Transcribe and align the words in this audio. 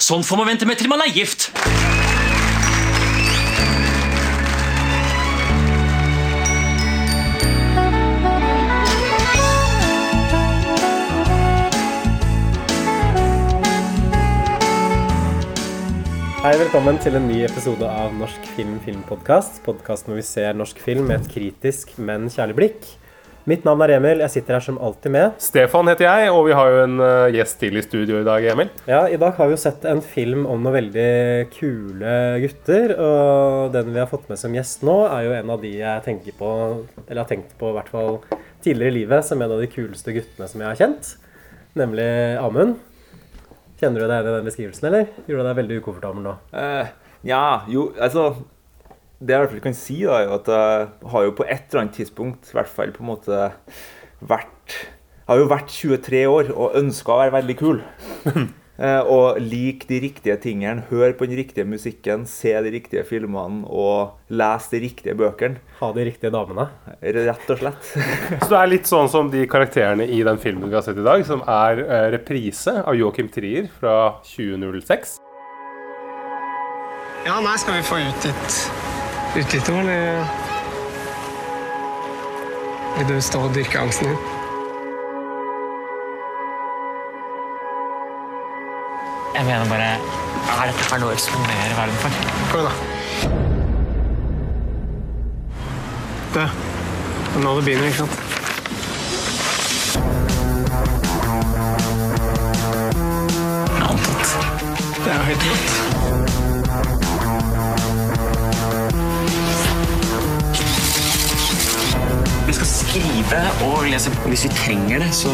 Sånn 0.00 0.22
får 0.24 0.38
man 0.40 0.48
vente 0.48 0.64
med 0.64 0.78
til 0.80 0.88
man 0.88 1.02
er 1.04 1.10
gift. 1.12 1.50
Hei, 16.40 16.54
velkommen 16.56 16.96
til 17.04 17.18
en 17.18 17.26
ny 17.28 17.42
episode 17.44 17.84
av 17.84 18.14
Norsk 18.16 18.46
film 18.56 18.78
filmpodkast. 18.80 19.60
Podkasten 19.66 20.14
hvor 20.14 20.22
vi 20.22 20.24
ser 20.24 20.56
norsk 20.56 20.80
film 20.80 21.10
med 21.12 21.20
et 21.20 21.28
kritisk, 21.34 21.92
men 22.00 22.30
kjærlig 22.32 22.56
blikk. 22.56 22.88
Mitt 23.48 23.62
navn 23.64 23.80
er 23.86 23.94
Emil. 23.94 24.20
Jeg 24.20 24.32
sitter 24.34 24.58
her 24.58 24.64
som 24.64 24.76
alltid 24.84 25.14
med. 25.14 25.36
Stefan 25.40 25.88
heter 25.88 26.04
jeg, 26.04 26.32
og 26.34 26.42
vi 26.44 26.52
har 26.56 26.68
jo 26.68 26.80
en 26.84 26.98
uh, 27.00 27.30
gjest 27.32 27.56
til 27.62 27.78
i 27.80 27.82
studio 27.84 28.18
i 28.20 28.26
dag, 28.26 28.44
Emil. 28.52 28.68
Ja, 28.84 29.06
I 29.08 29.16
dag 29.20 29.32
har 29.38 29.48
vi 29.48 29.56
jo 29.56 29.62
sett 29.62 29.86
en 29.88 30.02
film 30.04 30.44
om 30.44 30.60
noen 30.60 30.76
veldig 30.76 31.06
kule 31.54 32.12
gutter. 32.42 32.92
Og 33.00 33.72
den 33.72 33.94
vi 33.94 34.02
har 34.02 34.10
fått 34.10 34.28
med 34.28 34.40
som 34.42 34.52
gjest 34.56 34.84
nå, 34.84 34.98
er 35.08 35.24
jo 35.24 35.34
en 35.38 35.54
av 35.56 35.64
de 35.64 35.72
jeg 35.78 36.04
tenker 36.04 36.36
på, 36.36 36.52
eller 37.06 37.22
har 37.22 37.32
tenkt 37.32 37.56
på 37.56 37.72
i 37.72 37.78
hvert 37.78 37.90
fall 37.94 38.20
tidligere 38.60 38.92
i 38.92 38.98
livet, 38.98 39.24
som 39.24 39.40
en 39.40 39.56
av 39.56 39.64
de 39.64 39.72
kuleste 39.72 40.14
guttene 40.18 40.50
som 40.50 40.60
jeg 40.60 40.68
har 40.68 40.80
kjent. 40.82 41.14
Nemlig 41.80 42.10
Amund. 42.44 42.76
Kjenner 43.80 44.02
du 44.02 44.04
deg 44.04 44.18
igjen 44.18 44.34
i 44.34 44.36
den 44.36 44.48
beskrivelsen, 44.50 44.90
eller? 44.90 45.12
Gjorde 45.24 45.40
du 45.40 45.48
deg 45.48 45.60
veldig 45.62 45.80
ukomfortabel 45.80 46.26
nå? 46.28 46.36
Uh, 46.52 46.92
ja, 47.24 47.44
jo, 47.72 47.88
altså 47.96 48.34
Det 49.20 49.34
jeg 49.34 49.36
i 49.36 49.44
hvert 49.44 49.52
fall 49.52 49.64
kan 49.66 49.76
si, 49.76 49.98
da, 50.00 50.14
er 50.16 50.22
jo 50.24 50.36
at 50.38 50.46
jeg 50.48 51.10
har 51.12 51.24
jo 51.26 51.32
på 51.36 51.44
et 51.44 51.66
eller 51.68 51.82
annet 51.82 51.98
tidspunkt 51.98 52.48
i 52.48 52.56
hvert 52.56 52.70
fall 52.72 52.94
på 52.94 53.02
en 53.04 53.10
måte 53.10 53.40
vært 54.24 54.78
Jeg 54.80 55.28
har 55.28 55.42
jo 55.42 55.50
vært 55.50 55.74
23 55.74 56.22
år 56.30 56.48
og 56.54 56.78
ønska 56.80 57.12
å 57.12 57.18
være 57.20 57.34
veldig 57.34 57.56
kul. 57.60 57.82
eh, 58.80 59.02
og 59.04 59.36
like 59.44 59.86
de 59.86 60.00
riktige 60.06 60.38
tingene, 60.40 60.86
høre 60.88 61.12
på 61.18 61.28
den 61.28 61.38
riktige 61.38 61.68
musikken, 61.68 62.24
se 62.26 62.54
de 62.64 62.72
riktige 62.72 63.04
filmene 63.06 63.68
og 63.68 64.32
lese 64.32 64.72
de 64.72 64.82
riktige 64.88 65.14
bøkene. 65.20 65.60
Ha 65.82 65.92
de 65.94 66.06
riktige 66.08 66.32
damene? 66.34 66.70
Rett 67.04 67.52
og 67.52 67.60
slett. 67.60 67.92
Så 68.40 68.48
det 68.48 68.58
er 68.58 68.72
litt 68.72 68.90
sånn 68.90 69.12
som 69.12 69.30
de 69.30 69.44
karakterene 69.52 70.08
i 70.08 70.24
den 70.26 70.40
filmen 70.40 70.72
vi 70.72 70.80
har 70.80 70.86
sett 70.86 70.98
i 70.98 71.06
dag, 71.06 71.22
som 71.28 71.44
er 71.44 71.84
uh, 71.84 72.06
reprise 72.16 72.80
av 72.80 72.96
Joachim 72.96 73.28
Trier 73.30 73.68
fra 73.76 74.16
2006. 74.32 75.18
Ja, 77.28 77.36
nei, 77.44 77.58
skal 77.60 77.76
vi 77.76 77.84
få 77.84 78.00
ut 78.00 78.26
litt 78.26 78.89
utbytte, 79.36 79.72
i, 79.72 80.24
Vil 82.98 83.08
du 83.08 83.20
stå 83.20 83.38
og 83.40 83.54
dyrke 83.54 83.78
angsten 83.78 84.06
din? 84.06 84.16
Jeg 89.34 89.44
mener 89.44 89.68
bare 89.68 89.90
Er 90.60 90.66
dette 90.66 90.84
her 90.90 90.98
noe 91.00 91.10
å 91.10 91.14
eksponere 91.14 91.76
verden 91.78 91.96
for? 92.02 92.10
Kom 92.50 92.60
igjen, 92.60 92.70
da. 92.70 92.72
Det. 96.34 96.48
Det 97.30 97.38
er 97.38 97.44
nå 97.44 97.54
det 97.56 97.64
begynner, 97.64 97.86
ikke 97.86 97.98
sant? 98.02 98.16
Antatt. 103.90 104.28
Det 104.98 105.10
er 105.10 105.16
jo 105.16 105.24
helt 105.30 105.42
rått. 105.50 106.29
Skrive 112.90 113.40
og 113.66 113.84
lese 113.86 114.10
Hvis 114.26 114.44
vi 114.44 114.48
trenger 114.48 114.98
det, 114.98 115.14
så 115.14 115.28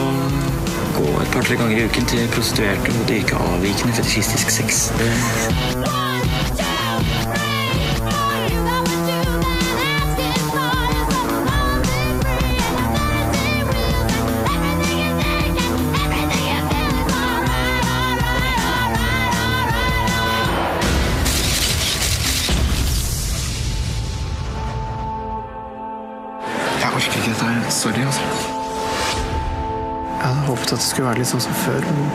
gå 0.96 1.20
et 1.22 1.28
par-tre 1.32 1.56
ganger 1.56 1.78
i 1.78 1.84
uken 1.84 2.04
til 2.04 2.28
prostituerte 2.34 2.92
og 3.00 3.08
dyrke 3.08 3.36
avvikende 3.36 3.92
fetisjistisk 3.92 4.50
sex. 4.50 4.88
Det 4.98 6.05
håpet 30.66 30.72
at 30.72 30.78
det 30.78 30.86
skulle 30.90 31.08
være 31.08 31.18
litt 31.18 31.30
sånn 31.30 31.40
som 31.40 31.54
før. 31.54 31.80
men... 31.86 32.10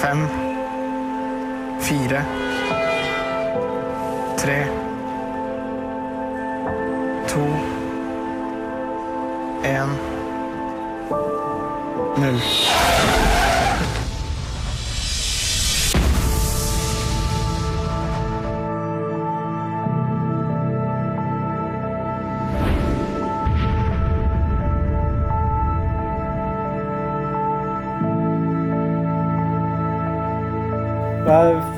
Fem. 0.00 0.20
Fire. 1.80 2.22
Tre. 4.40 4.60
To. 7.30 7.46
En. 9.64 9.96
Null. 12.20 13.19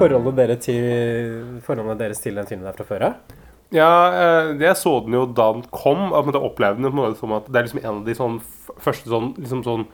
Forholdet, 0.03 0.37
dere 0.39 0.59
til, 0.61 1.61
forholdet 1.65 2.03
deres 2.03 2.23
til 2.23 2.37
den 2.39 2.49
filmen 2.49 2.69
der 2.69 2.77
fra 2.77 2.87
før 2.89 3.09
av? 3.09 3.39
Ja, 3.73 3.93
eh, 4.13 4.51
jeg 4.61 4.77
så 4.77 4.99
den 5.05 5.17
jo 5.17 5.25
da 5.33 5.49
den 5.57 5.65
kom. 5.73 6.11
At 6.13 6.29
jeg 6.29 6.43
opplevde 6.43 6.83
den 6.83 6.91
på 6.91 6.97
en 6.97 7.01
måte 7.01 7.21
som 7.21 7.37
at 7.39 7.47
det 7.49 7.61
er 7.61 7.69
liksom 7.69 7.83
en 7.83 7.93
av 7.95 8.03
de 8.09 8.17
sånn 8.19 8.41
første 8.83 9.13
sånn, 9.13 9.31
liksom 9.39 9.63
sånn 9.65 9.87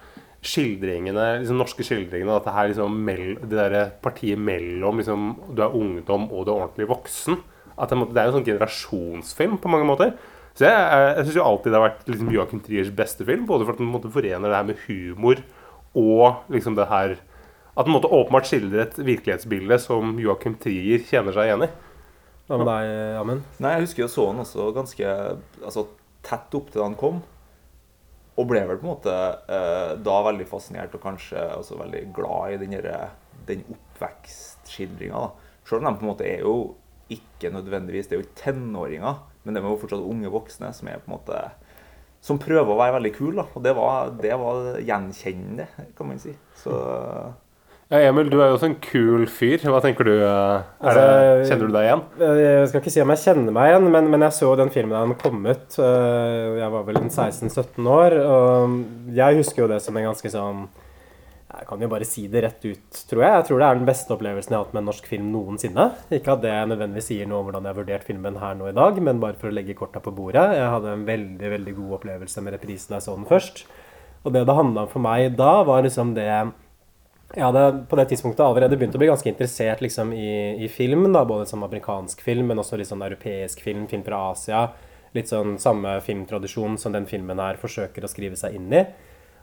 skildringene, 0.48 1.28
liksom 1.42 1.60
norske 1.60 1.86
skildringene. 1.86 2.41
At 2.41 2.48
det 2.48 2.56
her 2.56 2.72
liksom 2.72 2.98
det 3.44 3.54
der 3.54 3.78
partiet 4.02 4.41
mellom 4.41 4.98
liksom, 5.02 5.30
du 5.54 5.62
er 5.62 5.78
ungdom 5.78 6.26
og 6.32 6.42
du 6.42 6.52
er 6.52 6.56
ordentlig 6.56 6.90
voksen. 6.90 7.38
At 7.78 7.94
det, 7.94 8.00
er 8.00 8.26
jo 8.26 8.32
en 8.32 8.36
sånn 8.40 8.50
generasjonsfilm 8.50 9.56
på 9.62 9.70
mange 9.70 9.86
måter. 9.86 10.16
Så 10.58 10.66
jeg, 10.66 10.75
jeg, 10.75 11.14
jeg 11.14 11.26
syns 11.28 11.38
jo 11.38 11.46
alltid 11.46 11.70
det 11.70 11.78
har 11.78 11.86
vært 11.86 12.08
liksom 12.10 12.34
Joachim 12.34 12.62
Triers 12.64 12.90
beste 12.90 13.26
film. 13.28 13.46
Både 13.46 13.62
for 13.62 13.76
at 13.76 13.82
den 13.82 13.92
måte 13.92 14.10
forener 14.10 14.50
det 14.50 14.58
her 14.58 14.66
med 14.66 14.82
humor 14.88 15.44
og 15.98 16.50
liksom 16.52 16.75
det 16.76 16.88
her 16.90 17.14
At 17.78 17.86
den 17.86 17.94
måte 17.94 18.10
åpenbart 18.10 18.48
skildrer 18.50 18.88
et 18.88 18.96
virkelighetsbilde 18.98 19.76
som 19.78 20.16
Joachim 20.18 20.56
Trier 20.58 21.04
kjenner 21.06 21.36
seg 21.36 21.46
igjen 21.46 21.68
i. 21.68 21.70
Hva 22.48 22.58
med 22.58 22.66
deg, 22.66 22.92
Amund? 23.20 23.44
Nei, 23.62 23.76
jeg 23.76 23.84
husker 23.84 24.02
jeg 24.02 24.10
så 24.16 24.24
den 24.32 24.42
også 24.42 24.70
ganske 24.74 25.12
altså, 25.62 25.84
tett 26.26 26.56
opp 26.58 26.72
til 26.72 26.80
da 26.80 26.88
han 26.88 26.98
kom. 26.98 27.20
Og 28.38 28.48
ble 28.50 28.64
vel 28.66 28.80
på 28.80 28.86
en 28.86 28.92
måte 28.96 29.14
eh, 29.14 29.94
da 30.02 30.18
veldig 30.26 30.48
fascinert 30.50 30.94
og 30.98 31.04
kanskje 31.06 31.44
også 31.54 31.78
veldig 31.78 32.02
glad 32.16 32.56
i 32.56 32.60
den, 32.64 32.76
den 33.46 33.64
oppvekstskildringa. 33.76 35.22
Selv 35.68 35.82
om 35.82 35.88
de 35.90 35.96
på 36.00 36.06
en 36.06 36.12
måte 36.14 36.26
er 36.26 36.42
jo 36.46 36.58
ikke 37.08 37.48
nødvendigvis 37.54 38.08
Det 38.08 38.16
er 38.16 38.20
jo 38.20 38.26
ikke 38.26 38.42
tenåringer, 38.42 39.22
men 39.44 39.54
de 39.54 39.60
er 39.62 39.70
jo 39.70 39.78
fortsatt 39.80 40.02
unge 40.04 40.30
voksne 40.32 40.74
som 40.76 40.90
er 40.90 40.98
på 41.00 41.08
en 41.08 41.14
måte 41.14 41.42
som 42.26 42.40
prøver 42.42 42.74
å 42.74 42.78
være 42.80 42.96
veldig 42.98 43.12
kule. 43.14 43.36
da. 43.38 43.46
Og 43.54 43.62
det 43.64 43.72
var, 43.78 44.16
det 44.18 44.34
var 44.40 44.78
gjenkjennende, 44.82 45.68
kan 45.96 46.10
man 46.10 46.18
si. 46.18 46.34
Så 46.58 46.74
Ja, 47.88 48.03
Emil, 48.04 48.28
du 48.28 48.37
er 48.43 48.50
jo 48.50 48.56
også 48.59 48.66
en 48.69 48.75
kul 48.84 49.22
fyr. 49.32 49.62
Hva 49.65 49.78
tenker 49.81 50.04
du? 50.04 50.10
eh, 50.21 50.65
Altså, 50.84 51.04
det, 51.09 51.47
kjenner 51.49 51.71
du 51.71 51.72
deg 51.72 51.87
igjen? 51.87 52.03
Jeg 52.21 52.66
skal 52.69 52.82
ikke 52.82 52.93
si 52.93 53.00
om 53.00 53.12
jeg 53.15 53.22
kjenner 53.22 53.54
meg 53.56 53.71
igjen, 53.71 53.87
men, 53.94 54.10
men 54.12 54.25
jeg 54.26 54.34
så 54.37 54.50
den 54.60 54.72
filmen 54.75 54.93
da 54.93 55.06
den 55.06 55.16
kom 55.22 55.38
ut. 55.49 55.78
øh, 55.81 56.59
Jeg 56.60 56.69
var 56.75 56.84
vel 56.84 56.99
en 57.00 57.09
16-17 57.09 57.88
år. 57.88 58.19
Og 58.28 59.14
jeg 59.17 59.38
husker 59.40 59.64
jo 59.64 59.70
det 59.73 59.81
som 59.81 59.96
en 59.96 60.05
ganske 60.11 60.35
sånn 60.35 60.67
Jeg 61.49 61.64
kan 61.70 61.81
jo 61.81 61.88
bare 61.88 62.05
si 62.05 62.26
det 62.29 62.44
rett 62.44 62.69
ut, 62.69 63.00
tror 63.08 63.25
jeg. 63.25 63.32
Jeg 63.38 63.49
tror 63.49 63.62
det 63.64 63.70
er 63.70 63.81
den 63.81 63.88
beste 63.88 64.12
opplevelsen 64.19 64.52
jeg 64.52 64.58
har 64.61 64.67
hatt 64.69 64.76
med 64.76 64.82
en 64.84 64.91
norsk 64.93 65.08
film 65.08 65.32
noensinne. 65.32 65.88
Ikke 66.12 66.37
at 66.37 66.44
det 66.44 66.52
nødvendigvis 66.69 67.08
sier 67.08 67.25
noe 67.32 67.41
om 67.41 67.49
hvordan 67.49 67.64
jeg 67.64 67.73
har 67.73 67.81
vurdert 67.81 68.05
filmen 68.12 68.37
her 68.44 68.61
nå 68.61 68.69
i 68.69 68.76
dag, 68.76 69.00
men 69.00 69.25
bare 69.25 69.41
for 69.41 69.49
å 69.49 69.56
legge 69.56 69.73
korta 69.81 70.05
på 70.05 70.12
bordet. 70.12 70.44
Jeg 70.61 70.69
hadde 70.76 70.93
en 70.93 71.08
veldig, 71.08 71.55
veldig 71.56 71.79
god 71.81 71.96
opplevelse 72.02 72.44
med 72.44 72.58
reprisen 72.58 72.93
da 72.93 73.00
jeg 73.00 73.08
så 73.08 73.17
den 73.17 73.25
først. 73.32 73.64
Og 74.29 74.37
det 74.37 74.44
det 74.44 74.61
handla 74.61 74.84
om 74.84 74.93
for 74.93 75.00
meg 75.08 75.32
da, 75.41 75.55
var 75.64 75.88
liksom 75.88 76.12
det 76.20 76.29
jeg 77.34 77.44
hadde 77.44 77.62
på 77.90 77.96
det 77.98 78.06
tidspunktet 78.08 78.40
allerede 78.40 78.76
begynt 78.80 78.94
å 78.96 79.00
bli 79.02 79.10
ganske 79.10 79.28
interessert 79.28 79.82
liksom, 79.84 80.14
i, 80.16 80.64
i 80.64 80.69
film. 80.72 81.10
Da, 81.12 81.26
både 81.28 81.44
som 81.50 81.64
amerikansk 81.66 82.22
film, 82.25 82.48
men 82.48 82.62
også 82.62 82.78
litt 82.80 82.88
sånn 82.88 83.04
europeisk 83.04 83.60
film, 83.64 83.84
film 83.90 84.04
fra 84.06 84.30
Asia. 84.30 84.62
Litt 85.16 85.28
sånn 85.28 85.58
samme 85.60 85.98
filmtradisjon 86.04 86.78
som 86.80 86.96
den 86.96 87.08
filmen 87.08 87.40
her 87.42 87.60
forsøker 87.60 88.04
å 88.04 88.10
skrive 88.10 88.38
seg 88.40 88.56
inn 88.56 88.72
i. 88.72 88.82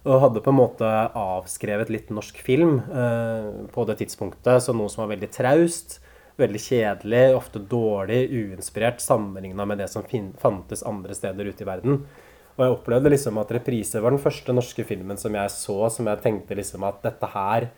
Og 0.06 0.22
hadde 0.22 0.42
på 0.46 0.54
en 0.54 0.60
måte 0.60 0.90
avskrevet 1.18 1.92
litt 1.94 2.10
norsk 2.14 2.42
film 2.46 2.80
eh, 2.90 3.54
på 3.74 3.86
det 3.90 4.00
tidspunktet 4.02 4.66
som 4.66 4.82
noe 4.82 4.90
som 4.90 5.04
var 5.04 5.14
veldig 5.16 5.30
traust, 5.34 6.00
veldig 6.42 6.62
kjedelig, 6.62 7.24
ofte 7.38 7.62
dårlig, 7.70 8.26
uinspirert 8.34 9.02
sammenligna 9.02 9.66
med 9.66 9.82
det 9.82 9.90
som 9.94 10.06
fantes 10.42 10.86
andre 10.86 11.18
steder 11.18 11.50
ute 11.50 11.66
i 11.66 11.70
verden. 11.70 12.02
Og 12.56 12.64
jeg 12.64 12.76
opplevde 12.78 13.12
liksom 13.12 13.38
at 13.42 13.50
'Reprise' 13.52 14.02
var 14.02 14.12
den 14.12 14.22
første 14.22 14.54
norske 14.54 14.86
filmen 14.88 15.18
som 15.18 15.34
jeg 15.36 15.50
så, 15.52 15.90
som 15.92 16.08
jeg 16.08 16.22
tenkte 16.24 16.56
liksom 16.56 16.84
at 16.88 17.02
dette 17.04 17.28
her 17.34 17.70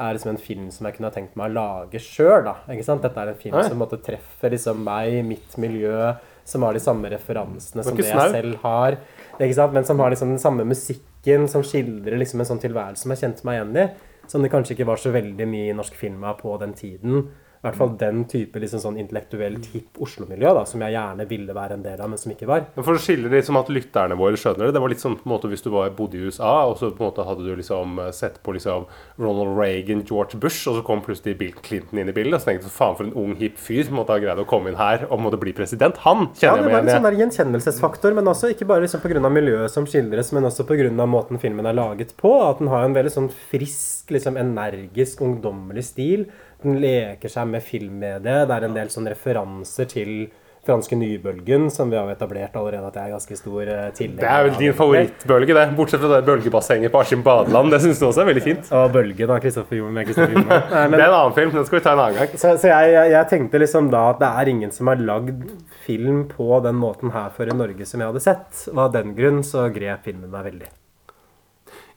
er 0.00 0.14
liksom 0.14 0.30
en 0.30 0.40
film 0.40 0.70
som 0.70 0.86
jeg 0.86 0.96
kunne 0.96 1.10
ha 1.10 1.14
tenkt 1.14 1.36
meg 1.36 1.50
å 1.50 1.54
lage 1.54 2.00
sjøl. 2.00 2.48
Dette 2.66 3.20
er 3.20 3.28
en 3.28 3.34
film 3.34 3.58
Oi. 3.58 3.64
som 3.68 3.78
måtte 3.78 4.00
treffe 4.00 4.50
liksom 4.50 4.84
meg, 4.86 5.24
mitt 5.26 5.56
miljø, 5.60 6.14
som 6.44 6.62
har 6.62 6.72
de 6.72 6.80
samme 6.80 7.10
referansene 7.12 7.84
som 7.84 7.96
det 7.96 8.06
jeg 8.06 8.14
snau. 8.14 8.30
selv 8.32 8.56
har. 8.62 8.96
Ikke 9.38 9.54
sant? 9.58 9.74
Men 9.74 9.84
som 9.84 9.98
har 9.98 10.10
liksom 10.10 10.32
den 10.32 10.38
samme 10.38 10.64
musikken, 10.64 11.46
som 11.48 11.62
skildrer 11.62 12.16
liksom 12.16 12.40
en 12.40 12.46
sånn 12.46 12.62
tilværelse 12.62 13.04
som 13.04 13.12
jeg 13.12 13.20
kjente 13.20 13.44
meg 13.44 13.58
igjen 13.58 13.76
i. 13.76 13.90
Som 14.30 14.42
det 14.42 14.52
kanskje 14.52 14.76
ikke 14.76 14.86
var 14.86 14.96
så 14.96 15.12
veldig 15.12 15.46
mye 15.50 15.70
i 15.70 15.76
norsk 15.76 15.94
film 15.94 16.24
av 16.24 16.38
på 16.40 16.56
den 16.60 16.72
tiden. 16.72 17.28
I 17.60 17.66
hvert 17.68 17.76
fall 17.76 17.90
den 18.00 18.22
type 18.24 18.56
liksom 18.56 18.80
sånn 18.80 18.96
intellektuelt 18.96 19.66
hipp 19.74 19.98
Oslo-miljø 20.00 20.48
da, 20.56 20.62
som 20.64 20.80
jeg 20.80 20.94
gjerne 20.94 21.26
ville 21.28 21.52
være 21.52 21.74
en 21.76 21.82
del 21.84 22.00
av, 22.00 22.08
men 22.08 22.16
som 22.16 22.32
ikke 22.32 22.46
var. 22.48 22.62
Men 22.72 22.86
For 22.86 22.96
å 22.96 23.02
skille 23.04 23.28
det 23.28 23.42
som 23.44 23.58
at 23.60 23.68
lytterne 23.68 24.16
våre 24.16 24.38
skjønner 24.40 24.70
det 24.70 24.72
Det 24.78 24.80
var 24.80 24.88
litt 24.88 25.02
sånn 25.02 25.18
på 25.18 25.26
en 25.28 25.32
måte 25.34 25.50
hvis 25.52 25.60
du 25.66 25.68
var, 25.74 25.90
bodde 25.92 26.16
i 26.16 26.22
USA, 26.24 26.54
og 26.70 26.78
så 26.80 26.88
på 26.88 27.04
en 27.04 27.10
måte 27.10 27.26
hadde 27.28 27.44
du 27.44 27.52
liksom 27.58 27.98
eh, 28.00 28.08
sett 28.16 28.38
på 28.42 28.54
liksom 28.56 28.86
Ronald 29.20 29.58
Reagan, 29.60 30.00
George 30.08 30.40
Bush, 30.40 30.62
og 30.70 30.78
så 30.78 30.84
kom 30.88 31.02
plutselig 31.04 31.36
Bill 31.42 31.52
Clinton 31.60 32.00
inn 32.00 32.08
i 32.08 32.16
bildet. 32.16 32.38
Og 32.38 32.40
så 32.40 32.48
tenkte 32.48 32.70
du 32.70 32.72
faen 32.72 32.96
for 32.96 33.04
en 33.10 33.12
ung, 33.20 33.36
hipp 33.36 33.60
fyr 33.60 33.84
som 33.84 34.00
måtte 34.00 34.16
ha 34.16 34.22
greid 34.24 34.40
å 34.40 34.48
komme 34.48 34.72
inn 34.72 34.80
her 34.80 35.04
og 35.10 35.20
måtte 35.20 35.40
bli 35.42 35.52
president. 35.52 36.00
Han 36.06 36.30
Ja, 36.40 36.54
kjenner 36.54 36.64
det 36.64 36.70
jeg 36.70 36.72
var 36.72 36.72
meg 36.72 36.80
en 36.80 36.88
igjen 36.88 36.96
sånn 36.96 37.04
i. 37.04 37.10
der 37.10 37.20
gjenkjennelsesfaktor, 37.20 38.16
men 38.16 38.32
også 38.32 38.50
ikke 38.54 38.68
bare 38.72 38.86
liksom 38.86 39.04
pga. 39.04 39.28
miljøet 39.36 39.70
som 39.70 39.84
skildres, 39.84 40.32
men 40.32 40.48
også 40.48 40.64
pga. 40.64 41.06
måten 41.06 41.38
filmen 41.38 41.66
er 41.68 41.76
laget 41.76 42.16
på. 42.16 42.32
At 42.48 42.58
den 42.64 42.68
har 42.72 42.84
en 42.88 42.94
veldig 42.96 43.12
sånn 43.12 43.28
frisk, 43.50 44.08
liksom 44.10 44.36
energisk, 44.40 45.20
ungdommelig 45.20 45.84
stil. 45.92 46.30
Den 46.62 46.80
leker 46.82 47.32
seg 47.32 47.48
med 47.48 47.64
filmmediet. 47.64 48.46
Det 48.48 48.56
er 48.56 48.68
en 48.68 48.76
del 48.76 48.92
sånn 48.92 49.08
referanser 49.10 49.88
til 49.90 50.14
franske 50.66 50.96
nybølgen, 50.96 51.70
som 51.72 51.90
vi 51.90 51.96
har 51.96 52.08
etablert 52.12 52.56
allerede 52.60 52.90
at 52.90 52.96
jeg 52.98 53.08
er 53.08 53.14
ganske 53.14 53.36
stor 53.38 53.62
eh, 53.62 53.86
tilhenger 53.96 54.20
Det 54.20 54.28
er 54.28 54.42
vel 54.44 54.58
din 54.58 54.74
favorittbølge, 54.76 55.54
det. 55.56 55.62
Bortsett 55.78 56.02
fra 56.02 56.10
det 56.12 56.26
bølgebassenget 56.26 56.92
på 56.92 57.00
Askim 57.00 57.22
badeland. 57.24 57.72
Det 57.72 57.80
syns 57.84 58.02
du 58.02 58.04
også 58.10 58.24
er 58.24 58.28
veldig 58.28 58.42
fint. 58.44 58.68
Og 58.76 58.92
Bølgen 58.92 59.32
av 59.32 59.40
Kristoffer 59.40 59.80
Jonen 59.80 59.96
med 59.96 60.10
Kristoffer 60.10 60.36
Jonen. 60.36 60.52
Nei, 60.74 60.84
Det 60.92 61.00
er 61.00 61.06
en 61.06 61.16
annen 61.22 61.38
film. 61.38 61.54
Den 61.56 61.68
skal 61.68 61.80
vi 61.80 61.84
ta 61.86 61.94
en 61.96 62.04
annen 62.04 62.20
gang. 62.20 62.36
så 62.44 62.52
så 62.60 62.72
jeg, 62.74 62.92
jeg, 62.92 63.14
jeg 63.14 63.30
tenkte 63.32 63.62
liksom 63.64 63.88
da 63.94 64.04
at 64.10 64.20
det 64.20 64.30
er 64.42 64.52
ingen 64.52 64.76
som 64.76 64.92
har 64.92 65.00
lagd 65.00 65.48
film 65.86 66.26
på 66.28 66.60
den 66.66 66.76
måten 66.82 67.16
her 67.16 67.32
før 67.36 67.54
i 67.54 67.56
Norge 67.56 67.88
som 67.88 68.04
jeg 68.04 68.12
hadde 68.12 68.24
sett. 68.26 68.66
Og 68.74 68.84
av 68.84 68.94
den 69.00 69.16
grunn 69.16 69.40
så 69.46 69.70
grep 69.72 70.04
filmen 70.10 70.28
meg 70.28 70.44
veldig. 70.52 70.70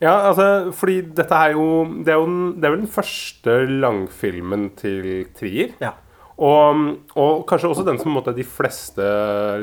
Ja, 0.04 0.16
altså, 0.30 0.72
fordi 0.76 1.00
dette 1.16 1.38
er 1.38 1.54
jo 1.56 1.68
Det 2.04 2.12
er, 2.12 2.18
jo 2.20 2.26
den, 2.28 2.42
det 2.60 2.68
er 2.68 2.74
vel 2.76 2.84
den 2.84 2.92
første 2.92 3.60
langfilmen 3.70 4.70
til 4.80 5.30
Trier. 5.38 5.76
Ja. 5.84 5.94
Og, 6.44 6.82
og 7.16 7.46
kanskje 7.48 7.70
også 7.70 7.86
den 7.88 8.00
som 8.02 8.10
på 8.10 8.12
en 8.12 8.18
måte 8.18 8.36
de 8.36 8.44
fleste 8.44 9.06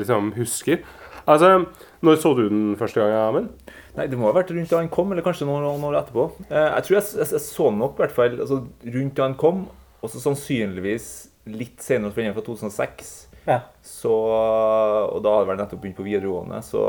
liksom 0.01 0.31
husker. 0.37 0.81
Altså, 1.29 1.65
Når 2.01 2.17
så 2.17 2.33
du 2.33 2.47
den 2.49 2.75
første 2.79 3.01
gang, 3.01 3.13
Amund? 3.13 3.49
Nei, 3.95 4.07
Det 4.07 4.17
må 4.17 4.29
ha 4.29 4.35
vært 4.39 4.53
rundt 4.55 4.71
da 4.71 4.79
han 4.79 4.89
kom, 4.89 5.11
eller 5.11 5.25
kanskje 5.25 5.45
noen, 5.45 5.65
noen 5.67 5.83
år 5.91 5.99
etterpå. 5.99 6.29
Eh, 6.47 6.69
jeg 6.77 6.87
tror 6.87 6.97
jeg, 6.97 7.03
jeg, 7.19 7.27
jeg 7.35 7.43
så 7.45 7.67
den 7.69 7.81
nok 7.83 7.99
i 7.99 8.03
hvert 8.05 8.15
fall 8.15 8.39
altså, 8.39 8.61
rundt 8.95 9.17
da 9.19 9.27
han 9.27 9.35
kom, 9.37 9.65
og 10.01 10.09
så 10.09 10.21
sannsynligvis 10.23 11.09
litt 11.51 11.83
senere, 11.83 12.13
for 12.13 12.23
den 12.23 12.31
er 12.31 12.37
fra 12.37 12.45
2006. 12.47 13.11
Ja. 13.45 13.59
Så, 13.85 14.11
og 14.13 15.19
da 15.25 15.33
hadde 15.33 15.43
jeg 15.43 15.49
vel 15.51 15.61
nettopp 15.61 15.83
begynt 15.83 15.99
på 15.99 16.07
videregående, 16.07 16.61
så 16.65 16.85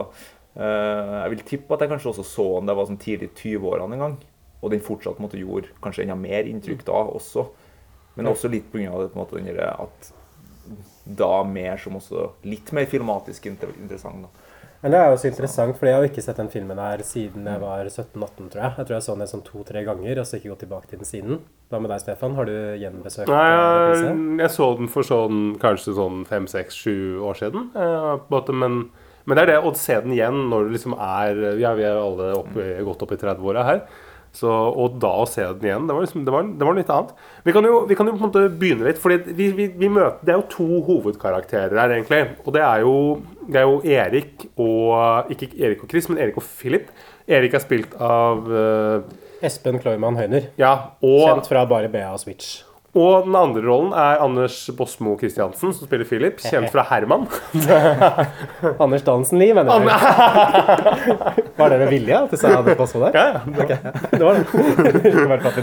jeg 0.54 1.32
vil 1.32 1.44
tippe 1.48 1.74
at 1.74 1.84
jeg 1.84 1.92
kanskje 1.94 2.10
også 2.10 2.24
så 2.28 2.44
den 2.58 2.68
da 2.68 2.74
jeg 2.74 2.80
var 2.80 2.88
sånn 2.90 3.02
tidlig 3.02 3.30
i 3.30 3.36
20-årene 3.38 3.96
en 3.96 4.04
gang. 4.04 4.16
Og 4.62 4.70
den 4.70 4.84
fortsatt 4.84 5.16
på 5.18 5.24
måte, 5.24 5.40
gjorde 5.40 5.72
kanskje 5.82 6.04
enda 6.04 6.16
mer 6.18 6.48
inntrykk 6.48 6.84
da 6.86 7.00
også. 7.16 7.46
Men 8.18 8.28
også 8.30 8.50
litt 8.52 8.68
pga. 8.72 8.92
det, 9.00 9.08
på 9.10 9.16
en 9.16 9.22
måte, 9.24 9.40
den 9.40 9.48
der 9.56 9.72
at 9.72 10.12
da 11.04 11.42
mer 11.42 11.80
som 11.82 11.96
også 11.98 12.28
litt 12.46 12.70
mer 12.76 12.86
filmatisk 12.86 13.48
inter 13.50 13.72
interessant. 13.80 14.28
da. 14.28 14.52
Men 14.82 14.94
det 14.94 14.98
er 14.98 15.12
jo 15.12 15.18
så 15.22 15.28
interessant, 15.30 15.76
for 15.78 15.86
jeg 15.86 15.94
har 15.94 16.04
ikke 16.08 16.22
sett 16.24 16.38
den 16.40 16.48
filmen 16.50 16.78
her 16.82 17.02
siden 17.06 17.44
jeg 17.46 17.60
var 17.62 17.86
17-18, 17.86 18.48
tror 18.50 18.62
jeg. 18.64 18.72
Jeg 18.78 18.86
tror 18.86 18.96
jeg 18.96 19.04
så 19.06 19.14
den 19.14 19.30
sånn 19.30 19.44
to-tre 19.46 19.82
ganger, 19.86 20.18
og 20.18 20.26
så 20.26 20.38
ikke 20.40 20.50
gått 20.50 20.64
tilbake 20.64 20.90
til 20.90 20.98
den 20.98 21.08
siden. 21.08 21.38
Hva 21.70 21.78
med 21.78 21.92
deg, 21.94 22.02
Stefan? 22.02 22.34
Har 22.34 22.50
du 22.50 22.56
gjenbesøkt 22.80 23.30
Nei, 23.30 23.44
eh, 23.52 24.00
jeg, 24.02 24.16
jeg 24.42 24.54
så 24.56 24.68
den 24.80 24.90
for 24.90 25.06
sånn 25.06 25.44
kanskje 25.62 25.94
sånn 26.00 26.24
fem, 26.26 26.48
seks, 26.50 26.80
sju 26.82 27.22
år 27.22 27.38
siden. 27.38 27.70
eh, 27.78 28.50
men, 28.58 28.80
men 29.24 29.38
det 29.38 29.44
er 29.44 29.52
det 29.52 29.58
å 29.62 29.74
se 29.78 29.98
den 30.04 30.14
igjen 30.16 30.46
når 30.50 30.66
du 30.66 30.72
liksom 30.76 30.96
er 30.98 31.42
Ja, 31.60 31.74
vi 31.78 31.84
er 31.86 32.00
alle 32.00 32.32
opp, 32.40 32.56
godt 32.88 33.04
opp 33.06 33.14
i 33.14 33.20
30-åra 33.20 33.66
her. 33.68 33.84
Så, 34.32 34.48
og 34.48 34.94
da 35.00 35.10
å 35.20 35.26
se 35.28 35.44
den 35.44 35.66
igjen, 35.66 35.88
det 35.88 35.92
var, 35.92 36.04
liksom, 36.06 36.22
det 36.24 36.32
var, 36.32 36.46
det 36.56 36.64
var 36.64 36.76
litt 36.78 36.92
annet. 36.92 37.10
Vi 37.44 37.52
kan, 37.52 37.66
jo, 37.68 37.82
vi 37.88 37.96
kan 37.98 38.08
jo 38.08 38.14
på 38.14 38.22
en 38.22 38.30
måte 38.30 38.44
begynne 38.62 38.86
litt, 38.88 39.00
fordi 39.00 39.34
vi, 39.36 39.50
vi, 39.58 39.66
vi 39.76 39.90
møter, 39.92 40.22
det 40.24 40.32
er 40.32 40.40
jo 40.40 40.46
to 40.54 40.80
hovedkarakterer 40.86 41.76
her, 41.76 41.92
egentlig. 41.98 42.22
Og 42.46 42.56
det 42.56 42.64
er 42.64 42.86
jo, 42.86 42.94
det 43.44 43.60
er 43.60 43.68
jo 43.68 43.76
Erik 43.98 44.46
og 44.56 45.34
Ikke 45.36 45.50
Erik 45.60 45.84
og 45.84 45.92
Chris, 45.92 46.08
men 46.08 46.22
Erik 46.24 46.40
og 46.40 46.48
Philip. 46.48 46.88
Erik 47.28 47.58
er 47.58 47.64
spilt 47.64 47.92
av 48.00 48.48
uh, 48.48 49.44
Espen 49.44 49.76
Kloiman 49.84 50.16
Høyner. 50.16 50.48
Ja, 50.60 50.74
og 51.04 51.26
Kjent 51.28 51.52
fra 51.52 51.68
bare 51.68 51.92
BA 51.92 52.08
og 52.14 52.22
Switch. 52.24 52.62
Og 52.92 53.24
den 53.24 53.36
andre 53.38 53.62
rollen 53.64 53.94
er 53.96 54.20
Anders 54.20 54.56
Bosmo 54.76 55.14
Christiansen, 55.16 55.70
som 55.72 55.88
spiller 55.88 56.04
Philip. 56.04 56.42
Kjent 56.44 56.68
fra 56.74 56.82
Herman. 56.90 57.22
Anders 58.84 59.04
Dansen 59.06 59.40
Lie, 59.40 59.54
mener 59.56 59.80
du? 59.80 59.88
Var 61.56 61.72
det 61.72 61.78
med 61.80 61.88
vilje 61.88 62.18
at 62.18 62.34
du 62.34 62.36
sa 62.36 62.50
Anders 62.58 62.76
Bosmo 62.76 63.06
der? 63.06 63.16
Ja, 63.16 63.40
ja. 63.70 63.94
Det 64.12 64.20
var 64.20 64.36
det. 64.36 64.44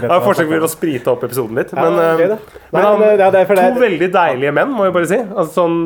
Det 0.00 0.10
var 0.10 0.24
forsøk 0.24 0.50
på 0.50 0.58
å 0.66 0.72
sprite 0.72 1.12
opp 1.12 1.22
episoden 1.28 1.60
litt. 1.60 1.70
Ja, 1.70 1.86
Men, 1.86 2.00
det 2.00 2.08
eh, 2.08 2.32
det. 2.34 2.40
Nei, 2.72 2.80
men 2.80 2.88
han, 2.88 3.06
ja, 3.22 3.30
det 3.30 3.44
er 3.44 3.62
to 3.62 3.84
veldig 3.84 4.10
deilige 4.18 4.56
menn, 4.58 4.74
må 4.74 4.90
jeg 4.90 4.98
bare 4.98 5.10
si. 5.12 5.20
Altså 5.30 5.62
sånn 5.62 5.78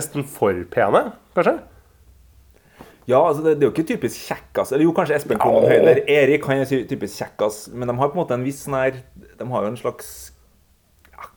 Nesten 0.00 0.24
for 0.24 0.64
pene, 0.72 1.10
kanskje. 1.36 1.58
Ja, 3.10 3.20
altså 3.20 3.44
det, 3.44 3.58
det 3.58 3.66
er 3.66 3.68
jo 3.68 3.74
ikke 3.74 3.88
typisk 3.92 4.30
kjekkas. 4.30 4.72
Eller 4.72 4.88
jo, 4.88 4.96
kanskje 4.96 5.20
Espen 5.20 5.40
Kloman 5.40 5.68
Høyler. 5.68 6.04
Erik 6.08 6.48
han 6.48 6.64
er 6.64 6.68
si 6.72 6.82
typisk 6.88 7.20
kjekkas. 7.20 7.66
Men 7.74 7.90
de 7.90 8.00
har 8.00 8.12
på 8.12 8.16
en 8.16 8.24
måte 8.24 8.36
en 8.38 8.44
viss 8.46 8.64
sånn 8.64 8.80
her 8.80 9.00
De 9.36 9.48
har 9.50 9.66
jo 9.66 9.72
en 9.72 9.80
slags 9.80 10.12
ja, 10.12 10.29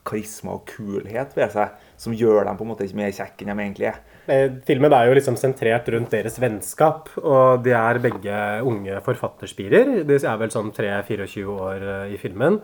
karisma 0.06 0.56
og 0.56 0.68
kulhet 0.68 1.34
ved 1.36 1.52
seg 1.54 1.74
som 2.00 2.14
gjør 2.16 2.44
dem 2.48 2.58
på 2.58 2.66
en 2.66 2.70
måte 2.72 2.86
ikke 2.86 2.98
mer 2.98 3.14
kjekke 3.14 3.44
enn 3.44 3.52
de 3.52 3.64
egentlig 3.64 3.88
er. 3.90 3.98
Eh, 4.30 4.46
Filmen 4.66 4.94
er 4.96 5.08
jo 5.08 5.16
liksom 5.18 5.36
sentrert 5.40 5.88
rundt 5.92 6.14
deres 6.14 6.38
vennskap, 6.42 7.10
og 7.20 7.64
de 7.64 7.74
er 7.76 8.00
begge 8.02 8.38
unge 8.66 9.00
forfatterspirer. 9.04 10.00
De 10.08 10.18
er 10.18 10.40
vel 10.40 10.54
sånn 10.54 10.72
3-24 10.74 11.44
år 11.50 11.84
eh, 11.84 12.14
i 12.16 12.20
filmen. 12.20 12.60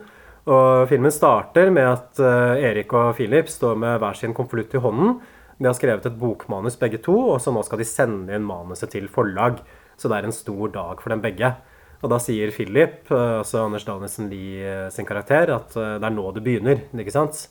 Og 0.50 0.88
filmen 0.88 1.12
starter 1.12 1.68
med 1.74 1.86
at 1.86 2.22
eh, 2.24 2.64
Erik 2.70 2.94
og 2.96 3.12
Philip 3.18 3.50
står 3.52 3.76
med 3.80 4.00
hver 4.00 4.16
sin 4.18 4.34
konvolutt 4.36 4.74
i 4.74 4.82
hånden. 4.82 5.18
De 5.60 5.68
har 5.68 5.76
skrevet 5.76 6.06
et 6.08 6.16
bokmanus 6.16 6.78
begge 6.80 7.02
to, 7.04 7.14
og 7.34 7.40
så 7.44 7.52
nå 7.52 7.62
skal 7.66 7.82
de 7.82 7.88
sende 7.88 8.32
inn 8.32 8.46
manuset 8.48 8.94
til 8.94 9.10
forlag. 9.12 9.60
Så 10.00 10.08
det 10.08 10.16
er 10.16 10.30
en 10.30 10.34
stor 10.34 10.72
dag 10.72 11.02
for 11.02 11.12
dem 11.12 11.20
begge. 11.20 11.52
Og 12.00 12.08
da 12.08 12.16
sier 12.22 12.52
Philip, 12.54 13.02
eh, 13.12 13.38
altså 13.42 13.66
Anders 13.66 13.84
Danielsen 13.84 14.30
eh, 14.32 14.86
sin 14.92 15.08
karakter, 15.08 15.52
at 15.52 15.76
eh, 15.76 15.96
det 16.00 16.08
er 16.08 16.14
nå 16.14 16.30
det 16.32 16.44
begynner. 16.44 16.84
ikke 16.96 17.12
sant? 17.14 17.48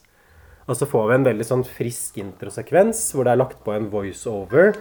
Og 0.69 0.77
så 0.77 0.85
får 0.89 1.05
vi 1.09 1.15
en 1.17 1.25
veldig 1.25 1.45
sånn 1.45 1.65
frisk 1.65 2.17
introsekvens 2.21 3.01
hvor 3.13 3.25
det 3.25 3.33
er 3.33 3.41
lagt 3.41 3.62
på 3.65 3.74
en 3.74 3.88
voiceover. 3.93 4.75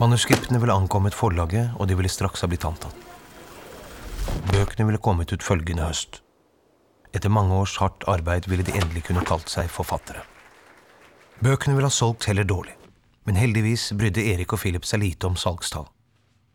Manuskriptene 0.00 0.60
ville 0.60 0.76
ankommet 0.76 1.16
forlaget, 1.16 1.72
og 1.76 1.88
de 1.88 1.96
ville 1.96 2.12
straks 2.12 2.44
ha 2.44 2.48
blitt 2.48 2.64
antatt. 2.68 2.96
Bøkene 4.52 4.88
ville 4.88 5.02
kommet 5.04 5.32
ut 5.32 5.44
følgende 5.44 5.84
høst. 5.84 6.22
Etter 7.14 7.32
mange 7.32 7.54
års 7.54 7.76
hardt 7.78 8.06
arbeid 8.10 8.48
ville 8.50 8.64
de 8.66 8.74
endelig 8.74 9.04
kunne 9.08 9.24
kalt 9.24 9.52
seg 9.52 9.68
forfattere. 9.72 10.24
Bøkene 11.44 11.76
ville 11.76 11.88
ha 11.92 11.92
solgt 11.92 12.26
heller 12.28 12.48
dårlig, 12.48 12.74
men 13.28 13.38
heldigvis 13.38 13.92
brydde 13.98 14.24
Erik 14.32 14.56
og 14.56 14.64
Philip 14.64 14.88
seg 14.88 15.04
lite 15.04 15.28
om 15.28 15.36
salgstall. 15.38 15.86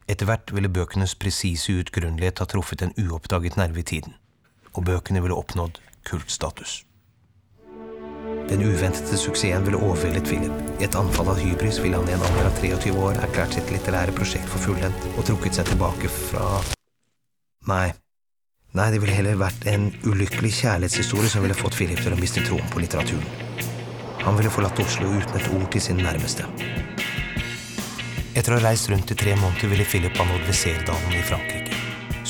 Etter 0.10 0.25
hvert 0.25 0.50
ville 0.56 0.72
bøkenes 0.74 1.13
presise 1.22 1.75
utgrunnelighet 1.84 2.42
ha 2.42 2.48
truffet 2.50 2.82
en 2.82 2.96
uoppdaget 2.98 3.60
nerve 3.60 3.84
i 3.84 3.86
tiden, 3.92 4.16
og 4.74 4.88
bøkene 4.88 5.22
ville 5.22 5.38
oppnådd 5.38 5.78
kultstatus. 6.10 6.80
Den 8.50 8.63
uventede 8.66 9.18
suksessen 9.22 9.66
ville 9.68 9.78
overveldet 9.78 10.25
Philip. 10.25 10.56
I 10.82 10.88
et 10.88 10.98
anfall 10.98 11.30
av 11.30 11.38
hybris 11.38 11.78
ville 11.84 12.00
han 12.00 12.10
i 12.10 12.16
en 12.16 12.25
alder 12.25 12.50
av 12.50 12.58
23 12.58 12.94
år 12.98 13.22
erklært 13.28 13.54
sitt 13.54 13.70
litterære 13.70 14.16
prosjekt 14.18 14.50
for 14.50 14.66
fullendt 14.66 15.06
og 15.12 15.28
trukket 15.30 15.60
seg 15.60 15.70
tilbake 15.70 16.10
fra 16.10 16.48
Nei. 17.70 17.92
Nei, 18.74 18.88
det 18.94 19.01
ville 19.04 19.13
heller 19.13 19.38
vært 19.38 19.68
en 19.70 19.92
ulykkelig 20.10 20.56
kjærlighetshistorie 20.63 21.30
som 21.30 21.46
ville 21.46 21.58
fått 21.58 21.78
Philip 21.78 22.01
til 22.01 22.16
å 22.16 22.18
miste 22.18 22.42
troen 22.48 22.66
på 22.74 22.82
litteraturen. 22.82 23.30
Han 24.25 24.38
ville 24.38 24.54
forlatt 24.54 24.82
Oslo 24.82 25.13
uten 25.13 25.38
et 25.38 25.54
ord 25.54 25.70
til 25.74 25.86
sin 25.86 26.01
nærmeste. 26.01 26.50
Etter 28.39 28.55
å 28.55 28.60
ha 28.62 28.69
reist 28.69 28.88
rundt 28.88 29.10
i 29.12 29.15
tre 29.19 29.34
måneder 29.36 29.67
ville 29.67 29.84
Philip 29.84 30.15
ha 30.15 30.24
nådd 30.24 30.46
Weserdalen 30.48 31.15
i 31.17 31.24
Frankrike. 31.27 31.75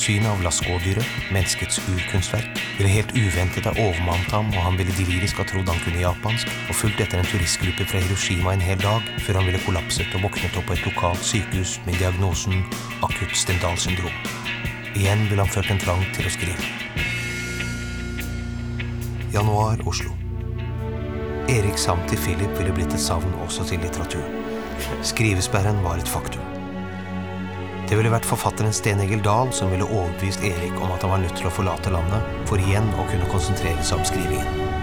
Synet 0.00 0.26
av 0.26 0.40
Lascaux-dyret, 0.42 1.06
menneskets 1.30 1.78
urkunstverk, 1.92 2.58
ville 2.78 2.90
helt 2.90 3.12
uventet 3.14 3.68
ha 3.68 3.74
overmannet 3.76 4.32
ham, 4.34 4.48
og 4.50 4.64
han 4.64 4.78
ville 4.80 4.96
delirisk 4.96 5.38
ha 5.38 5.46
trodd 5.46 5.70
han 5.70 5.78
kunne 5.84 6.02
japansk, 6.02 6.50
og 6.66 6.78
fulgt 6.80 7.02
etter 7.04 7.20
en 7.20 7.30
turistgruppe 7.30 7.86
fra 7.92 8.00
Hiroshima 8.02 8.56
en 8.56 8.64
hel 8.64 8.82
dag, 8.82 9.06
før 9.22 9.38
han 9.38 9.46
ville 9.46 9.62
kollapset 9.62 10.16
og 10.18 10.26
våknet 10.26 10.58
opp 10.58 10.66
på 10.72 10.74
et 10.74 10.88
lokalt 10.88 11.22
sykehus 11.30 11.76
med 11.86 12.00
diagnosen 12.02 12.64
akutt 13.06 13.36
Stendal-syndrom. 13.38 14.18
Igjen 14.96 15.28
ville 15.30 15.44
han 15.44 15.54
følt 15.54 15.70
en 15.70 15.84
trang 15.84 16.02
til 16.16 16.26
å 16.26 16.34
skrive. 16.34 16.74
Januar, 19.36 19.86
Oslo. 19.86 20.18
Erik 21.46 21.78
savn 21.78 22.02
til 22.10 22.18
Philip 22.26 22.58
ville 22.58 22.74
blitt 22.74 22.98
et 22.98 23.08
savn 23.10 23.30
også 23.46 23.68
til 23.70 23.84
litteraturen. 23.84 24.39
Skrivesperren 25.02 25.82
var 25.84 25.98
et 25.98 26.08
faktum. 26.08 26.42
Det 27.90 27.96
ville 27.98 28.12
vært 28.12 28.28
forfatteren 28.28 28.74
Sten 28.74 29.00
Egil 29.02 29.22
Dahl 29.24 29.48
som 29.56 29.72
ville 29.72 29.86
overbevist 29.88 30.44
Erik 30.46 30.76
om 30.78 30.92
at 30.94 31.02
han 31.02 31.10
var 31.10 31.22
nødt 31.24 31.34
til 31.40 31.48
å 31.48 31.52
forlate 31.54 31.90
landet, 31.90 32.28
for 32.46 32.62
igjen 32.62 32.86
å 32.94 33.06
kunne 33.10 33.30
konsentrere 33.32 33.82
seg 33.82 33.98
om 33.98 34.06
skrivingen. 34.06 34.78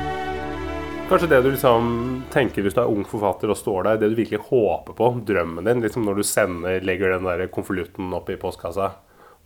Kanskje 1.08 1.30
det 1.32 1.40
du 1.46 1.54
liksom 1.54 1.86
tenker 2.34 2.66
hvis 2.66 2.76
du 2.76 2.82
er 2.84 2.92
ung 2.92 3.06
forfatter 3.08 3.54
og 3.54 3.56
står 3.56 3.86
der, 3.88 4.00
det 4.02 4.10
du 4.12 4.18
virkelig 4.18 4.42
håper 4.50 4.98
på, 4.98 5.12
drømmen 5.30 5.70
din, 5.70 5.86
liksom 5.86 6.04
når 6.04 6.20
du 6.20 6.26
sender, 6.28 6.82
legger 6.84 7.16
den 7.16 7.30
der 7.30 7.46
konvolutten 7.54 8.12
opp 8.18 8.28
i 8.28 8.36
postkassa 8.42 8.90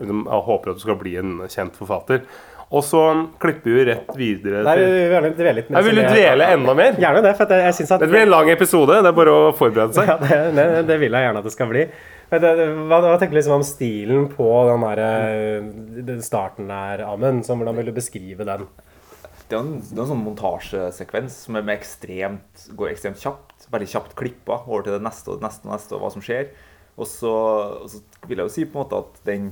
liksom, 0.01 0.23
og 0.25 0.47
håper 0.47 0.71
at 0.71 0.79
du 0.79 0.85
skal 0.87 0.97
bli 0.97 1.13
en 1.21 1.35
kjent 1.45 1.77
forfatter. 1.77 2.23
Og 2.71 2.83
så 2.87 3.01
klipper 3.41 3.73
vi 3.75 3.83
rett 3.89 4.11
videre 4.15 4.61
Nei, 4.63 4.77
vi 4.79 4.85
vil 4.87 5.11
gjerne 5.11 5.31
dvele 5.35 5.53
litt 5.57 5.71
Jeg 5.75 5.87
vil 5.87 5.97
du 5.97 6.01
dvele 6.05 6.45
enda 6.55 6.75
mer? 6.79 6.93
Gjerne 7.03 7.23
det, 7.25 7.33
for 7.35 7.51
jeg, 7.51 7.65
jeg 7.67 7.75
synes 7.81 7.91
at 7.97 8.03
Det 8.05 8.07
blir 8.13 8.23
en 8.23 8.31
lang 8.31 8.51
episode. 8.53 8.99
Det 9.03 9.09
er 9.11 9.17
bare 9.17 9.33
å 9.35 9.49
forberede 9.57 9.97
seg. 9.97 10.07
Ja, 10.07 10.15
det, 10.21 10.37
det, 10.55 10.67
det 10.87 10.97
vil 11.01 11.17
jeg 11.17 11.27
gjerne 11.27 11.41
at 11.43 11.49
det 11.49 11.53
skal 11.57 11.71
bli. 11.73 11.83
Men 12.31 12.43
det, 12.45 12.51
det, 12.61 12.67
hva, 12.87 13.01
hva 13.03 13.17
tenker 13.19 13.35
du 13.35 13.39
liksom 13.41 13.57
om 13.57 13.65
stilen 13.67 14.29
på 14.31 14.47
den 14.69 14.85
der, 14.87 15.01
eh, 15.03 15.97
den 16.07 16.21
starten 16.23 16.71
der, 16.71 17.03
Amund? 17.09 17.43
Som 17.47 17.59
Hvordan 17.59 17.81
vil 17.81 17.91
du 17.91 17.97
beskrive 17.97 18.47
den? 18.47 18.63
Det 19.51 19.57
er 19.57 19.65
en, 19.65 19.73
det 19.83 19.97
er 19.97 20.05
en 20.05 20.11
sånn 20.13 20.23
montasjesekvens 20.23 21.41
som 21.49 21.57
er 21.59 21.65
med 21.67 21.75
ekstremt, 21.75 22.69
går 22.79 22.93
ekstremt 22.93 23.19
kjapt. 23.19 23.67
Veldig 23.73 23.89
kjapt 23.91 24.15
klippa 24.19 24.61
over 24.63 24.87
til 24.87 24.95
det 24.95 25.03
neste 25.03 25.33
og 25.33 25.41
det 25.41 25.49
neste 25.49 25.67
og 25.67 25.73
neste 25.75 25.97
og 25.97 26.05
hva 26.05 26.13
som 26.13 26.23
skjer. 26.23 26.53
Og 26.95 27.07
så, 27.07 27.33
og 27.83 27.91
så 27.91 27.99
vil 28.29 28.39
jeg 28.39 28.47
jo 28.47 28.55
si 28.55 28.63
på 28.63 28.79
en 28.79 28.85
måte 28.85 29.03
at 29.03 29.19
den 29.27 29.51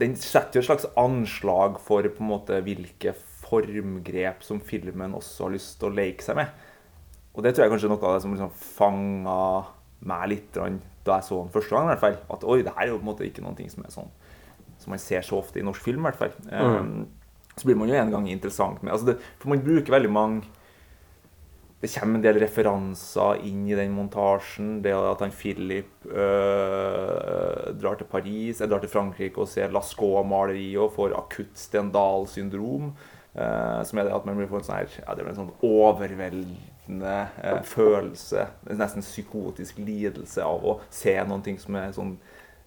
Den 0.00 0.16
setter 0.18 0.58
jo 0.58 0.62
et 0.62 0.70
slags 0.70 0.88
anslag 0.98 1.78
for 1.82 2.06
på 2.06 2.24
en 2.24 2.30
måte 2.30 2.60
hvilke 2.64 3.14
formgrep 3.42 4.44
som 4.46 4.62
filmen 4.64 5.14
også 5.18 5.46
har 5.46 5.54
lyst 5.56 5.76
til 5.80 5.90
å 5.90 5.96
leke 5.96 6.24
seg 6.24 6.38
med. 6.40 6.52
Og 7.32 7.44
det 7.44 7.54
tror 7.54 7.66
jeg 7.66 7.72
kanskje 7.72 7.88
er 7.88 7.94
noe 7.94 8.08
av 8.08 8.16
det 8.16 8.24
som 8.24 8.34
liksom 8.34 8.56
fanga 8.76 9.38
meg 10.08 10.24
litt 10.32 10.56
da 10.56 10.66
jeg 11.18 11.26
så 11.28 11.38
den 11.38 11.52
første 11.54 11.74
gang. 11.74 11.86
i 11.86 11.92
hvert 11.92 12.02
fall. 12.02 12.18
At 12.36 12.44
oi, 12.44 12.58
det 12.64 12.74
her 12.76 12.86
er 12.86 12.92
jo 12.92 12.98
på 13.00 13.06
en 13.06 13.10
måte 13.12 13.28
ikke 13.28 13.44
noe 13.44 13.68
som 13.72 13.86
er 13.86 13.94
sånn 13.94 14.12
som 14.82 14.90
man 14.90 14.98
ser 14.98 15.22
så 15.22 15.38
ofte 15.38 15.60
i 15.60 15.66
norsk 15.66 15.84
film. 15.84 16.02
i 16.02 16.10
hvert 16.10 16.18
fall. 16.18 16.32
Um, 16.50 17.06
så 17.56 17.68
blir 17.68 17.78
man 17.78 17.90
jo 17.90 17.98
en 17.98 18.10
gang 18.10 18.28
interessant 18.32 18.82
med 18.82 18.94
altså 18.94 19.12
det, 19.12 19.18
For 19.38 19.52
man 19.52 19.62
bruker 19.62 19.92
veldig 19.92 20.10
mange 20.10 20.48
Det 21.82 21.90
kommer 21.90 22.20
en 22.20 22.22
del 22.22 22.38
referanser 22.38 23.40
inn 23.48 23.64
i 23.66 23.74
den 23.74 23.90
montasjen. 23.96 24.76
Det 24.84 24.92
at 24.94 25.24
han 25.24 25.34
Philip 25.34 26.06
øh, 26.06 27.72
drar 27.74 27.98
til 27.98 28.06
Paris, 28.06 28.60
jeg 28.62 28.70
drar 28.70 28.84
til 28.84 28.92
Frankrike 28.92 29.42
og 29.42 29.50
ser 29.50 29.74
Lascaux-maleriet 29.74 30.78
og 30.78 30.92
får 30.94 31.16
akutt 31.18 31.58
Stendal-syndrom. 31.58 32.92
Øh, 33.34 33.80
som 33.88 33.98
er 33.98 34.06
det 34.06 34.14
at 34.14 34.26
man 34.28 34.38
får 34.46 34.60
en 34.60 34.66
sånn 34.66 34.76
her 34.76 34.94
ja, 35.00 35.14
det 35.16 35.24
blir 35.24 35.32
en 35.32 35.38
sånn 35.38 35.54
overveldende 35.64 37.14
øh, 37.48 37.62
følelse, 37.64 38.44
nesten 38.68 39.02
psykotisk 39.02 39.78
lidelse 39.80 40.44
av 40.44 40.66
å 40.68 40.74
se 40.92 41.14
noen 41.24 41.42
ting 41.46 41.56
som 41.58 41.78
er 41.80 41.94
sånn 41.96 42.18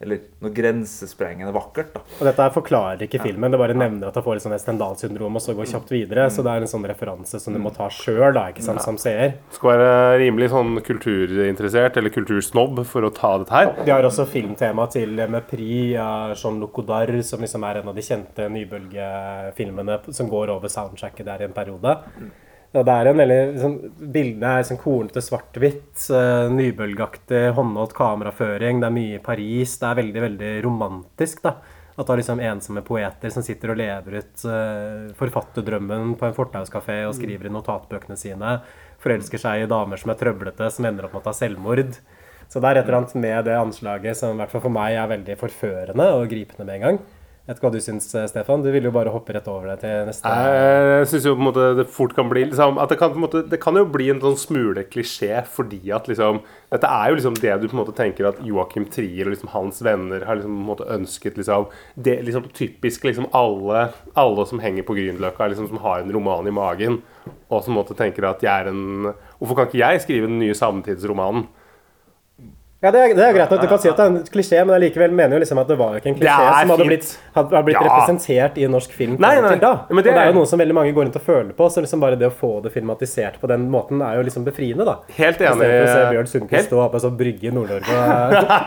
Eller 0.04 0.20
noe 0.44 0.52
grensesprengende 0.52 1.54
vakkert. 1.56 1.94
da. 1.94 2.02
Og 2.20 2.28
dette 2.28 2.48
forklarer 2.56 3.06
ikke 3.06 3.22
filmen, 3.24 3.52
det 3.54 3.60
bare 3.62 3.78
nevner 3.78 4.10
at 4.10 4.18
han 4.20 4.26
får 4.26 4.38
litt 4.38 4.46
sånn 4.46 4.58
Stendal-syndrom 4.60 5.40
og 5.40 5.44
så 5.44 5.56
går 5.56 5.70
kjapt 5.72 5.94
videre. 5.96 6.28
Så 6.34 6.44
det 6.46 6.52
er 6.52 6.66
en 6.66 6.72
sånn 6.72 6.88
referanse 6.90 7.40
som 7.42 7.56
du 7.56 7.62
må 7.64 7.72
ta 7.76 7.88
sjøl, 7.94 8.36
som 8.60 9.00
seer. 9.02 9.38
Skal 9.56 9.76
være 9.76 10.20
rimelig 10.26 10.52
sånn 10.52 10.80
kulturinteressert 10.86 11.98
eller 12.02 12.14
kultursnobb 12.14 12.84
for 12.90 13.08
å 13.08 13.14
ta 13.16 13.38
dette 13.42 13.56
her. 13.56 13.72
De 13.86 13.94
har 13.94 14.08
også 14.08 14.28
filmtema 14.30 14.88
til 14.92 15.16
med 15.16 15.48
Prix 15.50 15.96
av 16.02 16.36
Jean-Luc 16.36 16.76
Godard, 16.76 17.16
som 17.26 17.44
liksom 17.44 17.64
er 17.68 17.82
en 17.82 17.92
av 17.92 17.96
de 17.96 18.04
kjente 18.06 18.50
nybølgefilmene 18.52 20.00
som 20.16 20.30
går 20.32 20.52
over 20.56 20.72
soundtracket 20.72 21.26
der 21.28 21.46
i 21.46 21.48
en 21.50 21.56
periode. 21.56 21.96
Ja, 22.76 22.82
det 22.84 22.92
er 22.92 23.08
en 23.08 23.20
veldig 23.22 23.40
sånn, 23.62 23.76
Bildene 24.12 24.50
er 24.58 24.66
sånn 24.68 24.80
kornete 24.82 25.22
svart-hvitt, 25.24 26.10
uh, 26.12 26.52
nybølgeaktig, 26.52 27.54
håndholdt 27.56 27.96
kameraføring. 27.96 28.82
Det 28.82 28.90
er 28.90 28.96
mye 28.98 29.22
Paris. 29.24 29.78
Det 29.80 29.88
er 29.88 30.00
veldig, 30.02 30.24
veldig 30.26 30.50
romantisk. 30.66 31.40
da. 31.46 31.54
At 31.96 32.04
det 32.04 32.12
er 32.12 32.20
liksom 32.20 32.42
ensomme 32.44 32.84
poeter 32.84 33.32
som 33.32 33.46
sitter 33.48 33.72
og 33.72 33.80
lever 33.80 34.18
ut 34.20 34.44
uh, 34.52 35.08
forfatterdrømmen 35.16 36.18
på 36.20 36.28
en 36.28 36.36
fortauskafé 36.36 37.06
og 37.08 37.16
skriver 37.16 37.48
i 37.48 37.56
notatbøkene 37.56 38.20
sine. 38.20 38.58
Forelsker 39.00 39.40
seg 39.40 39.64
i 39.64 39.72
damer 39.72 40.02
som 40.02 40.12
er 40.12 40.20
trøblete, 40.20 40.68
som 40.76 40.92
ender 40.92 41.08
opp 41.08 41.16
med 41.16 41.24
å 41.24 41.30
ta 41.30 41.38
selvmord. 41.38 41.96
Så 42.52 42.60
det 42.60 42.74
er 42.74 42.82
et 42.82 42.90
eller 42.90 43.06
annet 43.06 43.16
med 43.24 43.48
det 43.48 43.56
anslaget 43.56 44.20
som 44.20 44.36
i 44.36 44.44
hvert 44.44 44.52
fall 44.52 44.68
for 44.68 44.76
meg 44.76 45.00
er 45.00 45.14
veldig 45.16 45.40
forførende 45.40 46.12
og 46.20 46.28
gripende 46.28 46.68
med 46.68 46.76
en 46.76 46.86
gang. 46.90 47.00
Vet 47.46 47.60
hva 47.62 47.70
du 47.70 47.78
syns, 47.78 48.08
Stefan. 48.10 48.64
Du 48.66 48.72
vil 48.74 48.88
jo 48.88 48.92
bare 48.94 49.12
hoppe 49.14 49.36
rett 49.36 49.46
over 49.52 49.68
det 49.70 49.76
til 49.84 50.08
neste. 50.08 50.30
Jeg 50.34 51.10
syns 51.12 51.28
jo 51.28 51.36
på 51.36 51.44
en 51.44 51.48
måte 51.52 51.66
det 51.78 51.84
fort 51.94 52.16
kan 52.18 52.30
bli 52.32 52.48
liksom, 52.48 52.80
at 52.82 52.90
det 52.90 52.98
kan, 52.98 53.14
måte, 53.22 53.44
det 53.52 53.60
kan 53.62 53.78
jo 53.78 53.84
bli 53.86 54.08
en 54.10 54.22
sånn 54.24 54.40
smule 54.42 54.82
klisjé 54.90 55.44
fordi 55.54 55.84
at 55.94 56.10
liksom 56.10 56.42
Dette 56.74 56.90
er 56.90 57.12
jo 57.12 57.20
liksom 57.20 57.38
det 57.38 57.54
du 57.62 57.68
på 57.68 57.76
en 57.76 57.82
måte 57.84 57.94
tenker 57.96 58.32
at 58.32 58.40
Joakim 58.44 58.88
Trier 58.90 59.30
og 59.30 59.36
liksom 59.36 59.52
hans 59.54 59.84
venner 59.86 60.26
har 60.26 60.40
liksom 60.40 60.56
på 60.56 60.64
en 60.64 60.72
måte 60.72 60.88
ønsket 60.96 61.38
liksom 61.38 61.68
Det 62.08 62.18
liksom 62.26 62.50
typisk 62.58 63.06
liksom 63.06 63.30
alle, 63.38 63.92
alle 64.18 64.48
som 64.50 64.64
henger 64.64 64.88
på 64.88 64.98
Grünerløkka, 64.98 65.52
liksom, 65.54 65.70
som 65.70 65.84
har 65.86 66.02
en 66.02 66.12
roman 66.18 66.50
i 66.50 66.56
magen, 66.56 67.04
og 67.46 67.62
som 67.62 67.70
på 67.70 67.76
en 67.76 67.80
måte 67.84 68.00
tenker 68.00 68.26
at 68.26 68.42
jeg 68.42 68.66
er 68.66 68.74
en 68.74 69.14
Hvorfor 69.38 69.60
kan 69.60 69.70
ikke 69.70 69.84
jeg 69.84 70.02
skrive 70.08 70.32
den 70.32 70.42
nye 70.42 70.58
samtidsromanen? 70.58 71.46
Ja, 72.86 72.92
det 72.94 73.02
er, 73.02 73.14
det 73.18 73.24
er 73.26 73.34
greit 73.40 73.54
at 73.56 73.64
du 73.64 73.68
kan 73.72 73.80
si 73.82 73.90
at 73.90 73.98
det 73.98 74.06
er 74.06 74.12
en 74.14 74.20
klisjé, 74.30 74.60
men 74.62 74.76
jeg 74.78 74.84
likevel 74.92 75.16
mener 75.18 75.40
jo 75.40 75.42
liksom 75.44 75.62
at 75.64 75.72
det 75.72 75.78
var 75.80 75.96
jo 75.96 76.02
ikke 76.04 76.12
en 76.14 76.18
klisjé 76.20 76.48
som 76.62 76.74
hadde 76.76 76.88
blitt, 76.92 77.08
hadde 77.36 77.62
blitt 77.66 77.80
Ja. 77.80 77.86
representert 77.88 78.60
i 78.62 78.68
norsk 78.70 78.94
film 78.96 79.16
Nei, 79.20 79.34
nei, 79.42 79.56
da. 79.62 79.72
men 79.90 80.04
det 80.06 80.12
og 80.14 80.20
det 80.20 80.22
er 80.24 80.30
jo 80.32 80.38
noe 80.38 80.50
som 80.52 80.62
veldig 80.62 80.76
mange 80.78 80.94
går 80.94 81.08
rundt 81.08 81.18
og 81.20 81.26
føler 81.26 81.52
på, 81.58 81.70
så 81.74 81.82
liksom 81.84 82.04
bare 82.06 82.20
det 82.22 82.30
å 82.30 82.34
få 82.36 82.52
det 82.64 82.72
filmatisert 82.76 83.40
på 83.42 83.50
den 83.50 83.66
måten 83.74 84.04
er 84.06 84.20
jo 84.20 84.26
liksom 84.30 84.46
befriende, 84.46 84.86
da. 84.86 85.00
Helt 85.18 85.42
enig. 85.42 85.66
Istedenfor 85.66 85.90
å 85.90 85.94
se 85.96 86.06
Bjørn 86.14 86.30
Sundquist 86.36 86.56
Helt- 86.60 86.70
stå 86.70 86.80
oppe 86.86 86.92
på 86.96 87.02
en 87.02 87.06
sånn 87.08 87.18
brygge 87.20 87.50
i 87.50 87.56
Nord-Norge 87.56 87.96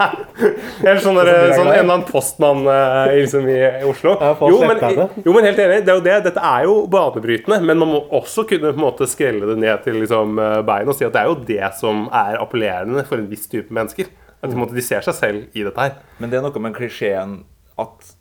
Eller 0.83 1.01
sånn, 1.03 1.19
der, 1.19 1.31
sånn 1.55 1.69
en 1.69 1.73
eller 1.73 1.83
annen 1.85 2.05
postmann 2.09 2.65
eh, 2.71 3.15
liksom, 3.23 3.49
i 3.51 3.59
Oslo. 3.89 4.15
Ja, 4.21 4.33
jo, 4.41 4.61
men, 4.69 4.81
jo, 5.25 5.35
men 5.35 5.47
helt 5.49 5.61
enig. 5.63 5.81
Det 5.87 5.93
er 5.93 5.99
jo 5.99 6.05
det. 6.05 6.17
Dette 6.29 6.45
er 6.51 6.67
jo 6.69 6.77
banebrytende. 6.91 7.59
Men 7.67 7.81
man 7.83 7.91
må 7.93 8.01
også 8.21 8.45
kunne 8.49 8.73
på 8.73 8.79
en 8.79 8.85
måte 8.85 9.09
skrelle 9.11 9.49
det 9.51 9.59
ned 9.63 9.83
til 9.87 9.99
liksom, 10.03 10.39
eh, 10.43 10.61
bein 10.69 10.89
og 10.91 10.97
si 10.99 11.07
at 11.09 11.15
det 11.17 11.25
er 11.25 11.33
jo 11.33 11.39
det 11.49 11.71
som 11.81 12.07
er 12.15 12.39
appellerende 12.43 13.05
for 13.09 13.21
en 13.21 13.29
viss 13.31 13.49
type 13.51 13.75
mennesker. 13.75 14.08
At 14.39 14.53
de, 14.53 14.59
måte, 14.59 14.77
de 14.77 14.85
ser 14.85 15.03
seg 15.07 15.17
selv 15.19 15.57
i 15.59 15.65
dette 15.67 15.83
her. 15.83 15.99
Men 16.23 16.31
det 16.31 16.39
er 16.39 16.45
noe 16.47 16.63
med 16.63 16.77
klisjeen 16.77 17.41
at 17.79 18.13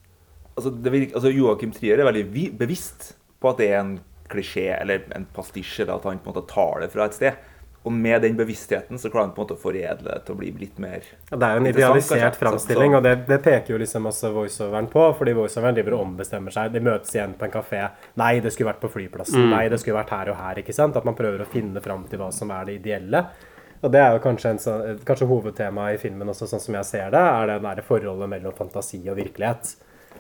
altså, 0.58 0.72
det 0.72 0.94
virker, 0.94 1.20
altså 1.20 1.34
Joakim 1.34 1.74
Trier 1.76 2.02
er 2.02 2.10
veldig 2.10 2.26
vi, 2.34 2.48
bevisst 2.54 3.12
på 3.42 3.52
at 3.52 3.62
det 3.62 3.70
er 3.72 3.84
en 3.84 3.98
klisjé 4.32 4.72
eller 4.76 5.06
en 5.16 5.28
pastisje, 5.36 5.86
eller 5.86 6.00
at 6.00 6.10
han 6.10 6.20
på 6.20 6.32
en 6.32 6.36
måte 6.36 6.50
tar 6.50 6.82
det 6.84 6.90
fra 6.94 7.06
et 7.08 7.16
sted. 7.16 7.46
Og 7.88 7.94
med 7.94 8.20
den 8.22 8.36
bevisstheten 8.36 9.00
så 9.00 9.08
klarer 9.10 9.30
han 9.30 9.36
på 9.36 9.40
en 9.40 9.46
måte 9.46 9.56
å 9.56 9.62
foredle 9.62 10.10
det 10.10 10.18
til 10.28 10.36
å 10.36 10.40
bli 10.42 10.50
litt 10.60 10.80
mer 10.82 11.06
Ja, 11.30 11.38
Det 11.38 11.48
er 11.48 11.54
jo 11.54 11.62
en 11.62 11.70
idealisert 11.70 12.36
framstilling, 12.36 12.98
og 12.98 13.06
det, 13.06 13.14
det 13.30 13.38
peker 13.46 13.76
jo 13.76 13.80
liksom 13.80 14.10
også 14.10 14.34
voiceoveren 14.36 14.90
på. 14.92 15.06
Fordi 15.16 15.36
voiceoveren 15.38 15.78
driver 15.78 15.96
og 15.96 16.04
ombestemmer 16.10 16.52
seg. 16.52 16.74
De 16.74 16.82
møtes 16.84 17.16
igjen 17.16 17.38
på 17.40 17.48
en 17.48 17.54
kafé. 17.54 17.86
Nei, 18.20 18.34
det 18.44 18.52
skulle 18.52 18.74
vært 18.74 18.82
på 18.84 18.92
flyplassen. 18.92 19.48
Nei, 19.54 19.68
det 19.72 19.80
skulle 19.80 20.02
vært 20.02 20.12
her 20.18 20.34
og 20.34 20.42
her. 20.42 20.60
ikke 20.60 20.76
sant? 20.76 21.00
At 21.00 21.08
man 21.08 21.16
prøver 21.16 21.46
å 21.46 21.48
finne 21.48 21.84
fram 21.86 22.04
til 22.12 22.20
hva 22.20 22.28
som 22.36 22.52
er 22.58 22.68
det 22.68 22.82
ideelle. 22.82 23.24
Og 23.84 23.92
det 23.94 24.02
er 24.02 24.16
jo 24.16 24.24
kanskje, 24.24 24.54
en 24.56 24.62
sånn, 24.62 25.02
kanskje 25.06 25.30
hovedtemaet 25.30 25.98
i 25.98 26.02
filmen 26.02 26.34
også, 26.34 26.50
sånn 26.50 26.64
som 26.64 26.80
jeg 26.80 26.90
ser 26.90 27.12
det, 27.14 27.22
er 27.22 27.52
det 27.52 27.60
nære 27.66 27.86
forholdet 27.86 28.32
mellom 28.32 28.56
fantasi 28.58 29.04
og 29.06 29.20
virkelighet. 29.20 29.76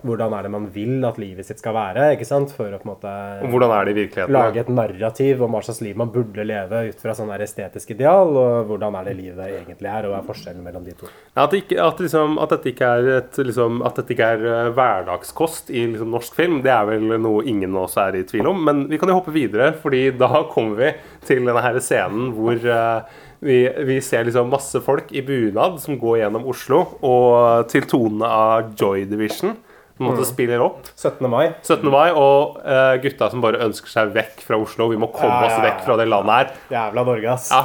Hvordan 0.05 0.33
er 0.37 0.45
det 0.45 0.51
man 0.53 0.67
vil 0.73 1.05
at 1.07 1.15
livet 1.17 1.47
sitt 1.47 1.57
skal 1.57 1.73
være, 1.73 2.11
ikke 2.13 2.27
sant? 2.27 2.51
For 2.53 2.69
å 2.69 2.77
på 2.77 2.85
en 2.85 2.91
måte 2.91 3.13
Og 3.41 3.53
hvordan 3.53 3.71
er 3.73 3.87
det 3.87 3.93
i 3.95 3.97
virkeligheten? 3.97 4.35
lage 4.35 4.61
et 4.61 4.69
narrativ 4.69 5.41
om 5.41 5.55
hva 5.57 5.61
slags 5.65 5.81
liv 5.81 5.97
man 5.97 6.11
burde 6.13 6.45
leve 6.45 6.83
ut 6.91 7.01
fra 7.01 7.15
sånn 7.17 7.31
estetisk 7.33 7.95
ideal, 7.95 8.29
og 8.37 8.69
hvordan 8.69 8.97
er 8.99 9.09
det 9.09 9.15
livet 9.17 9.41
egentlig 9.47 9.89
er, 9.89 10.05
og 10.05 10.13
hva 10.13 10.21
er 10.21 10.27
forskjellen 10.29 10.63
mellom 10.65 10.85
de 10.85 10.93
to. 10.99 11.09
Ja, 11.33 11.47
At, 11.47 11.57
ikke, 11.57 11.79
at, 11.81 12.01
liksom, 12.03 12.37
at 12.43 12.53
dette 12.53 12.71
ikke 12.75 12.93
er, 12.99 13.09
et, 13.23 13.41
liksom, 13.49 13.81
at 13.89 13.97
dette 13.97 14.13
ikke 14.13 14.31
er 14.37 14.47
eh, 14.53 14.71
hverdagskost 14.77 15.71
i 15.73 15.85
liksom, 15.95 16.13
norsk 16.13 16.37
film, 16.37 16.61
det 16.65 16.73
er 16.73 16.89
vel 16.91 17.17
noe 17.17 17.45
ingen 17.49 17.73
av 17.75 17.87
oss 17.87 17.97
er 18.01 18.19
i 18.19 18.25
tvil 18.27 18.53
om. 18.53 18.61
Men 18.69 18.85
vi 18.91 19.01
kan 19.01 19.09
jo 19.09 19.17
hoppe 19.17 19.33
videre, 19.33 19.73
fordi 19.81 20.11
da 20.17 20.45
kommer 20.51 20.83
vi 20.83 20.93
til 21.25 21.41
denne 21.41 21.63
her 21.63 21.81
scenen 21.81 22.35
hvor 22.37 22.61
eh, 22.61 23.23
vi, 23.39 23.57
vi 23.85 23.99
ser 24.01 24.25
liksom 24.27 24.49
masse 24.49 24.81
folk 24.83 25.11
i 25.13 25.21
bunad 25.25 25.79
som 25.83 25.99
går 25.99 26.23
gjennom 26.23 26.47
Oslo, 26.49 26.83
og 27.05 27.67
til 27.71 27.85
tonene 27.89 28.29
av 28.29 28.71
Joy 28.79 29.05
Division. 29.09 29.55
På 29.97 30.03
en 30.05 30.11
måte 30.11 30.25
spiller 30.29 30.61
opp 30.61 30.83
17. 30.95 31.25
mai. 31.29 31.47
17. 31.65 31.89
mai, 31.89 32.11
og 32.13 32.57
uh, 32.61 32.95
gutta 33.01 33.29
som 33.31 33.41
bare 33.41 33.57
ønsker 33.65 33.89
seg 33.89 34.11
vekk 34.13 34.43
fra 34.45 34.59
Oslo. 34.61 34.89
Vi 34.91 34.97
må 35.01 35.07
komme 35.11 35.33
Ja, 35.33 35.47
ja, 35.47 35.55
oss 35.57 35.63
vekk 35.65 35.79
fra 35.87 35.95
det 35.97 36.05
landet 36.07 36.33
her. 36.35 36.51
Jævla 36.75 37.03
Norge, 37.07 37.31
ass. 37.33 37.47
Ja, 37.49 37.63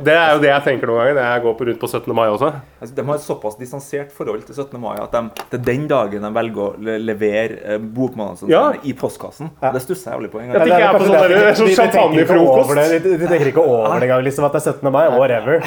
det 0.00 0.14
er 0.16 0.32
jo 0.34 0.40
det 0.40 0.48
jeg 0.48 0.64
tenker 0.64 0.88
noen 0.88 1.00
ganger 1.02 1.18
når 1.18 1.28
jeg 1.28 1.42
går 1.44 1.56
på 1.58 1.66
rundt 1.68 1.80
på 1.84 1.90
17. 1.92 2.14
mai 2.16 2.24
også. 2.32 2.50
Altså, 2.80 2.94
de 2.96 3.04
har 3.08 3.14
et 3.20 3.24
såpass 3.26 3.58
distansert 3.60 4.12
forhold 4.16 4.46
til 4.48 4.54
17. 4.56 4.80
mai 4.80 4.94
at 5.02 5.12
de, 5.12 5.22
det 5.52 5.60
er 5.60 5.64
den 5.68 5.84
dagen 5.92 6.24
de 6.24 6.30
velger 6.38 6.64
å 6.64 6.70
le 6.88 6.96
levere 7.04 7.58
eh, 7.74 7.78
bokmannene 7.78 8.48
Ja. 8.52 8.62
sine 8.72 8.88
i 8.88 8.96
postkassen. 8.96 9.50
Det 9.60 9.82
stusser 9.84 10.12
jeg 10.14 10.20
veldig 10.22 10.32
på 10.32 10.40
en 10.40 10.48
Ja, 10.48 10.52
gang. 10.58 10.64
det 10.64 10.72
ikke 10.72 10.88
er 10.88 10.98
på 10.98 11.04
sånn 11.04 11.14
det 11.14 11.20
der- 11.20 11.44
de- 11.44 11.54
sånn 11.60 11.68
de 11.68 11.76
tenker 11.76 12.74
det. 12.80 13.02
De, 13.04 13.16
de 13.24 13.28
tenker 13.34 13.52
ikke 13.52 13.64
over 13.68 14.00
det 14.00 14.08
engang, 14.08 14.24
liksom 14.24 14.44
at 14.48 14.52
det 14.56 14.62
er 14.64 14.72
17. 14.72 14.92
mai. 14.92 15.04
Whatever. 15.18 15.60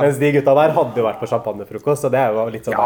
Mens 0.00 0.18
de 0.18 0.32
gutta 0.38 0.54
der 0.56 0.72
hadde 0.76 0.96
jo 0.96 1.04
vært 1.06 1.20
på 1.20 1.28
champagnefrokost, 1.30 2.02
så 2.06 2.10
det 2.12 2.20
er 2.24 2.32
jo 2.32 2.46
litt 2.52 2.64
sånn 2.64 2.76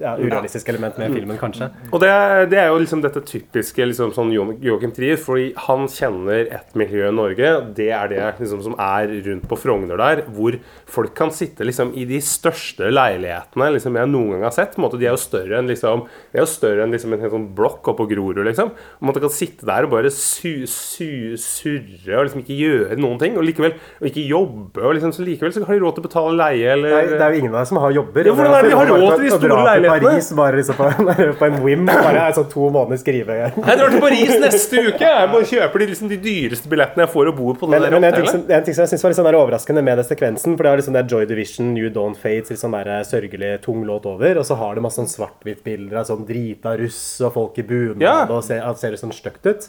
Ja. 0.00 0.16
urealistisk 0.18 0.68
element 0.72 0.96
med 0.98 1.12
filmen, 1.14 1.38
kanskje. 1.38 1.68
Og 1.92 2.00
det, 2.02 2.10
det 2.50 2.58
er 2.60 2.70
jo 2.72 2.80
liksom 2.82 3.02
dette 3.04 3.22
typiske 3.24 3.86
liksom, 3.86 4.12
sånn 4.16 4.32
Joachim 4.34 4.92
Trier, 4.94 5.18
fordi 5.20 5.52
han 5.66 5.86
kjenner 5.90 6.48
et 6.54 6.74
miljø 6.78 7.08
i 7.08 7.14
Norge. 7.14 7.52
Det 7.76 7.90
er 7.94 8.10
det 8.10 8.22
liksom, 8.40 8.62
som 8.64 8.76
er 8.80 9.12
rundt 9.28 9.46
på 9.50 9.58
Frogner 9.60 10.00
der, 10.00 10.24
hvor 10.34 10.58
folk 10.90 11.14
kan 11.16 11.32
sitte 11.34 11.66
liksom, 11.66 11.92
i 11.98 12.06
de 12.08 12.20
største 12.24 12.90
leilighetene 12.92 13.70
liksom, 13.76 13.98
jeg 14.00 14.10
noen 14.10 14.34
gang 14.36 14.48
har 14.48 14.56
sett. 14.56 14.78
Måte, 14.82 14.98
de 15.00 15.08
er 15.08 15.14
jo 15.14 15.22
større 15.22 15.60
enn, 15.60 15.70
liksom, 15.70 16.06
de 16.32 16.40
er 16.40 16.44
jo 16.44 16.50
større 16.50 16.86
enn 16.86 16.94
liksom, 16.94 17.14
en 17.14 17.24
sånn 17.36 17.48
blokk 17.56 17.92
oppe 17.92 18.04
på 18.04 18.08
Grorud. 18.10 18.42
Liksom. 18.44 18.72
Man 19.04 19.16
kan 19.16 19.32
sitte 19.32 19.66
der 19.68 19.86
og 19.86 19.94
bare 19.94 20.10
su, 20.12 20.66
su, 20.70 21.36
surre 21.40 22.18
og 22.18 22.26
liksom 22.26 22.42
ikke 22.42 22.58
gjøre 22.58 22.98
noen 23.00 23.20
ting. 23.22 23.38
Og 23.38 23.46
likevel 23.46 23.76
og 24.00 24.08
ikke 24.10 24.24
jobbe. 24.26 24.82
Og 24.82 24.96
liksom, 24.98 25.14
så 25.14 25.24
likevel 25.26 25.54
så 25.54 25.64
har 25.64 25.78
de 25.78 25.82
råd 25.84 25.96
til 25.96 26.04
å 26.04 26.08
betale 26.08 26.34
leie. 26.38 26.74
Eller, 26.74 26.96
Nei, 26.98 27.04
det 27.14 27.22
er 27.22 27.36
jo 27.36 27.42
ingen 27.44 27.54
av 27.54 27.60
dere 27.62 27.70
som 27.70 27.80
har 27.82 27.94
jobber. 27.94 28.28
Ja, 28.28 28.36
hvordan 28.36 28.58
er 28.58 28.66
det 28.66 28.74
de 28.74 28.78
har 28.80 28.92
råd 28.92 29.06
til 29.14 29.26
de 29.28 29.32
store 29.34 29.54
dra 29.54 29.76
til? 29.84 30.06
Paris 30.08 30.30
bare 30.38 30.58
liksom 30.58 30.78
på, 30.78 30.88
på 31.40 31.46
en 31.48 31.58
whim. 31.64 31.84
Bare 31.88 32.24
sånn 32.36 32.48
to 32.52 32.68
måneder 32.74 33.00
skrive. 33.02 33.36
Jeg 33.44 33.78
drar 33.80 33.94
til 33.94 34.02
Paris 34.02 34.32
neste 34.42 34.82
uke! 34.88 35.10
Jeg 35.10 35.30
må 35.32 35.42
kjøper 35.50 35.84
de, 35.84 35.88
liksom, 35.92 36.10
de 36.12 36.18
dyreste 36.24 36.70
billettene 36.72 37.06
jeg 37.06 37.12
får 37.14 37.30
og 37.32 37.38
bo 37.38 37.54
på 37.60 37.68
det 37.68 37.80
Men, 37.84 37.96
men 37.96 38.08
en, 38.08 38.18
ting 38.18 38.28
som, 38.30 38.42
en 38.48 38.66
ting 38.66 38.76
som 38.76 38.84
jeg 38.84 38.92
synes 38.94 39.06
var 39.06 39.14
litt 39.14 39.20
sånn 39.20 39.30
overraskende 39.40 39.84
med 39.86 40.00
den 40.00 40.08
sekvensen 40.08 40.56
For 40.56 40.66
det 40.66 40.72
er 40.72 40.82
liksom 40.82 40.98
det 40.98 41.04
Joy 41.12 41.28
Division, 41.30 41.70
New 41.76 41.88
Dawn 41.94 42.18
Fades, 42.18 42.52
litt 42.52 42.62
sånn 42.62 42.76
der 42.76 42.92
sørgelig 43.08 43.54
tung 43.64 43.84
låt 43.88 44.08
over. 44.10 44.40
Og 44.42 44.48
så 44.48 44.58
har 44.60 44.76
det 44.76 44.84
masse 44.84 45.00
sånn 45.00 45.10
svart-hvitt-bilder 45.10 46.02
av 46.02 46.10
sånn 46.10 46.26
drita 46.28 46.76
russ 46.80 47.00
og 47.24 47.34
folk 47.38 47.58
i 47.62 47.66
bunad. 47.68 48.04
Ja. 48.04 48.18
Og 48.28 48.44
ser, 48.46 48.64
ser 48.80 48.94
litt 48.94 49.02
sånn 49.02 49.14
stygt 49.14 49.46
ut. 49.48 49.68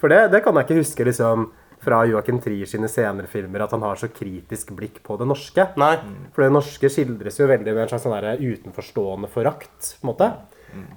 For 0.00 0.12
det, 0.12 0.24
det 0.32 0.40
kan 0.44 0.56
jeg 0.56 0.68
ikke 0.68 0.80
huske 0.80 1.06
liksom 1.06 1.50
fra 1.82 2.04
Joachim 2.06 2.38
Trier 2.42 2.68
sine 2.70 2.90
senere 2.90 3.30
filmer 3.30 3.64
at 3.64 3.74
han 3.74 3.82
har 3.82 3.98
så 3.98 4.08
kritisk 4.12 4.70
blikk 4.78 5.00
på 5.02 5.18
det 5.20 5.26
norske. 5.28 5.66
Nei. 5.80 5.96
For 6.34 6.46
det 6.46 6.54
norske 6.54 6.90
skildres 6.92 7.40
jo 7.40 7.50
veldig 7.50 7.74
med 7.74 7.84
en 7.84 7.92
slags 7.92 8.06
sånn 8.06 8.46
utenforstående 8.52 9.30
forakt. 9.32 9.96
på 9.98 10.06
en 10.06 10.12
måte. 10.12 10.32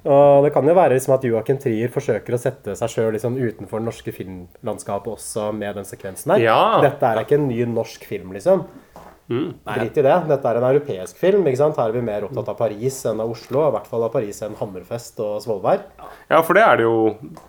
Og 0.06 0.46
det 0.46 0.52
kan 0.54 0.66
jo 0.66 0.74
være 0.76 0.96
liksom 0.96 1.14
at 1.16 1.24
Joachim 1.26 1.58
Trier 1.60 1.92
forsøker 1.92 2.36
å 2.36 2.40
sette 2.40 2.76
seg 2.78 2.92
sjøl 2.92 3.10
liksom 3.16 3.36
utenfor 3.36 3.82
det 3.82 3.88
norske 3.90 4.14
filmlandskapet 4.14 5.12
også 5.12 5.50
med 5.56 5.76
den 5.76 5.88
sekvensen 5.88 6.32
der. 6.32 6.46
Ja. 6.46 6.60
Dette 6.84 7.10
er 7.10 7.22
ikke 7.22 7.36
en 7.40 7.48
ny 7.50 7.60
norsk 7.68 8.06
film, 8.08 8.32
liksom. 8.36 8.64
Drit 9.26 9.98
i 9.98 10.04
det. 10.06 10.16
Dette 10.28 10.50
er 10.50 10.60
en 10.60 10.68
europeisk 10.68 11.18
film. 11.18 11.46
ikke 11.48 11.58
sant? 11.58 11.78
Her 11.80 11.90
er 11.90 11.96
vi 11.96 12.04
mer 12.06 12.28
opptatt 12.28 12.52
av 12.52 12.58
Paris 12.60 13.00
enn 13.10 13.22
av 13.22 13.32
Oslo. 13.34 13.64
I 13.66 13.74
hvert 13.74 13.90
fall 13.90 14.06
av 14.06 14.14
Paris 14.14 14.38
enn 14.46 14.54
Hammerfest 14.60 15.18
og 15.24 15.40
Svolvær. 15.42 15.82
Ja, 16.30 16.40
for 16.46 16.58
det 16.58 16.62
er 16.62 16.78
det 16.78 16.86
jo 16.86 16.96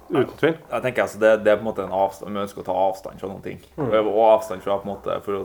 uten 0.09 0.33
tvil. 0.39 0.57
Jeg 0.57 0.85
tenker 0.87 1.05
altså, 1.05 1.21
det, 1.21 1.35
det 1.45 1.53
er 1.53 1.61
på 1.61 1.65
en 1.65 1.69
måte 1.69 1.85
en 1.85 1.95
avstand, 1.95 2.33
Vi 2.33 2.43
ønsker 2.47 2.63
å 2.63 2.67
ta 2.67 2.81
avstand 2.87 3.21
fra 3.21 3.31
noen 3.31 3.45
ting. 3.45 3.63
Mm. 3.77 3.93
Og 4.01 4.19
avstand 4.25 4.65
fra 4.65 4.79
på 4.81 4.87
en 4.87 4.93
måte, 4.95 5.17
for 5.25 5.37
å 5.37 5.43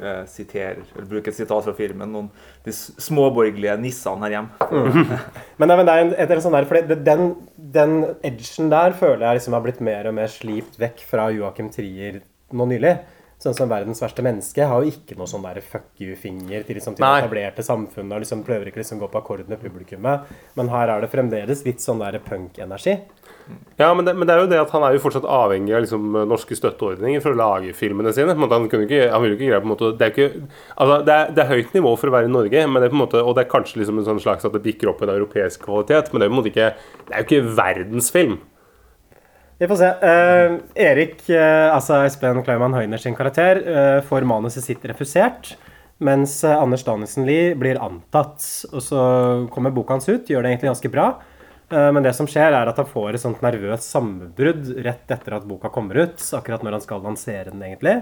eh, 0.00 0.22
sitere, 0.30 0.86
eller 0.94 1.08
bruke 1.10 1.32
et 1.32 1.36
sitat 1.36 1.68
fra 1.68 1.74
filmen, 1.76 2.12
noen 2.16 2.30
de 2.64 2.74
småborgerlige 2.74 3.76
nissene 3.82 4.24
her 4.24 4.38
hjemme. 4.38 4.68
Men, 5.60 5.68
nei, 5.68 5.76
men 5.76 5.86
det 5.86 5.94
er 5.94 6.04
en, 6.06 6.14
et, 6.24 6.38
sånn 6.42 6.56
der, 6.56 6.68
fordi 6.70 6.88
det, 6.90 7.02
den, 7.06 7.34
den 7.76 7.98
edgen 8.26 8.72
der 8.72 8.96
føler 8.98 9.28
jeg 9.28 9.42
liksom 9.42 9.58
har 9.58 9.66
blitt 9.66 9.84
mer 9.84 10.08
og 10.08 10.16
mer 10.16 10.32
slipt 10.32 10.80
vekk 10.80 11.04
fra 11.10 11.28
Joachim 11.34 11.68
Trier 11.74 12.22
nå 12.54 12.66
nylig. 12.70 12.96
Sånn 13.44 13.56
som 13.56 13.68
'Verdens 13.68 14.00
verste 14.00 14.24
menneske' 14.24 14.64
har 14.64 14.80
jo 14.80 14.88
ikke 14.88 15.18
noe 15.18 15.28
sånn 15.28 15.42
der 15.44 15.60
fuck 15.60 15.90
you-finger 16.00 16.64
til, 16.64 16.78
liksom, 16.78 16.94
til 16.96 17.04
etablerte 17.04 17.60
samfunnet. 17.60 18.16
og 18.16 18.22
liksom 18.24 18.44
Prøver 18.44 18.70
ikke 18.70 18.80
liksom 18.80 19.02
gå 19.02 19.10
på 19.12 19.20
akkord 19.20 19.48
med 19.48 19.60
publikummet. 19.60 20.30
Men 20.56 20.70
her 20.72 20.88
er 20.88 21.02
det 21.02 21.10
fremdeles 21.12 21.64
litt 21.66 21.84
sånn 21.84 22.00
der 22.00 22.16
punk-energi. 22.24 22.96
Ja, 23.76 23.92
men 23.92 24.06
det, 24.06 24.14
men 24.16 24.26
det 24.26 24.32
er 24.32 24.40
jo 24.40 24.48
det 24.48 24.60
at 24.62 24.70
han 24.72 24.84
er 24.86 24.94
jo 24.94 25.02
fortsatt 25.04 25.26
avhengig 25.28 25.74
av 25.76 25.82
liksom, 25.84 26.14
norske 26.30 26.56
støtteordninger 26.56 27.20
for 27.20 27.34
å 27.34 27.40
lage 27.40 27.74
filmene 27.76 28.14
sine. 28.16 28.32
Han, 28.32 28.68
kunne 28.72 28.88
ikke, 28.88 29.10
han 29.12 29.20
vil 29.20 29.34
jo 29.34 29.36
ikke 29.36 29.50
greie 29.50 29.60
på 29.60 29.68
en 29.68 29.74
måte 29.74 29.92
Det 29.98 30.06
er, 30.06 30.14
ikke, 30.14 30.48
altså, 30.78 30.96
det 31.04 31.14
er, 31.18 31.34
det 31.36 31.44
er 31.44 31.52
høyt 31.52 31.76
nivå 31.76 31.92
for 32.00 32.08
å 32.08 32.16
være 32.16 32.30
i 32.30 32.32
Norge, 32.32 32.64
men 32.64 32.80
det 32.80 32.88
er 32.88 32.94
på 32.94 32.96
en 32.96 33.04
måte, 33.04 33.20
og 33.20 33.36
det 33.36 33.44
er 33.44 33.52
kanskje 33.52 33.82
liksom 33.82 34.00
en 34.00 34.08
sånn 34.08 34.24
slags 34.24 34.48
at 34.48 34.56
det 34.56 34.64
bikker 34.64 34.88
opp 34.88 35.04
en 35.04 35.12
europeisk 35.18 35.68
kvalitet, 35.68 36.08
men 36.12 36.22
det 36.22 36.28
er 36.28 36.32
på 36.32 36.38
en 36.38 36.40
måte 36.40 36.52
ikke 36.54 36.72
Det 37.04 37.12
er 37.12 37.20
jo 37.20 37.28
ikke 37.28 37.56
verdensfilm. 37.60 38.38
Vi 39.58 39.68
får 39.68 39.76
se. 39.76 39.88
Uh, 40.02 40.56
Erik, 40.74 41.20
uh, 41.30 41.74
altså 41.74 42.00
Espen 42.02 42.42
Kleiman 42.42 42.74
Høyner 42.74 42.98
sin 42.98 43.14
karakter, 43.14 43.60
uh, 43.62 44.00
får 44.06 44.26
manuset 44.26 44.66
sitt 44.66 44.82
refusert. 44.90 45.52
Mens 46.02 46.40
Anders 46.42 46.82
Danielsen 46.82 47.22
Lie 47.24 47.52
blir 47.54 47.78
antatt. 47.78 48.42
Og 48.74 48.82
så 48.82 48.98
kommer 49.54 49.72
boka 49.72 49.94
hans 49.94 50.10
ut, 50.10 50.26
gjør 50.26 50.42
det 50.42 50.50
egentlig 50.50 50.72
ganske 50.72 50.90
bra. 50.90 51.06
Men 51.70 52.04
det 52.04 52.10
som 52.14 52.26
skjer, 52.28 52.52
er 52.52 52.68
at 52.68 52.76
han 52.78 52.86
får 52.86 53.14
et 53.16 53.22
sånt 53.22 53.40
nervøst 53.42 53.88
sammenbrudd 53.94 54.66
rett 54.84 55.14
etter 55.14 55.38
at 55.38 55.46
boka 55.48 55.70
kommer 55.72 56.02
ut. 56.02 56.20
Akkurat 56.36 56.66
når 56.66 56.76
han 56.76 56.82
skal 56.84 57.06
lansere 57.06 57.54
den, 57.54 57.62
egentlig. 57.64 57.94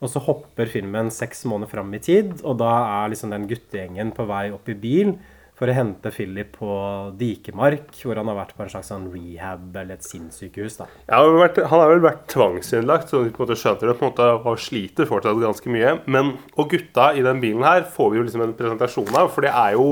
Og 0.00 0.10
så 0.10 0.20
hopper 0.26 0.72
filmen 0.72 1.12
seks 1.14 1.44
måneder 1.46 1.70
fram 1.76 1.92
i 1.94 2.00
tid, 2.02 2.32
og 2.40 2.58
da 2.64 2.72
er 3.04 3.12
liksom 3.12 3.36
den 3.36 3.46
guttegjengen 3.52 4.10
på 4.16 4.26
vei 4.32 4.48
opp 4.56 4.72
i 4.72 4.78
bil 4.80 5.14
for 5.56 5.70
å 5.70 5.74
hente 5.76 6.10
Philip 6.12 6.50
på 6.58 6.70
Dikemark, 7.16 7.88
hvor 8.02 8.18
han 8.20 8.28
har 8.28 8.36
vært 8.42 8.52
på 8.58 8.64
en 8.64 8.72
slags 8.74 8.90
sånn 8.92 9.06
rehab 9.12 9.72
eller 9.72 9.96
et 9.96 10.04
sinnssykehus. 10.04 10.76
da. 10.82 10.88
Ja, 11.08 11.22
han 11.24 11.80
har 11.80 11.92
vel 11.94 12.04
vært 12.04 12.26
tvangsinnlagt, 12.32 13.08
så 13.08 13.22
vi 13.24 13.32
på 13.32 13.40
en 13.40 13.46
måte 13.46 13.58
skjønner 13.62 13.88
det 13.92 13.96
på 13.96 14.04
en 14.04 14.12
måte, 14.12 14.28
og 14.36 14.60
sliter 14.60 15.08
fortsatt 15.08 15.40
ganske 15.40 15.72
mye. 15.72 15.96
Men, 16.12 16.34
og 16.60 16.70
gutta 16.74 17.08
i 17.16 17.24
den 17.24 17.40
bilen 17.40 17.64
her 17.64 17.86
får 17.96 18.12
vi 18.12 18.20
jo 18.20 18.26
liksom 18.28 18.44
en 18.44 18.56
presentasjon 18.58 19.16
av, 19.16 19.32
for 19.32 19.48
det 19.48 19.54
er 19.56 19.78
jo, 19.78 19.88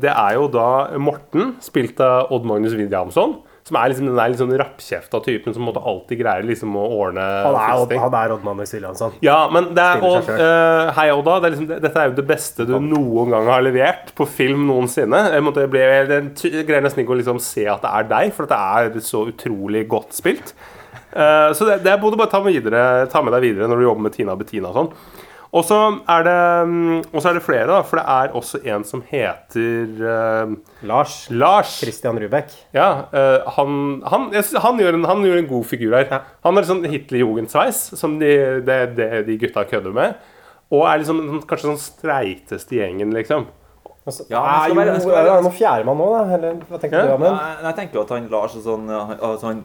det 0.00 0.12
er 0.14 0.38
jo 0.40 0.48
da 0.52 0.68
Morten, 0.96 1.56
spilt 1.64 2.00
av 2.00 2.32
Odd 2.32 2.48
Magnus 2.48 2.78
Williamson, 2.78 3.42
som 3.68 3.78
er 3.78 3.92
liksom 3.92 4.08
den 4.08 4.18
der 4.18 4.32
litt 4.32 4.40
sånn 4.40 4.54
rappkjefta 4.58 5.20
typen 5.22 5.54
som 5.54 5.68
alltid 5.70 6.18
greier 6.18 6.46
liksom 6.46 6.74
å 6.78 6.82
ordne 6.96 7.22
Han 7.22 7.58
er, 7.58 7.94
han 8.02 8.16
er 8.18 8.34
Oddmann 8.34 8.58
Williamson. 8.58 9.14
Ja, 9.22 9.36
men 9.54 9.70
det 9.76 9.84
er, 9.84 10.02
og, 10.02 10.18
seg 10.26 10.42
eh, 10.42 10.90
Hei, 10.96 11.06
Odda. 11.14 11.38
Det 11.38 11.48
er 11.48 11.54
liksom, 11.54 11.70
dette 11.70 12.02
er 12.02 12.10
jo 12.10 12.16
det 12.18 12.26
beste 12.26 12.66
du 12.66 12.74
noen 12.82 13.30
gang 13.34 13.50
har 13.52 13.62
levert 13.62 14.10
på 14.18 14.26
film 14.26 14.66
noensinne. 14.70 15.22
Jeg, 15.30 15.46
måtte, 15.46 15.62
jeg, 15.62 15.72
ble, 15.72 15.84
jeg, 15.86 16.64
greier 16.66 16.82
nesten 16.84 17.04
ikke 17.04 17.14
å 17.14 17.20
liksom 17.22 17.42
se 17.42 17.68
at 17.70 17.84
det 17.86 17.94
er 18.00 18.10
deg, 18.10 18.34
for 18.34 18.50
det 18.50 18.58
er 18.58 19.02
så 19.06 19.24
utrolig 19.30 19.86
godt 19.90 20.18
spilt. 20.18 20.54
Uh, 21.12 21.52
så 21.54 21.68
det, 21.68 21.82
det 21.84 21.94
må 22.00 22.10
du 22.10 22.18
bare 22.18 22.32
ta 22.32 22.42
med, 22.42 22.56
videre, 22.56 23.06
ta 23.12 23.22
med 23.22 23.34
deg 23.36 23.44
videre 23.46 23.68
når 23.70 23.78
du 23.78 23.86
jobber 23.86 24.08
med 24.08 24.16
Tina 24.16 24.36
Bettina 24.38 24.72
og 24.72 24.80
sånn. 24.80 25.21
Og 25.52 25.66
så 25.68 25.78
er, 26.08 26.22
det, 26.24 26.34
mm, 26.68 27.00
er 27.12 27.34
det 27.36 27.42
flere, 27.44 27.66
da. 27.68 27.82
For 27.84 28.00
det 28.00 28.04
er 28.08 28.36
også 28.38 28.60
en 28.72 28.84
som 28.88 29.02
heter 29.04 29.98
uh, 30.00 30.54
Lars 30.88 31.26
Lars. 31.28 31.74
Christian 31.82 32.16
Rubek. 32.16 32.54
Ja, 32.72 33.04
uh, 33.12 33.50
han, 33.58 34.00
han, 34.08 34.30
han, 34.32 34.80
gjør 34.80 34.96
en, 34.96 35.04
han 35.10 35.24
gjør 35.28 35.42
en 35.42 35.50
god 35.50 35.68
figur 35.68 35.98
her. 35.98 36.22
Han 36.46 36.56
har 36.56 36.68
sånn 36.68 36.86
Hitler-Jugendsveis, 36.88 37.82
som 38.00 38.16
de, 38.22 38.32
det, 38.64 38.78
de, 38.96 39.10
de 39.28 39.36
gutta 39.44 39.66
kødder 39.68 39.92
med. 39.96 40.16
Og 40.72 40.86
er 40.88 41.02
liksom 41.02 41.42
kanskje 41.44 41.68
sånn 41.68 41.82
streiteste 41.84 42.78
gjengen, 42.78 43.12
liksom. 43.12 43.44
Altså, 44.02 44.24
Ja, 44.28 44.40
er 44.42 44.46
men 44.46 44.58
skal 44.66 44.70
jo, 44.74 44.80
være- 44.82 45.00
skal 45.00 45.12
er 45.14 45.24
det 45.28 45.42
noen 45.44 45.54
fjerdemann 45.54 45.98
nå, 46.02 46.06
da? 46.10 46.34
Eller 46.34 46.54
hva 46.66 46.78
tenker 46.82 46.98
Ja. 46.98 47.02
du, 47.06 47.12
Amund? 47.14 47.38
Jeg 47.62 47.74
tenker 47.76 47.94
jo 47.94 48.00
at 48.02 48.08
han 48.10 48.24
Lars 48.32 48.56
er 48.56 48.62
sånn, 48.64 48.88
han, 48.90 49.18
altså 49.22 49.46
han, 49.46 49.60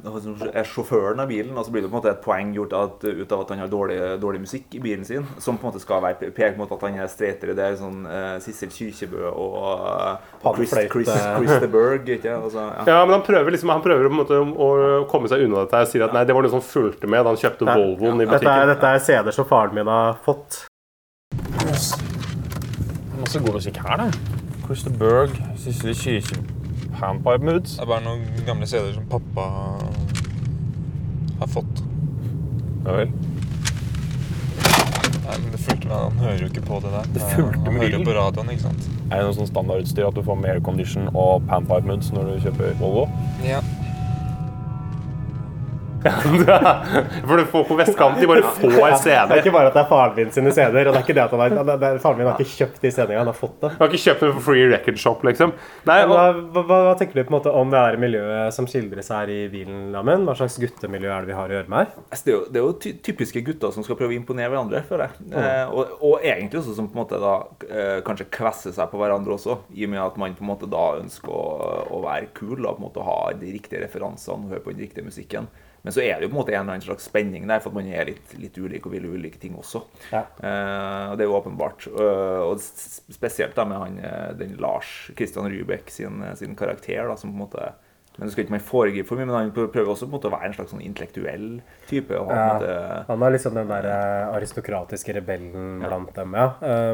er 0.54 0.64
sjåføren 0.64 1.20
av 1.24 1.28
bilen, 1.28 1.58
og 1.58 1.66
så 1.66 1.72
blir 1.74 1.82
det 1.82 1.90
på 1.90 1.96
en 1.98 2.02
måte 2.04 2.12
et 2.12 2.22
poeng 2.22 2.54
gjort 2.54 2.74
at, 2.78 3.04
ut 3.04 3.32
av 3.34 3.42
at 3.42 3.50
han 3.50 3.60
har 3.64 3.68
dårlig, 3.68 3.98
dårlig 4.22 4.42
musikk 4.44 4.76
i 4.78 4.80
bilen 4.84 5.04
sin, 5.10 5.26
som 5.40 5.58
på 5.58 5.66
en 5.66 5.72
måte 5.74 5.82
skal 5.82 6.04
være 6.06 6.30
pekt 6.38 6.58
mot 6.62 6.72
at 6.72 6.82
han 6.86 7.00
er 7.02 7.08
streitere. 7.10 7.56
Det 7.58 7.66
er 7.66 7.80
sånn 7.82 8.06
uh, 8.06 8.38
Sissel 8.46 8.70
Kyrkjebø 8.70 9.26
og 9.34 9.58
uh, 10.46 10.54
Chris. 10.54 10.70
Chris, 10.94 11.10
Chris 11.10 11.60
de 11.66 11.68
Berg, 11.74 12.06
ikke 12.08 12.38
altså, 12.38 12.62
ja. 12.78 12.86
Ja, 12.86 13.06
men 13.06 13.18
han 13.18 13.26
prøver 13.26 13.50
liksom 13.58 13.70
Han 13.74 13.82
prøver 13.82 14.06
på 14.06 14.14
en 14.14 14.22
måte 14.22 14.38
å 14.38 15.08
komme 15.10 15.28
seg 15.28 15.42
unna 15.48 15.66
dette 15.66 15.82
og 15.82 15.88
sier 15.90 16.06
at 16.06 16.14
nei, 16.14 16.24
det 16.30 16.36
var 16.38 16.46
noe 16.46 16.54
som 16.54 16.62
fulgte 16.62 17.10
med 17.10 17.26
da 17.26 17.34
han 17.34 17.42
kjøpte 17.42 17.66
Volvoen 17.66 18.22
i 18.22 18.26
Dette 18.30 18.38
er, 18.46 18.46
butikken. 18.46 18.68
dette 18.76 18.94
er 18.94 19.00
CD 19.00 19.32
som 19.34 19.46
faren 19.50 19.74
min 19.74 19.88
har 19.90 20.14
fått. 20.22 20.68
Masse 23.28 23.40
god 23.44 23.54
musikk 23.54 23.78
her, 23.84 23.98
da. 23.98 24.06
Christer 24.66 24.90
Berg, 24.90 25.30
Sissel 25.60 25.96
Kyrkje, 25.96 26.38
Handpipe 26.96 27.44
Moods. 27.44 27.74
Det 27.76 27.82
er 27.84 27.90
bare 27.90 28.04
noen 28.06 28.22
gamle 28.48 28.68
CD-er 28.72 28.94
som 28.96 29.04
pappa 29.12 29.48
har 31.42 31.50
fått. 31.52 31.82
Ja 32.86 32.96
vel. 33.02 33.12
Nei, 35.26 35.36
men 35.42 35.50
det 35.52 35.60
fulgte 35.60 35.90
med. 35.90 35.98
Han 35.98 36.24
hører 36.24 36.40
jo 36.46 36.48
ikke 36.54 36.64
på 36.70 36.80
det 36.86 36.94
der. 36.94 37.12
Det 37.18 37.26
fulgte 37.34 37.66
han 37.66 37.68
med 37.68 37.84
hører 37.84 37.98
jo 37.98 38.02
på 38.08 38.16
radioen, 38.16 38.54
ikke 38.56 38.64
sant. 38.70 38.88
Er 39.10 39.18
det 39.18 39.28
noe 39.28 39.36
sånn 39.42 39.52
standardutstyr 39.52 40.08
at 40.08 40.16
du 40.16 40.24
får 40.30 40.40
med 40.46 40.54
aircondition 40.54 41.12
og 41.12 41.44
Panpipe 41.52 41.84
Moods 41.92 42.16
når 42.16 42.32
du 42.32 42.48
kjøper 42.48 42.80
Volvo? 42.80 43.10
Ja. 43.44 43.60
For 46.08 47.44
folk 47.52 47.68
på 47.72 47.78
vestkant 47.80 48.20
de 48.22 48.28
bare 48.30 48.44
får 48.58 48.96
CD-er. 49.04 49.28
Det 49.30 49.38
er 49.38 49.42
ikke 49.44 49.54
bare 49.56 49.72
at 49.72 49.78
det 49.78 49.82
er 49.84 49.90
faren 49.90 50.16
min 50.18 50.32
sine 50.36 50.54
CD-er, 50.56 50.90
og 50.90 50.96
det 50.96 51.02
er 51.02 51.06
ikke 51.06 51.16
det 51.18 51.24
at 51.26 51.36
han 51.36 51.44
har, 51.44 51.56
det 51.74 51.90
er, 51.92 52.00
faren 52.04 52.20
min 52.22 52.30
har 52.30 52.42
ikke 52.42 52.56
kjøpt 52.64 52.82
de 52.84 52.92
CD-ene, 52.94 53.20
han 53.22 53.32
har 53.32 53.38
fått 53.38 53.58
det. 53.64 53.72
Han 53.76 53.84
har 53.84 53.92
ikke 53.94 54.04
kjøpt 54.06 54.26
den 54.26 54.34
for 54.38 54.46
free 54.48 54.68
record 54.72 55.02
shop, 55.02 55.26
liksom. 55.28 55.54
Nei, 55.90 56.00
og, 56.06 56.14
Hva, 56.18 56.64
hva, 56.64 56.80
hva 56.90 56.96
tenker 57.00 57.20
du 57.20 57.24
på 57.28 57.34
en 57.34 57.38
måte 57.38 57.54
om 57.62 57.74
det 57.74 57.84
her 57.84 58.00
miljøet 58.02 58.56
som 58.56 58.70
skildres 58.70 59.12
her 59.14 59.32
i 59.34 59.40
Wielenlammen? 59.54 60.26
Hva 60.28 60.38
slags 60.40 60.58
guttemiljø 60.62 61.12
er 61.14 61.26
det 61.26 61.32
vi 61.32 61.38
har 61.38 61.52
å 61.52 61.58
gjøre 61.58 61.72
med 61.74 61.84
her? 61.84 61.94
Altså, 62.08 62.24
Det 62.28 62.34
er, 62.34 62.38
jo, 62.38 62.44
det 62.52 62.62
er 62.62 62.68
jo 62.68 62.74
ty 62.84 62.94
typiske 63.08 63.44
gutter 63.48 63.74
som 63.76 63.86
skal 63.86 64.00
prøve 64.00 64.16
å 64.16 64.18
imponere 64.18 64.52
hverandre, 64.54 64.84
føler 64.88 65.08
jeg. 65.08 65.30
Eh, 65.38 65.72
og, 65.72 65.94
og 66.04 66.26
egentlig 66.26 66.62
også 66.62 66.76
som 66.78 66.90
på 66.90 66.98
en 66.98 67.04
måte 67.04 67.22
da 67.22 67.36
eh, 67.68 68.00
kanskje 68.08 68.30
kvesser 68.38 68.76
seg 68.76 68.92
på 68.92 69.00
hverandre 69.02 69.38
også, 69.38 69.60
i 69.78 69.88
og 69.88 69.94
med 69.94 70.04
at 70.04 70.20
man 70.22 70.36
på 70.38 70.46
en 70.46 70.52
måte 70.52 70.70
da 70.72 70.86
ønsker 71.02 71.32
å, 71.34 71.46
å 71.98 72.02
være 72.06 72.32
kul 72.38 72.58
og 72.64 72.78
på 72.78 72.82
en 72.82 72.88
måte 72.88 73.06
ha 73.08 73.18
de 73.38 73.54
riktige 73.56 73.84
referansene 73.86 74.48
og 74.48 74.54
høre 74.56 74.66
på 74.66 74.74
den 74.76 74.86
riktige 74.88 75.08
musikken. 75.08 75.48
Men 75.88 75.94
så 75.96 76.02
er 76.04 76.18
det 76.20 76.28
jo 76.28 76.34
på 76.34 76.36
en 76.36 76.40
måte 76.42 76.52
en 76.52 76.58
eller 76.66 76.76
annen 76.76 76.84
slags 76.84 77.06
spenning 77.08 77.46
der, 77.48 77.62
for 77.64 77.72
at 77.72 77.78
man 77.78 77.86
er 77.88 78.10
litt, 78.10 78.34
litt 78.36 78.58
ulik 78.60 78.84
og 78.90 78.92
vil 78.92 79.06
ulike 79.08 79.40
ting 79.40 79.54
også. 79.56 79.80
Ja. 80.12 80.26
Eh, 80.44 81.04
og 81.14 81.16
det 81.16 81.24
er 81.24 81.30
jo 81.30 81.36
åpenbart. 81.38 81.86
Eh, 81.88 82.42
og 82.44 82.60
spesielt 82.60 83.56
da 83.56 83.64
med 83.70 83.80
han, 83.80 84.00
eh, 84.04 84.34
den 84.36 84.58
Lars 84.60 84.90
Christian 85.16 85.48
Rubek 85.48 85.88
sin, 85.96 86.20
sin 86.36 86.58
karakter, 86.60 87.08
da, 87.08 87.16
som 87.16 87.32
på 87.32 87.38
en 87.40 87.46
måte 87.46 87.70
men 88.18 88.26
det 88.26 88.34
skal 88.34 88.44
ikke 88.48 88.54
man 88.56 88.62
foregripe 88.66 89.06
for 89.06 89.20
mye, 89.20 89.28
men 89.30 89.36
han 89.36 89.52
prøver 89.54 89.92
også 89.92 90.08
på 90.08 90.10
en 90.10 90.14
måte 90.16 90.26
å 90.26 90.34
være 90.34 90.48
en 90.50 90.56
slags 90.56 90.72
sånn 90.74 90.82
intellektuell 90.82 91.60
type. 91.86 92.18
Og 92.18 92.32
ha 92.32 92.38
Ja. 92.40 92.48
måte, 92.58 93.06
Han 93.12 93.22
er 93.22 93.34
liksom 93.36 93.54
den 93.54 93.68
der 93.70 93.86
aristokratiske 94.34 95.14
rebellen 95.20 95.84
blant 95.86 96.16
dem, 96.16 96.34
ja. 96.34 96.48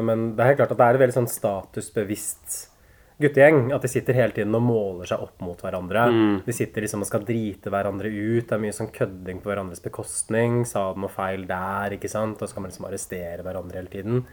Men 0.04 0.36
det 0.36 0.44
er 0.44 0.50
helt 0.52 0.58
klart 0.58 0.76
at 0.76 0.76
det 0.76 0.84
er 0.84 0.94
et 0.94 1.00
veldig 1.00 1.16
sånn 1.16 1.32
statusbevisst 1.32 2.73
guttegjeng. 3.22 3.72
At 3.74 3.84
de 3.84 3.90
sitter 3.90 4.16
hele 4.18 4.34
tiden 4.36 4.54
og 4.56 4.64
måler 4.64 5.08
seg 5.10 5.22
opp 5.24 5.42
mot 5.44 5.60
hverandre. 5.60 6.06
De 6.46 6.54
sitter 6.56 6.84
liksom 6.84 7.04
og 7.04 7.10
skal 7.10 7.26
drite 7.26 7.72
hverandre 7.72 8.10
ut. 8.10 8.46
Det 8.48 8.56
er 8.56 8.62
mye 8.62 8.76
sånn 8.76 8.92
kødding 8.94 9.42
på 9.42 9.52
hverandres 9.52 9.84
bekostning. 9.84 10.62
Sa 10.68 10.86
du 10.94 11.02
noe 11.04 11.12
feil 11.12 11.46
der, 11.48 11.96
ikke 11.98 12.10
sant? 12.10 12.40
Og 12.40 12.50
så 12.50 12.56
kan 12.56 12.66
man 12.66 12.72
liksom 12.72 12.88
arrestere 12.90 13.44
hverandre 13.46 13.80
hele 13.80 13.92
tiden. 13.92 14.24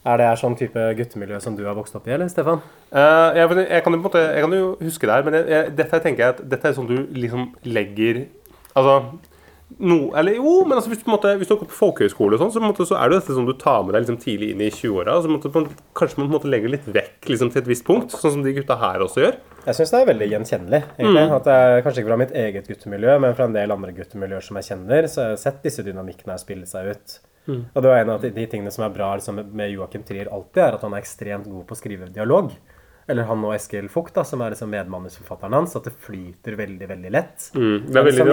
Er 0.00 0.16
det 0.16 0.28
sånn 0.40 0.56
type 0.56 0.84
guttemiljø 0.96 1.40
som 1.44 1.56
du 1.58 1.66
har 1.68 1.76
vokst 1.76 1.96
opp 1.98 2.06
i, 2.08 2.14
eller 2.16 2.30
Stefan? 2.32 2.62
Uh, 2.88 3.36
jeg, 3.36 3.50
jeg, 3.66 3.82
kan 3.84 3.94
jo 3.96 4.00
måte, 4.00 4.22
jeg 4.32 4.46
kan 4.46 4.54
jo 4.56 4.70
huske 4.80 5.08
det 5.08 5.16
her, 5.16 5.26
men 5.26 5.36
jeg, 5.40 5.74
dette 5.76 6.00
tenker 6.00 6.24
jeg 6.24 6.36
at 6.36 6.40
dette 6.54 6.70
er 6.70 6.76
sånn 6.78 6.88
du 6.88 6.96
liksom 7.14 7.50
legger 7.68 8.24
Altså 8.70 8.94
no, 9.78 10.10
eller 10.18 10.34
jo, 10.34 10.64
men 10.66 10.76
altså 10.78 10.90
hvis 10.90 10.98
du, 10.98 11.04
på 11.06 11.12
måte, 11.14 11.36
hvis 11.38 11.48
du 11.48 11.54
går 11.56 11.68
på 11.70 11.76
folkehøyskole, 11.78 12.34
og 12.34 12.40
sånn, 12.42 12.50
så, 12.52 12.58
på 12.60 12.66
en 12.66 12.72
måte, 12.72 12.86
så 12.88 12.96
er 12.98 13.08
det 13.12 13.20
dette 13.20 13.36
som 13.36 13.46
du 13.46 13.52
tar 13.54 13.82
med 13.86 13.94
deg 13.94 14.02
liksom 14.06 14.18
tidlig 14.20 14.50
inn 14.54 14.60
i 14.66 14.70
20-åra. 14.70 15.14
og 15.16 15.22
så 15.22 15.28
på 15.28 15.30
en 15.30 15.36
måte, 15.38 15.52
på 15.54 15.60
en- 15.62 15.76
Kanskje 15.94 16.18
man 16.18 16.26
på 16.28 16.32
en 16.34 16.38
måte 16.40 16.50
legger 16.50 16.68
litt 16.74 16.86
vekk 16.86 17.28
liksom, 17.30 17.50
til 17.52 17.62
et 17.62 17.68
visst 17.70 17.84
punkt, 17.86 18.10
sånn 18.10 18.32
som 18.32 18.42
de 18.42 18.52
gutta 18.56 18.76
her 18.80 19.00
også 19.06 19.22
gjør. 19.24 19.36
Jeg 19.66 19.74
syns 19.78 19.90
det 19.90 20.00
er 20.00 20.06
veldig 20.14 20.28
gjenkjennelig. 20.32 20.82
egentlig. 20.98 21.30
At 21.36 21.46
er 21.46 21.82
Kanskje 21.82 21.98
ikke 22.02 22.10
fra 22.12 22.16
mitt 22.16 22.32
eget 22.32 22.66
guttemiljø, 22.68 23.18
men 23.20 23.34
fra 23.34 23.44
en 23.44 23.52
del 23.52 23.70
andre 23.70 23.92
guttemiljøer 23.92 24.42
som 24.42 24.56
jeg 24.56 24.64
kjenner, 24.70 25.02
så 25.08 25.22
har 25.22 25.28
jeg 25.36 25.38
sett 25.44 25.62
disse 25.62 25.82
dynamikkene 25.84 26.32
her 26.34 26.38
spille 26.38 26.66
seg 26.66 26.90
ut. 26.90 27.18
Og 27.50 27.82
det 27.82 27.88
var 27.90 27.96
en 28.04 28.10
av 28.10 28.20
de, 28.22 28.30
de 28.30 28.46
tingene 28.46 28.70
som 28.70 28.84
er 28.84 28.90
bra 28.94 29.14
liksom, 29.16 29.40
med 29.52 29.72
Joakim 29.72 30.04
Trier 30.06 30.28
alltid, 30.30 30.62
er 30.62 30.74
at 30.76 30.82
han 30.82 30.92
er 30.94 31.00
ekstremt 31.02 31.48
god 31.50 31.66
på 31.66 31.74
å 31.74 31.78
skrive 31.80 32.06
dialog. 32.12 32.52
Eller 33.08 33.24
han 33.26 33.42
og 33.44 33.54
Eskil 33.56 33.88
Fugt, 33.90 34.14
da, 34.14 34.22
som 34.22 34.40
er 34.44 34.52
liksom 34.52 34.70
medmanusforfatteren 34.70 35.52
hans. 35.56 35.74
At 35.74 35.88
det 35.88 35.94
flyter 35.98 36.54
veldig, 36.54 36.86
veldig 36.88 37.10
lett. 37.10 37.48
Mm. 37.56 37.86
Det 37.88 37.96
er 37.96 38.04
veldig 38.04 38.20
liksom- 38.20 38.28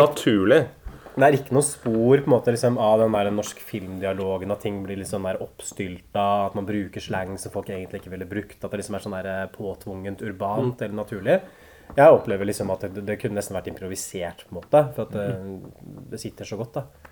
naturlig. 1.18 1.28
Det 1.28 1.28
er 1.28 1.38
ikke 1.42 1.56
noe 1.58 1.66
spor 1.66 2.22
på 2.22 2.30
en 2.30 2.34
måte 2.36 2.54
liksom, 2.54 2.78
av 2.78 3.00
den 3.02 3.16
der 3.18 3.32
norsk 3.34 3.60
filmdialogen, 3.60 4.52
at 4.54 4.62
ting 4.62 4.84
blir 4.86 5.00
litt 5.00 5.10
sånn 5.10 5.26
der 5.26 5.42
oppstylta, 5.42 6.26
at 6.48 6.56
man 6.58 6.68
bruker 6.68 7.02
slang 7.02 7.38
som 7.38 7.52
folk 7.52 7.70
egentlig 7.70 8.04
ikke 8.04 8.14
ville 8.14 8.30
brukt, 8.30 8.60
at 8.62 8.72
det 8.72 8.82
liksom 8.82 8.98
er 8.98 9.06
sånn 9.06 9.18
der 9.18 9.32
eh, 9.34 9.50
påtvungent 9.54 10.22
urbant 10.22 10.82
eller 10.82 11.02
naturlig. 11.02 11.40
Jeg 11.98 12.14
opplever 12.14 12.46
liksom 12.46 12.70
at 12.74 12.84
det, 12.92 13.06
det 13.08 13.18
kunne 13.22 13.40
nesten 13.40 13.56
vært 13.56 13.70
improvisert, 13.72 14.46
på 14.46 14.54
en 14.54 14.60
måte, 14.60 14.84
for 14.96 15.08
at 15.08 15.16
det, 15.16 15.28
det 16.12 16.22
sitter 16.22 16.46
så 16.46 16.60
godt, 16.60 16.82
da. 16.82 17.07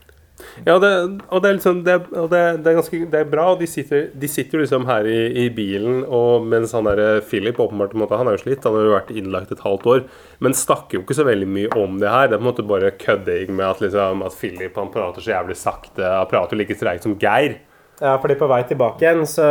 Ja, 0.65 0.75
det, 0.79 0.89
og 1.31 1.41
det 1.43 1.49
er 1.49 1.55
liksom 1.55 1.77
det, 1.85 1.95
og 2.11 2.27
det, 2.31 2.41
det 2.63 2.71
er 2.71 2.77
ganske 2.77 2.99
det 3.11 3.19
er 3.21 3.29
bra. 3.31 3.45
Og 3.53 3.61
de 3.61 3.67
sitter, 3.69 4.09
de 4.11 4.29
sitter 4.31 4.61
liksom 4.61 4.87
her 4.89 5.07
i, 5.07 5.19
i 5.45 5.49
bilen, 5.53 6.01
og 6.03 6.47
mens 6.51 6.73
han 6.75 6.89
der 6.89 7.21
Philip 7.25 7.59
åpenbart 7.61 7.95
måte, 7.95 8.19
Han 8.19 8.27
er 8.27 8.35
jo 8.35 8.43
slitt, 8.43 8.65
han 8.67 8.75
har 8.75 8.89
jo 8.89 8.95
vært 8.97 9.13
innlagt 9.15 9.53
et 9.55 9.63
halvt 9.63 9.87
år, 9.93 10.03
men 10.43 10.57
snakker 10.57 10.99
jo 10.99 11.05
ikke 11.05 11.19
så 11.21 11.27
veldig 11.27 11.47
mye 11.47 11.71
om 11.79 12.01
det 12.01 12.11
her. 12.11 12.27
Det 12.27 12.37
er 12.37 12.41
på 12.41 12.45
en 12.45 12.51
måte 12.51 12.67
bare 12.67 12.91
kødding 12.99 13.55
med 13.55 13.67
at, 13.69 13.85
liksom, 13.85 14.25
at 14.27 14.35
Philip 14.41 14.75
han 14.81 14.91
prater 14.91 15.23
så 15.23 15.33
jævlig 15.35 15.57
sakte. 15.59 16.03
Han 16.03 16.29
prater 16.31 16.59
like 16.59 16.77
treigt 16.79 17.07
som 17.07 17.15
Geir. 17.21 17.59
Ja, 18.01 18.17
fordi 18.19 18.35
på 18.35 18.47
vei 18.51 18.59
tilbake 18.67 19.05
igjen, 19.05 19.21
så 19.23 19.45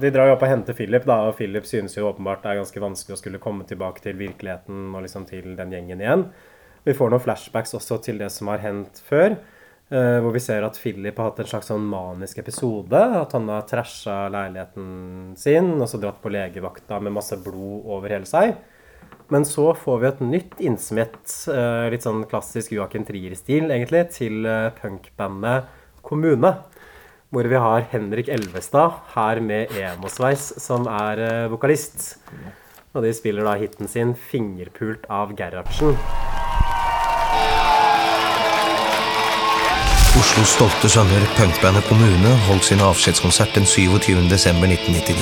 De 0.00 0.10
drar 0.12 0.28
jo 0.28 0.34
opp 0.34 0.42
og 0.44 0.50
henter 0.50 0.76
Philip, 0.76 1.06
da, 1.08 1.22
og 1.30 1.38
Philip 1.38 1.64
synes 1.64 1.96
jo 1.96 2.10
åpenbart 2.10 2.42
det 2.44 2.50
er 2.52 2.60
ganske 2.60 2.82
vanskelig 2.82 3.16
å 3.16 3.20
skulle 3.22 3.40
komme 3.40 3.64
tilbake 3.64 4.04
til 4.04 4.18
virkeligheten 4.20 4.90
og 4.92 5.06
liksom 5.06 5.24
til 5.30 5.54
den 5.56 5.72
gjengen 5.72 6.04
igjen. 6.04 6.26
Vi 6.84 6.94
får 6.96 7.12
noen 7.12 7.24
flashbacks 7.24 7.72
også 7.76 8.02
til 8.04 8.20
det 8.20 8.28
som 8.32 8.52
har 8.52 8.60
hendt 8.62 9.00
før. 9.08 9.38
Eh, 9.90 10.18
hvor 10.22 10.34
vi 10.34 10.42
ser 10.42 10.64
at 10.66 10.78
Philip 10.80 11.18
har 11.18 11.30
hatt 11.30 11.42
en 11.42 11.50
slags 11.50 11.70
sånn 11.70 11.84
manisk 11.88 12.40
episode. 12.42 12.98
At 13.20 13.34
han 13.36 13.48
har 13.52 13.66
trasha 13.68 14.26
leiligheten 14.32 15.36
sin 15.38 15.74
og 15.76 15.86
så 15.90 16.00
dratt 16.02 16.20
på 16.22 16.32
legevakta 16.32 17.00
med 17.04 17.16
masse 17.18 17.38
blod 17.44 17.88
over 17.88 18.16
hele 18.16 18.28
seg. 18.28 18.56
Men 19.28 19.44
så 19.44 19.70
får 19.76 19.98
vi 20.00 20.08
et 20.08 20.20
nytt 20.24 20.60
innsmett, 20.64 21.20
uh, 21.52 21.84
litt 21.92 22.06
sånn 22.06 22.22
klassisk 22.30 22.72
Joakim 22.72 23.04
Trier-stil, 23.04 23.66
egentlig, 23.68 24.06
til 24.16 24.48
uh, 24.48 24.70
punkbandet 24.78 25.68
Kommune. 26.00 26.54
Hvor 27.28 27.44
vi 27.52 27.60
har 27.60 27.84
Henrik 27.92 28.30
Elvestad 28.32 29.02
her 29.12 29.42
med 29.44 29.76
emosveis, 29.76 30.48
som 30.64 30.88
er 30.88 31.50
vokalist. 31.52 32.14
Og 32.96 33.04
de 33.04 33.12
spiller 33.12 33.44
da 33.44 33.58
hiten 33.60 33.92
sin 33.92 34.16
'Fingerpult 34.16 35.04
av 35.12 35.36
Gerhardsen'. 35.36 36.47
Oslos 40.18 40.50
stolte 40.50 40.88
sønner, 40.90 41.22
punkbandet 41.36 41.84
Kommune, 41.86 42.30
holdt 42.48 42.64
sin 42.66 42.80
avskjedskonsert 42.82 43.54
den 43.54 43.66
27. 43.66 44.24
desember 44.30 44.66
1999. 44.66 45.14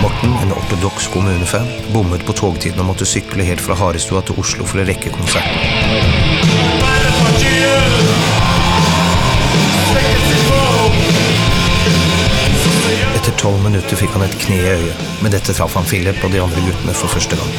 Morten, 0.00 0.32
en 0.42 0.52
ortodoks 0.56 1.08
kommunefan, 1.12 1.68
bommet 1.92 2.24
på 2.24 2.32
togtiden 2.32 2.80
og 2.80 2.88
måtte 2.92 3.04
sykle 3.08 3.44
helt 3.44 3.60
fra 3.60 3.76
Harestua 3.76 4.22
til 4.24 4.40
Oslo 4.40 4.64
for 4.64 4.80
å 4.80 4.86
rekke 4.88 5.12
konserten. 5.12 5.60
Etter 13.12 13.36
tolv 13.44 13.60
minutter 13.66 14.00
fikk 14.00 14.16
han 14.16 14.24
et 14.24 14.40
kne 14.46 14.56
i 14.56 14.72
øyet, 14.78 15.04
Med 15.20 15.36
dette 15.36 15.52
traff 15.52 15.76
han 15.76 15.84
Philip 15.84 16.24
og 16.24 16.32
de 16.32 16.40
andre 16.48 16.64
guttene 16.64 16.96
for 16.96 17.12
første 17.12 17.36
gang. 17.36 17.52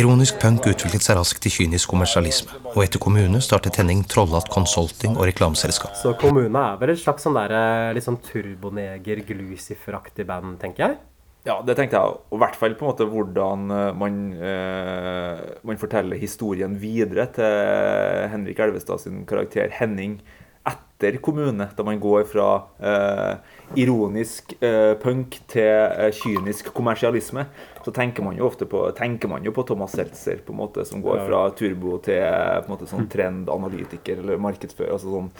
Ironisk 0.00 0.38
punk 0.40 0.64
utviklet 0.64 1.04
seg 1.04 1.18
raskt 1.18 1.42
til 1.44 1.52
kynisk 1.52 1.90
kommersialisme, 1.92 2.54
og 2.70 2.78
etter 2.80 3.00
Kommune 3.02 3.36
startet 3.44 3.76
Henning 3.76 4.00
Trollat 4.08 4.46
Consulting 4.48 5.18
og 5.18 5.26
reklameselskap. 5.28 5.92
Så 5.98 6.14
Kommune 6.20 6.62
er 6.62 6.78
vel 6.80 6.94
et 6.94 7.02
slags 7.02 7.26
sånn 7.26 7.36
der, 7.36 7.52
eh, 7.52 7.92
litt 7.92 8.06
sånn 8.06 8.16
turboneger, 8.24 9.20
Glucifer-aktig 9.28 10.24
band, 10.24 10.58
tenker 10.62 10.86
jeg. 10.86 10.96
Ja, 11.44 11.60
det 11.60 11.76
tenkte 11.76 12.00
jeg. 12.00 12.16
Og 12.30 12.38
i 12.38 12.40
hvert 12.40 12.56
fall 12.56 12.76
på 12.78 12.86
en 12.86 12.92
måte 12.92 13.08
hvordan 13.10 13.70
eh, 13.76 13.92
man, 13.92 14.16
eh, 14.40 15.42
man 15.68 15.76
forteller 15.76 16.16
historien 16.16 16.78
videre 16.80 17.26
til 17.36 18.30
Henrik 18.32 18.58
Elvestad 18.58 19.00
sin 19.00 19.26
karakter 19.26 19.68
Henning 19.68 20.22
etter 20.70 21.16
kommune, 21.24 21.68
da 21.76 21.84
man 21.86 22.00
går 22.00 22.24
fra 22.28 22.46
eh, 22.78 23.56
ironisk 23.80 24.54
eh, 24.62 24.92
punk 25.00 25.38
til 25.50 25.64
eh, 25.64 26.10
kynisk 26.14 26.72
kommersialisme. 26.76 27.46
Så 27.84 27.94
tenker 27.96 28.24
man 28.26 28.36
jo 28.36 28.48
ofte 28.48 28.68
på, 28.68 28.82
tenker 28.96 29.30
man 29.32 29.44
jo 29.46 29.54
på 29.56 29.64
Thomas 29.68 29.96
Seltzer, 29.96 30.42
på 30.44 30.52
en 30.52 30.60
måte, 30.60 30.84
som 30.88 31.02
går 31.04 31.24
fra 31.28 31.44
turbo 31.56 31.96
til 32.04 32.20
eh, 32.20 32.58
på 32.60 32.68
en 32.68 32.74
måte 32.74 32.90
sånn 32.90 33.08
trendanalytiker 33.12 34.20
eller 34.20 34.42
markedsfører. 34.42 34.96
Altså 34.98 35.14
sånn, 35.14 35.30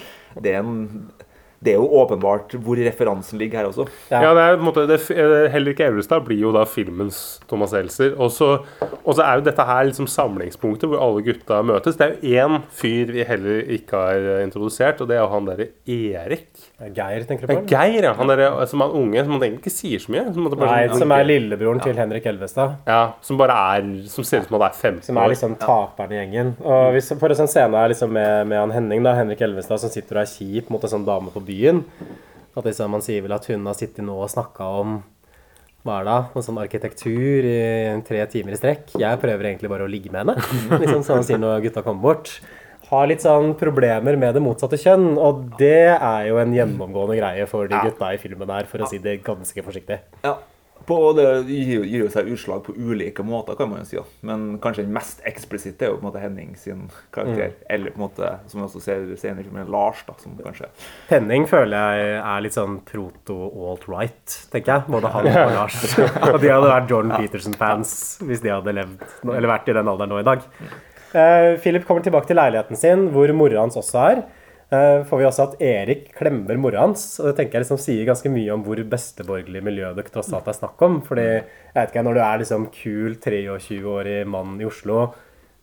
det 0.40 0.56
er 0.56 0.62
en 0.64 1.10
det 1.60 1.74
er 1.74 1.76
jo 1.76 1.88
åpenbart 2.00 2.54
hvor 2.64 2.78
referansen 2.80 3.40
ligger 3.40 3.60
her 3.60 3.68
også. 3.68 3.84
Ja. 4.08 4.22
Ja, 4.24 4.30
det 4.36 4.44
er 4.44 4.54
på 4.56 4.62
en 4.62 4.68
måte 4.70 4.86
det, 4.88 4.96
eh, 5.12 5.48
Henrik 5.52 5.82
Evrestad 5.84 6.24
blir 6.24 6.40
jo 6.40 6.52
da 6.56 6.62
filmens 6.64 7.40
Thomas 7.50 7.74
Seltzer. 7.74 8.14
Og 8.16 8.32
så 8.32 8.50
er 8.80 9.40
jo 9.40 9.44
dette 9.44 9.66
her 9.68 9.84
liksom 9.90 10.08
samlingspunktet 10.08 10.88
hvor 10.88 11.02
alle 11.04 11.24
gutta 11.26 11.60
møtes. 11.66 11.98
Det 12.00 12.06
er 12.06 12.16
jo 12.16 12.48
én 12.48 12.62
fyr 12.72 13.12
vi 13.12 13.26
heller 13.28 13.74
ikke 13.76 14.00
har 14.06 14.30
eh, 14.38 14.44
introdusert, 14.46 15.02
og 15.04 15.10
det 15.10 15.18
er 15.18 15.24
jo 15.26 15.32
han 15.34 15.50
derre 15.50 15.68
Erik. 15.84 16.49
Geir, 16.80 17.24
tenker 17.28 17.44
du 17.44 17.50
på? 17.52 17.56
Ja, 17.68 17.84
Geir, 17.84 18.06
ja. 18.08 18.12
Han 18.16 18.30
derre 18.30 18.66
som 18.70 18.80
er 18.80 18.94
unge, 18.96 19.20
som 19.20 19.34
man 19.34 19.42
egentlig 19.44 19.60
ikke 19.66 19.72
sier 19.74 20.00
så 20.00 20.12
mye. 20.14 20.22
Som, 20.32 20.46
bare 20.48 20.70
Nei, 20.70 20.86
sånn- 20.88 21.02
som 21.02 21.12
er 21.12 21.26
lillebroren 21.28 21.82
til 21.84 21.98
Henrik 22.00 22.24
Elvestad. 22.30 22.78
Ja, 22.88 23.00
som 23.20 23.36
bare 23.36 23.58
er 23.76 23.90
Som 24.08 24.24
ser 24.24 24.40
ut 24.40 24.48
som 24.48 24.56
han 24.56 24.66
er 24.70 24.74
15 24.74 25.02
Som 25.10 25.18
er 25.20 25.28
liksom 25.28 25.58
taperen 25.60 26.12
i 26.12 26.20
gjengen. 26.22 26.54
Og 26.64 26.94
hvis, 26.96 27.12
for 27.20 27.28
en 27.28 27.52
scene 27.52 27.76
er 27.84 27.92
liksom 27.92 28.10
med, 28.16 28.46
med 28.48 28.58
han 28.58 28.72
Henning, 28.72 29.04
da, 29.04 29.14
Henrik 29.18 29.40
Elvestad, 29.44 29.80
som 29.80 29.92
sitter 29.92 30.16
og 30.16 30.22
er 30.24 30.32
kjip 30.32 30.70
mot 30.72 30.82
en 30.82 30.94
sånn 30.96 31.04
dame 31.04 31.30
på 31.30 31.44
byen. 31.44 31.84
At 32.56 32.64
liksom, 32.64 32.90
Man 32.90 33.04
sier 33.04 33.22
vel 33.22 33.32
at 33.36 33.44
hun 33.52 33.66
har 33.66 33.74
sittet 33.74 34.04
nå 34.04 34.16
og 34.16 34.30
snakka 34.32 34.64
om 34.80 35.02
hva 35.80 36.00
er 36.00 36.04
det? 36.04 36.16
Noe 36.34 36.44
sånn 36.44 36.58
arkitektur 36.60 37.46
i 37.48 37.60
tre 38.04 38.24
timer 38.28 38.52
i 38.52 38.58
strekk. 38.58 38.90
Jeg 39.00 39.20
prøver 39.22 39.48
egentlig 39.48 39.70
bare 39.72 39.86
å 39.86 39.88
ligge 39.88 40.12
med 40.12 40.26
henne. 40.26 40.34
liksom 40.82 41.04
sånn 41.06 41.22
han 41.22 41.24
sier 41.24 41.40
når 41.40 41.62
gutta 41.64 41.84
kommer 41.86 42.02
bort. 42.04 42.34
Har 42.90 43.06
litt 43.06 43.22
sånn 43.22 43.52
problemer 43.54 44.16
med 44.18 44.34
det 44.34 44.40
motsatte 44.42 44.78
kjønn, 44.82 45.12
og 45.22 45.44
det 45.60 45.92
er 45.94 46.24
jo 46.26 46.40
en 46.42 46.54
gjennomgående 46.56 47.20
greie 47.20 47.44
for 47.46 47.70
de 47.70 47.78
gutta 47.86 48.08
i 48.16 48.18
filmen 48.18 48.50
her, 48.50 48.66
for 48.66 48.82
å 48.82 48.88
si 48.90 48.98
det 48.98 49.20
ganske 49.26 49.62
forsiktig. 49.62 50.00
Ja, 50.26 50.38
På, 50.88 50.96
det 51.14 51.26
gir 51.44 51.68
jo, 51.74 51.82
gir 51.84 52.00
jo 52.06 52.08
seg 52.10 52.30
utslag 52.32 52.62
på 52.66 52.72
ulike 52.72 53.22
måter, 53.22 53.54
kan 53.54 53.68
man 53.70 53.82
jo 53.82 53.86
si. 53.86 53.94
Ja. 53.98 54.02
Men 54.26 54.56
kanskje 54.64 54.86
den 54.86 54.94
mest 54.96 55.20
eksplisitte 55.28 55.84
er 55.86 55.92
jo 55.92 55.98
på 56.00 56.02
en 56.02 56.08
måte 56.08 56.22
Henning 56.22 56.54
sin 56.58 56.86
karakter. 57.14 57.52
Eller 57.70 57.92
på 57.92 58.00
en 58.00 58.04
måte, 58.08 58.30
som 58.50 58.62
vi 58.62 58.64
også 58.66 58.80
ser 58.82 59.04
senere 59.20 59.44
i 59.44 59.46
filmen, 59.46 59.68
Lars, 59.70 60.00
da, 60.08 60.16
som 60.18 60.34
kanskje 60.40 60.72
Henning 61.12 61.44
føler 61.46 61.76
jeg 62.00 62.18
er 62.24 62.44
litt 62.48 62.56
sånn 62.56 62.80
proto-alt-right, 62.88 64.38
tenker 64.56 64.72
jeg. 64.80 64.88
Både 64.96 65.12
han 65.14 65.30
og 65.30 65.56
Lars. 65.60 65.78
Og 66.32 66.40
de 66.42 66.50
hadde 66.56 66.72
vært 66.72 66.90
Jordan 66.96 67.14
Peterson-fans 67.20 67.92
hvis 68.26 68.42
de 68.42 68.56
hadde 68.56 68.74
levd, 68.80 69.04
eller 69.28 69.52
vært 69.52 69.68
i 69.70 69.76
den 69.76 69.92
alderen 69.94 70.16
nå 70.16 70.24
i 70.24 70.30
dag. 70.32 70.48
Eh, 71.12 71.56
Philip 71.62 71.86
kommer 71.86 72.04
tilbake 72.04 72.30
til 72.30 72.38
leiligheten 72.38 72.78
sin, 72.78 73.08
hvor 73.14 73.32
mora 73.36 73.64
hans 73.64 73.78
også 73.80 74.04
er. 74.10 74.22
Uh, 74.70 75.02
får 75.02 75.18
vi 75.18 75.24
også 75.26 75.44
at 75.48 75.62
Erik 75.66 76.04
klemmer 76.14 76.58
mora 76.60 76.84
hans. 76.84 77.02
Og 77.18 77.26
det 77.26 77.32
tenker 77.40 77.58
jeg 77.58 77.64
liksom 77.64 77.80
sier 77.82 78.06
ganske 78.06 78.30
mye 78.30 78.52
om 78.54 78.62
hvor 78.62 78.78
besteborgerlig 78.92 79.64
miljø 79.66 79.88
det 79.96 80.04
tross 80.14 80.30
alt 80.36 80.46
er 80.46 80.54
snakk 80.60 80.84
om. 80.86 81.00
Fordi 81.06 81.26
jeg 81.26 81.74
vet 81.74 81.90
ikke, 81.90 82.04
når 82.06 82.14
du 82.14 82.22
er 82.22 82.42
liksom 82.44 82.68
kul 82.76 83.16
23-årig 83.18 84.20
mann 84.30 84.60
i 84.62 84.68
Oslo, 84.68 85.08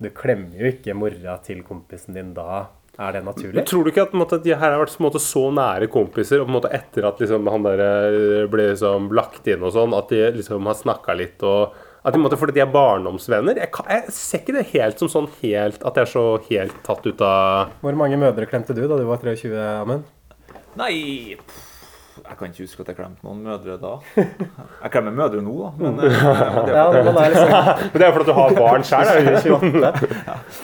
du 0.03 0.09
klemmer 0.13 0.59
jo 0.59 0.73
ikke 0.73 0.97
mora 0.97 1.37
til 1.45 1.63
kompisen 1.65 2.19
din 2.19 2.35
da. 2.35 2.65
Er 2.97 3.13
det 3.13 3.23
naturlig? 3.23 3.63
Tror 3.69 3.85
du 3.85 3.91
ikke 3.93 4.07
at 4.09 4.15
måte, 4.17 4.41
de 4.41 4.51
her 4.51 4.73
har 4.73 4.79
vært 4.81 4.99
måte, 5.05 5.21
så 5.21 5.47
nære 5.53 5.87
kompiser, 5.93 6.41
og 6.41 6.49
måte 6.51 6.71
etter 6.73 7.05
at 7.07 7.19
liksom, 7.21 7.47
han 7.53 7.65
der 7.65 7.83
eh, 7.85 8.47
ble 8.49 8.71
liksom, 8.71 9.11
lagt 9.15 9.47
inn 9.47 9.63
og 9.63 9.75
sånn, 9.75 9.93
at 9.95 10.09
de 10.11 10.23
liksom 10.39 10.65
har 10.67 10.79
snakka 10.79 11.15
litt 11.15 11.45
og 11.45 11.77
at 12.07 12.15
de, 12.15 12.19
på 12.19 12.23
måte, 12.23 12.39
Fordi 12.39 12.55
de 12.55 12.63
er 12.63 12.71
barndomsvenner? 12.71 13.59
Jeg, 13.59 13.71
kan, 13.75 13.87
jeg 13.91 14.15
ser 14.15 14.43
ikke 14.43 14.55
det 14.55 14.67
helt 14.71 15.01
som 15.01 15.11
sånn 15.11 15.29
helt 15.41 15.83
At 15.83 15.97
det 15.97 16.05
er 16.05 16.11
så 16.13 16.25
helt 16.47 16.77
tatt 16.87 17.07
ut 17.07 17.23
av 17.25 17.73
Hvor 17.83 17.99
mange 17.99 18.19
mødre 18.21 18.47
klemte 18.49 18.75
du 18.77 18.85
da 18.87 18.99
du 18.99 19.07
var 19.09 19.19
23, 19.23 19.51
Amund? 19.83 20.07
Nei 20.77 21.35
pff, 21.41 21.66
Jeg 22.23 22.37
kan 22.39 22.51
ikke 22.51 22.65
huske 22.65 22.83
at 22.83 22.91
jeg 22.91 22.97
klemte 22.97 23.25
noen 23.27 23.43
mødre 23.45 23.77
da. 23.81 23.93
Jeg 24.17 24.91
klemmer 24.93 25.15
mødre 25.17 25.41
nå, 25.43 25.55
da. 25.61 25.69
Men, 25.81 25.99
eh, 26.01 26.17
men 26.55 26.67
det 26.67 26.73
er 26.73 26.77
Ja, 26.77 26.85
for 26.91 26.99
at 26.99 27.19
er 27.21 27.33
liksom 27.33 27.51
Men 27.93 28.01
det 28.01 28.07
er 28.07 28.15
fordi 28.15 28.27
du 28.27 28.33
har 28.37 28.57
barn 28.57 28.87
sjøl. 28.87 29.05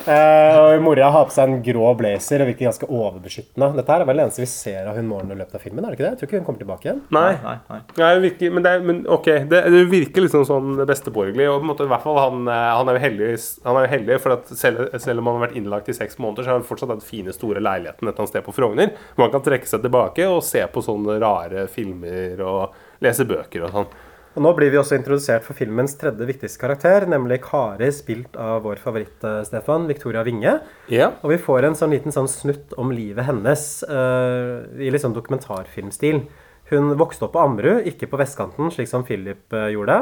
Eh, 0.04 0.56
og 0.58 0.82
Mora 0.84 1.10
har 1.14 1.28
på 1.28 1.34
seg 1.34 1.48
en 1.48 1.62
grå 1.64 1.90
blazer 1.96 2.42
og 2.44 2.50
virker 2.50 2.68
ganske 2.68 2.88
overbeskyttende. 2.88 3.70
Dette 3.78 3.94
her 3.94 4.04
er 4.04 4.08
vel 4.10 4.20
det 4.20 4.26
eneste 4.26 4.44
vi 4.44 4.48
ser 4.52 4.88
av 4.90 4.98
hun 4.98 5.08
morgenen 5.08 5.38
i 5.38 5.40
løpet 5.40 5.58
av 5.58 5.64
filmen? 5.64 5.86
er 5.86 5.94
det 5.94 5.98
ikke 5.98 6.06
det? 6.06 6.12
Jeg 6.12 6.20
tror 6.20 6.30
ikke 6.30 6.40
hun 6.42 6.48
kommer 6.48 6.64
tilbake 6.64 6.88
igjen. 6.90 7.02
Nei. 7.16 7.32
Nei, 7.44 7.56
nei. 7.70 7.80
Nei, 8.00 8.12
virker, 8.26 8.54
men, 8.56 8.66
det 8.66 8.74
er, 8.74 8.84
men 8.90 9.02
ok, 9.16 9.30
det, 9.52 9.62
det 9.76 9.84
virker 9.92 10.26
liksom 10.26 10.46
sånn 10.50 10.84
besteborgerlig. 10.90 11.48
Og 11.52 11.60
på 11.60 11.66
en 11.66 11.72
måte, 11.72 11.88
i 11.88 11.92
hvert 11.94 12.06
fall 12.06 12.20
han, 12.20 12.44
eh, 12.52 12.70
han 12.80 12.92
er 12.92 13.00
jo 13.00 13.04
heldig, 13.06 13.30
han 13.68 13.80
er 13.80 13.88
jo 13.88 13.92
heldig 13.94 14.20
for 14.24 14.38
at 14.38 14.54
selv, 14.60 14.84
selv 15.04 15.24
om 15.24 15.32
han 15.32 15.40
har 15.40 15.46
vært 15.48 15.60
innlagt 15.60 15.92
i 15.92 15.98
seks 15.98 16.20
måneder, 16.20 16.46
så 16.46 16.54
har 16.54 16.60
han 16.60 16.68
fortsatt 16.68 16.94
den 16.94 17.04
fine, 17.06 17.36
store 17.36 17.64
leiligheten 17.64 18.08
et 18.08 18.12
eller 18.12 18.24
annet 18.24 18.34
sted 18.34 18.46
på 18.46 18.56
Frogner. 18.56 18.94
Man 19.20 19.32
kan 19.34 19.44
trekke 19.46 19.70
seg 19.70 19.84
tilbake 19.86 20.28
og 20.30 20.44
se 20.46 20.64
på 20.68 20.84
sånne 20.86 21.20
rare 21.24 21.43
filmer 21.72 22.42
og 22.46 23.04
lese 23.04 23.28
bøker 23.28 23.68
og 23.68 23.78
sånn. 23.78 23.94
Og 24.34 24.42
Nå 24.42 24.54
blir 24.58 24.72
vi 24.74 24.80
også 24.82 24.98
introdusert 24.98 25.46
for 25.46 25.58
filmens 25.58 25.94
tredje 26.00 26.26
viktigste 26.26 26.62
karakter, 26.62 27.06
nemlig 27.10 27.38
Kari, 27.46 27.92
spilt 27.94 28.34
av 28.40 28.64
vår 28.66 28.82
favoritt, 28.82 29.20
eh, 29.22 29.44
Stefan, 29.46 29.86
Victoria 29.90 30.24
Winge. 30.26 30.56
Ja. 30.90 31.12
Og 31.22 31.36
vi 31.36 31.38
får 31.38 31.68
en 31.68 31.78
sånn 31.78 31.94
liten 31.94 32.16
sånn 32.16 32.30
snutt 32.32 32.74
om 32.82 32.90
livet 32.96 33.28
hennes 33.28 33.84
uh, 33.86 34.66
i 34.82 34.90
litt 34.90 35.06
sånn 35.06 35.14
dokumentarfilmstil. 35.14 36.24
Hun 36.72 36.96
vokste 36.98 37.28
opp 37.28 37.36
på 37.36 37.44
Ammerud, 37.44 37.86
ikke 37.86 38.10
på 38.10 38.18
vestkanten, 38.18 38.74
slik 38.74 38.90
som 38.90 39.06
Philip 39.06 39.54
eh, 39.54 39.70
gjorde. 39.76 40.00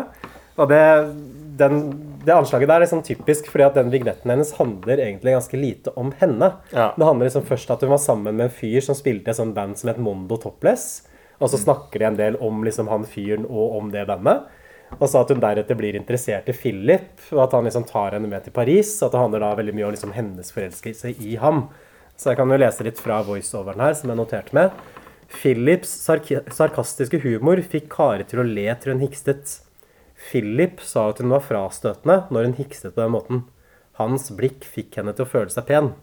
Og 0.62 0.72
det, 0.72 0.82
den, 1.60 1.84
det 2.24 2.36
anslaget 2.36 2.70
der 2.70 2.80
er 2.80 2.86
liksom 2.86 3.04
typisk, 3.04 3.52
fordi 3.52 3.68
at 3.68 3.76
den 3.76 3.92
vignetten 3.92 4.32
hennes 4.32 4.56
handler 4.56 5.00
egentlig 5.00 5.36
ganske 5.36 5.60
lite 5.60 5.92
om 6.00 6.16
henne. 6.22 6.54
Ja. 6.72 6.94
Det 6.96 7.08
handler 7.08 7.28
liksom 7.28 7.48
først 7.52 7.72
at 7.74 7.84
hun 7.84 7.92
var 7.92 8.04
sammen 8.04 8.38
med 8.38 8.48
en 8.48 8.60
fyr 8.62 8.80
som 8.86 8.96
spilte 8.96 9.34
et 9.34 9.40
sånt 9.40 9.58
band 9.58 9.80
som 9.80 9.92
het 9.92 10.00
Mondo 10.00 10.40
Topless. 10.40 11.02
Og 11.42 11.50
så 11.50 11.60
snakker 11.60 12.00
de 12.00 12.08
en 12.08 12.20
del 12.20 12.38
om 12.44 12.62
liksom 12.66 12.90
han 12.92 13.06
fyren 13.10 13.48
og 13.50 13.78
om 13.80 13.90
det 13.94 14.06
bandet. 14.10 14.46
Og 15.00 15.08
så 15.08 15.22
at 15.22 15.32
hun 15.32 15.42
deretter 15.42 15.78
blir 15.80 15.96
interessert 15.98 16.50
i 16.52 16.56
Philip, 16.56 17.14
og 17.32 17.46
at 17.46 17.56
han 17.56 17.66
liksom 17.66 17.86
tar 17.90 18.18
henne 18.18 18.30
med 18.30 18.44
til 18.46 18.54
Paris. 18.56 18.92
Og 19.00 19.08
At 19.08 19.16
det 19.16 19.22
handler 19.24 19.44
da 19.46 19.54
veldig 19.60 19.76
mye 19.78 19.88
om 19.88 19.96
liksom 19.96 20.14
hennes 20.16 20.52
forelskelse 20.54 21.16
i 21.18 21.38
ham. 21.42 21.70
Så 22.20 22.32
jeg 22.32 22.42
kan 22.42 22.52
jo 22.52 22.60
lese 22.60 22.86
litt 22.86 23.00
fra 23.02 23.22
voiceoveren 23.26 23.82
her, 23.82 23.96
som 23.98 24.12
jeg 24.12 24.20
noterte 24.20 24.56
med. 24.58 24.76
Philips 25.32 25.90
sark 26.04 26.28
sarkastiske 26.52 27.22
humor 27.24 27.62
fikk 27.64 27.88
Kari 27.94 28.28
til 28.28 28.44
å 28.44 28.48
le 28.48 28.68
til 28.78 28.94
hun 28.94 29.04
hikstet. 29.06 29.62
Philip 30.30 30.84
sa 30.86 31.08
at 31.10 31.22
hun 31.24 31.32
var 31.34 31.42
frastøtende 31.46 32.26
når 32.30 32.50
hun 32.50 32.58
hikstet 32.60 32.94
på 32.94 33.02
den 33.02 33.16
måten. 33.16 33.44
Hans 33.98 34.30
blikk 34.36 34.68
fikk 34.68 35.00
henne 35.00 35.16
til 35.16 35.26
å 35.26 35.32
føle 35.32 35.54
seg 35.54 35.66
pen. 35.72 35.94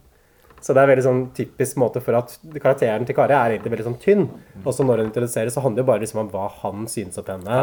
Så 0.61 0.75
det 0.75 0.83
er 0.83 0.91
veldig 0.91 1.05
sånn 1.07 1.25
typisk 1.37 1.79
måte 1.81 2.03
for 2.05 2.19
at 2.19 2.35
karakteren 2.59 3.07
til 3.07 3.17
Kari 3.17 3.37
er 3.37 3.55
egentlig 3.55 3.75
veldig 3.77 3.89
sånn 3.91 4.01
tynn. 4.03 4.25
Og 4.65 4.73
så 4.75 4.87
når 4.87 5.03
hun 5.03 5.11
introduseres, 5.11 5.55
så 5.55 5.63
handler 5.65 5.83
det 5.83 5.87
jo 5.87 5.91
bare 5.93 6.03
liksom 6.05 6.23
om 6.25 6.33
hva 6.33 6.49
han 6.63 6.89
synes 6.91 7.21
om 7.21 7.29
henne. 7.31 7.61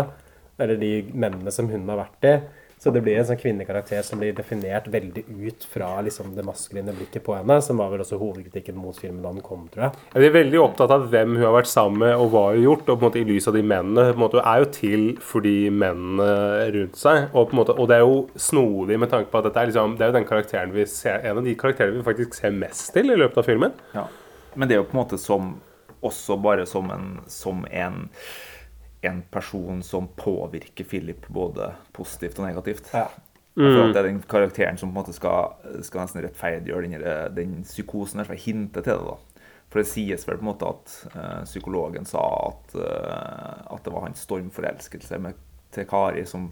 Eller 0.61 0.79
de 0.79 0.91
mennene 1.11 1.51
som 1.51 1.67
hun 1.71 1.89
har 1.91 2.05
vært 2.05 2.29
i. 2.29 2.35
Så 2.85 2.91
det 2.93 3.01
blir 3.01 3.15
en 3.17 3.25
sånn 3.25 3.39
kvinnekarakter 3.41 4.03
som 4.05 4.19
blir 4.21 4.35
definert 4.37 4.85
veldig 4.93 5.23
ut 5.25 5.63
fra 5.65 5.87
liksom 6.05 6.35
det 6.35 6.43
maskuline 6.45 6.93
blikket 6.93 7.23
på 7.25 7.33
henne, 7.33 7.55
som 7.65 7.79
var 7.81 7.89
vel 7.89 8.03
også 8.03 8.19
hovedkritikken 8.21 8.77
mot 8.77 8.93
filmen 8.93 9.23
da 9.23 9.31
den 9.33 9.41
kom, 9.41 9.63
tror 9.73 9.87
jeg. 9.87 10.03
Jeg 10.13 10.29
er 10.29 10.35
veldig 10.35 10.59
opptatt 10.61 10.93
av 10.93 11.07
hvem 11.09 11.33
hun 11.33 11.47
har 11.47 11.55
vært 11.55 11.71
sammen 11.71 12.03
med, 12.03 12.13
og 12.13 12.29
hva 12.29 12.43
hun 12.43 12.59
har 12.59 12.61
gjort. 12.61 12.83
Og 12.85 12.91
på 12.91 12.99
en 12.99 13.07
måte 13.07 13.23
i 13.23 13.25
lys 13.25 13.49
av 13.49 13.57
de 13.57 13.63
mennene. 13.65 14.05
På 14.11 14.19
en 14.19 14.21
måte, 14.21 14.37
hun 14.37 14.51
er 14.51 14.61
jo 14.61 14.69
til 14.77 15.07
for 15.31 15.47
de 15.47 15.55
mennene 15.81 16.29
rundt 16.77 17.01
seg. 17.01 17.23
Og, 17.31 17.39
på 17.39 17.57
en 17.57 17.61
måte, 17.63 17.73
og 17.73 17.89
det 17.89 17.97
er 17.97 18.05
jo 18.05 18.21
snodig 18.51 19.01
med 19.01 19.13
tanke 19.15 19.33
på 19.33 19.41
at 19.41 19.49
dette 19.49 19.63
er, 19.63 19.71
liksom, 19.73 19.97
det 19.97 20.05
er 20.05 20.13
jo 20.13 20.17
den 20.19 20.29
karakteren 20.29 20.77
vi 20.77 20.85
ser, 20.93 21.25
en 21.25 21.41
av 21.41 21.49
de 21.49 21.57
karakterene 21.65 21.97
vi 21.97 22.05
faktisk 22.11 22.37
ser 22.37 22.53
mest 22.53 22.93
til 22.93 23.09
i 23.09 23.17
løpet 23.17 23.41
av 23.41 23.49
filmen. 23.49 23.73
Ja. 23.97 24.05
Men 24.53 24.69
det 24.69 24.77
er 24.77 24.83
jo 24.83 24.89
på 24.91 24.99
en 24.99 25.01
måte 25.01 25.17
som 25.25 25.55
også 26.05 26.37
bare 26.37 26.69
som 26.69 26.93
en, 26.93 27.15
som 27.25 27.65
en, 27.71 28.05
en 29.09 29.21
person 29.31 29.83
som 29.83 30.09
påvirker 30.17 30.87
Philip 30.87 31.27
både 31.27 31.71
positivt 31.95 32.39
og 32.39 32.47
negativt. 32.49 32.91
Ja. 32.93 33.07
Mm. 33.55 33.93
det 33.93 33.99
er 34.01 34.07
den 34.09 34.17
karakteren 34.27 34.75
som 34.75 34.89
på 34.89 34.91
en 34.91 34.97
måte 34.99 35.13
skal, 35.15 35.53
skal 35.87 36.01
nesten 36.03 36.25
rettferdiggjøre 36.25 36.89
den, 36.89 37.35
den 37.37 37.53
psykosen 37.63 38.19
der, 38.19 38.33
jeg 38.35 38.43
hinter 38.49 38.83
til 38.83 38.99
det. 38.99 39.13
da. 39.13 39.45
For 39.71 39.81
det 39.81 39.89
sies 39.89 40.27
vel 40.27 40.41
på 40.41 40.43
en 40.43 40.49
måte 40.49 40.67
at 40.71 40.95
uh, 41.15 41.43
psykologen 41.47 42.07
sa 42.07 42.23
at, 42.49 42.75
uh, 42.75 43.75
at 43.75 43.85
det 43.85 43.93
var 43.95 44.05
hans 44.05 44.25
stormforelskelse 44.27 45.19
med, 45.23 45.39
til 45.75 45.87
Kari 45.89 46.25
som 46.27 46.49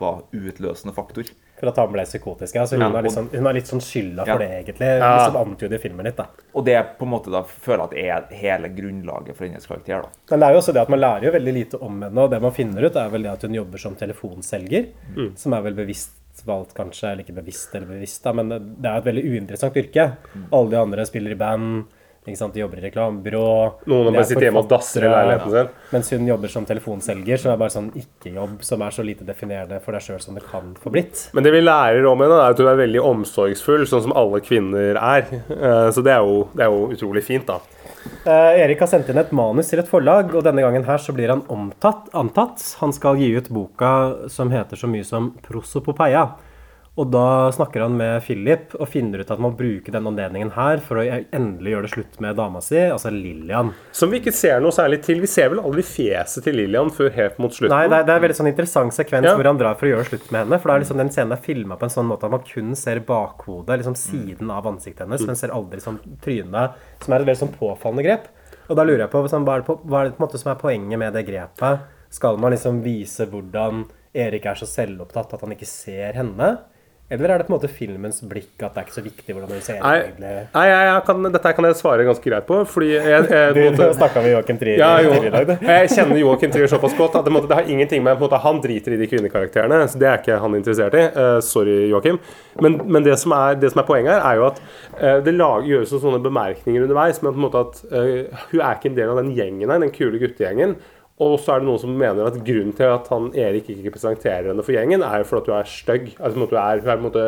var 0.00 0.24
utløsende 0.32 0.96
faktor. 0.96 1.28
For 1.58 1.68
at 1.68 1.76
han 1.80 1.88
ble 1.92 2.02
psykotisk. 2.04 2.54
Altså, 2.60 2.76
Så 2.76 2.82
hun, 2.82 2.92
Ja, 2.92 2.98
og- 3.00 3.06
sånn, 3.12 3.30
hun 3.34 3.46
har 3.46 3.54
litt 3.54 3.64
sånn 3.64 3.80
skylda 3.80 4.26
Ja. 4.26 4.32
for 4.34 4.38
det, 4.38 4.50
egentlig. 4.66 5.00
Liksom 5.00 5.36
antyder 5.56 5.78
filmen 5.80 6.04
litt, 6.04 6.16
da. 6.16 6.26
Og 6.54 6.64
det 6.64 6.98
på 6.98 7.02
en 7.02 7.08
måte 7.08 7.30
da 7.32 7.42
føler 7.42 7.94
jeg 7.94 8.10
at 8.10 8.30
er 8.32 8.36
hele 8.36 8.68
grunnlaget 8.68 9.34
for 9.36 9.44
hennes 9.46 9.66
karakter. 9.66 10.02
da. 10.02 10.08
Men 10.30 10.40
det 10.40 10.46
er 10.48 10.52
jo 10.52 10.58
også 10.60 10.72
det 10.74 10.82
at 10.82 10.88
man 10.90 11.00
lærer 11.00 11.22
jo 11.22 11.30
veldig 11.32 11.54
lite 11.54 11.80
om 11.82 12.02
henne, 12.02 12.18
og 12.18 12.30
det 12.30 12.42
man 12.42 12.52
finner 12.52 12.84
ut, 12.84 12.96
er 12.96 13.08
vel 13.10 13.22
det 13.22 13.32
at 13.32 13.42
hun 13.42 13.54
jobber 13.54 13.78
som 13.78 13.94
telefonselger, 13.96 14.86
som 15.34 15.54
er 15.54 15.62
vel 15.62 15.74
bevisst 15.74 16.10
valgt, 16.46 16.74
kanskje, 16.74 17.12
eller 17.12 17.24
ikke 17.24 17.34
bevisst 17.42 17.74
eller 17.74 17.86
bevisst, 17.86 18.22
da, 18.22 18.32
men 18.32 18.48
det 18.50 18.84
er 18.84 18.98
et 18.98 19.04
veldig 19.04 19.24
uinteressant 19.24 19.72
yrke. 19.74 20.16
Alle 20.52 20.70
de 20.70 20.76
andre 20.76 21.06
spiller 21.06 21.30
i 21.30 21.34
band, 21.34 21.86
ikke 22.26 22.38
sant? 22.40 22.54
de 22.56 22.60
jobber 22.62 22.78
i 22.80 22.84
reklamebyrå. 22.88 23.42
Noen 23.86 24.08
har 24.10 24.16
bare 24.18 24.28
sitter 24.30 24.46
hjemme 24.48 24.62
og 24.64 24.68
dasser 24.70 25.06
i 25.06 25.10
leiligheten 25.12 25.54
sin. 25.54 25.68
Mens 25.92 26.10
hun 26.14 26.26
jobber 26.30 26.52
som 26.52 26.66
telefonselger, 26.68 27.40
som 27.42 27.52
er 27.52 27.60
bare 27.60 27.74
sånn 27.76 27.90
ikke-jobb, 28.02 28.58
som 28.66 28.82
er 28.86 28.90
så 28.96 29.04
lite 29.06 29.26
definerende 29.28 29.80
for 29.84 29.96
deg 29.96 30.02
sjøl 30.06 30.20
som 30.24 30.34
det 30.38 30.44
kan 30.50 30.74
få 30.82 30.92
blitt. 30.94 31.28
Men 31.36 31.46
det 31.46 31.52
vi 31.54 31.62
lærer 31.64 32.06
om 32.10 32.20
henne, 32.24 32.40
er 32.42 32.54
at 32.56 32.62
hun 32.62 32.70
er 32.72 32.80
veldig 32.82 33.02
omsorgsfull, 33.12 33.86
sånn 33.90 34.06
som 34.08 34.16
alle 34.16 34.40
kvinner 34.44 34.98
er. 35.00 35.26
Eh, 35.50 35.90
Så 35.94 36.02
det 36.02 36.12
er 36.12 36.22
jo, 36.26 36.48
det 36.54 36.66
er 36.66 36.72
jo 36.74 36.88
utrolig 36.92 37.22
fint, 37.24 37.46
da. 37.46 37.60
Eh, 38.26 38.60
Erik 38.62 38.80
har 38.82 38.88
sendt 38.90 39.08
inn 39.10 39.18
et 39.18 39.32
manus 39.34 39.68
til 39.70 39.80
et 39.82 39.88
forlag, 39.90 40.32
og 40.34 40.44
denne 40.46 40.62
gangen 40.62 40.84
her 40.86 40.98
så 41.02 41.14
blir 41.14 41.30
han 41.32 41.42
omtatt, 41.52 42.08
antatt. 42.14 42.62
Han 42.80 42.92
skal 42.94 43.16
gi 43.18 43.32
ut 43.36 43.48
boka 43.50 44.28
som 44.30 44.50
heter 44.50 44.76
så 44.78 44.90
mye 44.90 45.04
som 45.06 45.32
Prosopopeia. 45.46 46.28
Og 46.96 47.10
da 47.12 47.52
snakker 47.52 47.82
han 47.84 47.96
med 47.98 48.22
Philip 48.24 48.72
og 48.78 48.88
finner 48.88 49.20
ut 49.20 49.30
at 49.30 49.40
man 49.42 49.52
bruker 49.56 49.92
denne 49.92 50.06
den 50.06 50.14
anledningen 50.14 50.52
her 50.54 50.80
for 50.84 51.00
å 51.00 51.04
endelig 51.04 51.72
gjøre 51.74 51.86
det 51.86 51.92
slutt 51.92 52.18
med 52.24 52.36
dama 52.38 52.62
si, 52.64 52.78
altså 52.78 53.10
Lillian. 53.12 53.72
Som 53.96 54.12
vi 54.12 54.20
ikke 54.20 54.32
ser 54.34 54.62
noe 54.64 54.74
særlig 54.74 55.02
til. 55.04 55.20
Vi 55.20 55.30
ser 55.30 55.50
vel 55.52 55.60
aldri 55.60 55.84
fjeset 55.86 56.46
til 56.46 56.56
Lillian 56.60 56.92
før 56.94 57.10
helt 57.16 57.40
mot 57.42 57.52
slutten. 57.54 57.74
Nei, 57.74 57.88
det 57.90 57.98
er, 57.98 58.06
det 58.06 58.14
er 58.14 58.20
en 58.20 58.24
veldig 58.26 58.38
sånn 58.38 58.50
interessant 58.50 58.96
sekvens 58.96 59.28
Ja. 59.28 59.34
hvor 59.36 59.48
han 59.50 59.60
drar 59.60 59.76
for 59.76 59.88
å 59.88 59.92
gjøre 59.92 60.08
slutt 60.08 60.30
med 60.30 60.44
henne. 60.44 60.60
For 60.62 60.70
da 60.70 60.76
er 60.76 60.84
liksom 60.84 61.02
den 61.02 61.12
scenen 61.14 61.36
er 61.36 61.42
filma 61.42 61.78
på 61.80 61.88
en 61.88 61.94
sånn 61.96 62.08
måte 62.08 62.28
at 62.28 62.34
man 62.36 62.46
kun 62.46 62.72
ser 62.78 63.02
bakhodet, 63.08 63.80
liksom 63.82 63.98
siden 63.98 64.52
av 64.54 64.68
ansiktet 64.70 65.04
hennes, 65.06 65.26
men 65.26 65.36
ser 65.36 65.54
aldri 65.56 65.82
sånn 65.84 65.98
trynet, 66.24 66.78
som 67.02 67.12
er 67.12 67.20
et 67.20 67.28
veldig 67.28 67.42
sånn 67.42 67.56
påfallende 67.58 68.06
grep. 68.06 68.30
Og 68.70 68.78
da 68.78 68.86
lurer 68.86 69.04
jeg 69.04 69.12
på, 69.12 69.22
sånn, 69.30 69.44
hva, 69.46 69.58
er 69.58 69.62
det 69.62 69.68
på 69.68 69.76
hva 69.84 70.00
er 70.00 70.08
det 70.08 70.16
på 70.16 70.22
en 70.22 70.26
måte 70.28 70.40
som 70.40 70.52
er 70.52 70.62
poenget 70.62 70.98
med 71.02 71.12
det 71.12 71.26
grepet? 71.28 71.84
Skal 72.16 72.38
man 72.40 72.54
liksom 72.54 72.80
vise 72.84 73.26
hvordan 73.28 73.84
Erik 74.16 74.46
er 74.48 74.56
så 74.56 74.66
selvopptatt 74.70 75.34
at 75.36 75.44
han 75.44 75.52
ikke 75.52 75.68
ser 75.68 76.16
henne? 76.16 76.54
Eller 77.06 77.30
er 77.30 77.38
det 77.38 77.46
på 77.46 77.52
en 77.52 77.54
måte 77.60 77.68
filmens 77.70 78.16
blikk 78.26 78.64
at 78.66 78.74
det 78.74 78.80
er 78.80 78.86
ikke 78.88 78.94
så 78.96 79.02
viktig 79.04 79.34
hvordan 79.36 79.50
du 79.52 79.60
ser 79.62 79.76
Nei, 79.78 79.92
egentlig 80.08 80.30
nei 80.56 80.64
jeg, 80.66 80.86
jeg 80.88 81.02
kan, 81.06 81.28
dette 81.36 81.52
kan 81.54 81.68
jeg 81.68 81.76
svare 81.78 82.06
ganske 82.08 82.30
greit 82.32 82.48
på, 82.48 82.56
fordi 82.66 82.88
jeg, 82.96 83.28
jeg, 83.30 83.52
Du 83.56 83.60
måte- 83.62 83.86
snakka 83.94 84.24
med 84.24 84.34
Joakim 84.34 84.58
Trier 84.58 84.82
ja, 84.82 84.88
jo, 85.04 85.12
i 85.20 85.30
dag, 85.30 85.52
jeg 85.68 85.92
kjenner 85.92 86.18
Joakim 86.18 86.54
Trier 86.56 86.72
såpass 86.72 86.96
godt 86.98 87.20
at 87.20 87.28
det, 87.28 87.34
måtte, 87.36 87.50
det 87.52 87.60
har 87.60 87.70
ingenting 87.70 88.02
med 88.02 88.16
på 88.16 88.24
en 88.24 88.26
måte, 88.26 88.40
Han 88.42 88.58
driter 88.64 88.96
i 88.96 88.98
de 88.98 89.06
kvinnekarakterene, 89.12 89.78
så 89.86 90.02
det 90.02 90.10
er 90.10 90.18
ikke 90.18 90.40
han 90.42 90.58
interessert 90.58 90.98
i. 90.98 91.04
Uh, 91.14 91.38
sorry, 91.44 91.76
Joakim. 91.92 92.18
Men, 92.62 92.80
men 92.90 93.06
det, 93.06 93.14
som 93.22 93.34
er, 93.36 93.54
det 93.60 93.70
som 93.72 93.82
er 93.82 93.88
poenget 93.88 94.16
her, 94.16 94.26
er 94.26 94.40
jo 94.40 94.48
at 94.48 94.60
uh, 94.98 95.16
det 95.24 95.34
lager, 95.36 95.70
gjøres 95.70 95.94
sånne 95.94 96.20
bemerkninger 96.24 96.86
underveis. 96.86 97.22
Men 97.22 97.34
på 97.36 97.40
en 97.40 97.46
måte 97.46 97.62
at 97.68 97.80
uh, 97.92 98.44
hun 98.50 98.60
er 98.60 98.78
ikke 98.78 98.90
en 98.92 98.98
del 98.98 99.14
av 99.14 99.22
den 99.22 99.32
gjengen 99.36 99.72
her, 99.72 99.82
den 99.82 99.94
kule 99.94 100.20
guttegjengen. 100.22 100.76
Og 101.16 101.38
så 101.40 101.54
er 101.54 101.62
det 101.62 101.68
noen 101.70 101.80
som 101.80 101.94
mener 101.96 102.28
at 102.28 102.36
grunnen 102.44 102.74
til 102.76 102.90
at 102.92 103.06
han 103.08 103.30
Erik 103.40 103.70
ikke 103.72 103.94
presenterer 103.94 104.50
henne 104.50 104.64
for 104.64 104.76
gjengen, 104.76 105.04
er 105.04 105.22
jo 105.22 105.28
fordi 105.30 105.46
at 105.46 105.48
hun 105.48 105.58
er 105.58 105.70
stygg. 105.72 106.10
Altså, 106.20 106.36
du 106.36 106.56
er, 106.60 106.82
hun, 106.82 106.90
er, 106.92 107.00
måte, 107.00 107.22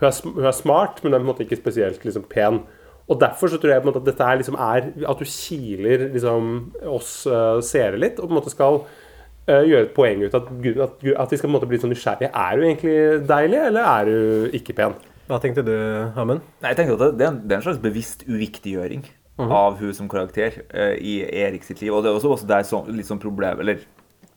hun, 0.00 0.08
er, 0.08 0.18
hun 0.34 0.48
er 0.50 0.56
smart, 0.56 1.00
men 1.00 1.12
hun 1.12 1.16
er 1.16 1.22
på 1.22 1.24
en 1.24 1.30
måte 1.30 1.46
ikke 1.46 1.60
spesielt 1.62 2.04
liksom, 2.04 2.26
pen. 2.28 2.60
Og 3.08 3.20
derfor 3.20 3.48
så 3.48 3.60
tror 3.60 3.72
jeg 3.72 3.82
på 3.82 3.88
en 3.88 3.92
måte 3.92 4.02
at 4.02 4.10
dette 4.10 4.26
er, 4.26 4.36
liksom 4.38 4.58
er 4.60 4.84
At 5.10 5.18
du 5.18 5.24
kiler 5.26 6.04
liksom 6.12 6.52
oss 6.86 7.14
uh, 7.26 7.58
seere 7.64 7.98
litt, 7.98 8.20
og 8.20 8.28
på 8.28 8.34
en 8.34 8.38
måte 8.38 8.52
skal 8.52 8.82
uh, 8.84 9.64
gjøre 9.64 9.88
et 9.88 9.96
poeng 9.96 10.26
ut 10.26 10.36
av 10.36 10.44
at, 10.52 10.68
at, 10.86 11.08
at 11.24 11.32
vi 11.32 11.40
skal 11.40 11.48
på 11.48 11.50
en 11.50 11.56
måte 11.56 11.70
bli 11.72 11.80
sånn 11.80 11.92
nysgjerrige. 11.94 12.30
Er 12.36 12.60
du 12.60 12.68
egentlig 12.68 12.98
deilig, 13.32 13.64
eller 13.70 13.90
er 13.94 14.12
du 14.12 14.60
ikke 14.60 14.76
pen? 14.76 15.00
Hva 15.30 15.40
tenkte 15.40 15.64
du, 15.64 15.74
Amund? 16.20 16.44
Jeg 16.60 16.76
tenkte 16.76 17.00
at 17.00 17.16
det, 17.16 17.34
det 17.48 17.56
er 17.56 17.62
en 17.62 17.68
slags 17.70 17.80
bevisst 17.80 18.28
uviktiggjøring 18.28 19.08
av 19.50 19.80
hun 19.80 19.94
som 19.94 20.08
karakter 20.08 20.62
uh, 20.74 20.94
i 20.94 21.20
Erik 21.26 21.64
sitt 21.64 21.80
liv. 21.82 21.92
Og 21.94 22.04
det 22.04 22.10
er 22.10 22.18
også, 22.20 22.30
også 22.36 22.46
der 22.50 22.62
så, 22.68 22.84
litt 22.88 23.08
sånn 23.08 23.22
problem 23.22 23.60
Eller 23.60 23.82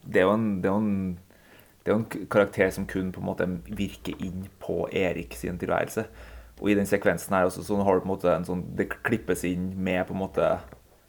det 0.05 0.21
er 0.21 0.27
jo 0.27 0.33
en, 0.33 0.49
det 0.61 0.69
er 0.69 0.73
jo 0.73 0.81
en 0.81 0.95
det 1.85 1.91
er 1.91 1.99
jo 1.99 2.01
en 2.01 2.29
karakter 2.33 2.71
som 2.73 2.87
kun 2.89 3.11
på 3.13 3.21
en 3.21 3.27
måte 3.27 3.45
virker 3.77 4.17
inn 4.25 4.47
på 4.57 4.87
Erik 4.89 5.35
sin 5.37 5.59
tilværelse. 5.61 6.07
Og 6.57 6.71
i 6.71 6.77
den 6.77 6.87
sekvensen 6.89 7.35
her 7.35 7.45
også, 7.45 7.61
så 7.61 7.77
har 7.77 7.93
du 7.93 8.01
på 8.01 8.07
en 8.07 8.13
måte 8.15 8.31
en 8.31 8.47
sånn 8.47 8.63
Det 8.77 8.87
klippes 9.05 9.43
inn 9.45 9.67
med 9.75 10.05
på 10.07 10.15
en 10.15 10.21
måte 10.23 10.47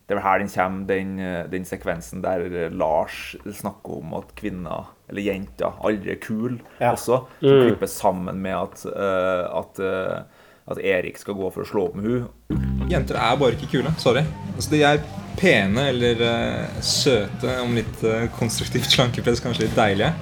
Det 0.07 0.13
er 0.13 0.19
vel 0.19 0.25
her 0.27 0.43
den 0.43 0.51
kommer, 0.53 0.87
den, 0.91 1.15
eh, 1.19 1.47
den 1.51 1.65
sekvensen 1.67 2.21
der 2.23 2.45
eh, 2.47 2.75
Lars 2.75 3.37
snakker 3.43 4.03
om 4.03 4.13
at 4.19 4.35
kvinner, 4.39 4.93
eller 5.09 5.25
jenter, 5.25 5.81
aldri 5.83 6.13
er 6.13 6.21
kul 6.23 6.61
Ja. 6.79 6.93
også. 6.93 7.25
Som 7.41 7.63
klippes 7.65 7.97
sammen 7.97 8.39
med 8.43 8.55
at, 8.55 8.85
uh, 8.87 9.49
at, 9.59 9.81
eh, 9.83 10.36
at 10.67 10.81
Erik 10.83 11.19
skal 11.21 11.37
gå 11.39 11.51
for 11.55 11.63
å 11.63 11.69
slå 11.69 11.89
opp 11.89 11.99
med 11.99 12.11
hun 12.11 12.65
Jenter 12.91 13.19
er 13.19 13.39
bare 13.39 13.57
ikke 13.57 13.69
kule. 13.73 13.91
Sorry. 13.99 14.23
Altså, 14.55 14.71
de 14.71 14.83
er 14.87 15.01
pene 15.37 15.89
eller 15.91 16.21
uh, 16.23 16.81
søte, 16.85 17.51
om 17.59 17.75
litt 17.75 18.05
uh, 18.07 18.29
konstruktivt 18.37 18.93
slankepress, 18.95 19.43
kanskje 19.43 19.67
litt 19.67 19.75
deilige. 19.75 20.13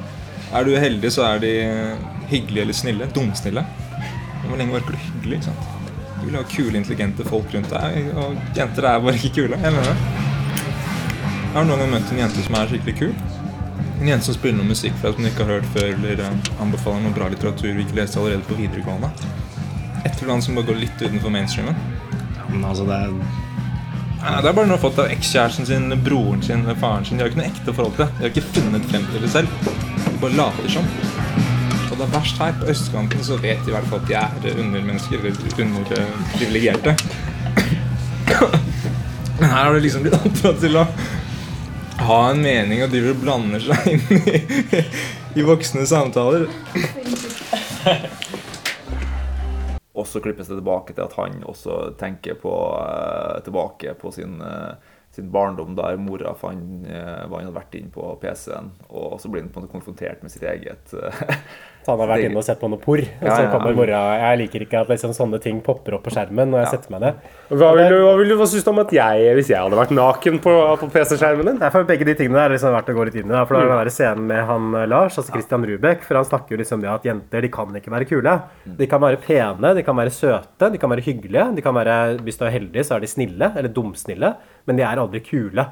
Er 0.54 0.64
du 0.64 0.72
heldig, 0.78 1.10
så 1.12 1.26
er 1.26 1.40
de 1.42 1.50
eh, 1.64 2.02
hyggelige 2.30 2.62
eller 2.62 2.76
snille. 2.78 3.08
Dumsnille. 3.12 3.64
Hvor 4.44 4.60
lenge 4.60 4.76
orker 4.78 4.94
du 4.94 5.00
hyggelig? 5.02 5.40
ikke 5.40 5.48
sant? 5.48 5.70
Du 6.20 6.26
vil 6.28 6.36
ha 6.38 6.44
kule, 6.46 6.78
intelligente 6.78 7.26
folk 7.26 7.52
rundt 7.52 7.72
deg, 7.72 8.10
og 8.22 8.36
jenter 8.56 8.86
er 8.88 9.00
bare 9.02 9.18
ikke 9.18 9.32
kule. 9.40 9.58
Jeg 9.58 9.74
mener 9.74 9.88
det. 9.90 9.96
Jeg 11.42 11.56
har 11.56 11.66
noen 11.68 11.82
gang 11.82 11.90
møtt 11.96 12.12
en 12.14 12.22
jente 12.22 12.44
som 12.46 12.58
er 12.60 12.70
skikkelig 12.70 12.96
kul. 13.00 13.16
En 14.00 14.12
jente 14.12 14.28
som 14.28 14.36
spiller 14.38 14.60
noe 14.60 14.70
musikk 14.70 14.94
fra 15.00 15.12
som 15.12 15.26
du 15.26 15.30
ikke 15.32 15.48
har 15.48 15.58
hørt 15.58 15.72
før, 15.74 15.90
eller 15.96 16.22
anbefaler 16.62 17.02
noe 17.02 17.18
bra 17.18 17.32
litteratur 17.34 17.72
vi 17.72 17.84
ikke 17.88 17.98
leste 17.98 18.22
allerede 18.22 18.46
på 18.46 18.60
videregående. 18.60 19.10
Et 20.04 20.12
eller 20.20 20.32
annet 20.34 20.44
som 20.44 20.58
bare 20.58 20.68
går 20.68 20.80
litt 20.82 21.00
utenfor 21.00 21.32
mainstreamen. 21.32 21.76
Ja, 22.36 22.46
Men 22.50 22.64
altså, 22.64 22.86
det 22.88 23.00
er 23.06 23.10
Nei, 24.24 24.38
det 24.40 24.48
er 24.48 24.54
bare 24.56 24.68
noe 24.70 24.80
fått 24.80 24.96
av 25.02 25.10
ekskjæresten 25.12 25.66
sin, 25.68 25.90
broren 26.00 26.40
sin 26.42 26.62
faren 26.80 27.04
sin. 27.04 27.18
De 27.18 27.24
har 27.26 27.28
ikke 27.28 27.42
noe 27.42 27.50
ekte 27.50 27.74
forhold 27.76 27.98
til 27.98 28.06
det. 28.06 28.14
De 28.16 28.22
har 28.24 28.30
ikke 28.32 28.52
funnet 28.54 28.86
frem 28.88 29.04
til 29.10 29.20
det 29.20 29.28
selv. 29.34 29.48
De 29.66 30.14
bare 30.22 30.38
later 30.38 30.70
som. 30.72 30.86
Og 31.90 31.98
det 31.98 32.06
er 32.06 32.14
verst 32.14 32.40
her. 32.40 32.54
På 32.56 32.70
østkanten 32.72 33.26
så 33.26 33.36
vet 33.42 33.60
de 33.66 33.74
i 33.74 33.76
hvert 33.76 33.90
fall 33.90 34.00
at 34.00 34.08
de 34.08 34.16
er 34.22 34.62
undermennesker, 34.64 35.20
eller 35.20 35.60
underprivilegerte. 35.66 36.96
Men 39.38 39.50
her 39.50 39.60
har 39.60 39.74
det 39.76 39.84
liksom 39.84 40.06
blitt 40.06 40.16
oppdratt 40.16 40.60
til 40.62 40.80
å 40.80 40.86
ha 42.08 42.20
en 42.30 42.40
mening 42.42 42.80
og 42.84 42.90
driver 42.94 43.12
og 43.12 43.22
blander 43.22 43.62
seg 43.62 43.92
inn 43.92 44.24
i, 44.24 44.84
i 45.36 45.44
voksne 45.46 45.84
samtaler. 45.90 46.48
Så 50.14 50.20
klippes 50.20 50.46
det 50.46 50.54
tilbake 50.60 50.94
til 50.94 51.02
at 51.02 51.14
han 51.18 51.40
også 51.42 51.96
tenker 51.98 52.36
på, 52.38 52.50
eh, 52.78 53.40
tilbake 53.42 53.96
på 53.98 54.12
sin, 54.14 54.36
eh, 54.42 54.76
sin 55.10 55.32
barndom 55.34 55.74
der 55.74 55.96
mora 55.98 56.36
fant 56.38 56.86
eh, 56.86 57.24
hva 57.26 57.40
han 57.40 57.48
hadde 57.48 57.56
vært 57.56 57.74
inn 57.74 57.90
på 57.90 58.12
PC-en. 58.22 58.70
Og 58.94 59.16
så 59.18 59.26
blir 59.26 59.42
han 59.42 59.50
på 59.50 59.58
en 59.58 59.66
måte 59.66 59.72
konfrontert 59.72 60.22
med 60.22 60.30
sitt 60.30 60.46
eget 60.46 60.94
Så 61.84 61.92
han 61.92 62.00
har 62.00 62.08
vært 62.14 62.24
inne 62.30 62.40
og 62.40 62.44
sett 62.46 62.56
på 62.62 62.68
noe 62.72 62.80
porr. 62.80 63.02
Og 63.04 63.26
Ja, 63.28 63.34
så 63.36 63.48
kommer 63.52 63.74
mora 63.76 63.98
Jeg 64.16 64.38
liker 64.40 64.62
ikke 64.64 64.78
at 64.80 64.88
liksom 64.88 65.12
sånne 65.12 65.36
ting 65.44 65.58
popper 65.60 65.98
opp 65.98 66.06
på 66.06 66.12
skjermen 66.14 66.48
når 66.48 66.62
jeg 66.64 66.70
setter 66.72 66.94
meg 66.94 67.02
ned. 67.04 67.26
Hva 67.52 67.68
vil 67.76 67.90
du, 67.92 67.96
hva 68.06 68.14
vil 68.16 68.32
du 68.32 68.36
hva 68.40 68.46
synes 68.48 68.64
du 68.64 68.70
om 68.72 68.80
at 68.80 68.94
jeg, 68.96 69.26
hvis 69.36 69.50
jeg 69.52 69.60
hadde 69.60 69.76
vært 69.76 69.92
naken 69.92 70.38
på, 70.40 70.54
på 70.80 70.88
PC-skjermen 70.94 71.50
din? 71.50 71.58
Nei, 71.60 71.70
for 71.74 71.84
Begge 71.84 72.08
de 72.08 72.14
tingene 72.16 72.40
er 72.46 72.54
liksom 72.56 72.72
verdt 72.72 72.88
å 72.88 72.96
gå 72.96 73.04
litt 73.10 73.18
inn 73.20 73.28
i. 73.28 73.34
da, 73.36 73.44
For 73.44 73.58
det 73.58 73.66
er 73.66 73.74
den 73.74 73.82
der 73.84 73.92
scenen 73.92 74.26
med 74.32 74.42
han 74.48 74.70
eh, 74.80 74.88
Lars, 74.88 75.18
altså 75.20 75.36
Christian 75.36 75.68
Rubek. 75.68 76.02
For 76.08 76.16
han 76.16 76.24
snakker 76.30 76.56
jo 76.56 76.62
liksom 76.64 76.80
det 76.80 76.88
at 76.94 77.04
jenter 77.04 77.44
de 77.44 77.52
kan 77.52 77.76
ikke 77.76 77.92
være 77.92 78.08
kule. 78.08 78.34
De 78.80 78.88
kan 78.88 79.04
være 79.04 79.20
pene, 79.28 79.74
de 79.76 79.84
kan 79.84 80.00
være 80.00 80.16
søte, 80.16 80.72
de 80.72 80.80
kan 80.80 80.90
være 80.96 81.04
hyggelige. 81.04 81.50
De 81.58 81.62
kan 81.68 81.76
være, 81.76 82.16
Hvis 82.24 82.40
du 82.40 82.46
er 82.48 82.56
heldig, 82.56 82.84
så 82.88 82.96
er 82.96 83.04
de 83.04 83.12
snille, 83.12 83.52
eller 83.52 83.68
dumsnille. 83.76 84.32
Men 84.64 84.80
de 84.80 84.88
er 84.88 85.04
aldri 85.04 85.20
kule. 85.20 85.68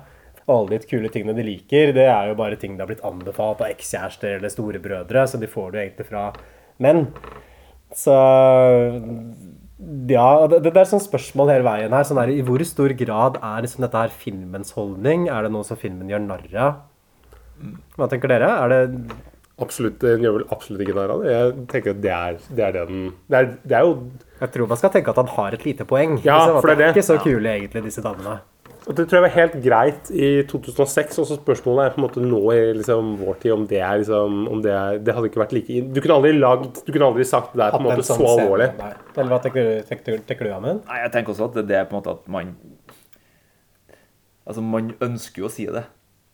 Alle 0.53 0.79
de 0.79 0.89
kule 0.91 1.11
tingene 1.13 1.35
de 1.37 1.47
liker, 1.47 1.95
det 1.97 2.07
er 2.09 2.31
jo 2.31 2.39
bare 2.39 2.59
ting 2.61 2.77
det 2.77 2.85
har 2.85 2.91
blitt 2.93 3.07
anbefalt 3.07 3.63
av 3.65 3.73
ekskjærester 3.73 4.37
eller 4.39 4.53
storebrødre. 4.53 5.25
Så 5.31 5.41
de 5.41 5.51
får 5.51 5.73
det 5.73 5.79
jo 5.81 5.87
egentlig 5.87 6.09
fra 6.11 6.27
menn. 6.83 7.07
Så 7.97 8.15
ja, 10.13 10.29
det, 10.49 10.63
det 10.69 10.79
er 10.79 10.89
sånn 10.89 11.03
spørsmål 11.03 11.51
hele 11.53 11.67
veien 11.67 11.95
her. 11.97 12.07
Sånn 12.07 12.21
her, 12.21 12.31
I 12.31 12.45
hvor 12.47 12.63
stor 12.67 12.95
grad 12.99 13.41
er 13.43 13.65
liksom 13.65 13.85
dette 13.87 14.05
her 14.05 14.15
filmens 14.15 14.73
holdning? 14.77 15.29
Er 15.33 15.47
det 15.47 15.53
noe 15.55 15.67
som 15.67 15.81
filmen 15.81 16.11
gjør 16.13 16.25
narr 16.29 16.57
av? 16.69 16.81
Hva 17.99 18.09
tenker 18.11 18.31
dere? 18.33 18.49
Er 18.63 18.73
det 18.73 18.83
Absolutt, 19.63 20.01
Den 20.01 20.25
gjør 20.25 20.39
vel 20.39 20.45
absolutt 20.51 20.81
ikke 20.83 20.95
narr 20.97 21.13
av 21.13 21.21
det. 21.23 21.33
Jeg 21.33 21.67
tenker 21.71 21.93
at 21.93 21.99
det 22.03 22.13
er, 22.17 22.39
det 22.57 22.65
er 22.67 22.73
det 22.75 22.85
den 22.89 23.03
det 23.31 23.37
er, 23.39 23.51
det 23.69 23.77
er 23.79 23.85
jo 23.87 23.93
Jeg 24.41 24.55
tror 24.55 24.71
man 24.73 24.81
skal 24.81 24.93
tenke 24.95 25.13
at 25.13 25.21
han 25.21 25.29
har 25.37 25.57
et 25.59 25.67
lite 25.67 25.87
poeng. 25.87 26.17
Ja, 26.25 26.39
liksom, 26.41 26.57
for 26.59 26.71
det 26.71 26.73
er 26.73 26.81
de 26.81 26.83
er 26.83 26.89
det. 26.89 26.97
ikke 26.97 27.07
så 27.11 27.19
kule, 27.23 27.53
egentlig, 27.53 27.85
disse 27.87 28.03
damene. 28.03 28.39
Og 28.87 28.97
Det 28.99 29.05
tror 29.09 29.19
jeg 29.21 29.25
var 29.25 29.35
helt 29.37 29.53
greit 29.65 30.09
i 30.11 30.29
2006. 30.51 31.19
Og 31.23 31.27
så 31.29 31.37
spørsmålet 31.39 31.85
er 31.85 31.95
på 31.95 32.01
en 32.01 32.07
måte 32.09 32.23
nå 32.25 32.41
i 32.55 32.61
liksom 32.81 33.13
vår 33.21 33.37
tid 33.45 33.53
om 33.55 33.67
det 33.71 33.79
er 33.79 34.01
liksom 34.03 34.41
om 34.51 34.63
det, 34.65 34.73
er, 34.75 34.99
det 35.07 35.15
hadde 35.15 35.31
ikke 35.31 35.43
vært 35.45 35.55
like 35.55 35.77
Du 35.95 36.01
kunne 36.03 36.17
aldri 36.19 36.33
lagd 36.35 36.81
Du 36.87 36.91
kunne 36.91 37.07
aldri 37.13 37.25
sagt 37.29 37.55
det 37.55 37.63
er 37.69 37.77
på 37.77 37.79
en 37.79 37.87
måte 37.87 38.03
sånn 38.09 38.19
så 38.25 38.33
alvorlig. 38.35 38.69
Eller 39.15 39.31
hva 39.31 39.41
tenker 39.45 39.69
du, 39.69 39.73
tenker, 39.87 40.17
du- 40.19 40.27
tenker 40.33 40.49
du 40.51 40.55
Amund? 40.57 40.83
Nei, 40.91 40.99
jeg 41.05 41.13
tenker 41.15 41.35
også 41.37 41.47
at 41.51 41.59
det, 41.61 41.67
det 41.71 41.79
er 41.79 41.87
på 41.91 41.95
en 41.97 42.01
måte 42.03 42.17
at 42.19 42.29
man 42.39 42.55
Altså, 44.43 44.63
man 44.67 44.89
ønsker 45.05 45.45
jo 45.45 45.47
å 45.47 45.53
si 45.55 45.67
det. 45.71 45.85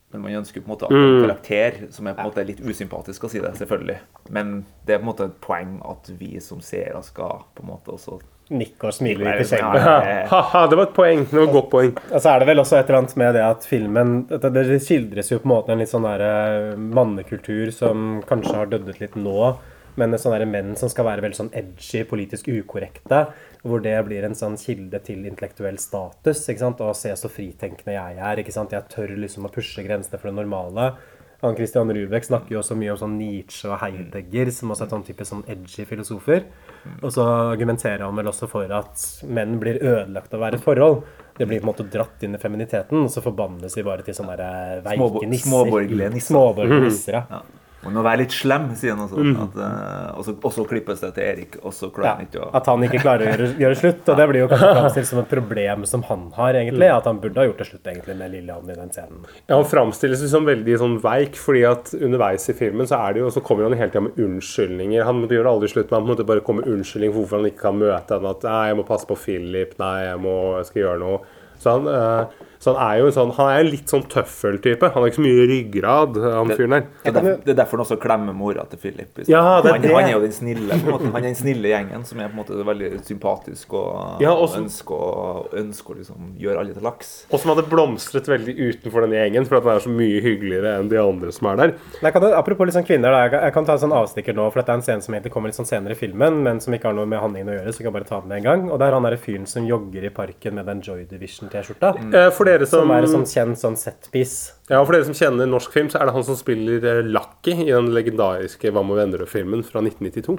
Men 0.08 0.22
man 0.24 0.38
ønsker 0.38 0.62
på 0.64 0.70
en 0.70 0.72
måte 0.72 0.86
at 0.88 0.94
en 0.96 1.18
karakter 1.26 1.74
som 1.92 2.06
er 2.08 2.14
på 2.16 2.22
en 2.24 2.30
måte 2.30 2.44
litt 2.48 2.62
usympatisk, 2.64 3.26
å 3.26 3.28
si 3.28 3.42
det. 3.44 3.50
Selvfølgelig. 3.60 3.98
Men 4.32 4.54
det 4.88 4.94
er 4.94 5.02
på 5.02 5.04
en 5.04 5.10
måte 5.10 5.26
et 5.28 5.34
poeng 5.44 5.74
at 5.84 6.08
vi 6.16 6.30
som 6.40 6.62
seere 6.64 7.02
skal 7.04 7.42
på 7.52 7.66
en 7.66 7.68
måte 7.74 7.92
også 7.92 8.16
Nikke 8.48 8.88
og 8.88 8.94
smile 8.96 9.26
litt 9.26 9.42
i 9.42 9.48
skjegget. 9.50 9.86
Ha-ha, 10.32 10.62
det 10.70 10.76
var 10.78 10.86
et 10.88 10.94
poeng. 10.96 11.24
Det 11.28 11.36
var 11.36 11.48
et 11.48 11.56
godt 11.56 11.70
poeng. 11.72 11.90
Og 12.08 12.20
så 12.20 12.30
er 12.32 12.40
det 12.40 12.48
vel 12.48 12.62
også 12.62 12.78
et 12.78 12.88
eller 12.88 13.02
annet 13.02 13.16
med 13.20 13.34
det 13.36 13.42
at 13.44 13.66
filmen 13.68 14.14
Det 14.28 14.78
skildres 14.84 15.32
jo 15.32 15.40
på 15.42 15.48
en 15.50 15.52
måte 15.52 15.74
en 15.74 15.82
litt 15.82 15.92
sånn 15.92 16.06
der 16.08 16.24
eh, 16.24 16.78
mannekultur 16.78 17.74
som 17.76 18.22
kanskje 18.28 18.54
har 18.56 18.70
døddet 18.72 19.02
litt 19.02 19.18
nå. 19.20 19.52
Men 19.98 20.14
sånne 20.14 20.38
der 20.40 20.48
menn 20.48 20.72
som 20.78 20.90
skal 20.92 21.08
være 21.08 21.24
veldig 21.24 21.40
sånn 21.40 21.52
edgy, 21.58 22.04
politisk 22.08 22.48
ukorrekte. 22.54 23.24
Hvor 23.66 23.82
det 23.84 23.96
blir 24.06 24.24
en 24.24 24.36
sånn 24.38 24.56
kilde 24.60 25.00
til 25.04 25.26
intellektuell 25.26 25.80
status. 25.82 26.44
ikke 26.46 26.62
sant? 26.62 26.80
Å 26.80 26.94
se 26.96 27.12
så 27.18 27.30
fritenkende 27.32 27.96
jeg 27.96 28.18
er. 28.22 28.40
ikke 28.40 28.54
sant? 28.54 28.72
Jeg 28.72 28.88
tør 28.92 29.16
liksom 29.18 29.48
å 29.48 29.52
pushe 29.52 29.84
grensene 29.84 30.20
for 30.20 30.30
det 30.30 30.38
normale. 30.38 30.92
Han 31.42 31.54
Christian 31.54 31.90
Rubek 31.94 32.24
snakker 32.26 32.56
jo 32.56 32.62
også 32.62 32.74
mye 32.78 32.90
om 32.94 32.98
sånn 32.98 33.18
Nietzsche 33.18 33.68
og 33.70 33.78
Heidegger, 33.82 34.50
som 34.54 34.72
også 34.74 34.86
er 34.86 34.94
sånn 34.94 35.04
type 35.06 35.26
sånn 35.26 35.44
edgy 35.50 35.84
filosofer. 35.86 36.48
Og 37.02 37.12
så 37.12 37.24
argumenterer 37.52 38.04
han 38.06 38.16
vel 38.16 38.30
også 38.30 38.48
for 38.50 38.70
at 38.74 39.04
menn 39.28 39.58
blir 39.60 39.80
ødelagt 39.82 40.32
av 40.34 40.40
å 40.40 40.44
være 40.46 40.60
et 40.60 40.64
forhold. 40.64 41.02
Det 41.38 41.46
blir 41.46 41.60
på 41.60 41.68
en 41.68 41.70
måte 41.70 41.86
dratt 41.86 42.24
inn 42.26 42.34
i 42.34 42.40
feminiteten, 42.42 43.04
og 43.04 43.10
så 43.14 43.22
forbannes 43.22 43.76
vi 43.76 43.84
bare 43.86 44.02
til 44.06 44.16
sånne 44.16 44.36
veike 44.82 45.28
nisser. 45.30 45.46
småborgerlige 45.46 46.10
nisser. 46.14 46.34
Småborgerlige 46.34 46.88
nisser, 46.88 47.20
ja. 47.20 47.42
Ja. 47.84 47.92
må 47.94 48.02
være 48.02 48.22
litt 48.24 48.34
slem, 48.34 48.64
sier 48.78 48.96
han 48.96 49.04
også. 49.04 49.22
At, 49.44 49.58
uh, 49.58 50.18
og, 50.18 50.24
så, 50.26 50.34
og 50.34 50.54
så 50.54 50.64
klippes 50.68 51.02
det 51.04 51.12
til 51.16 51.24
Erik, 51.24 51.58
og 51.62 51.74
så 51.76 51.90
klarer 51.94 52.18
han 52.18 52.26
ikke 52.26 52.40
Ja, 52.40 52.48
å 52.48 52.58
at 52.58 52.70
han 52.70 52.86
ikke 52.86 53.02
klarer 53.04 53.24
å 53.24 53.30
gjøre, 53.30 53.48
gjøre 53.62 53.78
slutt. 53.82 54.02
Og 54.02 54.20
det 54.20 54.26
blir 54.32 54.42
jo 54.42 54.48
kanskje 54.52 54.72
framstilt 54.80 55.10
som 55.12 55.20
et 55.22 55.30
problem 55.30 55.86
som 55.90 56.04
han 56.08 56.24
har, 56.38 56.58
egentlig. 56.62 56.90
At 56.94 57.06
han 57.10 57.20
burde 57.22 57.42
ha 57.42 57.46
gjort 57.48 57.62
det 57.62 57.68
slutt 57.70 57.92
egentlig 57.92 58.18
med 58.18 58.34
Lillian 58.34 58.72
i 58.74 58.78
den 58.80 58.92
scenen. 58.94 59.22
Ja, 59.44 59.54
Han 59.54 59.68
framstilles 59.70 60.24
som 60.32 60.48
veldig 60.48 60.80
sånn 60.82 60.98
veik, 61.04 61.38
fordi 61.38 61.64
at 61.70 61.94
underveis 61.98 62.48
i 62.50 62.56
filmen 62.58 62.90
så 62.90 62.98
er 63.04 63.16
det 63.16 63.24
jo, 63.24 63.30
så 63.34 63.44
kommer 63.44 63.68
han 63.68 63.78
hele 63.78 63.92
tida 63.94 64.04
med 64.08 64.18
unnskyldninger. 64.26 65.06
Han 65.06 65.24
gjør 65.28 65.46
det 65.46 65.54
aldri 65.54 65.72
slutt, 65.74 65.92
men 65.92 66.00
han 66.00 66.10
måtte 66.10 66.26
bare 66.28 66.44
komme 66.44 66.64
med 66.64 66.74
unnskyldning 66.74 67.14
for 67.14 67.22
hvorfor 67.22 67.42
han 67.42 67.50
ikke 67.52 67.64
kan 67.68 67.78
møte 67.78 68.18
henne. 68.18 68.34
At 68.34 68.48
nei, 68.48 68.60
jeg 68.72 68.80
må 68.80 68.88
passe 68.88 69.08
på 69.08 69.18
Philip, 69.22 69.78
nei, 69.80 69.96
jeg 70.08 70.22
må 70.26 70.36
jeg 70.58 70.70
skal 70.72 70.84
gjøre 70.84 71.02
noe. 71.04 71.22
Så 71.62 71.74
han, 71.76 71.88
eh, 71.90 72.47
så 72.58 72.74
han 72.74 72.80
er 72.90 72.98
jo 73.00 73.06
en 73.06 73.12
sånn 73.14 73.32
Han 73.38 73.48
er 73.54 73.64
litt 73.68 73.86
sånn 73.90 74.02
tøffeltype. 74.10 74.88
Han 74.94 75.02
har 75.02 75.10
ikke 75.10 75.20
så 75.20 75.24
mye 75.26 75.46
ryggrad, 75.50 76.16
han 76.22 76.48
fyren 76.56 76.70
der. 76.74 76.86
det 77.04 77.08
er, 77.10 77.12
derfor, 77.18 77.36
det 77.44 77.52
er 77.54 77.58
derfor 77.62 77.78
han 77.78 77.84
også 77.86 77.98
klemmer 78.02 78.34
mora 78.34 78.64
til 78.70 78.78
Philip. 78.82 79.20
Ja, 79.28 79.60
det 79.62 79.72
han, 79.72 79.82
det. 79.82 79.92
han 79.94 80.08
er 80.08 80.12
jo 80.16 80.20
den 80.24 80.32
snille 80.34 80.68
på 80.74 80.86
en 80.88 80.92
måte. 80.96 81.10
Han 81.12 81.20
er 81.22 81.28
den 81.28 81.38
snille 81.38 81.70
gjengen 81.72 82.04
som 82.08 82.18
er 82.20 82.28
på 82.32 82.36
en 82.36 82.40
måte 82.42 82.66
veldig 82.66 82.90
sympatisk 83.06 83.72
og, 83.78 84.20
Ja, 84.22 84.32
og 84.32 84.48
også- 84.48 84.62
ønsker, 84.64 85.48
ønsker 85.62 85.94
å 85.94 85.98
liksom 86.00 86.32
gjøre 86.40 86.58
alle 86.62 86.74
til 86.74 86.82
laks. 86.82 87.12
Og 87.30 87.40
som 87.40 87.52
hadde 87.54 87.66
blomstret 87.70 88.26
veldig 88.28 88.54
utenfor 88.58 89.06
denne 89.06 89.20
gjengen, 89.22 89.46
for 89.46 89.58
at 89.60 89.64
han 89.68 89.76
er 89.76 89.84
så 89.86 89.92
mye 89.94 90.20
hyggeligere 90.24 90.74
enn 90.80 90.88
de 90.90 90.98
andre 91.00 91.32
som 91.32 91.46
er 91.52 91.56
der. 91.62 91.74
Nei, 92.02 92.10
kan, 92.14 92.22
apropos 92.34 92.74
sånn 92.74 92.86
kvinner, 92.86 93.10
da, 93.14 93.22
jeg, 93.26 93.30
kan- 93.36 93.42
jeg 93.48 93.54
kan 93.54 93.64
ta 93.68 93.72
en 93.78 93.84
sånn 93.86 93.94
avstikker 93.96 94.34
nå, 94.34 94.48
for 94.52 94.60
dette 94.62 94.74
er 94.74 94.80
en 94.80 94.82
scene 94.82 95.02
som 95.02 95.14
egentlig 95.14 95.32
kommer 95.32 95.48
litt 95.52 95.58
sånn 95.58 95.68
senere 95.68 95.92
i 95.94 95.98
filmen, 95.98 96.42
men 96.42 96.60
som 96.60 96.74
ikke 96.74 96.90
har 96.90 96.94
noe 96.98 97.06
med 97.06 97.20
handlingen 97.22 97.48
å 97.52 97.56
gjøre, 97.60 97.72
så 97.72 97.78
jeg 97.82 97.86
kan 97.88 97.92
bare 97.98 98.08
ta 98.08 98.20
den 98.20 98.28
med 98.28 98.38
en 98.38 98.48
gang. 98.48 98.66
Og 98.70 98.78
det 98.78 98.88
er 98.88 98.92
han 98.98 99.02
derre 99.06 99.18
fyren 99.22 99.46
som 99.46 99.66
jogger 99.68 100.04
i 100.04 100.10
parken 100.10 100.54
med 100.58 100.66
den 100.66 100.80
Joy 100.82 101.04
Division-T-skjorta. 101.10 101.94
Eh, 102.14 102.30
For 102.30 102.47
dere 102.48 102.66
som, 102.68 102.86
Som 102.86 102.94
er 102.94 103.06
en 103.06 103.12
sånn 103.12 103.28
kjent 103.28 103.60
sånn 103.60 103.76
setpiece. 103.78 104.54
ja, 104.70 104.80
for 104.80 104.96
dere 104.96 105.06
som 105.08 105.16
kjenner 105.16 105.48
norsk 105.50 105.74
film, 105.74 105.90
så 105.92 106.00
er 106.00 106.08
det 106.08 106.16
han 106.16 106.26
som 106.26 106.38
spiller 106.38 106.84
eh, 106.84 107.04
Lucky 107.06 107.54
i 107.66 107.70
den 107.70 107.92
legendariske 107.94 108.72
Hva 108.74 108.84
med 108.86 109.00
venner 109.00 109.24
og-filmen 109.24 109.62
fra 109.66 109.84
1992. 109.84 110.38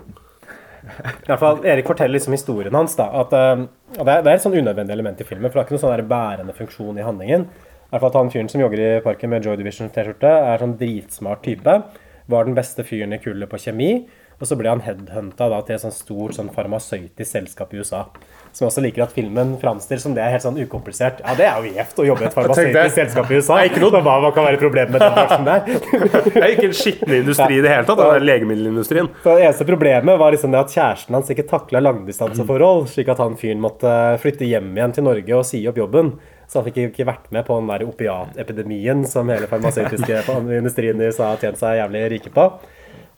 I 0.90 1.28
hvert 1.28 1.42
fall, 1.42 1.64
Erik 1.68 1.90
forteller 1.90 2.16
liksom 2.16 2.36
historien 2.36 2.76
hans. 2.76 2.96
da, 2.96 3.10
at 3.22 3.34
uh, 3.36 3.66
det, 3.98 4.06
er, 4.06 4.22
det 4.24 4.32
er 4.32 4.36
et 4.38 4.46
sånn 4.46 4.56
unødvendig 4.56 4.96
element 4.96 5.20
i 5.22 5.28
filmen, 5.28 5.50
for 5.50 5.60
det 5.60 5.64
er 5.64 5.68
ikke 5.68 5.78
noen 5.78 5.86
sånn 5.86 6.12
bærende 6.12 6.56
funksjon 6.56 7.02
i 7.02 7.06
handlingen. 7.06 7.50
I 7.90 7.92
hvert 7.92 8.04
fall 8.04 8.12
at 8.14 8.20
Han 8.20 8.32
fyren 8.34 8.52
som 8.52 8.62
jogger 8.62 8.82
i 8.86 8.90
parken 9.02 9.32
med 9.34 9.46
Joy 9.46 9.58
Division-T-skjorte, 9.60 10.30
er 10.30 10.62
sånn 10.62 10.78
dritsmart 10.80 11.42
type. 11.46 11.76
Var 12.30 12.46
den 12.46 12.58
beste 12.58 12.86
fyren 12.86 13.16
i 13.16 13.22
kullet 13.22 13.50
på 13.50 13.60
kjemi. 13.60 13.92
Og 14.40 14.48
så 14.48 14.56
ble 14.56 14.72
han 14.72 14.82
headhunta 14.86 15.50
da 15.52 15.60
til 15.68 15.76
et 15.76 15.84
sånt 15.84 15.96
stort 15.98 16.38
sånn 16.38 16.50
farmasøytisk 16.56 17.28
selskap 17.28 17.74
i 17.76 17.82
USA. 17.82 18.06
Som 18.56 18.70
også 18.70 18.82
liker 18.82 19.04
at 19.04 19.12
filmen 19.14 19.52
framstiller 19.62 20.02
som 20.02 20.16
det 20.16 20.24
er 20.24 20.32
helt 20.34 20.46
sånn 20.46 20.58
ukomplisert. 20.58 21.20
Ja, 21.22 21.36
det 21.38 21.46
er 21.46 21.60
jo 21.60 21.74
gjevt 21.76 22.00
å 22.00 22.06
jobbe 22.08 22.24
i 22.24 22.30
et 22.30 22.36
farmasøytisk 22.38 22.96
selskap 22.96 23.30
i 23.30 23.42
USA. 23.42 23.60
Ikke 23.68 23.84
noe, 23.84 24.02
hva, 24.06 24.16
hva 24.24 24.32
kan 24.36 24.48
være 24.48 24.62
problemet 24.62 24.96
med 24.96 25.04
den 25.04 25.14
bransjen 25.18 25.46
der? 25.50 25.68
Det 26.30 26.40
er 26.40 26.54
ikke 26.54 26.70
en 26.70 26.76
skitten 26.78 27.14
industri 27.20 27.60
i 27.60 27.62
det 27.64 27.72
hele 27.72 27.86
tatt, 27.88 28.00
det 28.00 28.08
er 28.16 28.26
legemiddelindustrien. 28.26 29.08
Så 29.24 29.36
det 29.36 29.46
eneste 29.46 29.66
problemet 29.68 30.20
var 30.22 30.34
liksom 30.34 30.54
det 30.54 30.60
at 30.62 30.74
kjæresten 30.74 31.16
hans 31.18 31.32
ikke 31.34 31.46
takla 31.50 31.82
langdistanseforhold, 31.84 32.88
slik 32.92 33.12
at 33.12 33.22
han 33.22 33.38
fyren 33.40 33.62
måtte 33.64 33.94
flytte 34.24 34.48
hjem 34.48 34.72
igjen 34.78 34.96
til 34.96 35.08
Norge 35.08 35.38
og 35.38 35.48
si 35.48 35.62
opp 35.70 35.80
jobben. 35.82 36.14
Så 36.50 36.60
han 36.60 36.68
fikk 36.70 36.80
ikke 36.88 37.08
vært 37.10 37.28
med 37.36 37.46
på 37.46 37.60
den 37.60 37.70
der 37.70 37.86
opiatepidemien 37.86 39.04
som 39.10 39.30
hele 39.30 39.50
farmasøytiske 39.52 40.24
industrien 40.58 41.02
i 41.02 41.10
USA 41.12 41.34
har 41.34 41.42
tjent 41.44 41.62
seg 41.62 41.78
jævlig 41.82 42.06
rike 42.16 42.34
på. 42.34 42.48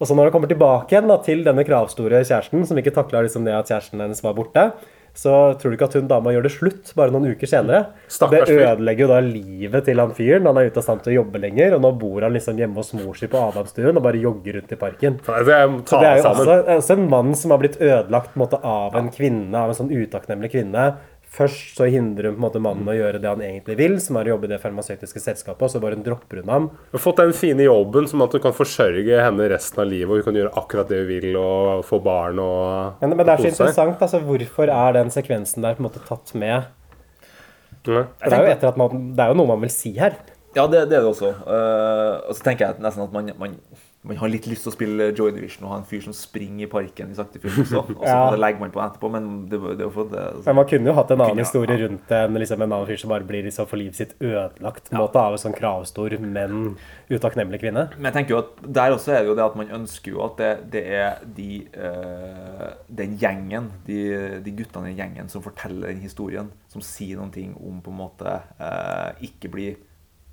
Og 0.01 0.09
så 0.09 0.17
når 0.17 0.27
han 0.27 0.33
kommer 0.33 0.49
tilbake 0.49 0.95
igjen 0.95 1.11
da, 1.11 1.19
til 1.21 1.43
denne 1.45 1.65
kravstore 1.67 2.23
kjæresten, 2.25 2.65
som 2.65 2.79
ikke 2.81 2.93
takla 2.95 3.21
liksom 3.21 3.45
det 3.45 3.53
at 3.53 3.69
kjæresten 3.69 4.01
hennes 4.01 4.23
var 4.25 4.33
borte, 4.33 4.71
så 5.13 5.31
tror 5.59 5.71
du 5.71 5.75
ikke 5.75 5.89
at 5.89 5.95
hun 5.99 6.07
dama 6.07 6.31
gjør 6.31 6.45
det 6.45 6.51
slutt 6.53 6.91
bare 6.95 7.11
noen 7.11 7.33
uker 7.35 7.49
senere. 7.49 7.81
Stakkars 8.11 8.47
det 8.47 8.63
ødelegger 8.63 9.03
jo 9.03 9.09
da 9.11 9.17
livet 9.25 9.85
til 9.87 9.99
han 9.99 10.13
fyren. 10.15 10.47
Han 10.47 10.59
er 10.61 10.69
ute 10.71 10.79
av 10.79 10.85
stand 10.85 11.03
til 11.03 11.11
å 11.11 11.15
jobbe 11.17 11.41
lenger, 11.43 11.75
og 11.75 11.83
nå 11.83 11.91
bor 11.99 12.23
han 12.25 12.33
liksom 12.35 12.59
hjemme 12.61 12.79
hos 12.79 12.93
mor 12.95 13.19
si 13.19 13.27
på 13.31 13.41
Adamstuen 13.41 13.99
og 13.99 14.05
bare 14.05 14.21
jogger 14.23 14.57
rundt 14.57 14.71
i 14.71 14.79
parken. 14.79 15.19
Altså, 15.25 15.57
jeg 15.57 15.73
Så 15.91 15.99
det 15.99 16.11
er 16.11 16.21
jo 16.21 16.29
også, 16.31 16.57
også 16.77 16.97
en 16.97 17.09
mann 17.11 17.35
som 17.37 17.53
har 17.53 17.61
blitt 17.61 17.77
ødelagt 17.81 18.39
måte, 18.39 18.61
av 18.63 18.95
en 18.97 19.11
kvinne, 19.11 19.51
av 19.51 19.73
en 19.73 19.79
sånn 19.83 19.91
utakknemlig 19.91 20.53
kvinne. 20.55 20.87
Først 21.31 21.77
så 21.77 21.85
hindrer 21.87 22.27
hun 22.27 22.35
på 22.35 22.41
en 22.41 22.43
måte 22.43 22.59
mannen 22.59 22.89
å 22.91 22.95
gjøre 22.95 23.21
det 23.23 23.29
han 23.29 23.41
egentlig 23.45 23.77
vil, 23.79 23.93
som 24.03 24.17
er 24.19 24.27
å 24.27 24.33
jobbe 24.33 24.49
i 24.49 24.51
det 24.51 24.57
farmasøytiske 24.59 25.21
selskapet, 25.23 25.63
og 25.63 25.71
så 25.71 25.79
bare 25.79 25.99
dropper 26.03 26.41
hun 26.41 26.51
ham. 26.51 26.65
Du 26.91 26.97
har 26.97 27.03
fått 27.05 27.21
den 27.21 27.31
fine 27.35 27.63
jobben 27.63 28.09
som 28.11 28.23
at 28.25 28.35
du 28.35 28.41
kan 28.43 28.55
forsørge 28.55 29.21
henne 29.23 29.47
resten 29.53 29.79
av 29.79 29.87
livet, 29.87 30.11
og 30.11 30.19
hun 30.19 30.27
kan 30.27 30.39
gjøre 30.41 30.51
akkurat 30.59 30.91
det 30.91 30.99
hun 30.99 31.07
vil, 31.07 31.29
og 31.39 31.85
få 31.87 32.01
barn 32.03 32.41
og 32.43 32.99
Men, 32.99 33.15
men 33.15 33.23
det 33.23 33.37
er 33.37 33.45
så 33.45 33.51
interessant, 33.53 34.03
altså 34.03 34.19
hvorfor 34.27 34.73
er 34.75 34.97
den 34.99 35.13
sekvensen 35.15 35.63
der 35.63 35.79
på 35.79 35.85
en 35.85 35.87
måte 35.87 36.03
tatt 36.09 36.35
med? 36.35 36.67
Ja. 37.87 38.03
Det 38.21 38.27
er 38.27 38.43
jo 38.43 38.51
etter 38.51 38.69
at 38.69 38.77
man, 38.77 39.07
det 39.15 39.23
er 39.23 39.31
jo 39.31 39.39
noe 39.39 39.53
man 39.55 39.63
vil 39.63 39.71
si 39.73 39.95
her. 39.95 40.19
Ja, 40.51 40.67
det, 40.67 40.83
det 40.91 40.99
er 40.99 41.05
det 41.05 41.13
også. 41.13 41.31
Uh, 41.47 42.27
og 42.27 42.35
så 42.35 42.43
tenker 42.43 42.67
jeg 42.67 42.83
nesten 42.83 43.05
at 43.07 43.15
man, 43.15 43.31
man, 43.39 43.55
man 44.03 44.17
har 44.17 44.31
litt 44.33 44.47
lyst 44.49 44.63
til 44.65 44.71
å 44.71 44.73
spille 44.73 45.05
Joy 45.13 45.29
Division 45.35 45.67
og 45.67 45.71
ha 45.75 45.75
en 45.77 45.83
fyr 45.85 46.01
som 46.01 46.13
springer 46.17 46.65
i 46.65 46.69
parken 46.71 47.11
i 47.13 47.17
sakte 47.17 47.37
film 47.41 47.59
også. 47.61 47.81
Og 47.83 47.99
så 48.01 48.07
Ja. 48.09 48.31
legger 48.33 48.59
man 48.63 48.71
på 48.73 48.81
etterpå, 48.81 49.11
men 49.13 49.27
det, 49.51 49.59
det 49.77 49.89
for 49.93 50.09
det 50.09 50.23
Men 50.45 50.55
man 50.57 50.65
kunne 50.71 50.89
jo 50.89 50.95
hatt 50.97 51.11
en 51.13 51.19
annen 51.21 51.35
Kunne, 51.35 51.45
historie 51.45 51.77
ja. 51.77 51.85
rundt 51.85 52.11
en, 52.17 52.33
liksom 52.41 52.61
en 52.65 52.71
annen 52.71 52.87
fyr 52.89 52.97
som 52.97 53.13
bare 53.13 53.27
blir 53.29 53.43
liksom 53.45 53.67
for 53.69 53.77
livet 53.77 53.99
sitt 53.99 54.15
ødelagt 54.19 54.89
ja. 54.89 54.97
måte 54.97 55.21
av 55.21 55.37
en 55.37 55.43
sånn 55.43 55.53
kravstor, 55.53 56.17
men 56.17 56.75
utakknemlig 57.11 57.61
kvinne. 57.61 57.85
Men 57.99 58.09
jeg 58.09 58.17
tenker 58.17 58.35
jo 58.35 58.39
at 58.41 58.65
der 58.81 58.95
også 58.97 59.13
er 59.13 59.21
det 59.21 59.29
jo 59.29 59.37
det 59.37 59.45
at 59.45 59.59
man 59.61 59.75
ønsker 59.77 60.15
jo 60.15 60.25
at 60.25 60.41
det, 60.41 60.51
det 60.73 60.83
er 60.97 61.21
de, 61.37 61.51
eh, 61.77 62.67
den 62.89 63.15
gjengen, 63.21 63.69
de, 63.85 64.01
de 64.41 64.55
guttene 64.63 64.89
i 64.89 64.97
gjengen 64.97 65.29
som 65.29 65.45
forteller 65.45 65.93
den 65.93 66.01
historien, 66.01 66.49
som 66.73 66.81
sier 66.81 67.21
noen 67.21 67.29
ting 67.37 67.53
om 67.61 67.77
på 67.85 67.93
en 67.93 68.01
måte 68.01 68.39
eh, 68.57 69.27
ikke 69.29 69.53
bli 69.53 69.69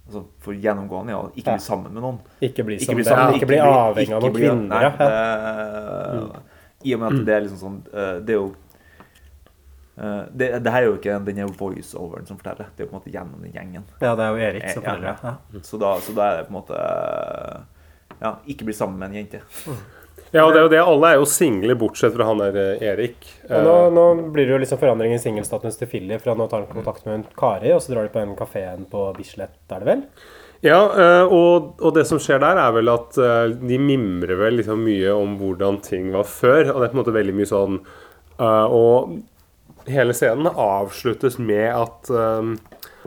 altså 0.09 0.25
For 0.43 0.57
gjennomgående, 0.57 1.13
ja. 1.15 1.21
Ikke 1.37 1.55
bli 1.55 1.65
sammen 1.65 1.93
med 1.93 2.03
noen. 2.03 2.19
Ikke 2.41 2.65
bli 2.67 2.79
ikke 2.81 2.97
bli 2.99 3.05
sammen, 3.07 3.37
ikke 3.39 3.51
bli 3.51 3.59
avhengig 3.63 4.15
av 4.17 4.25
noen 4.25 4.39
kvinner. 4.39 4.89
Ja. 4.89 4.95
Nei, 4.99 6.17
Ja. 6.19 6.47
I 6.87 6.93
og 6.95 7.01
med 7.03 7.09
at 7.11 7.25
det 7.27 7.33
er 7.35 7.41
liksom 7.43 7.59
sånn 7.59 7.79
uh, 7.91 8.19
Det 8.23 8.35
er 8.37 8.41
jo 8.41 8.49
Uh, 9.99 10.29
det, 10.31 10.47
det 10.63 10.71
her 10.71 10.85
er 10.85 10.87
jo 10.87 10.93
ikke 10.95 11.15
den 11.27 11.39
her 11.43 11.49
voiceoveren 11.59 12.27
som 12.29 12.37
forteller, 12.39 12.69
det 12.77 12.85
er 12.85 12.87
jo 12.87 12.91
på 12.93 12.95
en 12.95 13.01
måte 13.01 13.11
gjennom 13.11 13.41
den 13.43 13.51
gjengen. 13.51 13.83
ja, 13.99 14.13
det 14.15 14.23
er 14.23 14.29
jo 14.31 14.45
Erik 14.47 14.67
som 14.71 14.85
forteller. 14.85 15.17
Ja. 15.25 15.33
Så, 15.67 15.81
da, 15.83 15.89
så 16.07 16.13
da 16.15 16.27
er 16.29 16.37
det 16.37 16.45
på 16.47 16.53
en 16.53 16.59
måte 16.61 16.83
Ja, 18.21 18.31
ikke 18.47 18.69
bli 18.69 18.77
sammen 18.79 19.01
med 19.01 19.09
en 19.11 19.17
jente. 19.19 19.41
Ja, 20.35 20.45
og 20.45 20.53
det 20.53 20.61
er 20.61 20.65
jo 20.67 20.73
det. 20.73 20.81
Alle 20.83 21.13
er 21.13 21.21
jo 21.21 21.29
single, 21.31 21.77
bortsett 21.79 22.17
fra 22.17 22.27
han 22.29 22.43
der 22.43 22.59
eh, 22.61 22.83
Erik. 22.91 23.29
Og 23.49 23.65
nå, 23.65 23.77
nå 23.95 24.09
blir 24.35 24.49
det 24.49 24.57
jo 24.57 24.61
liksom 24.65 24.81
forandring 24.83 25.15
i 25.17 25.23
singelstatus 25.23 25.81
til 25.81 25.91
Philip, 25.91 26.21
for 26.25 26.39
nå 26.39 26.49
tar 26.51 26.65
han 26.65 26.75
kontakt 26.81 27.07
med 27.09 27.21
en 27.21 27.25
Kari, 27.39 27.73
og 27.77 27.81
så 27.85 27.95
drar 27.95 28.09
de 28.09 28.13
på 28.13 28.21
den 28.23 28.37
kafeen 28.39 28.85
på 28.91 29.07
Bislett, 29.17 29.59
er 29.73 29.85
det 29.85 29.91
vel? 29.93 30.05
Ja, 30.65 30.79
eh, 30.91 31.33
og, 31.33 31.79
og 31.79 31.95
det 31.95 32.05
som 32.09 32.19
skjer 32.23 32.41
der, 32.43 32.59
er 32.59 32.75
vel 32.75 32.91
at 32.91 33.19
eh, 33.23 33.55
de 33.61 33.79
mimrer 33.79 34.41
vel 34.41 34.59
liksom 34.59 34.83
mye 34.83 35.15
om 35.15 35.37
hvordan 35.39 35.79
ting 35.87 36.11
var 36.15 36.27
før. 36.27 36.73
Og 36.73 36.81
det 36.81 36.89
er 36.89 36.93
på 36.93 36.99
en 36.99 37.03
måte 37.05 37.15
veldig 37.15 37.37
mye 37.39 37.51
sånn 37.51 37.79
eh, 37.79 38.67
Og 38.75 39.21
hele 39.89 40.17
scenen 40.17 40.51
avsluttes 40.51 41.39
med 41.39 41.71
at 41.71 42.11
eh, 42.11 42.51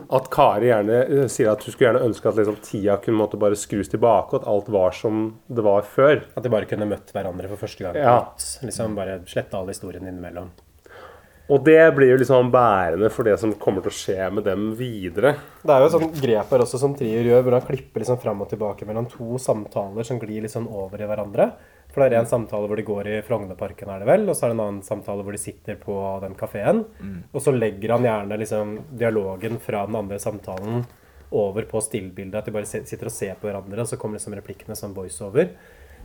at 0.08 0.28
Kari 0.32 0.70
gjerne 0.70 0.98
eh, 1.04 1.28
sier 1.30 1.52
at 1.52 1.62
hun 1.64 1.74
skulle 1.74 1.90
gjerne 1.90 2.04
ønske 2.08 2.28
at 2.30 2.40
liksom, 2.40 2.58
tida 2.64 2.96
kunne 3.02 3.20
måtte 3.20 3.40
bare 3.40 3.58
skrus 3.58 3.92
tilbake, 3.92 4.34
og 4.34 4.42
at 4.42 4.50
alt 4.50 4.70
var 4.72 4.96
som 4.96 5.22
det 5.52 5.64
var 5.66 5.86
før. 5.88 6.24
At 6.34 6.44
de 6.44 6.52
bare 6.52 6.68
kunne 6.70 6.88
møtt 6.90 7.12
hverandre 7.14 7.50
for 7.52 7.64
første 7.66 7.86
gang. 7.86 7.98
Ja. 8.00 8.18
Liksom 8.64 8.96
bare 8.98 9.20
slette 9.28 9.58
all 9.58 9.70
historien 9.72 10.08
innimellom. 10.08 10.52
Og 11.50 11.64
det 11.66 11.80
blir 11.96 12.12
jo 12.12 12.20
liksom 12.20 12.52
bærende 12.54 13.08
for 13.10 13.26
det 13.26 13.34
som 13.40 13.50
kommer 13.60 13.82
til 13.82 13.90
å 13.90 13.96
skje 13.98 14.28
med 14.32 14.46
dem 14.46 14.68
videre. 14.78 15.34
Det 15.62 15.74
er 15.74 15.82
jo 15.82 15.88
et 15.88 15.96
sånt 15.96 16.20
grep 16.22 16.54
her 16.54 16.62
også 16.64 16.78
som 16.80 16.94
Trier 16.96 17.26
gjør, 17.26 17.42
hvor 17.42 17.56
han 17.58 17.66
klipper 17.66 18.04
liksom 18.04 18.20
fram 18.22 18.44
og 18.44 18.48
tilbake 18.52 18.86
mellom 18.88 19.08
to 19.10 19.40
samtaler 19.42 20.06
som 20.06 20.20
glir 20.22 20.46
sånn 20.48 20.70
over 20.70 21.02
i 21.02 21.08
hverandre. 21.10 21.50
For 21.92 22.00
det 22.00 22.16
er 22.16 22.22
en 22.22 22.30
samtale 22.30 22.70
hvor 22.70 22.78
de 22.78 22.86
går 22.88 23.10
i 23.10 23.18
Frognerparken, 23.26 23.90
er 23.92 24.00
det 24.00 24.08
vel, 24.08 24.24
og 24.24 24.38
så 24.38 24.46
er 24.46 24.52
det 24.52 24.56
en 24.56 24.64
annen 24.64 24.86
samtale 24.86 25.26
hvor 25.26 25.34
de 25.36 25.42
sitter 25.42 25.76
på 25.82 25.96
den 26.22 26.38
kafeen. 26.38 26.86
Og 27.34 27.42
så 27.44 27.52
legger 27.52 27.98
han 27.98 28.06
gjerne 28.06 28.38
liksom 28.40 28.78
dialogen 28.96 29.58
fra 29.60 29.84
den 29.90 29.98
andre 29.98 30.18
samtalen 30.22 30.86
over 31.32 31.66
på 31.68 31.82
stillbildet. 31.84 32.38
At 32.38 32.48
de 32.48 32.54
bare 32.54 32.70
sitter 32.70 33.10
og 33.10 33.12
ser 33.12 33.36
på 33.36 33.50
hverandre, 33.50 33.82
og 33.82 33.90
så 33.90 33.98
kommer 34.00 34.16
liksom 34.16 34.38
replikkene 34.38 34.78
som 34.78 34.94
voiceover. 34.96 35.52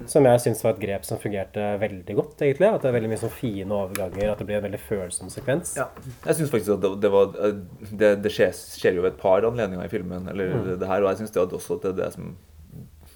Som 0.06 0.28
jeg 0.30 0.42
syns 0.44 0.60
var 0.64 0.76
et 0.76 0.82
grep 0.84 1.06
som 1.08 1.18
fungerte 1.18 1.64
veldig 1.82 2.16
godt, 2.20 2.42
egentlig. 2.46 2.70
At 2.70 2.84
det 2.84 2.90
er 2.92 2.96
veldig 3.00 3.10
mye 3.10 3.22
sånn 3.24 3.34
fine 3.34 3.74
overganger, 3.74 4.30
at 4.32 4.42
det 4.42 4.46
blir 4.46 4.60
en 4.60 4.68
veldig 4.68 4.82
følsom 4.84 5.32
sekvens. 5.34 5.74
Ja. 5.80 5.88
Jeg 6.28 6.38
syns 6.38 6.54
faktisk 6.54 6.76
at 6.76 6.84
det, 6.86 6.92
det 7.02 7.12
var 7.14 7.34
Det, 7.34 8.12
det 8.22 8.34
skjer, 8.36 8.54
skjer 8.54 9.00
jo 9.00 9.06
ved 9.06 9.16
et 9.16 9.22
par 9.22 9.48
anledninger 9.48 9.90
i 9.90 9.92
filmen, 9.92 10.30
eller 10.30 10.76
det 10.78 10.88
her, 10.92 11.02
og 11.02 11.10
jeg 11.10 11.24
syns 11.24 11.38
også 11.48 11.80
at 11.80 11.88
det 11.88 11.94
er 11.96 12.00
det 12.04 12.12
som 12.14 12.36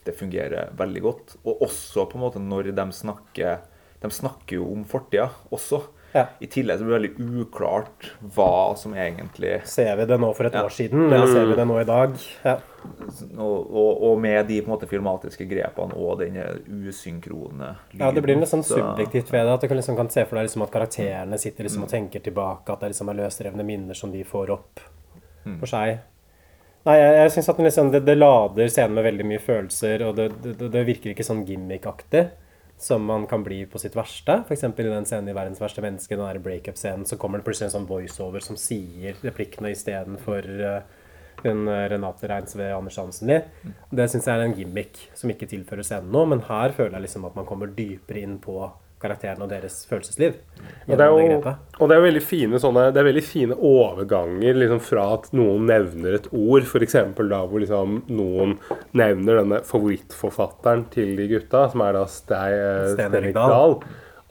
Det 0.06 0.18
fungerer 0.18 0.72
veldig 0.78 1.02
godt. 1.06 1.36
Og 1.46 1.62
også 1.68 2.08
på 2.10 2.18
en 2.18 2.26
måte 2.26 2.42
når 2.42 2.72
de 2.74 2.88
snakker 2.98 3.62
De 4.02 4.10
snakker 4.10 4.58
jo 4.58 4.72
om 4.74 4.86
fortida 4.90 5.30
også. 5.54 5.84
Ja. 6.14 6.26
I 6.44 6.48
tillegg 6.52 6.80
så 6.82 6.84
blir 6.86 6.98
det 7.00 7.10
veldig 7.16 7.42
uklart 7.46 8.10
hva 8.36 8.76
som 8.76 8.92
egentlig 9.00 9.62
Ser 9.70 9.94
vi 9.96 10.06
det 10.10 10.18
nå 10.20 10.34
for 10.36 10.50
et 10.50 10.54
Ja. 10.58 10.66
år 10.68 10.74
siden, 10.76 11.06
eller 11.08 11.28
ser 11.32 11.46
vi 11.48 11.56
det 11.56 11.66
nå 11.70 11.78
i 11.80 11.86
dag? 11.88 12.18
Ja. 12.44 12.58
og, 13.38 13.72
og, 13.72 14.04
og 14.10 14.20
med 14.20 14.48
de 14.50 14.58
på 14.62 14.68
en 14.68 14.74
måte 14.74 14.90
filmatiske 14.90 15.46
grepene 15.48 15.94
og 15.96 16.20
den 16.20 16.36
usynkrone 16.90 17.76
lyden. 17.94 18.02
Ja, 18.02 18.12
det 18.12 18.24
blir 18.26 18.40
litt 18.40 18.50
sånn 18.52 18.64
subjektivt 18.66 19.32
ved 19.32 19.46
det. 19.48 19.54
At 19.56 19.62
du 19.64 19.68
kan 19.72 19.80
liksom 19.80 19.96
kan 20.00 20.10
se 20.14 20.26
for 20.26 20.40
deg 20.40 20.48
liksom 20.50 20.66
at 20.66 20.74
karakterene 20.74 21.40
sitter 21.42 21.68
liksom 21.68 21.86
og 21.88 21.92
tenker 21.94 22.24
tilbake. 22.26 22.74
At 22.74 22.84
det 22.84 22.92
liksom 22.94 23.12
er 23.14 23.20
løsrevne 23.22 23.66
minner 23.68 23.98
som 23.98 24.12
de 24.12 24.24
får 24.28 24.52
opp 24.58 24.82
for 25.60 25.70
seg. 25.70 26.00
Nei, 26.86 26.96
jeg, 26.98 27.14
jeg 27.20 27.32
syns 27.36 27.50
at 27.52 27.58
den 27.62 27.68
liksom, 27.70 27.90
det, 27.94 28.00
det 28.08 28.16
lader 28.18 28.70
scenen 28.74 28.96
med 28.98 29.06
veldig 29.06 29.26
mye 29.30 29.42
følelser, 29.42 30.02
og 30.08 30.16
det, 30.18 30.32
det, 30.42 30.56
det 30.74 30.82
virker 30.88 31.12
ikke 31.14 31.26
sånn 31.28 31.44
gimmick-aktig 31.46 32.24
som 32.82 33.04
man 33.06 33.28
kan 33.30 33.44
bli 33.46 33.62
på 33.70 33.80
sitt 33.80 33.96
verste. 33.96 34.40
F.eks. 34.48 34.64
i 34.64 34.88
den 34.88 35.06
scenen 35.06 35.30
i 35.30 35.36
'Verdens 35.38 35.62
verste 35.62 35.84
menneske', 35.86 36.18
den 36.18 36.42
breakup-scenen, 36.42 37.06
så 37.06 37.18
kommer 37.18 37.38
det 37.38 37.46
plutselig 37.46 37.70
en 37.70 37.78
sånn 37.78 37.90
voiceover 37.90 38.42
som 38.42 38.58
sier 38.58 39.20
replikkene 39.22 39.70
istedenfor 39.70 40.50
uh, 40.66 40.82
hun 41.44 41.68
eh, 41.68 41.90
Renate 41.90 42.28
Reinsve 42.30 42.72
Anders 42.74 42.98
Hansenli. 42.98 43.40
Det 43.90 44.08
syns 44.10 44.28
jeg 44.28 44.38
er 44.38 44.46
en 44.46 44.56
gimmick 44.58 45.00
som 45.18 45.32
ikke 45.34 45.50
tilfører 45.50 45.86
scenen 45.86 46.12
noe, 46.14 46.28
men 46.30 46.44
her 46.50 46.74
føler 46.76 46.98
jeg 46.98 47.08
liksom 47.08 47.26
at 47.30 47.38
man 47.38 47.48
kommer 47.50 47.72
dypere 47.78 48.22
inn 48.22 48.38
på 48.42 48.58
karakterene 49.02 49.46
og 49.46 49.52
deres 49.52 49.82
følelsesliv. 49.90 50.38
Og 50.88 50.94
det, 50.98 51.08
jo, 51.08 51.40
og 51.80 51.90
det 51.90 51.98
er 51.98 52.04
veldig 52.04 52.22
fine 52.24 52.60
sånne 52.62 52.84
Det 52.94 53.00
er 53.02 53.08
veldig 53.08 53.24
fine 53.26 53.56
overganger 53.56 54.58
liksom 54.58 54.82
fra 54.84 55.08
at 55.16 55.32
noen 55.36 55.66
nevner 55.70 56.20
et 56.20 56.30
ord, 56.30 56.68
f.eks. 56.68 56.98
da 57.18 57.42
hvor 57.50 57.64
liksom 57.64 58.02
noen 58.12 58.58
nevner 58.98 59.42
denne 59.42 59.62
favorittforfatteren 59.68 60.88
til 60.94 61.16
de 61.18 61.28
gutta, 61.32 61.68
som 61.74 61.84
er 61.86 61.98
da 61.98 62.06
eh, 62.06 62.94
Sten 62.94 63.20
Erik 63.22 63.38
Dahl. 63.38 63.78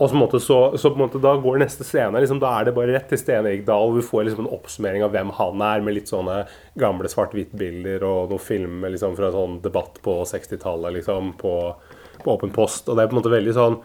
Og 0.00 0.08
så, 0.08 0.14
en 0.14 0.20
måte, 0.22 0.40
så, 0.40 0.78
så 0.80 0.88
på 0.88 0.96
en 0.96 1.02
måte 1.02 1.20
da 1.20 1.34
går 1.36 1.58
neste 1.60 1.84
scene 1.84 2.22
liksom, 2.22 2.38
Da 2.40 2.54
er 2.56 2.68
det 2.68 2.72
bare 2.76 2.94
rett 2.94 3.10
til 3.12 3.20
Sten 3.20 3.44
Erik 3.44 3.66
Dahl. 3.66 3.92
Vi 3.98 4.04
får 4.06 4.30
liksom 4.30 4.46
en 4.46 4.54
oppsummering 4.56 5.04
av 5.04 5.12
hvem 5.12 5.32
han 5.36 5.64
er, 5.66 5.82
med 5.84 5.98
litt 5.98 6.08
sånne 6.08 6.38
gamle 6.80 7.10
svart-hvitt-bilder 7.12 8.06
og 8.08 8.32
noen 8.32 8.40
filmer 8.40 8.94
liksom, 8.94 9.12
fra 9.18 9.28
sånn 9.34 9.58
debatt 9.64 10.00
på 10.04 10.22
60-tallet 10.30 10.96
liksom, 10.96 11.34
på, 11.42 11.54
på 12.22 12.32
Åpen 12.32 12.54
post. 12.56 12.88
Og 12.88 12.96
det 12.96 13.04
er 13.04 13.10
på 13.10 13.18
en 13.18 13.20
måte 13.20 13.34
veldig 13.34 13.56
sånn 13.58 13.76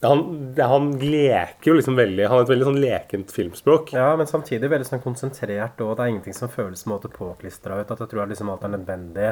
Han, 0.00 0.20
han 0.56 0.86
leker 0.96 1.68
jo 1.68 1.74
liksom 1.76 1.96
veldig 1.98 2.24
Han 2.24 2.38
har 2.38 2.46
et 2.46 2.52
veldig 2.54 2.66
sånn 2.70 2.80
lekent 2.80 3.32
filmspråk. 3.36 3.92
Ja, 3.92 4.14
men 4.16 4.30
samtidig 4.30 4.70
veldig 4.72 4.88
sånn 4.88 5.02
konsentrert, 5.04 5.80
og 5.84 5.92
det 5.98 6.06
er 6.06 6.14
ingenting 6.14 6.36
som 6.36 6.52
føles 6.52 6.86
på 6.86 6.88
en 6.88 6.94
måte 6.94 7.12
påklistra 7.12 7.82
ut. 7.82 7.90
At 7.92 8.00
jeg 8.00 8.12
tror 8.12 8.30
liksom 8.30 8.52
alt 8.52 8.64
er 8.64 8.74
nødvendig 8.78 9.28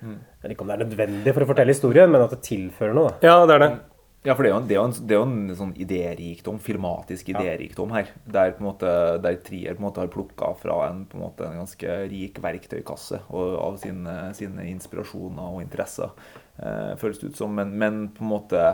Jeg 0.00 0.16
vet 0.40 0.54
ikke 0.54 0.64
om 0.64 0.72
det 0.72 0.78
er 0.78 0.84
nødvendig 0.86 1.36
for 1.36 1.44
å 1.44 1.50
fortelle 1.52 1.76
historien, 1.76 2.08
men 2.12 2.24
at 2.24 2.32
det 2.32 2.40
tilfører 2.46 2.96
noe. 2.96 3.12
da. 3.20 3.28
Ja, 3.28 3.46
det 3.46 3.58
er 3.58 3.64
det. 3.66 3.72
Ja, 4.20 4.34
for 4.36 4.44
det 4.44 4.50
er 4.50 4.52
jo 4.52 4.60
en, 4.60 4.66
det 4.68 4.76
er 4.76 4.82
en, 4.84 4.94
det 5.08 5.16
er 5.16 5.22
en 5.24 5.56
sånn 5.56 5.70
idérikdom, 5.80 6.58
filmatisk 6.60 7.30
idérikdom 7.32 7.92
her. 7.96 8.10
Der 8.28 8.52
på 8.52 8.60
en 8.60 8.66
måte, 8.66 8.90
der 9.24 9.38
Trier 9.44 9.76
på 9.76 9.80
en 9.80 9.86
måte 9.86 10.02
har 10.02 10.10
plukka 10.12 10.50
fra 10.60 10.76
en, 10.90 11.06
på 11.08 11.16
en, 11.16 11.22
måte, 11.24 11.46
en 11.48 11.62
ganske 11.62 11.94
rik 12.10 12.36
verktøykasse 12.44 13.22
og, 13.30 13.54
av 13.56 13.78
sine, 13.80 14.16
sine 14.36 14.66
inspirasjoner 14.74 15.56
og 15.56 15.62
interesser, 15.64 16.12
eh, 16.60 16.92
føles 17.00 17.22
det 17.22 17.32
ut 17.32 17.40
som. 17.40 17.56
Men, 17.56 17.72
men 17.80 18.02
på 18.12 18.26
en 18.26 18.32
måte 18.34 18.64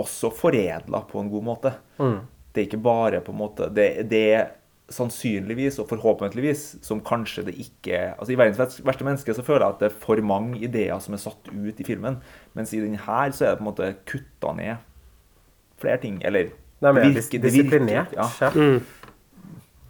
også 0.00 0.30
foredla 0.34 1.02
på 1.10 1.20
en 1.20 1.30
god 1.32 1.44
måte. 1.46 1.72
Det 1.98 2.62
er 2.62 2.66
ikke 2.66 2.82
bare 2.82 3.20
på 3.22 3.30
en 3.30 3.38
måte 3.38 3.68
Det, 3.74 4.08
det 4.10 4.22
er 4.34 4.48
sannsynligvis 4.90 5.76
og 5.78 5.86
forhåpentligvis 5.92 6.62
som 6.82 6.98
kanskje 7.06 7.44
det 7.46 7.52
ikke 7.62 7.98
altså 8.18 8.32
I 8.32 8.36
'Verdens 8.40 8.58
verste- 8.82 9.04
menneske' 9.06 9.34
så 9.36 9.44
føler 9.46 9.60
jeg 9.66 9.74
at 9.76 9.78
det 9.80 9.86
er 9.92 9.98
for 10.00 10.16
mange 10.20 10.58
ideer 10.58 10.98
som 10.98 11.14
er 11.14 11.18
satt 11.22 11.46
ut 11.52 11.78
i 11.80 11.84
filmen. 11.86 12.16
Mens 12.54 12.72
i 12.74 12.80
den 12.80 12.96
her 12.96 13.30
så 13.30 13.44
er 13.46 13.50
det 13.54 13.58
på 13.58 13.64
en 13.68 13.70
måte 13.70 13.94
kutta 14.04 14.52
ned 14.56 14.76
flere 15.78 15.96
ting. 16.02 16.20
Eller 16.24 16.50
Det 16.80 16.88
er 16.88 16.92
mer 16.92 17.02
det 17.04 17.14
virker- 17.14 17.42
disiplinert. 17.42 18.12
Ja. 18.16 18.26
Ja. 18.40 18.80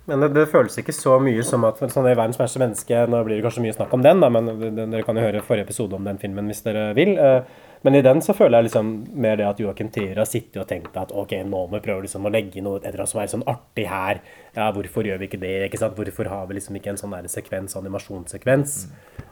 Men 0.07 0.21
det, 0.21 0.33
det 0.35 0.49
føles 0.51 0.77
ikke 0.77 0.93
så 0.97 1.19
mye 1.23 1.43
som 1.47 1.65
at 1.65 1.79
sånn 1.79 2.09
i 2.11 2.15
'Verdens 2.15 2.39
verste 2.41 2.59
menneske' 2.61 3.09
Nå 3.09 3.25
blir 3.25 3.37
det 3.41 3.45
kanskje 3.45 3.63
mye 3.63 3.77
snakk 3.77 3.93
om 3.95 4.03
den, 4.03 4.21
da, 4.21 4.29
men 4.29 4.47
dere 4.91 5.03
kan 5.07 5.17
jo 5.17 5.23
høre 5.23 5.41
forrige 5.43 5.63
episode 5.69 5.95
om 5.95 6.05
den 6.05 6.19
filmen 6.19 6.47
hvis 6.51 6.63
dere 6.63 6.95
vil. 6.95 7.17
Eh, 7.19 7.43
Men 7.83 7.97
i 7.97 8.03
den 8.05 8.19
så 8.21 8.35
føler 8.37 8.59
jeg 8.59 8.67
liksom 8.67 8.89
mer 9.25 9.39
det 9.41 9.47
at 9.49 9.61
Joachim 9.63 9.89
Trier 9.93 10.19
har 10.21 10.29
sittet 10.29 10.59
og 10.61 10.67
tenkt 10.69 10.97
at 11.01 11.15
ok, 11.17 11.33
nå 11.49 11.63
må 11.65 11.79
vi 11.79 11.81
prøve 11.87 12.05
liksom 12.05 12.27
å 12.29 12.33
legge 12.33 12.61
noe 12.61 12.77
et 12.77 12.85
eller 12.91 13.07
annet 13.07 13.13
som 13.15 13.21
er 13.23 13.31
sånn 13.33 13.45
artig 13.49 13.87
her. 13.89 14.21
Ja, 14.53 14.67
hvorfor 14.77 15.09
gjør 15.09 15.23
vi 15.23 15.31
ikke 15.31 15.41
det? 15.41 15.55
ikke 15.65 15.81
sant? 15.81 15.97
Hvorfor 15.97 16.29
har 16.29 16.45
vi 16.51 16.59
liksom 16.59 16.77
ikke 16.77 16.93
en 16.93 17.01
sånn 17.01 17.15
der 17.17 17.31
sekvens, 17.33 17.79
animasjonssekvens? 17.81 18.77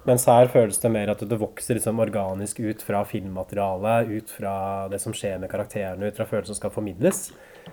Mens 0.09 0.24
her 0.30 0.49
føles 0.49 0.80
det 0.80 0.92
mer 0.94 1.12
at 1.12 1.26
det 1.28 1.40
vokser 1.42 1.76
liksom 1.76 2.01
organisk 2.01 2.62
ut 2.64 2.86
fra 2.88 3.05
filmmaterialet, 3.11 4.16
ut 4.16 4.32
fra 4.32 4.57
det 4.88 5.03
som 5.05 5.12
skjer 5.12 5.36
med 5.42 5.53
karakterene, 5.53 6.09
ut 6.09 6.16
fra 6.16 6.28
følelser 6.30 6.55
som 6.55 6.62
skal 6.62 6.72
formidles. 6.72 7.26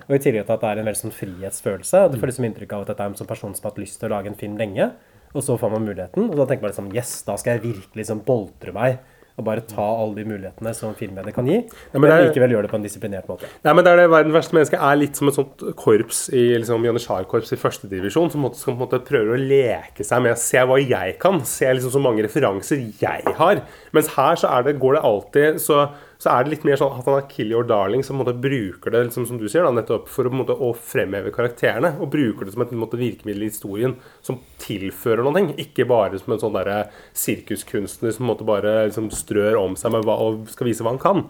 Og 0.09 0.17
i 0.17 0.19
tillegg 0.19 0.43
til 0.43 0.57
at 0.57 0.63
det 0.65 0.73
er 0.73 0.81
en 0.81 0.89
veldig 0.89 1.05
sånn 1.05 1.15
frihetsfølelse. 1.15 2.05
Du 2.11 2.19
får 2.19 2.33
liksom 2.33 2.49
inntrykk 2.49 2.75
av 2.75 2.83
at 2.83 2.91
dette 2.91 3.05
er 3.05 3.13
en 3.13 3.19
sånn 3.23 3.31
person 3.31 3.55
som 3.55 3.63
har 3.63 3.71
hatt 3.71 3.83
lyst 3.85 4.01
til 4.01 4.11
å 4.11 4.17
lage 4.17 4.27
en 4.33 4.39
film 4.43 4.59
lenge. 4.59 4.91
Og 5.31 5.43
så 5.43 5.55
får 5.59 5.71
man 5.71 5.87
muligheten, 5.87 6.29
og 6.29 6.35
da 6.39 6.45
tenker 6.47 6.63
man 6.63 6.71
liksom 6.71 6.93
yes, 6.95 7.21
da 7.27 7.35
skal 7.39 7.57
jeg 7.57 7.69
virkelig 7.69 8.03
liksom 8.03 8.27
boltre 8.27 8.75
meg. 8.75 8.99
Og 9.37 9.43
bare 9.43 9.65
ta 9.67 9.83
alle 9.83 10.15
de 10.15 10.23
mulighetene 10.29 10.71
som 10.73 10.93
filmmediet 10.95 11.35
kan 11.35 11.45
gi. 11.45 11.57
men 11.93 12.01
men 12.01 12.11
er- 12.11 12.29
likevel 12.29 12.53
gjøre 12.55 12.61
det 12.63 12.71
på 12.71 12.77
en 12.79 12.83
disiplinert 12.85 13.27
måte. 13.27 13.43
Nei, 13.65 13.73
men 13.73 13.83
det 13.83 13.91
er 13.91 13.97
det 13.97 14.09
Verdens 14.09 14.33
verste 14.37 14.53
menneske 14.55 14.79
er 14.79 14.95
litt 14.95 15.15
som 15.19 15.27
et 15.27 15.35
sånt 15.35 15.75
korps 15.75 16.29
i 16.31 16.55
liksom 16.57 16.85
Janitsjar-korps 16.87 17.51
i 17.51 17.59
førstedivisjon, 17.59 18.31
som 18.31 18.45
som 18.53 18.77
på 18.77 18.81
en 18.81 18.87
måte 18.87 19.03
prøver 19.03 19.35
å 19.35 19.41
leke 19.41 20.05
seg 20.07 20.21
med 20.23 20.31
å 20.31 20.39
se 20.39 20.57
hva 20.63 20.79
jeg 20.79 21.19
kan. 21.19 21.41
Se 21.43 21.65
liksom 21.65 21.91
så 21.91 22.01
mange 22.01 22.23
referanser 22.23 22.79
jeg 23.01 23.23
har. 23.35 23.61
Mens 23.91 24.07
her 24.15 24.35
så 24.35 24.47
er 24.57 24.63
det, 24.63 24.79
går 24.79 24.93
det 24.93 25.03
alltid 25.03 25.59
så, 25.59 25.89
så 26.17 26.31
er 26.31 26.45
det 26.45 26.53
litt 26.53 26.65
mer 26.67 26.79
sånn 26.79 26.93
at 26.95 27.07
han 27.07 27.17
har 27.17 27.27
Kill 27.31 27.51
Your 27.53 27.67
Darling, 27.67 28.03
som 28.05 28.21
bruker 28.23 28.93
det 28.93 29.03
liksom, 29.07 29.27
som 29.29 29.39
du 29.41 29.47
sier 29.51 29.65
da, 29.65 29.73
nettopp 29.75 30.09
for 30.11 30.27
å, 30.27 30.33
måte, 30.33 30.55
å 30.55 30.71
fremheve 30.75 31.33
karakterene. 31.35 31.95
Og 31.99 32.11
bruker 32.13 32.47
det 32.47 32.55
som 32.55 32.65
et 32.65 32.73
måte, 32.75 32.99
virkemiddel 32.99 33.45
i 33.45 33.51
historien 33.51 33.97
som 34.25 34.39
tilfører 34.63 35.25
noe. 35.25 35.47
Ikke 35.61 35.87
bare 35.89 36.21
som 36.21 36.35
en 36.35 36.41
sånn 36.41 36.57
der, 36.57 36.71
sirkuskunstner 37.17 38.15
som 38.15 38.29
måte 38.29 38.47
bare 38.47 38.85
liksom, 38.89 39.11
strør 39.13 39.59
om 39.61 39.79
seg 39.79 39.95
hva, 39.95 40.19
og 40.19 40.47
skal 40.51 40.71
vise 40.71 40.85
hva 40.85 40.95
han 40.95 41.03
kan. 41.03 41.25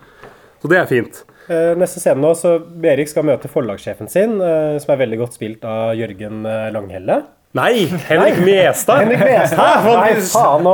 Så 0.62 0.72
det 0.72 0.80
er 0.80 0.90
fint. 0.90 1.26
Eh, 1.46 1.74
neste 1.78 2.02
scene 2.02 2.22
nå, 2.24 2.32
så 2.38 2.56
Erik 2.90 3.10
skal 3.12 3.28
møte 3.28 3.50
forlagssjefen 3.52 4.10
sin, 4.10 4.40
eh, 4.42 4.78
som 4.82 4.94
er 4.94 5.02
veldig 5.04 5.20
godt 5.22 5.36
spilt 5.38 5.66
av 5.70 5.94
Jørgen 5.98 6.46
eh, 6.50 6.70
Langhelle. 6.74 7.20
Nei! 7.56 7.86
Henrik 7.88 8.42
Mestad! 8.44 8.98
Henrik 9.00 9.22
Mestad! 9.24 9.86
Nei, 9.88 10.16
faen, 10.28 10.66
nå 10.66 10.72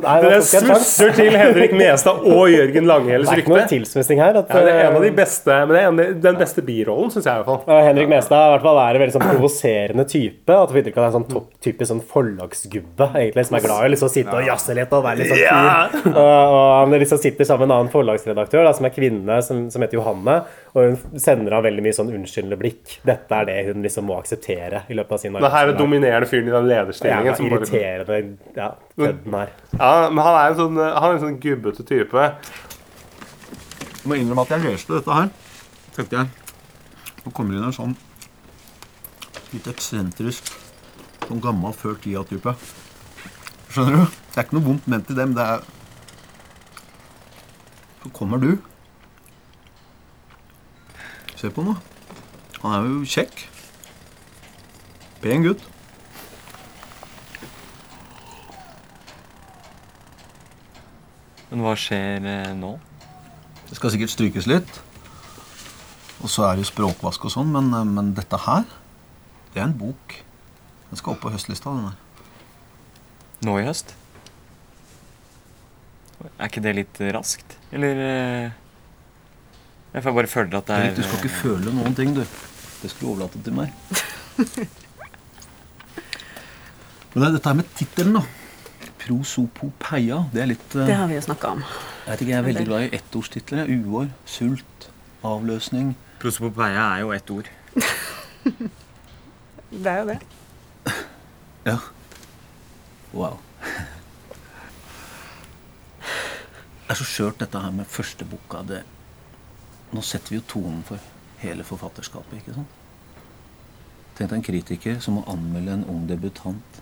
nei, 0.00 0.14
Det 0.24 0.38
smusser 0.48 1.10
til 1.12 1.34
Henrik 1.36 1.74
Mestad 1.76 2.22
og 2.24 2.46
Jørgen 2.48 2.86
Langhelles 2.88 3.28
Det 3.28 3.34
er 3.34 3.42
ikke 3.42 3.52
noe 3.52 3.66
rykte. 3.66 4.16
her. 4.16 4.38
At, 4.40 4.54
Ja, 4.54 4.62
det 4.64 4.72
er 4.72 4.86
en 4.86 4.96
av 4.96 5.04
de 5.04 5.10
eh, 5.10 5.16
beste, 5.18 5.58
men 5.66 5.74
det 5.76 5.82
er 5.82 5.90
en, 5.90 6.22
den 6.24 6.38
beste 6.40 6.64
birollen, 6.64 7.12
syns 7.12 7.28
jeg 7.28 7.36
i 7.36 7.42
hvert 7.42 7.50
fall. 7.50 7.60
Og 7.76 7.84
Henrik 7.90 8.08
Mestad 8.08 8.46
i 8.46 8.54
hvert 8.54 8.64
fall 8.64 8.80
er 8.80 8.96
en 8.96 9.04
veldig 9.04 9.16
sånn 9.18 9.26
provoserende 9.26 10.06
type. 10.08 10.56
At 10.56 10.72
du 10.72 10.78
det 10.80 10.94
er 10.94 11.04
en 11.04 11.16
sånn 11.18 11.28
topp, 11.28 11.50
typisk 11.68 11.92
sånn 11.92 12.02
forlagsgubbe 12.14 13.10
egentlig, 13.12 13.46
som 13.50 13.58
er 13.60 13.66
glad 13.66 13.84
i 13.84 13.90
å 13.90 13.92
liksom 13.92 14.14
sitte 14.16 14.38
og 14.40 14.48
jazze 14.48 14.78
litt 14.80 14.96
og 14.96 15.04
være 15.04 15.20
litt 15.20 15.34
sånn 15.34 15.42
Ja. 15.44 15.60
Og, 15.92 16.16
og 16.16 16.64
han 16.80 16.96
liksom 16.96 17.20
sitter 17.20 17.48
sammen 17.48 17.66
med 17.68 17.74
en 17.74 17.78
annen 17.82 17.92
forlagsredaktør 17.92 18.64
da, 18.70 18.72
som 18.78 18.88
er 18.88 18.96
kvinne, 18.96 19.42
som, 19.44 19.66
som 19.74 19.84
heter 19.84 20.00
Johanne. 20.00 20.40
Og 20.72 20.86
hun 20.88 21.20
sender 21.20 21.52
av 21.52 21.66
veldig 21.66 21.82
mye 21.84 21.92
sånn 21.92 22.08
unnskyldende 22.16 22.56
blikk. 22.56 22.94
Dette 23.04 23.36
er 23.42 23.44
det 23.44 23.56
hun 23.66 23.82
liksom 23.84 24.06
må 24.08 24.14
akseptere 24.16 24.78
i 24.88 24.94
løpet 24.96 25.12
av 25.12 25.20
sin 25.20 25.34
Det 25.34 25.42
her 25.42 25.48
er 25.48 25.52
arbeidsdag. 25.66 25.78
dominerende 25.82 26.28
fyren 26.30 26.48
i 26.48 26.54
den 26.54 26.68
lederstillingen. 26.70 27.26
Ja, 27.28 27.34
irriterende 27.44 28.20
ja, 28.56 28.68
kødden 28.96 29.36
her. 29.36 29.52
Ja, 29.76 29.90
men 30.08 30.24
han 30.24 30.38
er 30.38 30.46
en 30.54 30.56
sånn, 30.62 30.80
han 30.80 31.08
er 31.10 31.18
en 31.18 31.24
sånn 31.26 31.36
gubbete 31.44 31.84
type. 31.84 32.24
Jeg 34.02 34.08
må 34.08 34.16
innrømme 34.16 34.46
at 34.46 34.54
jeg 34.56 34.64
leste 34.64 34.96
dette 34.96 35.18
her. 35.18 35.28
tenkte 35.94 36.16
jeg. 36.22 36.26
Nå 37.26 37.34
kommer 37.36 37.52
det 37.52 37.60
inn 37.60 37.68
en 37.68 37.76
sånn 37.76 37.92
litt 39.52 39.68
eksentrisk, 39.68 40.48
sånn 41.28 41.42
gammel 41.44 41.76
før 41.76 42.00
tida-type. 42.00 42.56
Skjønner 43.68 44.00
du? 44.00 44.18
Det 44.32 44.40
er 44.40 44.46
ikke 44.48 44.56
noe 44.56 44.64
vondt 44.70 44.88
ment 44.88 45.10
i 45.12 45.14
dem. 45.20 45.34
Det 45.36 45.44
er 45.44 45.60
Så 48.02 48.08
kommer 48.16 48.40
du. 48.40 48.56
Se 51.42 51.48
på 51.50 51.64
nå. 51.66 51.72
Han 52.62 52.70
er 52.70 52.84
jo 52.86 53.00
kjekk. 53.02 53.40
Pen 55.24 55.42
gutt. 55.42 55.64
Men 61.48 61.64
hva 61.64 61.72
skjer 61.74 62.22
eh, 62.30 62.52
nå? 62.54 62.70
Det 63.66 63.74
skal 63.74 63.90
sikkert 63.90 64.14
strykes 64.14 64.46
litt. 64.52 64.78
Og 66.22 66.30
så 66.30 66.46
er 66.46 66.54
det 66.54 66.62
jo 66.62 66.70
språkvask 66.70 67.26
og 67.26 67.34
sånn, 67.34 67.50
men, 67.50 67.74
eh, 67.74 67.90
men 67.90 68.14
dette 68.14 68.38
her, 68.46 68.62
det 69.50 69.64
er 69.64 69.66
en 69.66 69.76
bok. 69.82 70.20
Den 70.92 71.02
skal 71.02 71.16
opp 71.16 71.24
på 71.26 71.34
høstlista, 71.34 71.74
den 71.74 71.90
der. 71.90 72.30
Nå 73.50 73.58
i 73.58 73.66
høst? 73.66 73.96
Er 76.38 76.46
ikke 76.46 76.62
det 76.62 76.78
litt 76.78 77.06
raskt? 77.18 77.58
Eller 77.74 78.06
eh, 78.06 78.61
Jeg 79.92 80.04
får 80.06 80.14
bare 80.16 80.30
føle 80.30 80.56
at 80.56 80.68
det 80.68 80.74
er 80.74 80.86
Erik, 80.86 80.96
du 80.96 81.02
skal 81.04 81.18
ikke 81.20 81.34
føle 81.36 81.72
noen 81.76 81.96
ting, 81.96 82.14
du. 82.16 82.22
Det 82.82 82.90
skal 82.90 83.02
du 83.04 83.10
overlate 83.12 83.42
til 83.44 83.52
meg. 83.56 83.72
Men 87.12 87.20
det 87.20 87.26
er 87.26 87.34
dette 87.36 87.50
her 87.50 87.58
med 87.58 87.68
tittelen, 87.76 88.14
da. 88.16 88.22
Prosopopeia. 89.02 90.22
Det 90.32 90.40
er 90.44 90.48
litt 90.54 90.76
uh, 90.78 90.86
Det 90.88 90.96
har 90.96 91.10
vi 91.10 91.18
jo 91.18 91.24
snakka 91.26 91.50
om. 91.58 91.64
Jeg 91.66 92.08
vet 92.08 92.22
ikke, 92.24 92.32
jeg 92.32 92.38
er 92.38 92.46
veldig 92.48 92.64
glad 92.70 92.86
i 92.86 92.88
ettordstitler. 92.96 93.72
Uår, 93.82 94.08
sult, 94.24 94.88
avløsning. 95.28 95.92
Prosopopeia 96.22 96.86
er 96.94 97.04
jo 97.04 97.12
ett 97.12 97.34
ord. 97.34 97.50
Det 99.72 99.88
er 99.88 99.98
jo 100.02 100.06
det. 100.12 100.18
Ja. 101.62 101.76
Wow. 103.14 103.36
Det 106.02 106.90
er 106.90 106.98
så 106.98 107.06
skjørt, 107.06 107.38
dette 107.40 107.60
her 107.62 107.70
med 107.76 107.86
første 107.88 108.26
boka. 108.26 108.64
Det, 108.66 108.80
nå 109.92 110.02
setter 110.04 110.34
vi 110.34 110.40
jo 110.40 110.46
tonen 110.48 110.82
for 110.86 111.00
hele 111.42 111.64
forfatterskapet, 111.66 112.40
ikke 112.40 112.56
sant? 112.56 112.78
Tenk 114.16 114.28
deg 114.28 114.38
en 114.38 114.44
kritiker 114.46 115.00
som 115.04 115.18
må 115.18 115.24
anmelde 115.30 115.78
en 115.78 115.88
ung 115.90 116.04
debutant 116.08 116.80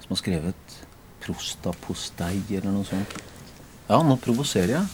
som 0.00 0.14
har 0.14 0.20
skrevet 0.20 0.78
prostapostei 1.20 2.40
eller 2.48 2.72
noe 2.72 2.86
sånt. 2.88 3.16
Ja, 3.90 4.00
nå 4.06 4.16
provoserer 4.22 4.76
jeg. 4.78 4.86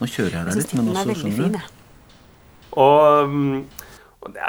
Nå 0.00 0.08
kjører 0.08 0.36
jeg 0.38 0.46
deg 0.46 0.56
syns 0.56 0.66
litt, 0.66 0.74
men 0.78 0.90
også, 0.94 1.16
skjønner 1.22 1.54
du. 1.56 1.60
Og, 2.80 3.34
og 4.20 4.34
det 4.34 4.48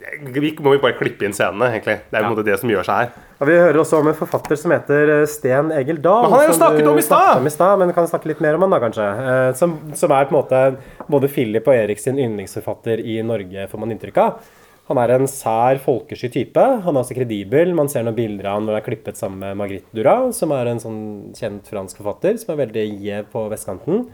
det, 0.00 0.40
vi 0.42 0.48
må 0.58 0.72
jo 0.74 0.80
bare 0.82 0.96
klippe 0.98 1.22
inn 1.22 1.34
scenene, 1.36 1.68
egentlig. 1.70 2.00
Det 2.10 2.16
er 2.18 2.24
jo 2.24 2.26
på 2.26 2.32
en 2.32 2.34
måte 2.34 2.46
det 2.48 2.56
som 2.58 2.70
gjør 2.72 2.86
seg 2.88 3.02
her. 3.04 3.26
Og 3.38 3.46
Vi 3.46 3.58
hører 3.60 3.78
også 3.82 4.00
om 4.02 4.08
en 4.10 4.16
forfatter 4.18 4.58
som 4.58 4.74
heter 4.74 5.12
eh, 5.14 5.26
Sten 5.30 5.70
Egil 5.76 6.00
Dahl. 6.02 6.24
Men 6.24 6.34
han 6.34 6.42
har 6.42 6.48
jo 6.48 6.56
snakket 6.58 6.88
om 6.90 6.98
i 6.98 7.04
stad! 7.06 7.20
snakket 7.28 7.42
om 7.44 7.46
i 7.46 7.52
stad! 7.54 7.76
Men 7.78 7.92
vi 7.92 7.94
kan 8.00 8.08
snakke 8.10 8.32
litt 8.32 8.42
mer 8.42 8.58
om 8.58 8.66
han 8.66 8.74
da, 8.74 8.80
kanskje. 8.82 9.06
Eh, 9.34 9.52
Som, 9.60 9.76
som 9.98 10.16
er 10.16 10.26
på 10.26 10.34
en 10.34 10.40
måte 10.40 10.64
både 11.06 11.30
Philip 11.30 11.70
og 11.70 11.76
Erik 11.76 12.02
sin 12.02 12.18
yndlingsforfatter 12.18 12.98
i 12.98 13.20
Norge, 13.26 13.68
får 13.70 13.84
man 13.84 13.94
inntrykk 13.94 14.20
av. 14.24 14.42
Han 14.90 14.98
er 14.98 15.14
en 15.14 15.28
sær, 15.30 15.78
folkesky 15.84 16.28
type. 16.34 16.62
Han 16.82 16.96
er 16.96 17.04
også 17.04 17.14
kredibel. 17.14 17.70
Man 17.78 17.88
ser 17.92 18.02
noen 18.02 18.18
bilder 18.18 18.50
av 18.50 18.58
han 18.58 18.66
når 18.66 18.74
han 18.74 18.82
er 18.82 18.88
klippet 18.88 19.20
sammen 19.20 19.38
med 19.44 19.60
Marguerite 19.60 19.94
Duras, 19.94 20.42
som 20.42 20.50
er 20.56 20.72
en 20.72 20.82
sånn 20.82 21.00
kjent 21.38 21.70
fransk 21.70 22.02
forfatter 22.02 22.42
som 22.42 22.56
er 22.56 22.64
veldig 22.64 22.86
gjev 23.06 23.30
på 23.32 23.46
vestkanten. 23.54 24.08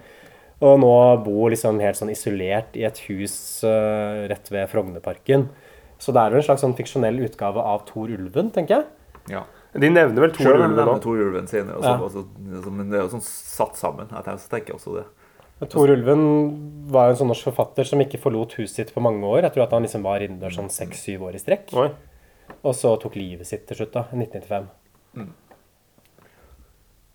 Og 0.65 0.81
nå 0.83 0.93
bor 1.23 1.53
liksom 1.53 1.79
helt 1.83 1.99
sånn 2.01 2.11
isolert 2.11 2.75
i 2.79 2.83
et 2.89 2.99
hus 3.07 3.35
uh, 3.63 4.27
rett 4.31 4.49
ved 4.51 4.67
Frognerparken. 4.73 5.47
Så 6.03 6.15
det 6.15 6.23
er 6.23 6.35
jo 6.35 6.41
en 6.41 6.47
slags 6.49 6.65
sånn 6.65 6.75
fiksjonell 6.79 7.21
utgave 7.27 7.63
av 7.63 7.85
Tor 7.87 8.11
Ulven, 8.11 8.51
tenker 8.55 8.81
jeg. 8.81 8.89
Ja. 9.35 9.45
De 9.79 9.91
nevner 9.93 10.25
vel 10.25 10.33
Tor 10.35 10.57
Ulven 10.57 10.75
nå. 10.75 10.97
Tor 11.05 11.21
Ulven 11.21 11.47
senere. 11.51 11.79
Også, 11.79 11.93
Ja. 11.93 11.99
også, 12.09 12.25
også, 12.59 12.73
men 12.75 12.91
det 12.91 12.99
er 12.99 13.05
jo 13.05 13.13
sånn 13.19 13.25
satt 13.27 13.77
sammen. 13.79 14.09
Jeg 14.11 14.39
tenker, 14.51 14.75
også 14.75 14.97
det. 14.99 15.07
Tor 15.71 15.91
Ulven 15.91 16.23
var 16.91 17.09
jo 17.09 17.15
en 17.15 17.21
sånn 17.23 17.31
norsk 17.33 17.51
forfatter 17.51 17.87
som 17.87 18.01
ikke 18.03 18.21
forlot 18.23 18.55
huset 18.59 18.75
sitt 18.77 18.95
på 18.95 19.03
mange 19.03 19.27
år. 19.27 19.43
Jeg 19.43 19.55
tror 19.55 19.67
at 19.67 19.75
han 19.75 19.83
liksom 19.83 20.07
var 20.07 20.23
innendørs 20.23 20.57
sånn 20.59 20.71
seks-syv 20.71 21.27
år 21.29 21.35
i 21.35 21.43
strekk. 21.43 21.75
Oi. 21.75 21.91
Og 22.63 22.75
så 22.75 22.95
tok 23.03 23.19
livet 23.19 23.47
sitt 23.47 23.67
til 23.69 23.77
slutt, 23.77 23.93
da. 23.93 24.07
i 24.15 24.23
1995. 24.23 24.69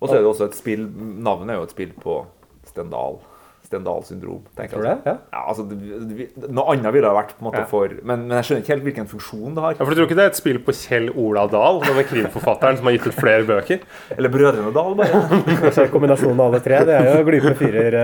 Og 0.04 0.10
så 0.10 0.16
er 0.18 0.20
det 0.20 0.28
også 0.28 0.50
et 0.50 0.58
spill 0.58 0.82
Navnet 1.24 1.54
er 1.54 1.62
jo 1.62 1.68
et 1.70 1.72
spill 1.72 1.94
på 2.04 2.26
Stendal. 2.68 3.22
Stendal 3.64 4.04
syndrom. 4.04 4.42
tenker 4.58 4.76
Tror 4.78 4.86
jeg. 4.86 4.98
du 5.00 5.04
det? 5.04 5.14
Ja. 5.14 5.18
Ja, 5.34 5.44
altså, 5.50 5.64
det- 5.70 6.28
det- 6.38 6.50
noe 6.52 6.66
annet 6.74 6.94
ville 6.94 7.08
det 7.08 7.16
vært 7.16 7.32
på 7.38 7.42
en 7.42 7.48
måte 7.52 7.62
Ja. 7.64 7.66
for 7.66 7.88
men, 8.04 8.28
men 8.28 8.38
jeg 8.38 8.44
skjønner 8.46 8.62
ikke 8.64 8.74
helt 8.74 8.84
hvilken 8.84 9.08
funksjon 9.08 9.56
det 9.56 9.62
har. 9.64 9.72
Ja, 9.80 9.86
for 9.86 9.90
du 9.90 9.96
tror 9.96 10.08
ikke 10.08 10.16
det 10.20 10.26
er 10.26 10.32
et 10.34 10.36
spill 10.36 10.60
på 10.60 10.74
Kjell 10.76 11.10
Ola 11.16 11.48
Dahl, 11.48 11.80
denne 11.82 12.04
krimforfatteren 12.04 12.78
som 12.78 12.86
har 12.86 12.94
gitt 12.98 13.08
ut 13.08 13.14
flere 13.18 13.44
bøker? 13.48 13.80
Eller 14.18 14.30
Brødrene 14.30 14.74
Dahl, 14.74 14.96
bare. 14.96 15.22
Kanskje 15.64 15.90
kombinasjonen 15.90 16.40
av 16.40 16.52
alle 16.54 16.60
tre. 16.60 16.84
Det 16.86 16.94
er 17.00 17.18
jo 17.18 17.24
glupe 17.32 17.56
firer, 17.58 17.98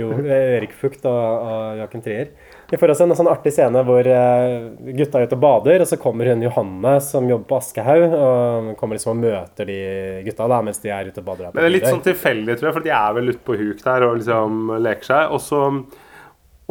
jo, 0.00 0.10
eh, 0.26 0.56
Erik 0.58 0.72
Fugt 0.72 1.04
og, 1.04 1.46
og 1.46 1.78
Joachim 1.82 2.02
Trier. 2.02 2.28
Vi 2.72 2.78
får 2.80 2.88
også 2.94 3.04
en 3.04 3.12
sånn 3.12 3.28
artig 3.28 3.50
scene 3.52 3.80
hvor 3.84 4.06
eh, 4.08 4.52
gutta 4.96 5.20
er 5.20 5.26
ute 5.28 5.36
og 5.36 5.42
bader, 5.42 5.82
og 5.84 5.88
så 5.90 5.98
kommer 6.00 6.30
hun 6.32 6.40
Johanne 6.40 6.94
som 7.04 7.26
jobber 7.28 7.50
på 7.50 7.58
Aschehoug, 7.58 8.14
og 8.16 8.70
kommer 8.80 8.96
liksom 8.96 9.12
og 9.12 9.18
møter 9.20 9.68
de 9.68 9.76
gutta 10.24 10.46
da, 10.48 10.60
mens 10.64 10.80
de 10.80 10.88
er 10.88 11.10
ute 11.10 11.20
og 11.20 11.26
bader. 11.26 11.50
Men 11.50 11.60
det 11.60 11.68
er 11.68 11.74
litt 11.74 11.90
sånn 11.90 12.00
tilfeldig, 12.06 12.56
tror 12.56 12.70
jeg, 12.70 12.76
for 12.78 12.86
de 12.86 12.94
er 12.96 13.18
vel 13.18 13.28
ute 13.28 13.44
på 13.44 13.58
huk 13.60 13.84
der 13.84 14.06
og 14.06 14.16
liksom 14.22 14.72
leker 14.86 15.10
seg. 15.10 15.34
Og 15.36 15.44
så, 15.44 15.60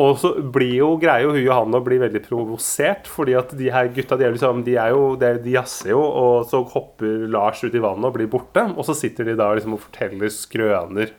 og 0.01 0.17
så 0.23 0.31
blir 0.41 0.73
jo, 0.79 0.89
greier 1.03 1.27
jo 1.27 1.35
hun 1.35 1.43
Johanne 1.43 1.77
å 1.83 1.85
bli 1.85 2.01
veldig 2.01 2.23
provosert, 2.25 3.05
fordi 3.19 3.37
at 3.37 3.53
de 3.61 3.69
her 3.77 3.93
gutta 3.93 4.17
de 4.17 4.25
er 4.25 4.33
liksom, 4.33 4.65
de 4.65 4.79
er 4.81 4.95
jo, 4.97 5.05
de 5.21 5.53
jazzer 5.53 5.93
jo, 5.93 6.01
og 6.01 6.49
så 6.49 6.63
hopper 6.73 7.27
Lars 7.29 7.61
ut 7.61 7.77
i 7.77 7.83
vannet 7.85 8.09
og 8.09 8.17
blir 8.17 8.31
borte. 8.31 8.65
Og 8.73 8.89
så 8.89 8.97
sitter 8.97 9.29
de 9.29 9.37
da 9.37 9.53
liksom 9.53 9.77
og 9.77 9.85
forteller 9.85 10.33
skrøner 10.33 11.13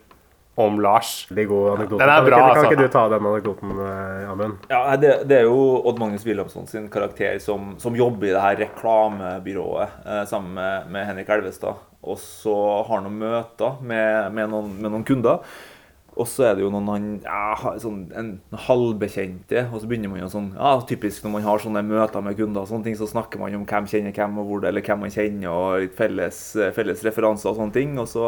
om 0.55 0.75
Lars. 0.81 1.25
Veldig 1.31 1.47
god 1.49 1.69
anekdote. 1.77 1.99
Den 2.03 2.09
er 2.09 2.19
Kan 2.21 2.25
bra, 2.27 2.37
ikke- 2.37 2.53
Kan 2.53 2.63
altså. 2.63 2.71
ikke 2.71 2.81
du 2.83 2.87
ta 2.93 3.09
den 3.09 3.25
anekdoten, 3.25 3.71
eh, 3.81 4.31
Amund? 4.31 4.57
Ja, 4.69 4.81
nei, 4.89 4.97
det, 5.01 5.27
det 5.27 5.37
er 5.39 5.43
jo 5.47 5.81
Odd 5.89 5.99
Magnus 5.99 6.25
Wilhelmsson 6.25 6.67
sin 6.67 6.89
karakter 6.93 7.39
som, 7.41 7.73
som 7.79 7.95
jobber 7.95 8.27
i 8.27 8.33
det 8.35 8.41
her 8.41 8.55
reklamebyrået 8.67 9.89
eh, 10.05 10.23
sammen 10.29 10.53
med, 10.53 10.89
med 10.93 11.05
Henrik 11.07 11.29
Elvestad. 11.29 11.75
Og 12.03 12.17
så 12.19 12.53
har 12.85 12.99
han 12.99 13.05
noen 13.07 13.19
møter 13.23 13.77
med, 13.81 14.33
med, 14.35 14.49
noen, 14.51 14.73
med 14.81 14.91
noen 14.91 15.05
kunder. 15.07 15.39
Og 16.13 16.27
så 16.29 16.43
er 16.51 16.55
det 16.59 16.61
jo 16.61 16.69
noen 16.69 16.89
han, 16.91 17.05
ja, 17.23 17.71
sånn, 17.81 18.03
en 18.13 18.27
halvbekjente, 18.67 19.63
og 19.73 19.79
så 19.81 19.87
begynner 19.89 20.11
man 20.11 20.19
jo 20.21 20.27
sånn 20.29 20.51
ja, 20.53 20.75
Typisk 20.85 21.23
når 21.25 21.31
man 21.39 21.45
har 21.47 21.63
sånne 21.63 21.81
møter 21.87 22.21
med 22.21 22.37
kunder, 22.37 22.61
og 22.61 22.69
sånne 22.69 22.85
ting, 22.85 22.97
så 22.99 23.07
snakker 23.09 23.41
man 23.41 23.55
om 23.57 23.63
hvem 23.65 23.87
kjenner 23.89 24.13
hvem, 24.13 24.37
og 24.37 24.45
hvor 24.51 24.61
det, 24.61 24.69
eller 24.69 24.85
hvem 24.85 25.01
man 25.07 25.15
kjenner, 25.15 25.49
og 25.49 25.79
litt 25.81 25.95
felles, 25.97 26.41
felles 26.75 27.01
referanser 27.07 27.49
og 27.49 27.57
sånne 27.57 27.73
ting. 27.79 27.95
Og 27.97 28.05
så, 28.11 28.27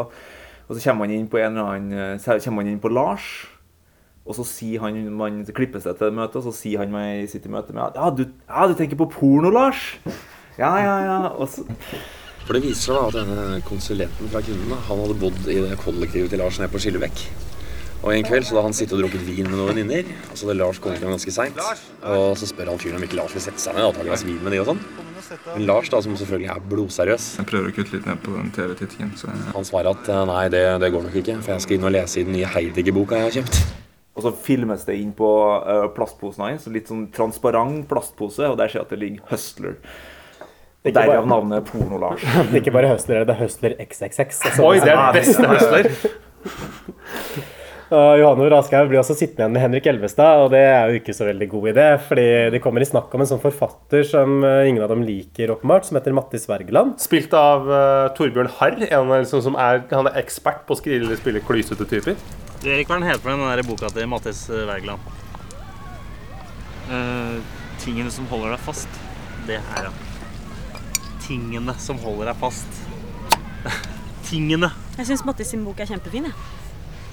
og 0.65 0.73
så 0.73 0.81
kommer 0.81 1.05
man 1.05 1.13
inn 1.13 1.27
på 1.29 1.37
en 1.41 1.53
eller 1.53 1.75
annen, 1.75 2.17
eh, 2.17 2.51
man 2.51 2.67
inn 2.67 2.81
på 2.81 2.89
Lars. 2.89 3.45
Og 4.25 4.33
så 4.33 4.43
sier 4.49 4.81
han, 4.81 4.97
man 5.13 5.43
klipper 5.45 5.83
seg 5.83 5.99
til 5.99 6.13
møtet, 6.17 6.39
og 6.39 6.47
så 6.47 6.53
sier 6.57 6.81
han 6.81 6.93
meg 6.93 7.23
i 7.23 7.27
sitt 7.29 7.45
møte 7.45 7.75
med 7.77 7.93
ja 7.93 8.09
du, 8.09 8.23
ja, 8.25 8.65
du 8.65 8.73
tenker 8.73 8.97
på 8.97 9.05
porno, 9.13 9.51
Lars? 9.53 9.99
Ja, 10.57 10.71
ja, 10.81 10.95
ja. 11.05 11.17
Og 11.35 11.51
så, 11.51 11.65
For 12.47 12.57
det 12.57 12.63
viser 12.63 12.87
seg 12.87 12.97
da 12.97 13.03
at 13.11 13.17
denne 13.19 13.59
konsulenten 13.67 14.31
fra 14.31 14.41
da, 14.41 14.79
han 14.87 15.03
hadde 15.03 15.19
bodd 15.21 15.51
i 15.51 15.59
det 15.61 15.77
kollektivet 15.83 16.33
til 16.33 16.41
Lars 16.41 16.57
nede 16.57 16.73
på 16.73 16.81
Skillebekk. 16.81 17.27
Og 18.05 18.11
en 18.13 18.25
kveld 18.25 18.45
så 18.45 18.53
da 18.53 18.61
han 18.61 18.75
sittet 18.77 18.93
og 18.93 19.01
drukket 19.01 19.23
vin 19.25 19.47
med 19.49 19.55
noen 19.57 19.71
venninner, 19.71 20.09
og 20.29 20.37
så 20.37 20.45
hadde 20.45 20.59
Lars 20.59 20.77
kommet 20.81 21.01
hjem 21.01 21.09
ganske 21.15 21.31
seint. 21.33 21.57
Og 22.05 22.35
så 22.37 22.45
spør 22.51 22.69
han 22.69 22.81
fyren 22.81 22.99
om 22.99 23.05
ikke 23.07 23.17
Lars 23.17 23.33
vil 23.33 23.41
sette 23.41 23.63
seg 23.63 23.73
ned 23.73 23.87
og 23.87 23.95
ta 23.95 24.03
et 24.03 24.09
glass 24.11 24.23
vin 24.27 24.37
med 24.45 24.53
de 24.53 24.59
og 24.61 24.67
sånn. 24.69 24.81
Men 25.47 25.63
Lars, 25.65 25.89
da, 25.89 26.03
som 26.05 26.13
selvfølgelig 26.19 26.51
er 26.53 26.67
blodseriøs, 26.69 27.25
Jeg 27.39 27.49
prøver 27.49 27.71
å 27.71 27.73
kutte 27.73 27.95
litt 27.95 28.05
ned 28.05 28.21
på 28.21 28.35
den 28.35 28.51
TV-tittingen. 28.53 29.15
så 29.17 29.31
han 29.55 29.65
svarer 29.65 29.89
at 29.97 30.11
eh, 30.13 30.21
nei, 30.29 30.43
det, 30.53 30.61
det 30.83 30.91
går 30.93 31.07
nok 31.07 31.17
ikke, 31.23 31.39
for 31.41 31.55
jeg 31.55 31.65
skal 31.65 31.79
inn 31.79 31.89
og 31.89 31.95
lese 31.97 32.21
i 32.21 32.27
den 32.27 32.37
nye 32.37 32.53
Heidegger-boka 32.53 33.23
jeg 33.23 33.25
har 33.25 33.35
kjøpt. 33.39 33.59
og 34.13 34.27
så 34.27 34.33
filmes 34.45 34.85
det 34.85 34.99
inn 35.01 35.09
på 35.17 35.31
uh, 35.65 35.89
plastposen 35.97 36.45
hans, 36.45 36.69
litt 36.69 36.93
sånn 36.93 37.07
transparent 37.15 37.89
plastpose, 37.89 38.45
og 38.45 38.61
der 38.61 38.69
ser 38.69 38.83
jeg 38.83 38.85
at 38.85 38.93
det 38.93 39.01
ligger 39.01 39.33
Hustler. 39.33 39.81
Derav 40.85 41.25
navnet 41.25 41.65
Porno-Lars. 41.73 42.21
Det 42.53 42.59
er 42.59 42.61
ikke 42.61 42.77
bare 42.77 42.93
Hustler, 42.93 43.25
det 43.25 43.33
er 43.33 43.41
Hustler 43.41 43.73
XXX. 43.81 44.45
altså. 44.45 44.69
Oi, 44.69 44.77
det 44.85 44.93
er 44.93 45.13
beste 45.17 45.49
Hustler! 45.49 45.93
Og 47.93 48.17
Johanne 48.17 48.47
Raskhaug 48.49 48.87
blir 48.89 48.97
også 48.97 49.13
sittende 49.13 49.43
igjen 49.43 49.53
med 49.53 49.61
Henrik 49.61 49.87
Elvestad, 49.91 50.39
og 50.41 50.47
det 50.55 50.61
er 50.65 50.89
jo 50.89 50.97
ikke 50.97 51.13
så 51.13 51.27
veldig 51.27 51.47
god 51.51 51.67
idé, 51.69 51.83
fordi 52.01 52.23
de 52.55 52.61
kommer 52.63 52.81
i 52.81 52.87
snakk 52.89 53.11
om 53.13 53.21
en 53.21 53.27
sånn 53.29 53.41
forfatter 53.43 54.01
som 54.09 54.39
eh, 54.41 54.69
ingen 54.71 54.81
av 54.81 54.89
dem 54.89 55.03
liker, 55.05 55.53
åpenbart, 55.53 55.85
som 55.85 55.99
heter 55.99 56.15
Mattis 56.17 56.47
Wergeland. 56.49 56.95
Spilt 57.03 57.35
av 57.37 57.69
uh, 57.69 58.07
Torbjørn 58.17 58.49
Harr, 58.57 58.79
en 58.87 59.11
liksom, 59.13 59.43
som 59.45 59.57
er, 59.61 59.83
han 59.91 60.09
er 60.09 60.17
ekspert 60.23 60.63
på 60.65 60.73
å 60.73 60.79
skrive 60.79 61.05
eller 61.05 61.19
spille 61.19 61.43
klysete 61.45 61.85
typer. 61.91 62.17
Du, 62.63 62.71
Erik, 62.71 62.89
hva 62.89 62.97
er 62.97 63.03
den 63.03 63.11
heter 63.11 63.35
den 63.35 63.45
der 63.45 63.61
boka 63.69 63.93
til 63.93 64.09
Mattis 64.09 64.41
eh, 64.49 64.65
Wergeland? 64.65 65.13
Uh, 66.89 67.37
tingene 67.85 68.09
som 68.13 68.25
holder 68.33 68.55
deg 68.55 68.65
fast. 68.65 68.99
Det 69.45 69.59
er 69.61 69.91
ja. 69.91 69.93
Tingene 71.21 71.77
som 71.85 72.01
holder 72.01 72.33
deg 72.33 72.41
fast. 72.41 72.81
Tingene. 74.31 74.73
Jeg 74.97 75.11
syns 75.11 75.25
Mattis 75.29 75.53
sin 75.53 75.61
bok 75.69 75.85
er 75.85 75.93
kjempefin. 75.93 76.31
jeg. 76.31 76.51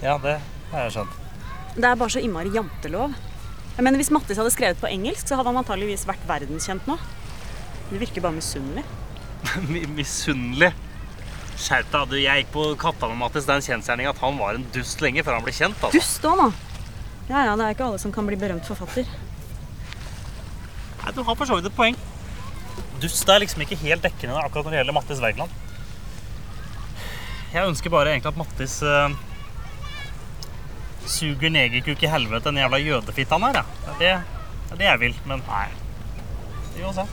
Ja, 0.01 0.17
det 0.17 0.41
har 0.73 0.87
jeg 0.89 0.95
skjønt. 0.97 1.19
Det 1.77 1.89
er 1.89 1.99
bare 2.01 2.13
så 2.13 2.21
innmari 2.21 2.53
jantelov. 2.53 3.15
Jeg 3.77 3.85
mener, 3.87 3.97
Hvis 4.01 4.11
Mattis 4.13 4.37
hadde 4.37 4.53
skrevet 4.53 4.81
på 4.81 4.89
engelsk, 4.91 5.25
så 5.29 5.39
hadde 5.39 5.49
han 5.49 5.61
antageligvis 5.63 6.05
vært 6.09 6.25
verdenskjent 6.29 6.89
nå. 6.91 6.99
Det 7.91 8.01
virker 8.01 8.25
bare 8.25 8.37
misunnelig. 8.37 8.85
Misunnelig. 9.99 10.73
Skjerp 11.63 11.89
deg. 11.93 12.11
du. 12.13 12.17
Jeg 12.21 12.43
gikk 12.45 12.53
på 12.55 12.67
Katta 12.81 13.09
med 13.09 13.21
Mattis. 13.21 13.47
Det 13.49 13.55
er 13.55 13.61
en 13.63 13.67
kjensgjerning 13.69 14.09
at 14.11 14.21
han 14.23 14.39
var 14.41 14.57
en 14.59 14.67
dust 14.75 15.01
lenge 15.05 15.25
før 15.25 15.39
han 15.39 15.45
ble 15.47 15.55
kjent. 15.57 15.77
altså. 15.81 15.97
Dust 15.99 16.29
òg, 16.29 16.41
nå. 16.41 16.51
Ja 17.31 17.45
ja, 17.47 17.57
det 17.57 17.65
er 17.67 17.77
ikke 17.77 17.87
alle 17.89 18.01
som 18.03 18.13
kan 18.13 18.27
bli 18.29 18.37
berømt 18.41 18.67
forfatter. 18.69 19.09
Nei, 21.03 21.13
Du 21.17 21.23
har 21.27 21.37
for 21.39 21.49
så 21.49 21.57
vidt 21.59 21.69
et 21.71 21.77
poeng. 21.77 21.97
Dust 23.03 23.29
er 23.29 23.41
liksom 23.43 23.65
ikke 23.65 23.79
helt 23.83 24.05
dekkende 24.05 24.39
akkurat 24.39 24.67
når 24.69 24.75
det 24.77 24.81
gjelder 24.83 24.97
Mattis 24.97 25.23
Wergeland. 25.23 25.61
Jeg 27.53 27.69
ønsker 27.69 27.93
bare 27.93 28.13
egentlig 28.15 28.33
at 28.33 28.39
Mattis 28.41 28.79
eh, 28.87 29.17
suger 31.07 31.51
negerkuk 31.51 32.03
i 32.03 32.11
helvete, 32.11 32.45
den 32.51 32.61
jævla 32.63 32.79
jødefitta 32.83 33.39
han 33.39 33.49
er. 33.51 33.59
Ja. 33.63 33.65
Det, 33.99 34.11
er 34.13 34.23
det, 34.23 34.23
det 34.69 34.73
er 34.73 34.81
det 34.83 34.89
jeg 34.91 35.01
vil, 35.01 35.17
men 35.27 35.43
nei. 35.49 35.67
Vi 36.77 36.83
får 36.87 36.95
se. 37.01 37.07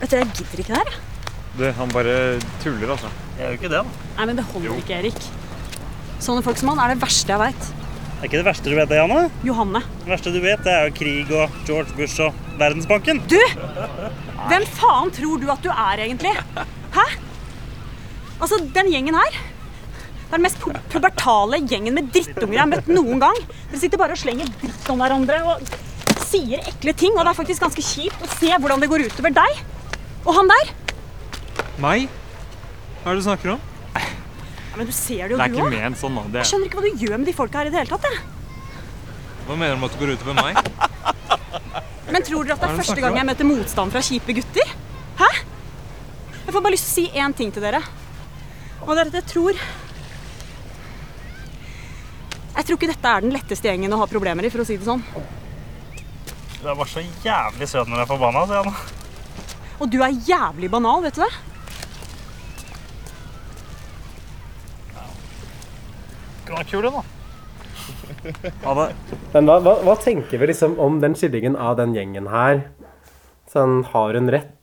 Vet 0.00 0.10
du, 0.10 0.16
Jeg 0.18 0.30
gidder 0.34 0.62
ikke 0.64 0.74
det 0.74 0.80
her. 0.80 0.90
jeg. 0.90 1.00
Du, 1.54 1.64
han 1.78 1.92
bare 1.94 2.14
tuller, 2.62 2.90
altså. 2.96 3.10
Jeg 3.38 3.44
gjør 3.44 3.52
jo 3.52 3.58
ikke 3.60 3.70
det, 3.70 3.78
da. 3.78 4.10
Nei, 4.18 4.26
men 4.26 4.36
Det 4.40 4.44
holder 4.50 4.76
ikke, 4.82 4.98
Erik. 4.98 5.20
Sånne 6.24 6.42
folk 6.46 6.58
som 6.60 6.72
han 6.72 6.80
er 6.82 6.94
det 6.94 7.02
verste 7.04 7.30
jeg 7.34 7.40
veit. 7.42 7.68
Er 8.18 8.26
ikke 8.28 8.40
det 8.40 8.46
verste 8.46 8.70
du 8.72 8.76
vet, 8.78 8.88
det, 8.90 8.98
Janne? 8.98 9.22
Johanne. 9.46 9.82
Det 10.02 10.10
verste 10.14 10.32
du 10.34 10.40
vet, 10.42 10.62
det 10.64 10.72
er 10.72 10.86
jo 10.88 10.94
krig 10.98 11.32
og 11.36 11.56
George 11.68 11.94
Bush 11.98 12.22
og 12.24 12.36
Verdensbanken. 12.58 13.20
Du! 13.30 13.38
Hvem 14.50 14.64
faen 14.76 15.10
tror 15.16 15.40
du 15.42 15.48
at 15.52 15.62
du 15.64 15.70
er, 15.72 16.02
egentlig? 16.04 16.32
Hæ? 16.94 17.04
Altså, 18.42 18.58
den 18.74 18.90
gjengen 18.92 19.14
her 19.16 19.30
Det 19.34 20.32
er 20.32 20.36
den 20.36 20.42
mest 20.44 20.58
pu- 20.60 20.74
pubertale 20.90 21.60
gjengen 21.70 21.94
med 21.94 22.08
drittunger 22.12 22.56
jeg 22.56 22.62
har 22.64 22.70
møtt 22.72 22.88
noen 22.90 23.20
gang. 23.22 23.36
Dere 23.70 23.80
sitter 23.80 24.00
bare 24.00 24.16
og 24.16 24.20
slenger 24.20 24.48
dritt 24.60 24.88
om 24.90 24.98
hverandre 25.00 25.36
og 25.52 25.62
sier 26.26 26.58
ekle 26.66 26.94
ting. 26.98 27.14
Og 27.14 27.22
det 27.24 27.30
er 27.34 27.38
faktisk 27.38 27.62
ganske 27.62 27.84
kjipt 27.84 28.24
å 28.26 28.30
se 28.34 28.50
hvordan 28.56 28.82
det 28.82 28.88
går 28.90 29.04
utover 29.06 29.34
deg. 29.36 29.60
Og 30.24 30.32
han 30.40 30.50
der. 30.50 30.72
Meg? 31.84 32.08
Hva 33.04 33.12
er 33.12 33.14
det 33.14 33.22
du 33.22 33.26
snakker 33.28 33.54
om? 33.54 33.60
Ja, 33.94 34.78
men 34.80 34.88
du 34.90 34.94
ser 34.96 35.28
det 35.28 35.36
jo, 35.36 35.38
Det 35.38 35.44
er 35.44 35.52
du 35.52 35.58
ikke 35.60 35.68
òg. 35.68 35.98
sånn. 36.00 36.16
Det 36.32 36.40
Jeg 36.40 36.42
er... 36.42 36.48
skjønner 36.50 36.66
ikke 36.66 36.80
hva 36.80 36.86
du 36.88 37.04
gjør 37.04 37.18
med 37.20 37.26
de 37.30 37.34
folka 37.36 37.60
her 37.62 37.70
i 37.70 37.74
det 37.74 37.78
hele 37.84 37.92
tatt. 37.94 38.08
jeg. 38.10 38.18
Hva 39.46 39.56
mener 39.60 39.76
du 39.76 39.80
med 39.84 39.90
at 39.90 39.94
det 39.94 40.00
går 40.02 40.14
utover 40.16 40.34
meg? 40.40 40.54
Men 42.14 42.22
tror 42.22 42.46
dere 42.46 42.54
at 42.54 42.62
det 42.62 42.68
er 42.70 42.78
første 42.78 43.02
gang 43.02 43.16
jeg 43.18 43.26
møter 43.26 43.46
motstand 43.48 43.90
fra 43.90 44.00
kjipe 44.06 44.36
gutter? 44.36 44.68
Hæ? 45.18 45.30
Jeg 46.44 46.52
får 46.54 46.62
bare 46.62 46.74
lyst 46.76 46.86
til 46.86 46.92
å 46.92 46.94
si 46.94 47.22
én 47.24 47.32
ting 47.34 47.50
til 47.50 47.64
dere. 47.64 47.80
Og 48.84 48.92
det 48.92 49.00
er 49.02 49.08
at 49.10 49.16
jeg 49.18 49.26
tror 49.32 49.58
Jeg 52.54 52.66
tror 52.68 52.78
ikke 52.78 52.90
dette 52.92 53.14
er 53.16 53.24
den 53.24 53.34
letteste 53.34 53.66
gjengen 53.66 53.96
å 53.96 53.98
ha 53.98 54.06
problemer 54.06 54.46
i, 54.46 54.50
for 54.52 54.62
å 54.62 54.66
si 54.68 54.76
det 54.78 54.86
sånn. 54.86 55.02
Du 56.60 56.68
er 56.70 56.78
bare 56.78 56.86
så 56.92 57.02
jævlig 57.02 57.66
søt 57.68 57.90
når 57.90 57.98
du 57.98 58.02
er 58.04 58.10
forbanna, 58.12 58.44
sier 58.46 58.62
han. 58.62 58.94
Og 59.82 59.90
du 59.90 59.98
er 60.06 60.14
jævlig 60.28 60.70
banal, 60.70 61.02
vet 61.02 61.18
du 61.18 61.24
det? 61.24 61.32
Kunne 66.46 66.62
være 66.62 66.70
kul, 66.70 66.88
den, 68.24 68.80
det. 68.80 68.88
Men 69.36 69.50
hva, 69.50 69.60
hva, 69.64 69.78
hva 69.86 69.96
tenker 70.00 70.40
vi 70.40 70.50
liksom 70.50 70.78
om 70.82 71.00
den 71.04 71.16
skillingen 71.18 71.56
av 71.60 71.78
den 71.80 71.94
gjengen 71.96 72.28
her? 72.32 72.66
Sånn, 73.52 73.82
har 73.92 74.16
hun 74.18 74.32
rett? 74.32 74.60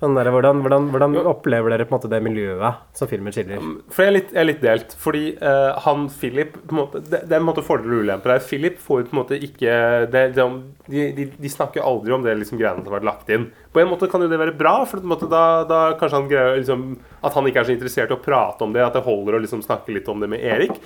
Sånn 0.00 0.14
der, 0.16 0.30
hvordan, 0.32 0.62
hvordan, 0.64 0.86
hvordan 0.94 1.16
opplever 1.28 1.74
dere 1.74 1.84
på 1.84 1.92
en 1.92 1.98
måte 1.98 2.08
det 2.08 2.22
miljøet 2.24 2.96
som 2.96 3.08
filmen 3.10 3.34
skiller? 3.36 3.60
For 3.92 4.06
jeg 4.06 4.08
er 4.08 4.14
litt, 4.14 4.30
jeg 4.32 4.40
er 4.40 4.46
litt 4.48 4.62
delt. 4.64 4.94
Fordi 4.96 5.24
uh, 5.42 5.76
han 5.84 6.06
Philip 6.14 6.54
på 6.56 6.72
en 6.72 6.78
måte, 6.78 7.02
Det, 7.04 7.20
det 7.28 7.36
er 7.36 7.42
på 7.42 7.42
en 7.42 7.48
måte 7.50 7.64
fordeler 7.66 7.98
og 7.98 8.06
ulemper 8.06 8.32
her. 8.32 8.40
Philip 8.46 8.78
får 8.80 9.02
jo 9.02 9.08
på 9.10 9.12
en 9.12 9.20
måte 9.20 9.36
ikke 9.36 9.74
det, 10.14 10.22
det, 10.38 10.46
de, 10.86 11.04
de, 11.18 11.26
de 11.36 11.52
snakker 11.52 11.84
aldri 11.84 12.16
om 12.16 12.24
det 12.24 12.38
liksom 12.40 12.56
greiene 12.56 12.80
som 12.80 12.88
har 12.88 12.96
vært 12.96 13.10
lagt 13.10 13.34
inn. 13.36 13.50
På 13.74 13.84
en 13.84 13.92
måte 13.92 14.08
kan 14.08 14.24
jo 14.24 14.30
det 14.32 14.40
være 14.40 14.56
bra, 14.56 14.78
for 14.88 15.02
på 15.02 15.04
en 15.04 15.12
måte 15.12 15.28
da, 15.28 15.44
da 15.68 15.82
kanskje 16.00 16.22
han 16.22 16.32
greier 16.32 16.56
liksom, 16.62 16.88
at 17.20 17.36
han 17.36 17.50
ikke 17.52 17.60
er 17.60 17.68
så 17.68 17.76
interessert 17.76 18.14
i 18.14 18.16
å 18.16 18.24
prate 18.24 18.64
om 18.64 18.72
det. 18.72 18.86
At 18.86 18.96
det 18.96 19.04
holder 19.04 19.36
å 19.36 19.44
liksom 19.44 19.60
snakke 19.68 19.92
litt 19.92 20.08
om 20.08 20.24
det 20.24 20.32
med 20.32 20.40
Erik. 20.40 20.80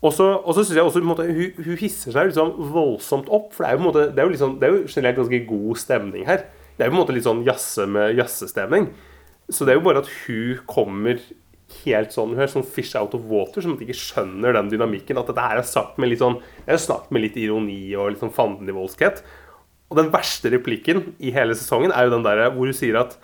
Og 0.00 0.14
så 0.16 0.62
syns 0.64 0.72
jeg 0.72 0.86
også 0.86 1.02
måte, 1.04 1.26
hun, 1.28 1.58
hun 1.60 1.76
hisser 1.76 2.14
seg 2.14 2.30
liksom 2.30 2.54
voldsomt 2.72 3.28
opp. 3.28 3.52
For 3.52 3.66
det 3.66 3.68
er 3.68 3.76
jo, 3.76 3.84
måte, 3.84 4.06
det 4.08 4.22
er 4.22 4.28
jo, 4.28 4.32
liksom, 4.32 4.56
det 4.60 4.66
er 4.66 4.72
jo 4.72 4.88
generelt 4.88 5.20
ganske 5.20 5.42
god 5.50 5.80
stemning 5.82 6.24
her. 6.28 6.46
Det 6.76 6.86
er 6.86 6.88
jo 6.88 6.94
på 6.94 6.96
en 6.96 7.02
måte 7.02 7.16
litt 7.16 7.26
sånn 7.26 7.44
jazze 7.44 7.84
med 7.90 8.16
jazzestemning. 8.16 8.88
Så 9.52 9.66
det 9.66 9.74
er 9.74 9.80
jo 9.80 9.84
bare 9.84 10.00
at 10.00 10.08
hun 10.22 10.62
kommer 10.70 11.20
helt 11.84 12.14
sånn 12.14 12.32
Hun 12.34 12.42
er 12.42 12.50
sånn 12.50 12.66
fish 12.66 12.96
out 12.98 13.12
of 13.14 13.26
water, 13.30 13.62
som 13.62 13.76
ikke 13.76 13.98
skjønner 13.98 14.56
den 14.56 14.72
dynamikken. 14.72 15.20
At 15.20 15.28
dette 15.28 15.44
her 15.44 15.60
er 15.60 15.68
sagt 15.68 16.00
med 16.00 16.10
litt 16.10 16.22
sånn 16.22 16.40
Det 16.40 16.74
er 16.74 16.80
snakket 16.80 17.12
med 17.14 17.26
litt 17.26 17.36
ironi 17.38 17.82
og 17.98 18.14
litt 18.14 18.24
sånn 18.24 18.34
fandenivoldskhet. 18.34 19.20
Og 19.90 19.98
den 19.98 20.10
verste 20.14 20.52
replikken 20.54 21.10
i 21.20 21.34
hele 21.34 21.56
sesongen 21.58 21.92
er 21.92 22.06
jo 22.06 22.14
den 22.16 22.24
der 22.26 22.46
hvor 22.54 22.70
hun 22.70 22.76
sier 22.76 23.02
at 23.02 23.18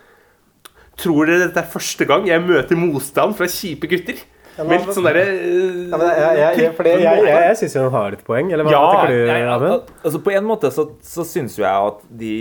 Tror 0.97 1.29
dere 1.29 1.45
dette 1.45 1.61
er 1.61 1.69
første 1.69 2.07
gang 2.09 2.25
jeg 2.25 2.41
møter 2.41 2.79
motstand 2.79 3.37
fra 3.37 3.49
kjipe 3.53 3.89
gutter? 3.91 4.21
Med 4.57 4.81
litt 4.81 4.95
sånn 4.97 5.05
derre 5.05 5.25
ja, 5.27 5.99
jeg, 6.01 6.37
jeg, 6.41 6.61
jeg, 6.65 7.01
jeg, 7.03 7.25
jeg, 7.27 7.41
jeg 7.45 7.57
syns 7.61 7.75
jo 7.77 7.83
han 7.87 7.97
har 7.97 8.17
et 8.17 8.23
poeng. 8.27 8.53
Eller 8.55 8.67
hva 8.67 8.73
Ja, 8.73 8.85
tenker 8.93 9.13
du, 9.13 9.51
Amund? 9.53 9.91
altså 10.03 10.21
På 10.25 10.33
en 10.33 10.47
måte 10.49 10.71
så, 10.73 10.87
så 11.05 11.27
syns 11.29 11.59
jo 11.59 11.67
jeg 11.67 11.91
at 11.91 12.07
de 12.23 12.37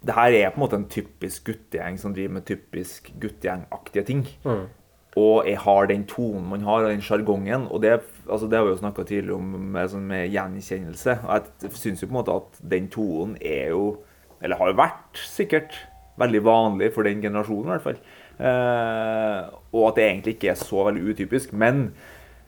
det 0.00 0.14
her 0.16 0.32
er 0.32 0.52
på 0.52 0.56
en 0.56 0.62
måte 0.64 0.78
en 0.80 0.88
typisk 0.88 1.50
guttegjeng 1.50 1.98
som 2.00 2.14
driver 2.16 2.38
med 2.38 2.46
typisk 2.48 3.10
guttegjengaktige 3.20 4.04
ting. 4.08 4.22
Mm. 4.46 4.62
Og 5.20 5.48
jeg 5.48 5.58
har 5.58 5.88
den 5.90 6.06
tonen 6.08 6.46
man 6.48 6.64
har, 6.64 6.86
og 6.86 6.92
den 6.92 7.02
sjargongen. 7.04 7.66
Og 7.68 7.82
det, 7.82 7.98
altså 8.24 8.48
det 8.48 8.58
har 8.58 8.64
vi 8.64 8.72
jo 8.72 8.78
snakka 8.80 9.04
tidligere 9.04 9.36
om 9.36 9.50
med, 9.74 9.90
sånn 9.92 10.06
med 10.08 10.30
gjenkjennelse. 10.32 11.18
Og 11.26 11.50
jeg 11.66 11.72
syns 11.76 12.00
jo 12.00 12.08
på 12.08 12.14
en 12.14 12.20
måte 12.20 12.38
at 12.40 12.62
den 12.76 12.88
tonen 12.92 13.36
er 13.40 13.74
jo 13.74 13.98
Eller 14.40 14.56
har 14.56 14.70
jo 14.70 14.76
vært 14.78 15.18
sikkert 15.20 15.74
veldig 16.16 16.40
vanlig 16.46 16.94
for 16.94 17.04
den 17.04 17.20
generasjonen, 17.20 17.66
i 17.66 17.74
hvert 17.74 17.84
fall. 17.84 17.98
Eh, 18.40 19.50
og 19.76 19.90
at 19.90 19.98
det 19.98 20.06
egentlig 20.06 20.36
ikke 20.38 20.54
er 20.54 20.60
så 20.60 20.86
veldig 20.88 21.12
utypisk. 21.12 21.52
Men 21.52 21.90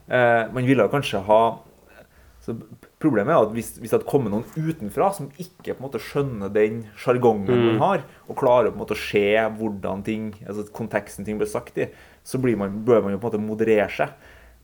eh, 0.09 0.49
man 0.53 0.65
ville 0.65 0.89
kanskje 0.91 1.21
ha 1.29 1.43
så 2.43 2.57
Problemet 3.03 3.33
er 3.33 3.41
at 3.43 3.51
hvis, 3.51 3.73
hvis 3.81 3.91
det 3.91 3.97
hadde 3.97 4.07
kommet 4.07 4.31
noen 4.31 4.45
utenfra 4.55 5.09
som 5.11 5.25
ikke 5.39 5.73
på 5.73 5.81
en 5.81 5.83
måte 5.83 5.99
skjønner 5.99 6.51
den 6.55 6.77
sjargongen 6.99 7.49
Mm. 7.51 7.65
man 7.73 7.81
har, 7.81 8.03
og 8.31 8.37
klarer 8.39 8.71
på 8.71 8.77
en 8.77 8.79
måte 8.79 8.95
å 8.95 8.99
se 8.99 9.23
hvordan 9.59 10.03
ting, 10.07 10.29
altså 10.47 10.63
konteksten 10.71 11.27
ting 11.27 11.35
blir 11.39 11.51
sagt 11.51 11.77
i, 11.83 11.89
så 12.23 12.39
blir 12.39 12.55
man, 12.55 12.77
bør 12.87 13.03
man 13.03 13.11
jo 13.11 13.19
på 13.19 13.27
en 13.27 13.33
måte 13.33 13.43
moderere 13.43 13.89
seg. 13.91 14.13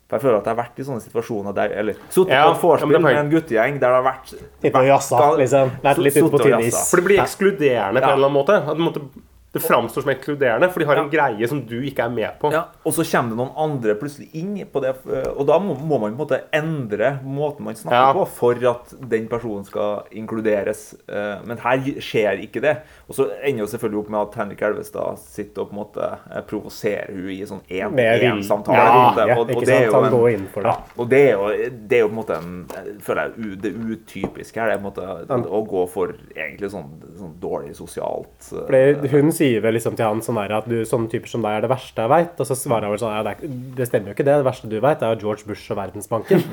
For 0.07 0.15
jeg 0.17 0.23
føler 0.23 0.37
at 0.39 0.47
jeg 0.47 0.55
har 0.55 0.61
vært 0.63 0.79
i 0.79 0.85
sånne 0.87 1.03
situasjoner 1.03 1.53
der 1.53 1.73
Eller 1.77 1.97
sittet 2.09 2.31
Ja, 2.33 2.45
på 2.47 2.55
et 2.55 2.63
vorspiel 2.63 2.95
ja, 2.95 2.99
med 3.03 3.17
en 3.19 3.27
guttegjeng 3.29 3.75
der 3.75 3.91
det 3.91 3.97
har 3.99 4.05
vært 4.07 4.31
Sittet 4.31 4.79
og 4.79 4.87
jazza, 4.87 5.19
liksom. 5.37 5.73
Vært 5.83 6.01
litt 6.07 6.17
ute 6.17 6.31
på 6.33 6.39
tynnis. 6.41 6.79
For 6.89 6.97
det 6.97 7.05
blir 7.09 7.21
ekskluderende 7.21 8.01
på 8.01 8.07
en 8.07 8.15
eller 8.15 8.29
annen 8.29 8.37
måte. 8.39 8.55
At 8.63 8.79
det, 8.79 8.87
måte, 8.87 9.03
det 9.51 9.59
framstår 9.63 10.01
som 10.05 10.11
inkluderende, 10.13 10.67
for 10.69 10.79
de 10.79 10.85
har 10.85 10.99
en 11.01 11.09
greie 11.09 11.47
som 11.49 11.63
du 11.65 11.79
ikke 11.81 12.03
er 12.05 12.11
med 12.13 12.35
på. 12.41 12.51
Ja, 12.53 12.67
og 12.85 12.93
så 12.93 13.01
kommer 13.07 13.33
det 13.33 13.37
noen 13.39 13.55
andre 13.57 13.95
plutselig 13.97 14.27
inn 14.37 14.51
på 14.69 14.81
det, 14.83 14.91
og 15.33 15.41
da 15.49 15.55
må, 15.59 15.73
må 15.79 15.97
man 15.97 16.11
på 16.13 16.13
en 16.13 16.19
måte 16.19 16.39
endre 16.53 17.15
måten 17.25 17.65
man 17.65 17.73
snakker 17.79 17.97
Ja. 17.97 18.13
på 18.13 18.27
for 18.29 18.61
at 18.69 18.93
den 19.09 19.25
personen 19.31 19.65
skal 19.65 20.03
inkluderes. 20.11 20.93
Eh, 21.09 21.39
Men 21.49 21.57
her 21.57 21.81
skjer 21.97 22.43
ikke 22.45 22.61
det. 22.61 22.75
Og 23.09 23.15
så 23.17 23.25
ender 23.41 23.63
jo 23.65 23.69
selvfølgelig 23.71 23.99
opp 24.03 24.09
med 24.13 24.19
at 24.21 24.35
Henrik 24.43 24.61
Elvestad 24.61 25.17
sitter 25.23 25.61
og 25.63 25.69
på 25.71 25.73
en 25.73 25.79
måte 25.81 26.11
eh, 26.35 26.41
provoserer 26.45 27.09
hun 27.15 27.29
i 27.33 27.39
sånn 27.49 27.63
én-samtale. 27.69 29.27
Ja, 29.27 29.35
ikke 29.49 29.65
sant? 29.65 29.93
Han 29.93 30.11
går 30.13 30.29
inn 30.35 30.47
for 30.53 30.61
det. 30.61 30.69
Ja, 30.69 30.77
og 30.97 31.09
det 31.09 31.21
er 31.25 31.33
jo, 31.33 31.69
det 31.89 31.97
er 31.97 32.03
jo 32.03 32.09
på 32.09 32.13
en 32.13 32.19
måte 32.21 32.37
en, 32.37 32.99
føler 33.01 33.33
jeg, 33.33 33.57
det 33.65 33.73
utypiske 33.73 34.61
her. 34.61 34.69
Det 34.69 34.77
er 34.77 34.83
på 34.83 34.93
en 34.93 35.41
måte 35.41 35.49
å 35.49 35.61
gå 35.69 35.83
for 35.89 36.13
egentlig 36.35 36.71
sånn, 36.73 36.89
sånn 37.17 37.33
dårlig 37.41 37.75
sosialt 37.77 38.51
eh, 38.53 38.65
Fordi 38.69 39.11
hun 39.15 39.31
sier 39.39 39.63
vel 39.63 39.75
liksom 39.77 39.97
til 39.97 40.05
han 40.05 40.21
sånn 40.25 40.37
der 40.41 40.53
at 40.59 40.69
du, 40.69 40.77
sånne 40.87 41.09
typer 41.11 41.31
som 41.31 41.43
deg 41.45 41.57
er 41.57 41.65
det 41.65 41.71
verste 41.71 42.05
jeg 42.05 42.11
veit. 42.11 42.37
Og 42.37 42.49
så 42.51 42.57
svarer 42.59 42.87
han 42.87 42.95
vel 42.95 43.01
sånn 43.01 43.15
ja, 43.15 43.25
det, 43.25 43.35
er, 43.35 43.57
det 43.79 43.89
stemmer 43.89 44.11
jo 44.11 44.17
ikke 44.17 44.27
det. 44.27 44.37
Det 44.41 44.47
verste 44.51 44.71
du 44.71 44.77
veit, 44.83 45.03
er 45.03 45.15
jo 45.15 45.27
George 45.27 45.49
Bush 45.49 45.73
og 45.73 45.81
Verdensbanken. 45.81 46.45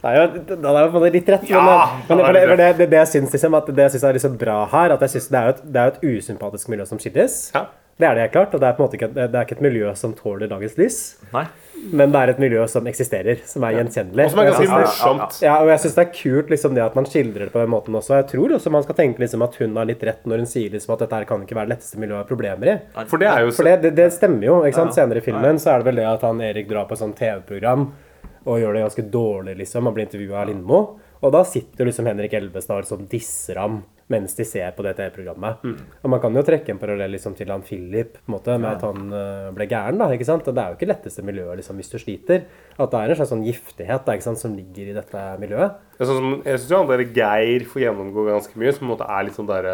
Det 0.00 0.08
er 0.08 0.16
jo, 0.16 0.56
da 0.56 0.70
er 0.80 0.86
jo 0.88 1.08
litt 1.12 1.26
rett. 1.28 1.42
Ja, 1.50 1.60
men, 2.08 2.22
men, 2.22 2.22
er 2.24 2.54
det 2.56 2.68
det, 2.78 2.86
det, 2.88 3.00
jeg 3.02 3.08
syns 3.10 3.34
liksom, 3.36 3.52
er 3.52 4.14
liksom 4.16 4.38
bra 4.40 4.62
her, 4.72 4.94
at 4.94 5.02
jeg 5.04 5.12
synes 5.12 5.26
det 5.28 5.40
er 5.40 5.50
et, 5.50 5.58
det 5.60 5.82
er 5.82 5.90
et 5.92 6.06
usympatisk 6.08 6.70
miljø 6.72 6.86
som 6.88 7.00
skilles. 7.02 7.34
Det 8.00 8.08
er 8.08 8.16
det 8.16 8.24
helt 8.24 8.32
klart. 8.32 8.54
Og 8.56 8.62
det 8.62 8.70
er 8.70 8.78
på 8.78 8.80
en 8.80 8.88
måte 8.88 8.96
ikke, 8.96 9.10
det 9.18 9.28
er 9.28 9.44
ikke 9.44 9.58
et 9.58 9.66
miljø 9.66 9.92
som 10.00 10.14
tåler 10.16 10.48
dagens 10.48 10.78
lys. 10.80 11.00
Nei. 11.34 11.44
Men 11.80 12.12
det 12.12 12.20
er 12.20 12.30
et 12.34 12.40
miljø 12.42 12.64
som 12.68 12.86
eksisterer, 12.90 13.38
som 13.48 13.64
er 13.64 13.78
gjenkjennelig. 13.78 14.26
Og 14.26 14.32
som 14.34 14.40
er 14.42 14.48
ganske 14.50 14.68
morsomt. 14.70 15.38
Ja, 15.44 15.54
og 15.62 15.70
jeg 15.72 15.80
syns 15.84 15.96
det 15.96 16.02
er 16.04 16.10
kult 16.18 16.50
liksom 16.52 16.74
det 16.76 16.82
at 16.84 16.98
man 16.98 17.08
skildrer 17.08 17.46
det 17.46 17.54
på 17.54 17.62
den 17.62 17.72
måten 17.72 17.96
også. 17.96 18.18
Jeg 18.20 18.28
tror 18.34 18.54
også 18.56 18.72
man 18.74 18.84
skal 18.84 18.98
tenke 18.98 19.22
liksom 19.24 19.44
at 19.46 19.56
hun 19.62 19.78
har 19.80 19.88
litt 19.88 20.04
rett 20.06 20.28
når 20.28 20.44
hun 20.44 20.50
sier 20.50 20.74
liksom 20.74 20.94
at 20.94 21.04
dette 21.06 21.20
her 21.20 21.28
kan 21.30 21.46
ikke 21.46 21.56
være 21.56 21.70
det 21.70 21.76
letteste 21.76 22.02
miljøet 22.02 22.18
å 22.18 22.22
ha 22.22 22.28
problemer 22.28 22.72
i. 22.74 22.76
For 23.10 23.22
det 23.22 23.30
er 23.32 23.46
jo 23.46 23.54
For 23.56 23.70
det, 23.70 23.76
det, 23.86 23.94
det 23.98 24.10
stemmer 24.16 24.46
jo. 24.50 24.58
ikke 24.68 24.80
sant? 24.82 24.92
Ja. 24.94 25.02
Senere 25.02 25.22
i 25.22 25.26
filmen 25.30 25.62
så 25.62 25.72
er 25.74 25.80
det 25.82 25.90
vel 25.90 26.02
det 26.02 26.08
at 26.10 26.26
han 26.28 26.42
Erik 26.44 26.68
drar 26.70 26.88
på 26.90 26.98
et 26.98 27.02
sånt 27.02 27.16
TV-program 27.20 27.88
og 28.48 28.60
gjør 28.60 28.76
det 28.76 28.84
ganske 28.86 29.06
dårlig, 29.12 29.54
liksom. 29.60 29.84
Han 29.84 29.96
blir 29.96 30.06
intervjua 30.06 30.42
av 30.42 30.48
Lindmo. 30.48 30.78
Og 31.20 31.32
da 31.34 31.42
sitter 31.44 31.88
liksom 31.88 32.08
Henrik 32.08 32.32
Elvestad 32.38 32.78
og 32.78 32.84
liksom 32.86 33.08
disser 33.10 33.60
ham 33.60 33.82
mens 34.10 34.34
de 34.34 34.44
ser 34.46 34.72
på 34.74 34.84
det 34.84 34.96
TV-programmet. 34.98 35.62
Mm. 35.62 35.76
Og 36.02 36.10
man 36.12 36.20
kan 36.22 36.34
jo 36.34 36.42
trekke 36.46 36.74
en 36.74 36.80
parallell 36.80 37.14
liksom 37.14 37.36
til 37.38 37.52
han 37.52 37.62
Philip 37.66 38.16
på 38.18 38.26
en 38.26 38.34
måte, 38.34 38.56
med 38.58 38.70
at 38.72 38.84
han 38.86 39.14
øh, 39.14 39.50
ble 39.54 39.68
gæren. 39.70 40.00
da, 40.00 40.10
ikke 40.14 40.26
sant? 40.26 40.48
Og 40.50 40.56
det 40.56 40.62
er 40.62 40.72
jo 40.72 40.78
ikke 40.78 40.90
letteste 40.90 41.24
miljøet 41.26 41.60
liksom, 41.60 41.78
hvis 41.78 41.92
du 41.92 41.98
sliter. 42.02 42.44
At 42.76 42.90
det 42.90 43.00
er 43.00 43.14
en 43.14 43.20
slags 43.20 43.32
sånn 43.34 43.46
giftighet 43.46 44.06
da, 44.06 44.16
ikke 44.16 44.26
sant, 44.26 44.42
som 44.42 44.56
ligger 44.58 44.90
i 44.90 44.96
dette 44.98 45.24
miljøet. 45.42 45.78
Jeg 46.00 46.08
sånn 46.08 46.20
som, 46.22 46.36
jeg 46.48 46.62
syns 46.62 46.76
han 46.78 46.90
der 46.90 47.04
Geir 47.20 47.66
får 47.70 47.84
gjennomgå 47.86 48.26
ganske 48.30 48.60
mye, 48.62 48.72
som 48.74 48.82
på 48.82 48.88
en 48.88 48.94
måte 48.94 49.10
er 49.18 49.34
sånn 49.36 49.50
der, 49.50 49.68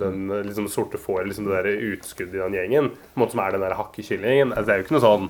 den 0.00 0.36
liksom 0.48 0.70
sorte 0.72 1.00
får, 1.00 1.26
liksom 1.28 1.50
det 1.50 1.58
der 1.58 1.90
utskuddet 1.92 2.38
i 2.38 2.44
den 2.44 2.60
gjengen. 2.60 2.94
På 2.94 3.18
en 3.18 3.26
måte 3.26 3.36
som 3.36 3.44
er 3.44 3.56
den 3.56 3.66
der 3.66 3.76
hakkekyllingen. 3.76 4.54
Altså, 4.54 4.68
det 4.70 4.74
er 4.74 4.80
jo 4.80 4.88
ikke 4.88 4.96
noe 4.96 5.08
sånn 5.08 5.28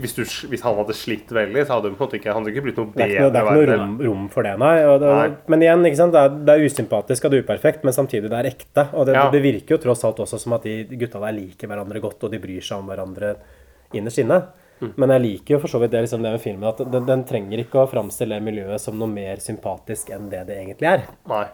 hvis, 0.00 0.14
du, 0.16 0.22
hvis 0.48 0.62
han 0.64 0.76
hadde 0.78 0.94
slitt 0.96 1.30
veldig, 1.34 1.66
så 1.66 1.74
hadde 1.76 1.90
han 1.90 1.96
på 1.98 2.04
en 2.04 2.08
måte 2.08 2.18
ikke, 2.18 2.62
blitt 2.64 2.78
noe 2.80 2.92
Det 2.94 3.04
er 3.04 3.08
bedre. 3.08 3.12
ikke 3.12 3.22
noe, 3.22 3.32
det 3.66 3.74
er 3.74 3.78
rom, 3.78 3.94
rom 4.06 4.28
for 4.32 4.42
det, 4.46 4.54
nei. 4.58 4.72
Det, 5.02 5.10
Nei. 5.12 5.28
Men 5.52 5.62
igjen? 5.66 5.82
Det, 5.84 6.22
er, 6.22 6.28
det 6.48 6.54
er 6.56 6.64
usympatisk 6.66 7.24
og 7.24 7.30
det 7.34 7.38
er 7.40 7.44
uperfekt, 7.46 7.84
men 7.84 7.92
samtidig 7.96 8.30
det 8.32 8.38
er 8.40 8.50
ekte. 8.52 8.86
Og 8.94 9.06
det, 9.06 9.14
Ja. 9.18 9.28
det 9.30 9.42
virker 9.44 9.76
jo 9.76 9.82
tross 9.84 10.04
alt 10.08 10.22
også 10.24 10.38
som 10.40 10.52
at 10.56 10.62
de 10.64 10.84
gutta 10.96 11.20
der 11.20 11.32
liker 11.36 11.68
hverandre 11.68 12.00
godt, 12.00 12.22
og 12.24 12.30
de 12.32 12.38
bryr 12.42 12.60
seg 12.64 12.78
om 12.78 12.86
hverandre 12.90 13.34
innerst 13.92 14.18
inne. 14.24 14.40
Mm. 14.82 14.92
Men 14.98 15.10
jeg 15.14 15.22
liker 15.22 15.54
jo 15.54 15.58
for 15.62 15.68
så 15.70 15.78
vidt 15.78 15.92
det, 15.92 16.00
liksom, 16.02 16.22
det 16.24 16.32
med 16.34 16.42
filmen, 16.42 16.68
at 16.72 16.80
den, 16.90 17.04
den 17.06 17.20
trenger 17.28 17.60
ikke 17.62 17.84
å 17.84 17.90
framstille 17.90 18.34
det 18.40 18.42
miljøet 18.42 18.80
som 18.82 18.96
noe 18.98 19.06
mer 19.10 19.36
sympatisk 19.44 20.10
enn 20.10 20.30
det 20.32 20.46
det 20.48 20.56
egentlig 20.58 20.88
er. 20.90 21.04
Nei. 21.30 21.44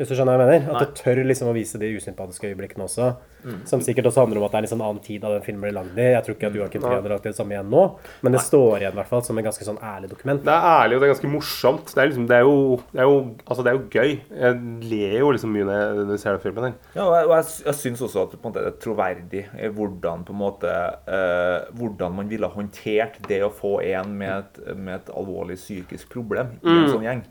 Hvis 0.00 0.08
du 0.08 0.14
skjønner 0.16 0.38
hva 0.40 0.46
jeg 0.48 0.62
mener? 0.62 0.70
At 0.72 0.78
Nei. 0.78 0.84
det 0.88 1.02
tør 1.02 1.18
liksom 1.28 1.48
å 1.50 1.52
vise 1.52 1.76
de 1.76 1.88
usympatiske 2.00 2.48
øyeblikkene 2.48 2.86
også. 2.86 3.08
Mm. 3.44 3.58
Som 3.68 3.80
sikkert 3.84 4.06
også 4.08 4.22
handler 4.24 4.40
om 4.40 4.44
at 4.46 4.52
det 4.52 4.56
er 4.56 4.60
en 4.60 4.64
litt 4.66 4.72
sånn 4.72 4.82
annen 4.84 5.00
tid 5.04 5.20
da 5.20 5.30
den 5.32 5.44
filmen 5.44 5.62
ble 5.64 5.70
lagd 5.76 5.98
i. 6.00 6.06
Jeg 6.14 6.24
tror 6.24 6.36
ikke 6.36 6.48
at 6.48 6.56
Joakim 6.56 6.80
Nei. 6.80 6.88
Trier 6.88 7.00
hadde 7.02 7.12
lagd 7.12 7.26
det 7.28 7.32
samme 7.36 7.54
igjen 7.54 7.70
nå, 7.72 7.82
men 8.24 8.36
det 8.36 8.40
står 8.44 8.74
igjen 8.82 8.94
i 8.96 8.98
hvert 9.00 9.10
fall 9.10 9.24
som 9.26 9.40
en 9.40 9.46
ganske 9.46 9.66
sånn 9.68 9.80
ærlig 9.90 10.10
dokument. 10.12 10.42
Det 10.44 10.52
er 10.54 10.66
ærlig, 10.70 10.96
og 10.96 11.02
det 11.04 11.08
er 11.08 11.12
ganske 11.14 11.32
morsomt. 11.34 11.92
Det 11.92 12.00
er, 12.02 12.10
liksom, 12.12 12.26
det 12.30 12.36
er, 12.38 12.48
jo, 12.48 12.56
det 12.92 13.02
er, 13.04 13.08
jo, 13.12 13.18
altså, 13.46 13.66
det 13.66 13.72
er 13.72 13.76
jo 13.78 13.84
gøy. 14.00 14.14
Jeg 14.40 14.60
ler 14.92 15.16
jo 15.20 15.30
liksom 15.36 15.54
mye 15.56 15.68
når 15.68 15.80
jeg, 16.14 16.20
ser 16.24 16.36
den 16.36 16.44
filmen. 16.46 16.68
her. 16.70 16.76
Ja, 16.96 17.04
og 17.04 17.14
jeg, 17.18 17.28
og 17.30 17.34
jeg, 17.36 17.48
jeg 17.68 17.78
syns 17.80 18.04
også 18.08 18.24
at 18.26 18.36
på 18.36 18.40
en 18.40 18.48
måte, 18.54 18.64
det 18.64 18.72
er 18.72 18.80
troverdig 18.86 19.44
eh, 19.56 19.70
hvordan, 19.76 20.24
på 20.28 20.36
en 20.36 20.40
måte, 20.40 20.74
uh, 21.08 21.70
hvordan 21.80 22.16
man 22.20 22.32
ville 22.32 22.52
håndtert 22.56 23.20
det 23.28 23.40
å 23.44 23.52
få 23.52 23.76
en 23.88 24.16
med 24.20 24.32
et, 24.38 24.60
med 24.76 24.96
et 25.00 25.12
alvorlig 25.16 25.60
psykisk 25.60 26.08
problem 26.16 26.56
i 26.60 26.68
en 26.68 26.80
Mm. 26.80 26.92
sånn 26.92 27.04
gjeng. 27.04 27.24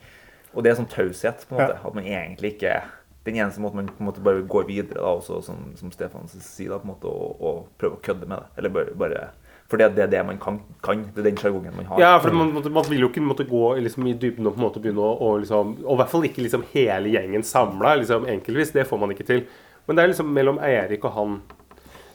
Og 0.54 0.64
det 0.64 0.72
er 0.72 0.80
sånn 0.80 0.89
taushet. 0.89 1.45
på 1.47 1.56
en 1.56 1.62
måte, 1.62 1.76
Ja. 1.78 1.88
At 1.88 1.95
man 1.95 2.04
egentlig 2.06 2.56
ikke 2.56 2.82
Den 3.26 3.36
eneste 3.36 3.62
måten 3.62 3.76
man 3.76 3.88
på 3.88 4.00
en 4.00 4.08
måte 4.08 4.24
bare 4.24 4.41
går 4.41 4.66
videre 4.66 4.95
da, 5.04 5.12
også, 5.20 5.43
som, 5.43 5.76
som 5.76 5.91
Stefan 5.91 6.26
sier, 6.28 6.70
da, 6.72 6.80
på 6.80 6.88
en 6.88 6.93
måte, 6.93 7.06
og, 7.06 7.41
og 7.41 7.68
prøver 7.78 7.97
å 7.97 8.02
kødde 8.02 8.26
med 8.26 8.39
det. 8.39 8.47
Eller 8.58 8.70
bare, 8.70 8.95
bare 8.95 9.28
For 9.70 9.78
det, 9.78 9.91
det 9.95 10.04
er 10.04 10.08
det 10.08 10.26
man 10.26 10.39
kan, 10.39 10.62
kan. 10.82 11.04
Det 11.14 11.20
er 11.20 11.28
den 11.28 11.38
sjargongen 11.38 11.76
man 11.76 11.86
har. 11.86 12.00
Ja, 12.00 12.14
for 12.24 12.32
man, 12.34 12.56
man 12.56 12.88
vil 12.89 13.04
jo 13.04 13.10
ikke 13.12 13.22
måtte 13.22 13.45
gå 13.45 13.76
liksom, 13.78 14.08
i 14.08 14.16
dybden 14.18 14.47
og 14.47 14.56
på 14.56 14.62
en 14.64 14.66
måte 14.66 14.82
begynne 14.82 15.04
å 15.04 15.12
og 15.20 15.43
liksom, 15.43 15.76
Og 15.84 15.93
i 15.93 16.00
hvert 16.00 16.10
fall 16.10 16.26
ikke 16.26 16.41
liksom 16.41 16.64
hele 16.72 17.12
gjengen 17.14 17.43
samla 17.43 17.95
liksom, 18.00 18.26
enkeltvis. 18.26 18.72
Det 18.74 18.88
får 18.88 19.04
man 19.04 19.14
ikke 19.14 19.28
til. 19.28 19.45
Men 19.86 19.97
det 19.97 20.04
er 20.04 20.14
liksom 20.14 20.34
mellom 20.34 20.58
Eirik 20.64 21.06
og 21.06 21.14
han 21.14 21.39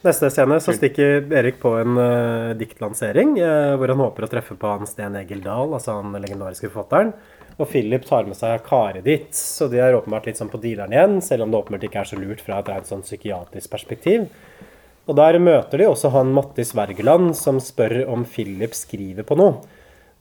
Neste 0.05 0.29
scene 0.29 0.59
så 0.61 0.73
stikker 0.75 1.23
Erik 1.33 1.55
på 1.57 1.71
en 1.79 1.95
uh, 1.97 2.51
diktlansering 2.57 3.39
uh, 3.39 3.73
hvor 3.79 3.89
han 3.89 4.03
håper 4.03 4.27
å 4.27 4.29
treffe 4.29 4.57
på 4.59 4.69
han 4.69 4.85
Sten 4.85 5.15
Egil 5.17 5.41
Dahl, 5.41 5.73
altså 5.73 5.95
han 5.97 6.13
legendariske 6.13 6.69
forfatteren. 6.69 7.15
Og 7.55 7.69
Philip 7.71 8.03
tar 8.03 8.27
med 8.27 8.35
seg 8.35 8.65
karet 8.65 9.05
ditt, 9.05 9.31
så 9.37 9.69
de 9.71 9.79
er 9.79 9.95
åpenbart 9.95 10.25
litt 10.27 10.39
sånn 10.41 10.51
på 10.51 10.59
dealeren 10.59 10.91
igjen, 10.95 11.21
selv 11.23 11.45
om 11.45 11.53
det 11.53 11.61
åpenbart 11.61 11.85
ikke 11.87 12.01
er 12.01 12.09
så 12.09 12.19
lurt 12.19 12.43
fra 12.43 12.59
et 12.59 12.71
rent 12.71 12.89
sånn 12.89 13.05
psykiatrisk 13.05 13.71
perspektiv. 13.71 14.27
Og 15.05 15.15
der 15.15 15.37
møter 15.39 15.79
de 15.79 15.87
også 15.87 16.11
han 16.11 16.33
Mattis 16.35 16.73
Wergeland, 16.75 17.31
som 17.37 17.61
spør 17.63 18.01
om 18.11 18.25
Philip 18.27 18.75
skriver 18.75 19.27
på 19.27 19.37
noe. 19.39 19.61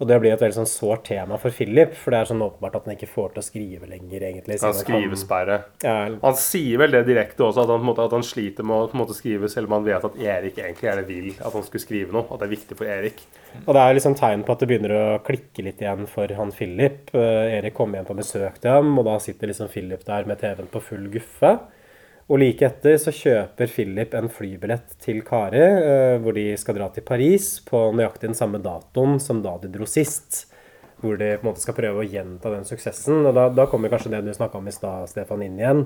Og 0.04 0.08
det 0.10 0.18
blir 0.20 0.34
et 0.34 0.42
veldig 0.42 0.58
sånn 0.58 0.68
sårt 0.68 1.06
tema 1.08 1.38
for 1.40 1.54
Philip, 1.54 1.94
for 1.96 2.12
det 2.12 2.18
er 2.20 2.28
sånn 2.28 2.42
åpenbart 2.44 2.74
at 2.76 2.88
han 2.88 2.92
ikke 2.92 3.08
får 3.08 3.30
til 3.32 3.40
å 3.40 3.44
skrive 3.46 3.86
lenger, 3.88 4.26
egentlig. 4.28 4.58
Han 4.60 4.76
skrivesperre. 4.76 5.56
Ja. 5.80 5.94
Han 6.20 6.36
sier 6.36 6.82
vel 6.82 6.92
det 6.92 7.06
direkte 7.08 7.46
også, 7.46 7.64
at 7.64 7.72
han, 7.72 7.86
måte, 7.88 8.04
at 8.04 8.12
han 8.12 8.26
sliter 8.26 8.68
med 8.68 8.76
å 8.92 9.00
måte, 9.00 9.16
skrive, 9.16 9.48
selv 9.48 9.70
om 9.70 9.78
han 9.78 9.86
vet 9.86 10.04
at 10.04 10.18
Erik 10.20 10.60
egentlig 10.60 10.90
gjerne 10.90 11.06
vil 11.08 11.30
at 11.38 11.56
han 11.56 11.64
skulle 11.64 11.86
skrive 11.86 12.12
noe. 12.12 12.26
At 12.28 12.42
det 12.42 12.50
er 12.50 12.52
viktig 12.52 12.76
for 12.76 12.92
Erik. 12.98 13.24
Og 13.62 13.70
det 13.72 13.86
er 13.86 13.96
liksom 13.96 14.18
tegn 14.20 14.44
på 14.44 14.52
at 14.52 14.60
det 14.60 14.68
begynner 14.68 14.94
å 14.98 15.06
klikke 15.24 15.64
litt 15.64 15.80
igjen 15.80 16.04
for 16.10 16.36
han 16.36 16.52
Philip. 16.52 17.08
Eh, 17.16 17.56
Erik 17.56 17.78
kommer 17.78 18.02
hjem 18.02 18.10
på 18.10 18.18
besøk 18.20 18.60
til 18.60 18.76
ham, 18.76 18.92
og 19.00 19.08
da 19.08 19.16
sitter 19.24 19.48
liksom 19.48 19.72
Philip 19.72 20.04
der 20.04 20.28
med 20.28 20.42
TV-en 20.44 20.68
på 20.68 20.84
full 20.84 21.08
guffe. 21.16 21.54
Og 22.24 22.40
like 22.40 22.64
etter 22.64 22.96
så 23.00 23.12
kjøper 23.12 23.68
Philip 23.68 24.14
en 24.16 24.30
flybillett 24.32 24.96
til 25.04 25.20
Kari, 25.26 25.60
eh, 25.60 26.16
hvor 26.24 26.32
de 26.36 26.46
skal 26.56 26.78
dra 26.78 26.88
til 26.92 27.04
Paris 27.04 27.58
på 27.66 27.90
nøyaktig 27.92 28.30
den 28.30 28.38
samme 28.38 28.62
datoen 28.64 29.18
som 29.20 29.42
da 29.44 29.58
de 29.60 29.68
dro 29.74 29.84
sist. 29.88 30.46
Hvor 31.02 31.18
de 31.20 31.34
på 31.36 31.44
en 31.44 31.50
måte 31.50 31.60
skal 31.60 31.76
prøve 31.76 32.00
å 32.00 32.08
gjenta 32.08 32.48
den 32.54 32.64
suksessen. 32.64 33.26
Og 33.28 33.36
da, 33.36 33.50
da 33.52 33.68
kommer 33.68 33.92
kanskje 33.92 34.14
det 34.14 34.22
du 34.24 34.32
snakka 34.32 34.56
om 34.56 34.70
i 34.70 34.72
stad, 34.72 35.10
Stefan, 35.10 35.44
inn 35.44 35.60
igjen. 35.60 35.84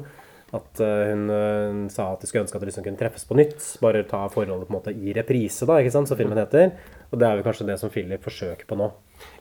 At 0.54 0.80
eh, 0.80 1.10
hun, 1.10 1.26
eh, 1.34 1.64
hun 1.72 1.88
sa 1.92 2.12
at 2.12 2.22
de 2.22 2.30
skulle 2.30 2.46
ønske 2.46 2.56
at 2.56 2.62
de 2.62 2.70
liksom 2.70 2.86
kunne 2.86 3.00
treffes 3.00 3.26
på 3.26 3.36
nytt. 3.40 3.58
Bare 3.82 4.06
ta 4.06 4.22
forholdet 4.30 4.68
på 4.68 4.72
en 4.72 4.78
måte 4.78 4.94
i 4.94 5.16
reprise, 5.16 5.66
da, 5.66 5.80
ikke 5.82 5.96
sant, 5.96 6.12
som 6.12 6.20
filmen 6.20 6.38
heter. 6.38 6.70
Og 7.08 7.20
det 7.20 7.28
er 7.28 7.38
vel 7.38 7.46
kanskje 7.46 7.68
det 7.68 7.78
som 7.80 7.92
Philip 7.92 8.24
forsøker 8.24 8.68
på 8.68 8.76
nå. 8.78 8.90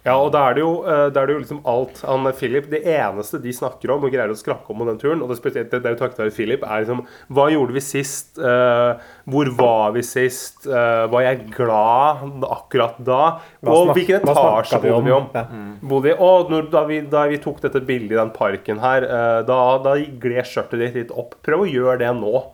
Ja, 0.08 0.16
og 0.16 0.32
da 0.34 0.40
er 0.48 0.56
det 0.56 0.62
jo, 0.64 0.72
det 0.88 1.20
er 1.20 1.28
det 1.28 1.34
jo 1.36 1.42
liksom 1.42 1.60
alt 1.68 2.00
han 2.08 2.26
Philip, 2.38 2.70
Det 2.72 2.80
eneste 2.88 3.38
de 3.44 3.52
snakker 3.54 3.92
om 3.94 4.06
og 4.08 4.14
greier 4.14 4.32
å 4.32 4.38
skrakke 4.40 4.72
om 4.72 4.82
på 4.82 4.88
den 4.88 5.00
turen, 5.02 5.22
og 5.22 5.30
det 5.30 5.52
det, 5.54 5.66
det 5.74 5.82
er 5.84 5.94
jo 5.94 6.00
takket 6.00 6.22
være 6.24 6.34
Philip, 6.34 6.64
er 6.64 6.86
liksom 6.86 7.04
Hva 7.28 7.48
gjorde 7.52 7.76
vi 7.76 7.84
sist? 7.84 8.40
Eh, 8.40 9.04
hvor 9.28 9.52
var 9.60 9.94
vi 9.98 10.06
sist? 10.08 10.66
Eh, 10.66 11.04
var 11.12 11.26
jeg 11.28 11.50
glad 11.54 12.48
akkurat 12.48 12.98
da? 13.04 13.22
Og 13.68 13.94
hvilken 13.94 14.24
etasje 14.24 14.82
bodde 14.82 15.04
vi 15.06 15.16
om? 15.18 15.30
Ja. 15.36 15.46
Bodde 15.84 16.10
vi, 16.10 16.18
og 16.18 16.54
når, 16.54 16.70
da, 16.74 16.86
vi, 16.90 17.02
da 17.12 17.28
vi 17.30 17.42
tok 17.44 17.62
dette 17.68 17.84
bildet 17.84 18.16
i 18.16 18.22
den 18.22 18.34
parken 18.36 18.82
her, 18.82 19.06
eh, 19.06 19.40
da, 19.48 19.62
da 19.84 19.98
gled 20.24 20.48
skjørtet 20.48 20.82
ditt 20.82 21.02
litt 21.04 21.14
opp. 21.14 21.38
Prøv 21.46 21.68
å 21.68 21.70
gjøre 21.70 22.00
det 22.06 22.16
nå. 22.18 22.48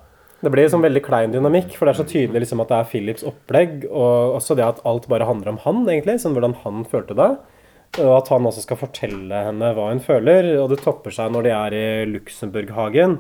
Det 0.44 0.52
blir 0.52 0.66
liksom 0.66 0.84
veldig 0.84 1.02
klein 1.06 1.32
dynamikk, 1.32 1.72
for 1.78 1.88
det 1.88 1.94
er 1.94 2.00
så 2.02 2.10
tydelig 2.10 2.42
liksom 2.44 2.60
at 2.60 2.72
det 2.72 2.80
er 2.82 2.88
Philips 2.92 3.24
opplegg, 3.24 3.86
og 3.88 4.36
også 4.42 4.58
det 4.60 4.66
at 4.66 4.82
alt 4.90 5.08
bare 5.12 5.28
handler 5.30 5.54
om 5.54 5.60
han, 5.64 5.86
egentlig, 5.88 6.18
sånn 6.20 6.36
hvordan 6.36 6.58
han 6.66 6.84
følte 6.92 7.16
det. 7.16 7.30
Og 8.04 8.12
at 8.18 8.32
han 8.34 8.50
også 8.50 8.66
skal 8.66 8.80
fortelle 8.82 9.44
henne 9.48 9.70
hva 9.78 9.88
hun 9.92 10.02
føler. 10.04 10.50
Og 10.60 10.72
det 10.74 10.82
topper 10.84 11.14
seg 11.16 11.32
når 11.32 11.46
de 11.46 11.54
er 11.56 11.78
i 11.78 11.86
Luxembourghagen, 12.10 13.20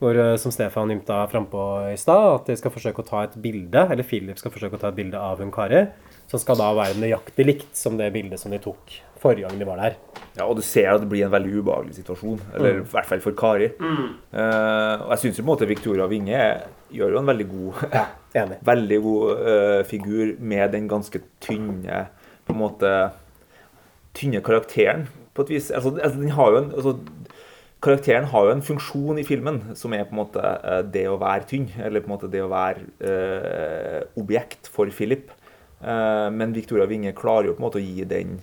hvor, 0.00 0.16
eh, 0.16 0.36
som 0.40 0.52
Stefan 0.54 0.90
ymta 0.94 1.22
frampå 1.30 1.64
i 1.92 1.96
stad, 2.00 2.34
at 2.40 2.46
de 2.50 2.56
skal 2.56 2.72
forsøke 2.72 3.02
å 3.04 3.06
ta 3.08 3.24
et 3.26 3.36
bilde, 3.42 3.86
eller 3.90 4.06
Philip 4.06 4.38
skal 4.40 4.52
forsøke 4.54 4.78
å 4.78 4.80
ta 4.80 4.88
et 4.88 4.96
bilde 4.98 5.20
av 5.20 5.38
hun 5.42 5.52
Kari, 5.52 5.86
som 6.30 6.40
skal 6.40 6.56
da 6.60 6.70
være 6.78 6.96
nøyaktig 7.02 7.44
likt 7.46 7.76
som 7.76 7.96
det 7.98 8.12
bildet 8.14 8.38
som 8.40 8.52
de 8.54 8.58
tok 8.62 8.96
forrige 9.20 9.44
gang 9.48 9.58
de 9.60 9.66
var 9.68 9.76
der. 9.82 9.96
Ja, 10.38 10.46
og 10.46 10.56
du 10.56 10.62
ser 10.64 10.94
at 10.94 11.02
det 11.02 11.10
blir 11.10 11.26
en 11.26 11.32
veldig 11.34 11.58
ubehagelig 11.60 11.98
situasjon. 11.98 12.38
Eller 12.54 12.78
Mm. 12.78 12.84
i 12.86 12.92
hvert 12.94 13.08
fall 13.10 13.20
for 13.20 13.32
Kari. 13.36 13.68
Mm. 13.76 14.06
Uh, 14.32 14.94
og 15.04 15.10
jeg 15.10 15.18
syns 15.24 15.36
på 15.36 15.44
en 15.44 15.50
måte 15.50 15.68
Victoria 15.68 16.06
Winge 16.08 16.40
gjør 16.94 17.12
jo 17.12 17.18
en 17.18 17.26
veldig 17.28 17.48
god 17.50 17.82
enig. 18.40 18.58
Veldig 18.72 19.00
god 19.02 19.42
uh, 19.44 19.82
figur 19.84 20.36
med 20.40 20.72
den 20.72 20.88
ganske 20.88 21.20
tynne 21.44 22.06
på 22.46 22.54
en 22.54 22.62
måte 22.62 22.94
tynne 24.16 24.40
karakteren, 24.42 25.08
på 25.34 25.42
et 25.44 25.52
vis. 25.54 25.70
Altså, 25.70 25.92
altså, 26.00 26.18
den 26.18 26.30
har 26.34 26.50
jo 26.50 26.62
en 26.62 26.72
altså, 26.72 26.96
Karakteren 27.80 28.28
har 28.28 28.46
jo 28.46 28.52
en 28.52 28.64
funksjon 28.64 29.20
i 29.20 29.24
filmen 29.24 29.60
som 29.78 29.94
er 29.96 30.04
på 30.04 30.12
en 30.12 30.20
måte 30.20 30.40
eh, 30.44 30.82
det 30.84 31.06
å 31.08 31.18
være 31.20 31.48
tynn. 31.48 31.68
Eller 31.80 32.04
på 32.04 32.10
en 32.10 32.16
måte 32.16 32.30
det 32.32 32.42
å 32.44 32.50
være 32.52 32.84
eh, 33.00 34.00
objekt 34.20 34.68
for 34.72 34.90
Philip. 34.92 35.32
Eh, 35.80 36.28
men 36.34 36.52
Victoria 36.56 36.88
Winge 36.90 37.14
klarer 37.16 37.50
jo 37.50 37.56
på 37.56 37.62
en 37.62 37.68
måte 37.70 37.80
å 37.80 37.84
gi 37.84 38.04
den 38.08 38.40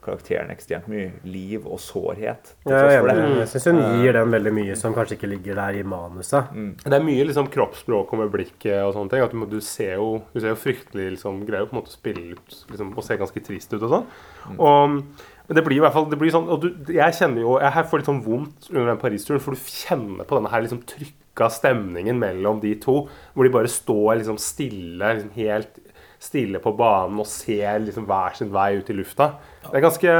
karakteren 0.00 0.50
ekstremt 0.52 0.88
mye 0.90 1.10
liv 1.28 1.66
og 1.68 1.80
sårhet. 1.82 2.54
Ja, 2.64 2.78
Jeg 2.88 3.02
det. 3.04 3.16
Jeg 3.42 3.48
syns 3.52 3.66
hun 3.68 3.80
gir 4.00 4.16
den 4.16 4.32
veldig 4.32 4.52
mye 4.56 4.76
som 4.78 4.94
kanskje 4.96 5.18
ikke 5.18 5.30
ligger 5.30 5.58
der 5.60 5.80
i 5.80 5.84
manuset. 5.86 6.52
Det 6.84 6.96
er 6.96 7.04
mye 7.04 7.26
liksom 7.28 7.50
kroppsspråk 7.52 8.14
og 8.14 8.22
med 8.22 8.32
blikket 8.32 8.80
og 8.84 8.94
sånne 8.96 9.12
ting. 9.12 9.24
At 9.26 9.34
du, 9.34 9.44
du 9.50 9.60
ser 9.64 9.98
jo 9.98 10.22
du 10.32 10.40
ser 10.40 10.54
jo 10.54 10.60
fryktelig 10.60 11.10
liksom, 11.16 11.42
greier 11.48 11.68
på 11.68 11.76
en 11.76 11.82
måte 11.82 11.92
å 11.92 11.98
spille 11.98 12.32
ut 12.32 12.56
liksom, 12.72 12.94
og 12.96 13.06
se 13.06 13.18
ganske 13.20 13.44
trist 13.50 13.76
ut 13.76 13.82
og 13.82 13.92
sånn. 13.96 14.08
Og 14.56 15.29
men 15.50 15.58
det 15.58 15.64
blir 15.66 15.80
jo 15.80 15.82
i 15.82 15.86
hvert 15.88 15.96
fall 15.98 16.06
det 16.12 16.18
blir 16.20 16.30
sånn, 16.30 16.46
og 16.54 16.62
du, 16.62 16.68
Jeg 16.94 17.16
kjenner 17.18 17.42
jo, 17.42 17.56
jeg 17.58 17.86
får 17.90 17.98
litt 18.04 18.06
sånn 18.12 18.22
vondt 18.22 18.68
under 18.70 18.92
den 18.92 19.00
Paris-turen, 19.02 19.42
for 19.42 19.58
du 19.58 19.64
kjenner 19.66 20.22
på 20.30 20.38
denne 20.38 20.52
her 20.52 20.62
liksom 20.62 20.84
trykka 20.86 21.48
stemningen 21.50 22.20
mellom 22.22 22.60
de 22.62 22.76
to. 22.78 23.00
Hvor 23.34 23.46
de 23.48 23.50
bare 23.58 23.70
står 23.72 24.20
liksom 24.22 24.38
stille, 24.38 25.10
liksom 25.18 25.34
helt 25.34 25.80
stille 26.20 26.58
på 26.60 26.74
banen 26.76 27.16
og 27.22 27.24
ser 27.26 27.78
liksom 27.80 28.04
hver 28.06 28.34
sin 28.36 28.50
vei 28.52 28.74
ut 28.76 28.90
i 28.92 28.94
lufta. 28.94 29.30
Det 29.64 29.78
er 29.78 29.84
ganske 29.86 30.10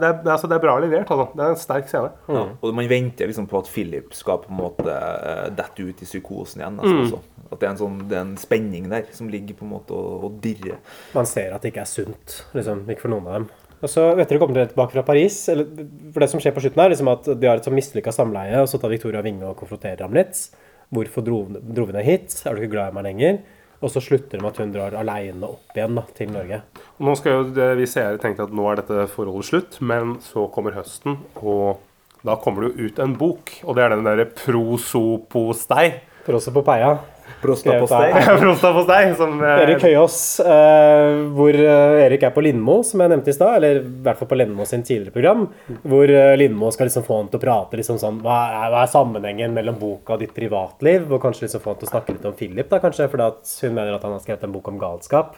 Det 0.00 0.08
er, 0.08 0.20
altså, 0.32 0.48
det 0.48 0.56
er 0.56 0.62
bra 0.64 0.78
levert. 0.80 1.10
Altså. 1.12 1.26
Det 1.36 1.44
er 1.44 1.52
en 1.52 1.60
sterk 1.60 1.90
scene. 1.90 2.10
Ja, 2.32 2.44
og 2.56 2.74
man 2.74 2.88
venter 2.88 3.28
liksom 3.28 3.46
på 3.50 3.58
at 3.60 3.68
Philip 3.68 4.14
skal 4.16 4.40
på 4.42 4.48
en 4.50 4.56
måte 4.62 4.88
eh, 4.96 5.50
dette 5.58 5.84
ut 5.84 6.00
i 6.02 6.08
psykosen 6.08 6.64
igjen. 6.64 6.80
Altså, 6.80 6.96
Mm. 6.96 7.04
også. 7.04 7.20
At 7.52 7.60
det 7.60 7.66
er, 7.68 7.70
en 7.70 7.78
sånn, 7.78 7.98
det 8.08 8.16
er 8.16 8.24
en 8.24 8.36
spenning 8.40 8.88
der 8.90 9.04
som 9.14 9.28
ligger 9.30 9.54
på 9.54 9.62
en 9.68 9.70
måte 9.76 9.92
og, 9.94 10.24
og 10.26 10.40
dirrer. 10.42 10.80
Man 11.14 11.28
ser 11.30 11.52
at 11.54 11.62
det 11.62 11.70
ikke 11.74 11.84
er 11.84 11.92
sunt, 11.92 12.40
liksom, 12.56 12.80
ikke 12.90 13.04
for 13.04 13.12
noen 13.12 13.28
av 13.28 13.36
dem. 13.36 13.46
Og 13.84 13.90
så 13.92 14.06
etter 14.16 14.38
å 14.38 14.40
kommer 14.40 14.68
tilbake 14.70 14.94
fra 14.94 15.04
Paris, 15.04 15.42
eller, 15.52 15.68
for 16.14 16.24
det 16.24 16.30
som 16.32 16.40
skjer 16.40 16.54
på 16.56 16.62
slutten 16.64 16.80
her, 16.80 16.92
liksom 16.94 17.10
at 17.12 17.28
de 17.28 17.48
har 17.48 17.60
et 17.60 17.66
sånn 17.66 17.76
mislykka 17.76 18.14
samleie, 18.14 18.62
og 18.62 18.70
så 18.70 18.80
tar 18.80 18.92
Victoria 18.92 19.20
Winge 19.24 19.50
og 19.50 19.58
konfronterer 19.60 20.06
ham 20.06 20.16
litt. 20.16 20.46
Hvorfor 20.94 21.24
dro, 21.26 21.42
dro 21.60 21.84
vi 21.88 21.96
ned 21.96 22.06
hit? 22.06 22.38
Er 22.46 22.56
du 22.56 22.62
ikke 22.62 22.76
glad 22.76 22.92
i 22.92 22.96
meg 22.96 23.06
lenger? 23.10 23.40
Og 23.84 23.92
så 23.92 24.00
slutter 24.00 24.38
det 24.38 24.44
med 24.44 24.54
at 24.54 24.60
hun 24.62 24.72
drar 24.72 24.94
aleine 24.96 25.50
opp 25.50 25.76
igjen 25.76 25.98
da, 25.98 26.06
til 26.16 26.30
Norge. 26.32 26.62
Nå 27.04 27.16
skal 27.20 27.34
jo 27.34 27.42
det, 27.58 27.66
vi 27.76 27.88
seere 27.90 28.20
tenke 28.22 28.46
at 28.46 28.54
nå 28.56 28.64
er 28.70 28.80
dette 28.80 29.08
forholdet 29.12 29.50
slutt, 29.50 29.76
men 29.84 30.16
så 30.24 30.46
kommer 30.54 30.78
høsten, 30.78 31.18
og 31.42 31.82
da 32.26 32.38
kommer 32.40 32.64
det 32.64 32.70
jo 32.72 32.88
ut 32.88 33.02
en 33.04 33.18
bok. 33.18 33.52
Og 33.66 33.76
det 33.76 33.84
er 33.84 33.92
den 33.92 34.06
derre 34.08 34.24
prosopostei. 34.30 35.90
Prosopopeia. 36.26 36.96
Prostapostei. 37.42 38.12
Prostapostei, 38.40 39.14
som 39.18 39.36
eh, 39.44 39.62
Erik 39.62 39.82
Høyås, 39.84 40.18
eh, 40.40 41.20
hvor 41.36 41.56
eh, 41.56 42.04
Erik 42.06 42.26
er 42.26 42.34
på 42.34 42.44
Lindmo, 42.44 42.78
som 42.86 43.02
jeg 43.02 43.12
nevnte 43.12 43.32
i 43.32 43.36
stad, 43.36 43.58
eller 43.58 43.80
i 43.82 43.94
hvert 44.06 44.20
fall 44.20 44.30
på 44.30 44.38
Lindmo 44.40 44.66
sin 44.68 44.84
tidligere 44.86 45.14
program, 45.14 45.46
hvor 45.86 46.12
Lindmo 46.40 46.70
skal 46.74 46.90
liksom 46.90 47.06
få 47.06 47.20
han 47.20 47.32
til 47.32 47.40
å 47.40 47.44
prate 47.44 47.80
liksom 47.80 48.00
sånn 48.02 48.22
hva 48.24 48.38
er, 48.46 48.70
hva 48.74 48.84
er 48.84 48.92
sammenhengen 48.92 49.56
mellom 49.56 49.78
boka 49.80 50.16
og 50.16 50.24
ditt 50.24 50.34
privatliv? 50.36 51.10
Og 51.10 51.22
kanskje 51.22 51.46
liksom 51.46 51.64
få 51.64 51.74
han 51.74 51.82
til 51.82 51.90
å 51.90 51.94
snakke 51.94 52.16
litt 52.16 52.30
om 52.30 52.38
Philip, 52.38 52.70
da 52.72 52.80
kanskje, 52.82 53.10
fordi 53.12 53.28
at 53.28 53.58
hun 53.66 53.76
mener 53.76 53.96
at 53.96 54.06
han 54.06 54.16
har 54.16 54.24
skrevet 54.24 54.48
en 54.48 54.56
bok 54.56 54.72
om 54.72 54.80
galskap. 54.80 55.36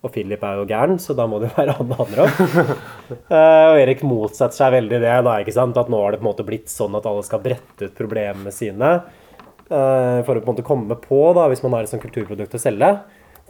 Og 0.00 0.12
Philip 0.14 0.40
er 0.48 0.56
jo 0.56 0.68
gæren, 0.68 0.96
så 1.00 1.12
da 1.16 1.26
må 1.28 1.40
det 1.40 1.50
jo 1.50 1.56
være 1.58 1.74
han 1.76 1.90
det 1.90 1.96
handler 1.98 2.22
om. 2.24 2.30
uh, 3.28 3.66
og 3.74 3.80
Erik 3.82 4.04
motsetter 4.06 4.56
seg 4.56 4.76
veldig 4.78 5.00
det, 5.02 5.16
da, 5.26 5.34
ikke 5.42 5.56
sant? 5.56 5.76
at 5.76 5.90
nå 5.92 6.00
har 6.00 6.14
det 6.14 6.22
på 6.22 6.24
en 6.24 6.30
måte 6.30 6.46
blitt 6.46 6.72
sånn 6.72 6.96
at 6.96 7.08
alle 7.08 7.24
skal 7.26 7.42
brette 7.44 7.90
ut 7.90 7.98
problemene 7.98 8.52
sine. 8.54 8.94
Eh, 9.70 10.20
for 10.26 10.36
å 10.36 10.42
på 10.42 10.48
en 10.48 10.52
måte 10.52 10.66
komme 10.66 10.98
på, 11.00 11.22
da, 11.36 11.46
hvis 11.50 11.62
man 11.64 11.76
har 11.76 11.86
et 11.86 11.92
sånt 11.92 12.04
kulturprodukt 12.04 12.56
å 12.58 12.62
selge. 12.62 12.90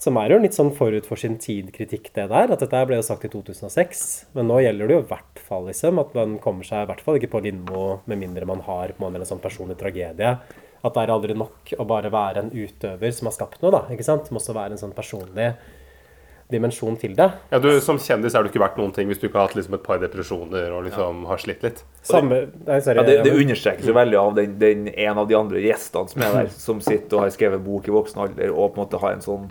Som 0.01 0.17
er 0.17 0.33
jo 0.33 0.39
litt 0.41 0.57
sånn 0.57 0.71
forut 0.73 1.05
for 1.05 1.21
sin 1.21 1.35
tid-kritikk, 1.41 2.09
det 2.17 2.31
der. 2.31 2.55
At 2.55 2.63
dette 2.63 2.85
ble 2.89 2.97
jo 2.97 3.05
sagt 3.05 3.27
i 3.29 3.33
2006. 3.33 4.05
Men 4.37 4.49
nå 4.49 4.63
gjelder 4.65 4.89
det 4.89 4.97
jo 4.97 5.03
i 5.03 5.11
hvert 5.11 5.43
fall 5.45 5.67
liksom, 5.69 6.01
at 6.01 6.15
man 6.17 6.39
kommer 6.41 6.65
seg 6.65 6.87
i 6.87 6.89
hvert 6.89 7.03
fall 7.05 7.19
ikke 7.19 7.35
på 7.35 7.43
Lindmo 7.45 7.85
med 8.09 8.23
mindre 8.23 8.49
man 8.49 8.65
har 8.65 8.95
på 8.95 9.03
en 9.03 9.11
måte 9.11 9.21
en 9.21 9.29
sånn 9.29 9.45
personlig 9.45 9.77
tragedie. 9.81 10.33
At 10.81 10.97
det 10.97 11.03
er 11.03 11.13
aldri 11.13 11.37
nok 11.37 11.75
å 11.77 11.85
bare 11.89 12.09
være 12.13 12.47
en 12.47 12.55
utøver 12.55 13.13
som 13.13 13.29
har 13.29 13.37
skapt 13.37 13.61
noe. 13.61 13.75
da, 13.75 13.83
ikke 13.93 14.07
sant? 14.07 14.25
Det 14.25 14.33
må 14.33 14.41
også 14.41 14.57
være 14.57 14.79
en 14.79 14.81
sånn 14.81 14.97
personlig 14.97 15.51
dimensjon 16.53 16.97
til 17.01 17.17
det. 17.19 17.29
Ja, 17.53 17.61
du, 17.63 17.71
Som 17.85 18.01
kjendis 18.03 18.37
er 18.37 18.45
du 18.45 18.51
ikke 18.53 18.63
verdt 18.63 18.81
noen 18.81 18.95
ting 18.97 19.11
hvis 19.11 19.21
du 19.21 19.29
ikke 19.29 19.41
har 19.41 19.51
hatt 19.51 19.59
liksom 19.59 19.77
et 19.79 19.85
par 19.87 20.01
depresjoner 20.03 20.71
og 20.77 20.87
liksom 20.89 21.27
har 21.31 21.43
slitt 21.43 21.67
litt. 21.67 21.85
Samme, 22.07 22.47
nei, 22.67 22.81
sorry, 22.85 23.03
Ja, 23.03 23.07
det, 23.09 23.19
det 23.29 23.37
understrekes 23.37 23.91
jo 23.91 23.97
veldig 23.97 24.19
av 24.21 24.35
den, 24.39 24.57
den, 24.61 24.89
en 24.95 25.23
av 25.23 25.29
de 25.31 25.39
andre 25.39 25.63
gjestene 25.65 26.13
som 26.15 26.27
er 26.27 26.41
der, 26.41 26.51
som 26.69 26.83
sitter 26.85 27.19
og 27.19 27.27
har 27.27 27.37
skrevet 27.37 27.63
bok 27.65 27.89
i 27.89 27.95
voksen 27.95 28.27
alder 28.27 28.53
og 28.55 28.75
på 28.75 28.81
en 28.81 28.85
måte 28.85 29.03
har 29.03 29.17
en 29.17 29.25
sånn 29.25 29.49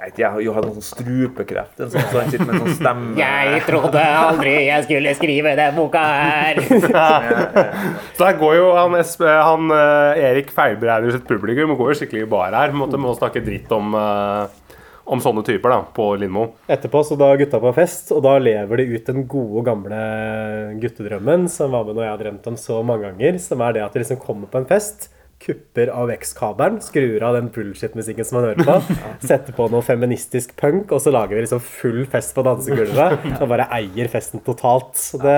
jeg 0.00 0.24
har 0.24 0.64
noen 0.64 0.78
sånn 0.78 0.84
strupekreft. 0.86 1.80
En 1.84 1.90
sånn, 1.92 2.04
så 2.08 2.22
han 2.22 2.30
sitter 2.32 2.46
med 2.48 2.54
en 2.54 2.62
sånn 2.64 2.76
stemme 2.78 3.18
Jeg 3.20 3.64
trodde 3.66 4.00
aldri 4.00 4.54
jeg 4.64 4.86
skulle 4.86 5.12
skrive 5.18 5.52
den 5.58 5.76
boka 5.76 6.00
her. 6.00 6.60
Så 8.16 8.24
her 8.24 8.38
går 8.40 8.56
jo 8.56 8.70
han, 8.78 8.96
han 8.96 9.74
eh, 9.76 10.22
Erik 10.30 10.54
feilberegner 10.56 11.12
sitt 11.12 11.26
publikum 11.28 11.74
og 11.74 11.82
går 11.82 11.92
jo 11.92 11.98
skikkelig 12.00 12.24
i 12.24 12.30
bar 12.32 12.56
her. 12.56 12.72
Måtte 12.76 13.00
må 13.00 13.12
snakke 13.18 13.44
dritt 13.44 13.68
om, 13.76 13.92
eh, 13.92 14.59
om 15.10 15.20
sånne 15.22 15.42
typer 15.46 15.72
da, 15.72 15.80
på 15.94 16.04
Lindmo. 16.20 16.44
Etterpå 16.70 17.02
så 17.06 17.16
da 17.18 17.32
gutta 17.38 17.58
på 17.62 17.72
fest, 17.74 18.12
og 18.14 18.22
da 18.22 18.36
lever 18.38 18.78
de 18.78 18.90
ut 18.94 19.08
den 19.10 19.24
gode, 19.30 19.64
gamle 19.66 20.02
guttedrømmen 20.82 21.48
som 21.50 21.74
var 21.74 21.88
med 21.88 21.98
når 21.98 22.06
jeg 22.06 22.12
har 22.14 22.22
drømt 22.24 22.50
om 22.52 22.58
så 22.60 22.78
mange 22.86 23.08
ganger, 23.08 23.40
som 23.42 23.64
er 23.66 23.74
det 23.74 23.82
at 23.86 23.96
de 23.96 24.04
liksom 24.04 24.20
kommer 24.22 24.50
på 24.50 24.62
en 24.62 24.68
fest, 24.70 25.08
kupper 25.40 25.88
AUX-kabelen, 25.94 26.80
skrur 26.84 27.22
av 27.24 27.36
den 27.38 27.48
bullshit-musikken 27.54 28.26
som 28.28 28.38
man 28.38 28.50
hører 28.50 28.66
på, 28.66 28.96
setter 29.30 29.54
på 29.56 29.68
noe 29.72 29.80
feministisk 29.84 30.52
punk, 30.60 30.92
og 30.92 31.00
så 31.00 31.12
lager 31.14 31.38
vi 31.38 31.44
liksom 31.46 31.62
full 31.64 32.02
fest 32.12 32.34
på 32.36 32.44
dansegulvet. 32.44 33.24
Og 33.40 33.48
bare 33.48 33.66
eier 33.72 34.10
festen 34.12 34.42
totalt. 34.44 34.98
Det, 35.22 35.36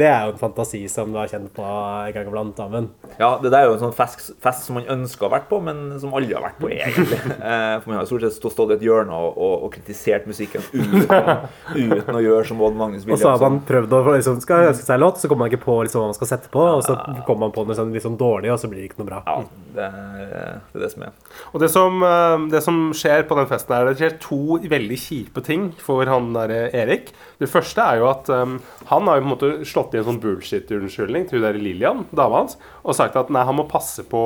det 0.00 0.08
er 0.08 0.26
jo 0.26 0.34
en 0.34 0.40
fantasi 0.40 0.82
som 0.90 1.12
du 1.14 1.20
har 1.20 1.30
kjent 1.30 1.52
på 1.54 1.62
en 1.62 2.10
gang 2.16 2.30
iblant, 2.30 2.58
Amund. 2.64 2.90
Ja, 3.20 3.36
det 3.42 3.52
der 3.52 3.62
er 3.62 3.70
jo 3.70 3.76
en 3.76 3.84
sånn 3.84 3.94
fest, 3.96 4.32
fest 4.42 4.66
som 4.66 4.78
man 4.80 4.88
ønsker 4.90 5.26
å 5.26 5.30
ha 5.30 5.36
vært 5.38 5.48
på, 5.52 5.60
men 5.62 5.84
som 6.02 6.14
aldri 6.16 6.34
har 6.34 6.44
vært 6.48 6.60
på, 6.62 6.72
egentlig. 6.74 7.20
Eh, 7.40 7.76
For 7.80 7.88
man 7.90 7.96
har 8.00 8.06
stort 8.08 8.22
sett 8.26 8.36
stått 8.36 8.72
i 8.72 8.74
et 8.76 8.82
hjørne 8.84 9.16
og, 9.16 9.38
og, 9.40 9.64
og 9.66 9.72
kritisert 9.74 10.26
musikken 10.28 10.62
uten, 10.74 11.46
uten 11.72 12.18
å 12.18 12.20
gjøre 12.22 12.44
som 12.50 12.60
Odd 12.62 12.76
Magnus 12.78 13.06
ville. 13.06 13.16
Og 13.16 13.22
så 13.22 13.32
har 13.32 13.42
man 13.42 13.60
prøvd 13.66 13.94
å 13.96 14.00
liksom, 14.10 14.40
skal 14.44 14.68
ønske 14.68 14.84
seg 14.84 14.98
en 14.98 15.02
låt, 15.02 15.20
så 15.22 15.30
kommer 15.30 15.46
man 15.46 15.52
ikke 15.52 15.64
på 15.64 15.78
liksom, 15.86 16.02
hva 16.02 16.10
man 16.10 16.18
skal 16.18 16.30
sette 16.34 16.52
på, 16.52 16.62
og 16.76 16.84
så 16.86 16.96
kommer 17.26 17.46
man 17.46 17.54
på 17.56 17.64
noe 17.66 17.78
sånn, 17.78 17.94
litt 17.94 18.04
sånn 18.04 18.18
dårlig, 18.20 18.52
og 18.54 18.60
så 18.62 18.70
blir 18.70 18.82
det 18.82 18.90
ikke 18.90 19.00
noe 19.02 19.10
bra. 19.10 19.19
Ja, 19.26 19.36
det 19.74 19.86
er, 19.86 20.60
det 20.72 20.78
er 20.78 20.84
det 20.84 20.90
som 20.92 21.04
er. 21.06 21.14
Og 21.52 21.62
det 21.62 21.68
som, 21.72 22.02
eh, 22.06 22.44
det 22.52 22.62
som 22.64 22.78
skjer 22.96 23.24
på 23.28 23.36
den 23.38 23.48
festen, 23.50 23.74
er 23.76 23.88
det 23.88 24.00
skjer 24.00 24.16
to 24.22 24.58
veldig 24.70 24.98
kjipe 25.00 25.44
ting 25.46 25.70
for 25.80 26.08
han 26.10 26.32
der 26.36 26.52
eh, 26.54 26.76
Erik. 26.82 27.12
Det 27.40 27.48
første 27.50 27.84
er 27.84 28.00
jo 28.00 28.08
at 28.10 28.28
um, 28.34 28.58
han 28.90 29.08
har 29.08 29.18
jo 29.18 29.24
på 29.24 29.28
en 29.28 29.32
måte 29.34 29.50
slått 29.68 29.94
i 29.96 30.00
en 30.00 30.08
sånn 30.10 30.20
bullshit-unnskyldning 30.22 31.28
til 31.28 31.40
hun 31.40 31.46
der 31.46 31.60
Lillian, 31.60 32.04
dama 32.12 32.42
hans, 32.42 32.58
og 32.84 32.96
sagt 32.98 33.16
at 33.16 33.30
nei, 33.32 33.46
han 33.48 33.56
må 33.56 33.68
passe 33.70 34.04
på, 34.08 34.22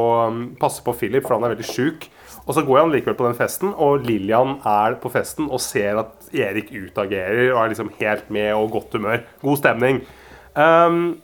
passe 0.60 0.82
på 0.86 0.96
Philip, 0.98 1.26
for 1.26 1.36
han 1.36 1.46
er 1.46 1.54
veldig 1.54 1.68
sjuk. 1.68 2.08
Og 2.44 2.56
så 2.56 2.64
går 2.66 2.82
han 2.82 2.92
likevel 2.92 3.16
på 3.16 3.28
den 3.28 3.36
festen, 3.38 3.70
og 3.72 4.04
Lillian 4.04 4.58
er 4.68 4.98
på 5.00 5.12
festen 5.12 5.46
og 5.48 5.62
ser 5.64 6.00
at 6.02 6.32
Erik 6.34 6.72
utagerer 6.74 7.52
og 7.52 7.62
er 7.62 7.70
liksom 7.72 7.92
helt 8.00 8.26
med 8.34 8.50
og 8.56 8.74
godt 8.74 8.98
humør. 8.98 9.22
God 9.44 9.62
stemning. 9.62 10.02
Um, 10.58 11.16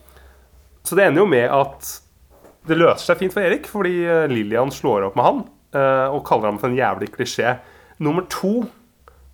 så 0.87 0.97
det 0.97 1.07
ender 1.07 1.23
jo 1.25 1.31
med 1.31 1.51
at 1.53 1.91
det 2.69 2.77
løser 2.77 3.07
seg 3.11 3.23
fint 3.23 3.35
for 3.35 3.45
Erik, 3.45 3.69
fordi 3.71 3.95
eh, 4.05 4.27
Lillian 4.31 4.73
slår 4.75 5.09
opp 5.09 5.17
med 5.19 5.27
han 5.27 5.41
eh, 5.77 6.09
og 6.13 6.25
kaller 6.29 6.51
ham 6.51 6.61
for 6.61 6.71
en 6.71 6.79
jævlig 6.79 7.11
klisjé. 7.15 7.57
Nummer 8.03 8.27
to 8.33 8.67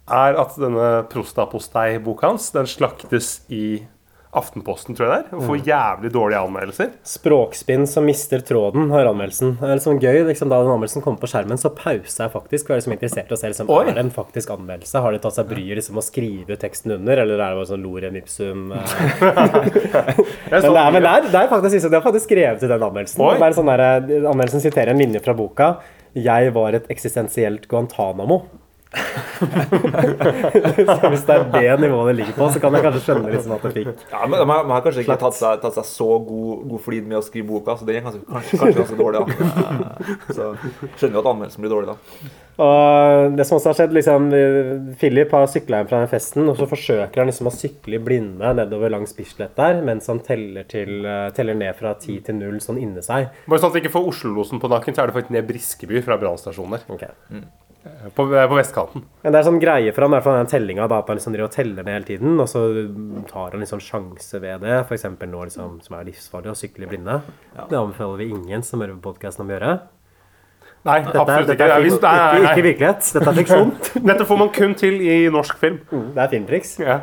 er 0.07 0.39
at 0.39 0.55
denne 0.61 0.91
Prostapostei-boka 1.11 2.31
hans 2.31 2.53
den 2.55 2.69
slaktes 2.71 3.41
i 3.51 3.81
Aftenposten, 4.37 4.95
tror 4.95 5.07
jeg 5.09 5.13
det 5.13 5.33
er, 5.33 5.37
og 5.39 5.43
får 5.49 5.57
Mm. 5.57 5.65
jævlig 5.67 6.11
dårlige 6.13 6.41
anmeldelser. 6.45 6.91
Språkspinn 7.09 7.87
som 7.89 8.05
mister 8.05 8.39
tråden, 8.45 8.91
har 8.93 9.07
anmeldelsen. 9.09 9.55
Det 9.59 9.65
er 9.71 9.77
liksom 9.79 9.99
gøy, 10.03 10.19
liksom, 10.29 10.49
Da 10.53 10.59
den 10.63 10.73
anmeldelsen 10.75 11.03
kommer 11.03 11.19
på 11.23 11.31
skjermen, 11.33 11.57
så 11.59 11.71
pauser 11.75 12.25
jeg 12.27 12.33
faktisk. 12.35 12.69
Var 12.69 12.77
liksom 12.83 12.93
interessert 12.93 13.31
i 13.31 13.35
å 13.35 13.39
se 13.41 13.49
liksom, 13.49 13.71
Oi. 13.71 13.87
er 13.89 13.95
det 13.95 14.05
en 14.05 14.11
faktisk 14.11 14.51
anmeldelse. 14.53 15.01
Har 15.01 15.13
de 15.13 15.19
tatt 15.25 15.35
seg 15.39 15.49
bryet 15.49 15.77
liksom, 15.81 15.97
å 15.97 16.05
skrive 16.05 16.57
teksten 16.61 16.93
under, 16.99 17.17
eller 17.25 17.35
er 17.41 17.55
det 17.55 17.59
bare 17.63 17.71
sånn 17.73 17.83
lorem 17.83 18.17
ipsum? 18.21 18.73
eh? 18.73 18.79
men 20.51 20.63
det 20.63 20.77
er, 20.77 20.93
men 20.93 21.03
det 21.03 21.11
er, 21.11 21.23
det 21.33 21.41
er 21.41 21.49
faktisk, 21.51 21.73
liksom, 21.79 21.91
de 21.91 21.97
har 21.97 22.05
faktisk 22.07 22.29
skrevet 22.29 22.63
i 22.63 22.71
den 22.71 22.83
anmeldelsen. 22.87 23.25
Oi. 23.25 23.35
Det 23.39 23.43
er 23.43 23.53
en 23.55 23.59
sånn 23.59 23.73
der, 23.73 23.85
anmeldelsen 24.31 24.61
siterer 24.65 24.93
en 24.93 24.99
linje 25.01 25.23
fra 25.25 25.35
boka. 25.35 25.77
'Jeg 26.17 26.53
var 26.55 26.73
et 26.75 26.87
eksistensielt 26.89 27.67
Guantánamo'. 27.69 28.43
så 30.97 31.09
hvis 31.13 31.25
det 31.29 31.35
er 31.35 31.43
det 31.53 31.75
nivået 31.83 32.09
det 32.11 32.17
ligger 32.21 32.35
på, 32.39 32.45
så 32.53 32.59
kan 32.63 32.71
jeg 32.77 32.83
kanskje 32.87 33.03
skjønne 33.05 33.29
liksom 33.35 33.53
at 33.57 33.63
det 33.67 33.73
fikk 33.75 33.89
Ja, 34.13 34.21
men 34.25 34.37
De 34.41 34.45
har, 34.51 34.83
kanskje 34.85 35.03
ikke 35.05 35.19
tatt 35.21 35.37
seg, 35.39 35.53
tatt 35.65 35.77
seg 35.77 35.87
så 35.91 36.09
god, 36.31 36.53
god 36.71 36.83
flid 36.87 37.05
med 37.11 37.17
å 37.21 37.25
skrive 37.25 37.47
boka, 37.51 37.71
så 37.77 37.83
den 37.89 37.97
er 38.01 38.05
kanskje, 38.07 38.23
kanskje, 38.31 38.55
kanskje 38.63 38.81
ganske 38.83 39.01
dårlig. 39.01 39.19
da. 39.21 39.25
Eh, 39.37 39.41
Så 40.37 40.43
skjønner 40.97 41.17
jo 41.19 41.23
at 41.23 41.31
anmeldelsen 41.33 41.61
blir 41.65 41.73
dårlig 41.73 41.89
da. 41.93 41.97
Og 42.57 43.35
det 43.37 43.45
som 43.45 43.59
også 43.59 43.69
har 43.69 43.77
skjedd, 43.83 43.93
liksom 43.93 44.31
Philip 45.01 45.31
har 45.37 45.45
sykla 45.53 45.75
hjem 45.83 45.91
fra 45.91 45.99
den 46.01 46.13
festen, 46.13 46.43
og 46.49 46.55
så 46.57 46.65
forsøker 46.71 47.21
han 47.21 47.29
liksom 47.29 47.51
å 47.51 47.53
sykle 47.53 47.95
i 47.99 48.03
blinde 48.03 48.49
nedover 48.57 48.89
langs 48.95 49.13
Bislett 49.17 49.53
der, 49.59 49.83
mens 49.85 50.09
han 50.09 50.23
teller, 50.25 50.65
til, 50.71 51.05
eh, 51.05 51.29
teller 51.37 51.57
ned 51.59 51.77
fra 51.77 51.93
ti 52.01 52.17
til 52.25 52.35
null 52.41 52.57
sånn 52.65 52.81
inni 52.81 53.03
seg. 53.05 53.29
Bare 53.45 53.61
sånn 53.61 53.71
at 53.75 53.77
vi 53.77 53.81
ikke 53.85 53.93
får 53.99 54.09
Oslo-losen 54.15 54.63
på 54.63 54.73
nakken, 54.73 54.97
så 54.97 55.05
er 55.05 55.13
det 55.13 55.19
faktisk 55.19 55.37
ned 55.37 55.49
Briskeby 55.51 56.01
fra 56.07 56.17
brannstasjoner. 56.21 56.87
der. 56.97 57.13
Mm. 57.31 57.45
På, 58.15 58.25
på 58.29 58.57
vestkanten. 58.59 59.03
Men 59.23 59.33
det 59.35 59.39
er 59.41 59.47
sånn 59.49 59.61
greie 59.63 59.93
for 59.95 60.03
han, 60.07 60.13
i 60.13 60.17
hvert 60.17 60.25
fall 60.27 60.39
den 60.41 60.51
tellinga, 60.53 60.87
da, 60.91 60.99
at 61.03 61.09
han 61.11 61.19
liksom 61.19 61.35
driver 61.35 61.49
og 61.51 61.55
teller 61.57 61.83
ned 61.87 61.93
hele 61.97 62.09
tiden, 62.09 62.39
og 62.41 62.49
så 62.51 62.63
tar 63.31 63.51
han 63.57 63.61
liksom 63.65 63.83
sjanse 63.85 64.41
ved 64.43 64.61
det, 64.65 64.79
f.eks. 64.87 65.05
nå 65.27 65.43
liksom, 65.49 65.77
som 65.85 65.99
er 65.99 66.09
livsfarlig, 66.11 66.53
å 66.53 66.59
sykle 66.59 66.87
i 66.87 66.91
blinde. 66.95 67.21
Det 67.71 67.79
anbefaler 67.79 68.23
vi 68.25 68.31
ingen 68.35 68.63
som 68.67 68.81
hører 68.85 68.97
på 68.99 69.11
podkasten 69.13 69.45
om 69.47 69.51
å 69.53 69.57
gjøre. 69.59 69.75
Nei, 70.87 71.01
Dette 71.03 71.17
er- 71.19 71.23
absolutt 71.25 71.49
dette 71.51 71.67
er 71.67 71.83
ikke. 71.83 71.97
Dette 71.97 72.11
er, 72.15 72.37
ikke- 72.37 72.51
ikke 72.53 72.67
virkelighet. 72.69 73.13
Dette 73.17 73.31
er 73.33 73.39
fiksjon. 73.41 73.71
Dette 74.13 74.25
får 74.29 74.39
man 74.39 74.51
kun 74.55 74.75
til 74.79 75.01
i 75.03 75.17
norsk 75.35 75.59
film. 75.59 75.81
Det 75.91 76.23
er 76.23 76.29
filmtriks. 76.31 76.77
Ja. 76.79 76.99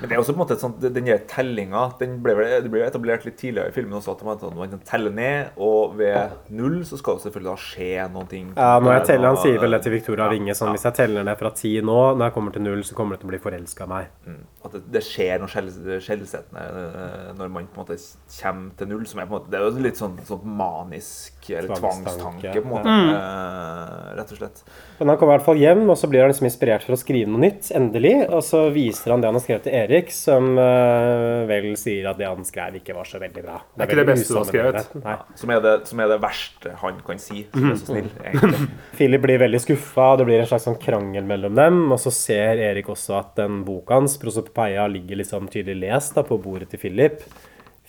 Men 0.00 0.08
det 0.08 0.16
er 0.16 0.22
også 0.22 0.32
på 0.32 0.38
en 0.38 0.42
måte 0.42 0.56
et 0.56 0.62
sånt, 0.64 0.80
den 0.80 1.08
tellinga 1.30 1.82
den 2.00 2.18
ble, 2.24 2.34
det 2.64 2.70
ble 2.72 2.82
jo 2.82 2.88
etablert 2.88 3.26
litt 3.26 3.36
tidligere 3.40 3.72
i 3.72 3.74
filmen 3.74 3.98
også, 3.98 4.14
at 4.16 4.24
man, 4.26 4.56
man 4.56 4.72
kan 4.74 4.82
telle 4.88 5.12
ned, 5.14 5.52
og 5.60 5.96
ved 5.98 6.50
null 6.56 6.80
så 6.88 6.98
skal 7.00 7.18
det 7.18 7.26
selvfølgelig 7.26 7.50
da 7.50 7.64
skje 7.64 7.90
noen 8.14 8.30
ting. 8.30 8.50
Ja, 8.56 8.78
når 8.80 8.96
jeg 8.98 9.06
teller, 9.12 9.28
Han 9.30 9.40
sier 9.44 9.60
vel 9.62 9.76
det 9.76 9.82
til 9.84 9.94
Victoria 9.94 10.28
Winge 10.32 10.56
sånn 10.56 10.72
Hvis 10.74 10.86
jeg 10.88 10.96
teller 10.98 11.26
ned 11.26 11.38
fra 11.40 11.52
ti 11.56 11.72
nå, 11.84 11.98
når 12.16 12.24
jeg 12.26 12.36
kommer 12.36 12.56
til 12.56 12.64
null, 12.64 12.82
så 12.86 12.96
kommer 12.98 13.16
det 13.16 13.22
til 13.22 13.30
å 13.30 13.32
bli 13.34 13.42
forelska 13.44 13.86
i 13.86 13.90
meg. 13.92 14.10
Mm. 14.26 14.40
At 14.64 14.76
det, 14.76 14.82
det 14.96 15.04
skjer 15.06 15.42
noe 15.42 15.52
skjell- 15.52 16.00
skjellsettende 16.04 16.64
eh, 16.90 17.30
når 17.38 17.52
man 17.52 17.68
på 17.70 17.80
en 17.80 17.84
måte 17.84 17.98
kommer 18.40 18.76
til 18.80 18.90
null. 18.92 19.06
Som 19.10 19.22
er 19.22 19.28
på 19.28 19.34
en 19.34 19.36
måte, 19.38 19.52
det 19.52 19.60
er 19.60 19.66
jo 19.66 19.84
litt 19.84 20.00
sånn, 20.00 20.16
sånn 20.28 20.44
manisk 20.60 21.39
eller 21.48 21.70
Tvangstanke, 21.72 22.20
tvangstanke, 22.20 22.52
på 22.60 22.66
en 22.66 22.70
måte. 22.74 22.94
ja. 23.14 23.20
Eh, 23.20 24.16
rett 24.20 24.32
og 24.34 24.38
slett. 24.40 24.62
Men 24.98 25.08
han 25.08 25.16
kommer 25.16 25.32
i 25.32 25.38
hvert 25.38 25.46
fall 25.46 25.60
hjem, 25.62 25.82
og 25.88 25.96
så 25.96 26.08
blir 26.10 26.20
han 26.20 26.28
liksom 26.32 26.44
inspirert 26.48 26.82
for 26.84 26.92
å 26.92 26.98
skrive 27.00 27.30
noe 27.30 27.40
nytt. 27.40 27.70
Endelig. 27.78 28.12
Og 28.28 28.42
så 28.44 28.66
viser 28.74 29.14
han 29.14 29.22
det 29.22 29.30
han 29.30 29.38
har 29.38 29.44
skrevet 29.44 29.64
til 29.64 29.76
Erik, 29.78 30.10
som 30.12 30.50
eh, 30.60 31.46
vel 31.48 31.70
sier 31.80 32.10
at 32.10 32.18
det 32.20 32.28
han 32.28 32.44
skrev, 32.44 32.76
ikke 32.82 32.96
var 32.98 33.08
så 33.08 33.20
veldig 33.22 33.44
bra. 33.46 33.56
Det 33.72 33.86
er 33.86 33.88
ikke 33.88 34.00
det 34.02 34.06
beste 34.10 34.34
du 34.34 34.38
har 34.42 34.48
skrevet. 34.50 34.90
Ja, 35.00 35.16
Som 35.40 35.54
er, 35.54 35.62
det, 35.64 35.74
som 35.88 36.02
er 36.04 36.12
det 36.12 36.20
verste 36.26 36.74
han 36.82 37.00
kan 37.06 37.22
si. 37.22 37.46
Som 37.54 37.70
er 37.70 37.78
så 37.80 37.88
snill, 37.94 38.10
egentlig. 38.26 38.68
Philip 38.98 39.24
blir 39.24 39.40
veldig 39.46 39.62
skuffa, 39.64 40.10
det 40.20 40.28
blir 40.28 40.42
en 40.42 40.50
slags 40.52 40.68
sånn 40.68 40.80
krangel 40.82 41.24
mellom 41.30 41.56
dem. 41.56 41.80
Og 41.94 42.02
så 42.02 42.12
ser 42.12 42.60
Erik 42.70 42.90
også 42.92 43.16
at 43.22 43.32
den 43.40 43.62
boka 43.64 43.96
hans, 44.02 44.18
Prosopopeia, 44.20 44.84
ligger 44.90 45.22
liksom 45.22 45.48
tydelig 45.48 45.86
lest 45.88 46.18
da, 46.18 46.26
på 46.26 46.36
bordet 46.42 46.68
til 46.74 46.82
Philip. 46.82 47.22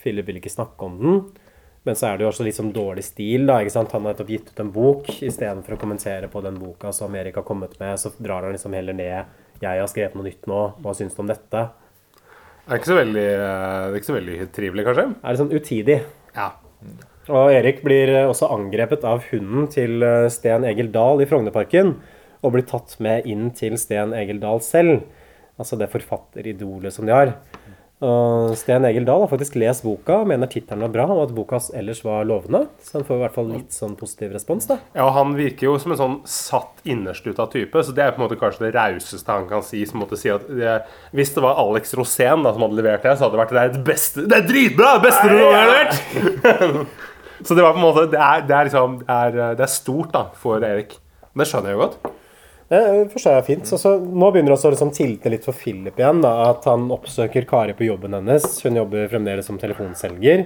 Philip 0.02 0.26
vil 0.32 0.40
ikke 0.40 0.54
snakke 0.54 0.88
om 0.88 0.96
den. 1.02 1.20
Men 1.84 1.98
så 1.98 2.12
er 2.12 2.18
det 2.18 2.26
jo 2.26 2.30
også 2.30 2.46
litt 2.46 2.58
sånn 2.58 2.74
dårlig 2.76 3.04
stil. 3.08 3.48
da, 3.50 3.58
ikke 3.62 3.74
sant? 3.74 3.94
Han 3.96 4.06
har 4.06 4.14
nettopp 4.14 4.30
gitt 4.30 4.52
ut 4.52 4.60
en 4.62 4.74
bok. 4.74 5.08
Istedenfor 5.26 5.76
å 5.76 5.82
kommentere 5.82 6.30
på 6.30 6.44
den 6.46 6.60
boka 6.62 6.92
som 6.94 7.16
Erik 7.18 7.40
har 7.40 7.46
kommet 7.48 7.74
med, 7.82 7.98
så 7.98 8.14
drar 8.22 8.46
han 8.46 8.54
liksom 8.54 8.76
heller 8.78 8.94
ned 8.94 9.26
'Jeg 9.62 9.80
har 9.80 9.88
skrevet 9.88 10.16
noe 10.16 10.26
nytt 10.26 10.46
nå. 10.48 10.74
Hva 10.82 10.94
syns 10.94 11.16
du 11.16 11.22
om 11.22 11.28
dette?' 11.28 11.70
Det 12.66 12.74
er 12.74 12.78
ikke 12.78 12.94
så 12.94 12.98
veldig, 12.98 13.30
eh, 13.34 13.86
det 13.90 13.94
er 13.94 14.00
ikke 14.00 14.12
så 14.12 14.20
veldig 14.20 14.52
trivelig, 14.54 14.86
kanskje? 14.86 15.06
Det 15.10 15.24
er 15.24 15.34
litt 15.34 15.42
sånn 15.42 15.58
utidig. 15.60 16.04
Ja. 16.36 16.52
Og 17.30 17.52
Erik 17.52 17.82
blir 17.84 18.10
eh, 18.10 18.30
også 18.30 18.50
angrepet 18.50 19.04
av 19.04 19.24
hunden 19.32 19.68
til 19.68 20.04
eh, 20.04 20.30
Sten 20.30 20.64
Egil 20.64 20.92
Dahl 20.92 21.22
i 21.22 21.26
Frognerparken. 21.26 21.96
Og 22.42 22.54
blir 22.54 22.66
tatt 22.66 23.00
med 23.00 23.26
inn 23.26 23.52
til 23.52 23.78
Sten 23.78 24.14
Egil 24.14 24.40
Dahl 24.40 24.62
selv. 24.62 25.04
Altså 25.60 25.78
det 25.78 25.92
forfatteridolet 25.92 26.94
som 26.94 27.06
de 27.06 27.14
har. 27.14 27.34
Og 28.02 28.56
Sten 28.58 28.86
Egil 28.88 29.06
Dahl 29.06 29.22
har 29.22 29.30
faktisk 29.30 29.60
lest 29.62 29.84
boka, 29.86 30.24
mener 30.26 30.50
tittelen 30.50 30.82
var 30.88 30.94
bra, 30.94 31.04
og 31.14 31.28
at 31.28 31.34
boka 31.38 31.60
ellers 31.78 32.00
var 32.02 32.24
lovende. 32.26 32.64
Så 32.82 32.96
han 32.98 33.06
får 33.06 33.20
i 33.20 33.22
hvert 33.22 33.36
fall 33.36 33.52
litt 33.52 33.76
sånn 33.76 33.94
positiv 34.00 34.32
respons, 34.34 34.66
da. 34.72 34.80
Ja, 34.96 35.06
og 35.06 35.14
Han 35.20 35.36
virker 35.38 35.68
jo 35.68 35.76
som 35.82 35.94
en 35.94 36.00
sånn 36.00 36.16
satt 36.26 36.82
innersluta 36.82 37.46
type, 37.54 37.84
så 37.86 37.94
det 37.94 38.08
er 38.08 38.16
på 38.16 38.22
en 38.22 38.26
måte 38.26 38.40
kanskje 38.42 38.66
det 38.66 38.72
rauseste 38.74 39.36
han 39.36 39.46
kan 39.50 39.62
si. 39.66 39.84
Som 39.86 40.02
måtte 40.02 40.18
si 40.18 40.32
at 40.34 40.48
det, 40.50 40.80
Hvis 41.14 41.36
det 41.36 41.44
var 41.46 41.62
Alex 41.62 41.94
Rosén 42.00 42.42
da, 42.42 42.56
som 42.56 42.66
hadde 42.66 42.80
levert 42.80 43.06
det, 43.06 43.14
så 43.20 43.28
hadde 43.28 43.38
det 43.38 43.44
vært 43.44 43.54
det, 43.54 43.62
er 43.62 43.76
det 43.76 43.84
beste 43.92 44.26
Det 44.26 44.40
er 44.40 44.48
dritbra! 44.50 44.96
Det 44.98 45.06
beste 45.06 45.30
du 45.30 45.38
har 45.38 45.70
levert! 45.70 46.88
så 47.46 47.58
det 47.58 47.68
var 47.68 47.78
på 47.78 47.82
en 47.84 47.86
måte 47.86 48.08
Det 48.10 48.24
er, 48.32 48.48
det 48.50 48.58
er 48.58 48.72
liksom 48.72 48.98
det 49.04 49.20
er, 49.20 49.54
det 49.62 49.68
er 49.68 49.74
stort 49.76 50.10
da, 50.16 50.26
for 50.42 50.66
Erik. 50.66 50.98
Det 51.38 51.48
skjønner 51.48 51.72
jeg 51.72 51.78
jo 51.78 51.86
godt. 51.86 52.12
Det 52.72 53.10
forstår 53.12 53.34
jeg 53.36 53.44
fint. 53.50 53.68
Så, 53.68 53.76
så 53.82 53.98
nå 54.00 54.30
begynner 54.32 54.54
det 54.54 54.56
også 54.56 54.70
å 54.70 54.72
liksom 54.72 54.94
tilte 54.96 55.28
litt 55.34 55.44
for 55.44 55.58
Philip 55.58 55.98
igjen. 56.00 56.22
Da, 56.24 56.32
at 56.54 56.64
han 56.70 56.86
oppsøker 56.96 57.44
Kari 57.50 57.74
på 57.76 57.84
jobben 57.90 58.16
hennes. 58.16 58.46
Hun 58.64 58.80
jobber 58.80 59.10
fremdeles 59.12 59.50
som 59.50 59.58
telefonselger. 59.60 60.46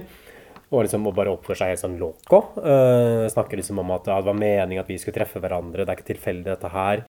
Og 0.74 0.82
liksom 0.82 1.06
og 1.06 1.14
bare 1.14 1.30
oppfører 1.30 1.60
seg 1.60 1.70
helt 1.70 1.84
sånn 1.84 1.94
loco. 2.00 2.40
Uh, 2.58 3.30
snakker 3.30 3.60
liksom 3.60 3.78
om 3.78 3.94
at 3.94 4.10
ja, 4.10 4.18
det 4.18 4.26
var 4.26 4.40
meningen 4.40 4.82
at 4.82 4.90
vi 4.90 4.98
skulle 4.98 5.14
treffe 5.20 5.38
hverandre. 5.38 5.86
Det 5.86 5.94
er 5.94 6.00
ikke 6.00 6.10
tilfeldig, 6.10 6.50
dette 6.50 6.72
her. 6.74 7.06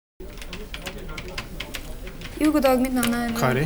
Jo, 2.38 2.53
god 2.53 2.61
dag. 2.70 2.78
Mitt 2.86 2.93
navn 2.93 3.18
er 3.18 3.34
Kari. 3.41 3.65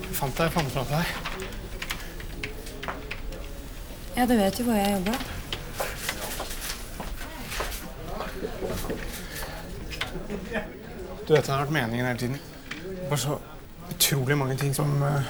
Jeg 0.00 0.16
fant 0.16 0.32
deg, 0.32 0.48
jeg 0.48 0.54
fant 0.56 0.72
fram 0.72 0.88
til 0.88 0.96
deg. 0.96 1.06
Ja, 4.16 4.24
du 4.24 4.38
vet 4.38 4.56
jo 4.56 4.64
hvor 4.70 4.80
jeg 4.80 4.96
jobber. 4.96 5.43
Du 11.28 11.32
vet 11.32 11.46
det 11.46 11.52
har 11.52 11.62
vært 11.64 11.72
meningen 11.72 12.06
hele 12.06 12.18
tiden. 12.18 12.40
Bare 13.08 13.18
så 13.18 13.38
utrolig 13.90 14.36
mange 14.38 14.56
ting 14.60 14.74
som 14.76 15.02
uh, 15.02 15.22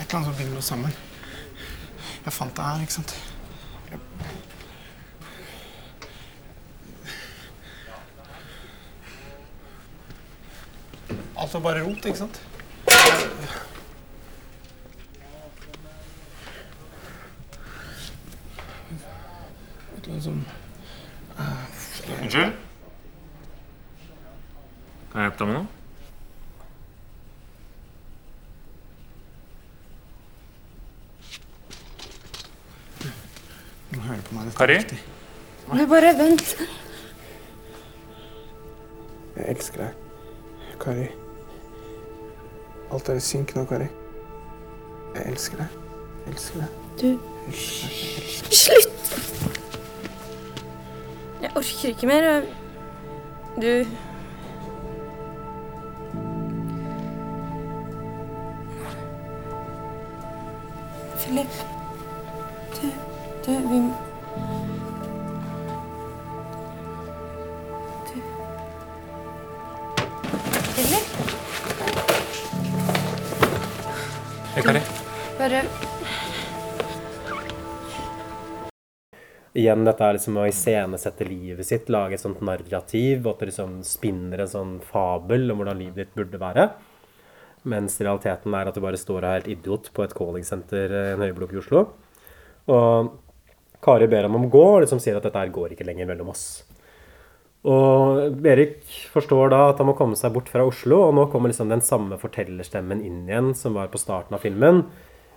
Et 0.00 0.08
eller 0.08 0.18
annet 0.18 0.28
som 0.28 0.36
binder 0.36 0.58
oss 0.58 0.68
sammen. 0.68 0.92
Jeg 2.24 2.32
fant 2.32 2.56
det 2.56 2.64
her, 2.64 2.80
ikke 2.84 2.92
sant. 2.92 3.14
Alt 11.36 11.54
var 11.54 11.60
bare 11.60 11.84
rot, 11.86 12.04
ikke 12.04 12.18
sant? 12.18 12.42
Som 20.20 20.44
eh, 21.38 22.22
Unnskyld? 22.22 22.52
Kan 25.12 25.20
jeg 25.20 25.30
hjelpe 25.30 25.38
deg 25.38 25.48
med 25.48 25.56
noe? 25.56 25.66
Du 33.92 33.98
må 33.98 34.04
høre 34.06 34.22
på 34.28 34.36
meg. 34.36 34.52
Kari? 34.56 34.76
er. 34.80 34.94
Du 35.72 35.82
bare 35.88 36.12
vent. 36.18 36.54
Jeg 39.36 39.48
elsker 39.52 39.84
deg. 39.84 39.92
Kari. 40.80 41.08
Alt 42.92 43.08
er 43.08 43.20
i 43.20 43.24
synk 43.24 43.54
nå, 43.56 43.64
Kari. 43.68 43.88
Jeg 45.16 45.28
elsker 45.34 45.60
deg. 45.60 45.76
Jeg 46.24 46.34
elsker 46.34 46.64
deg. 46.64 46.80
Du 47.00 47.08
Jeg 47.48 47.54
Slutt! 48.52 49.71
Jeg 51.52 51.58
orker 51.58 51.88
ikke 51.88 52.06
mer. 52.06 52.42
Du 53.56 53.84
Philip. 61.18 61.46
Du, 62.72 62.86
du, 63.46 63.50
vi 63.68 63.80
må 63.80 63.92
Du 68.08 68.20
Philip? 70.72 71.06
Hei, 74.54 74.62
Kari. 74.62 74.80
Bare 75.38 75.91
Igjen 79.52 79.84
dette 79.84 80.06
er 80.06 80.16
liksom 80.16 80.38
å 80.40 80.46
iscenesette 80.48 81.26
livet 81.28 81.66
sitt, 81.68 81.90
lage 81.92 82.16
et 82.16 82.22
sånt 82.22 82.40
narrativ, 82.40 83.26
og 83.26 83.34
at 83.34 83.42
det 83.42 83.50
liksom 83.50 83.82
spinner 83.84 84.40
en 84.40 84.48
sånn 84.48 84.72
fabel 84.86 85.52
om 85.52 85.60
hvordan 85.60 85.76
livet 85.76 86.06
ditt 86.06 86.14
burde 86.16 86.40
være. 86.40 86.70
Mens 87.68 87.98
realiteten 88.00 88.56
er 88.56 88.70
at 88.70 88.78
du 88.78 88.80
bare 88.82 88.98
står 88.98 89.20
og 89.20 89.28
er 89.28 89.36
helt 89.36 89.50
idiot 89.52 89.90
på 89.92 90.06
et 90.06 90.14
callingsenter 90.16 90.94
i 90.96 91.02
en 91.12 91.24
høyblokk 91.26 91.52
i 91.52 91.60
Oslo. 91.60 91.84
Og 92.72 93.12
Kari 93.84 94.08
ber 94.08 94.24
ham 94.24 94.38
om 94.38 94.48
å 94.48 94.52
gå, 94.54 94.64
og 94.78 94.86
liksom 94.86 95.02
sier 95.02 95.18
at 95.18 95.26
dette 95.28 95.38
her 95.38 95.52
går 95.52 95.74
ikke 95.74 95.86
lenger 95.86 96.08
mellom 96.08 96.32
oss. 96.32 96.46
Og 97.68 98.40
Erik 98.48 98.80
forstår 99.12 99.52
da 99.52 99.60
at 99.68 99.78
han 99.78 99.90
må 99.90 99.94
komme 99.98 100.16
seg 100.18 100.32
bort 100.34 100.48
fra 100.50 100.64
Oslo, 100.66 101.04
og 101.10 101.14
nå 101.18 101.28
kommer 101.30 101.52
liksom 101.52 101.68
den 101.70 101.84
samme 101.84 102.16
fortellerstemmen 102.18 103.04
inn 103.04 103.22
igjen 103.28 103.52
som 103.58 103.76
var 103.76 103.92
på 103.92 104.00
starten 104.00 104.34
av 104.34 104.42
filmen. 104.42 104.86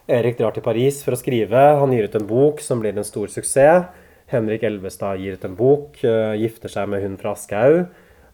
Erik 0.08 0.40
drar 0.40 0.56
til 0.56 0.64
Paris 0.66 1.04
for 1.04 1.18
å 1.18 1.20
skrive. 1.20 1.68
Han 1.82 1.94
gir 1.94 2.08
ut 2.08 2.18
en 2.18 2.30
bok 2.30 2.64
som 2.64 2.80
blir 2.80 2.96
en 2.96 3.06
stor 3.06 3.28
suksess. 3.34 3.92
Henrik 4.32 4.64
Elvestad 4.66 5.22
gir 5.22 5.38
ut 5.38 5.46
en 5.46 5.56
bok, 5.56 6.04
eh, 6.04 6.34
gifter 6.42 6.72
seg 6.72 6.90
med 6.90 7.04
hun 7.04 7.18
fra 7.18 7.36
Aschehoug. 7.36 7.86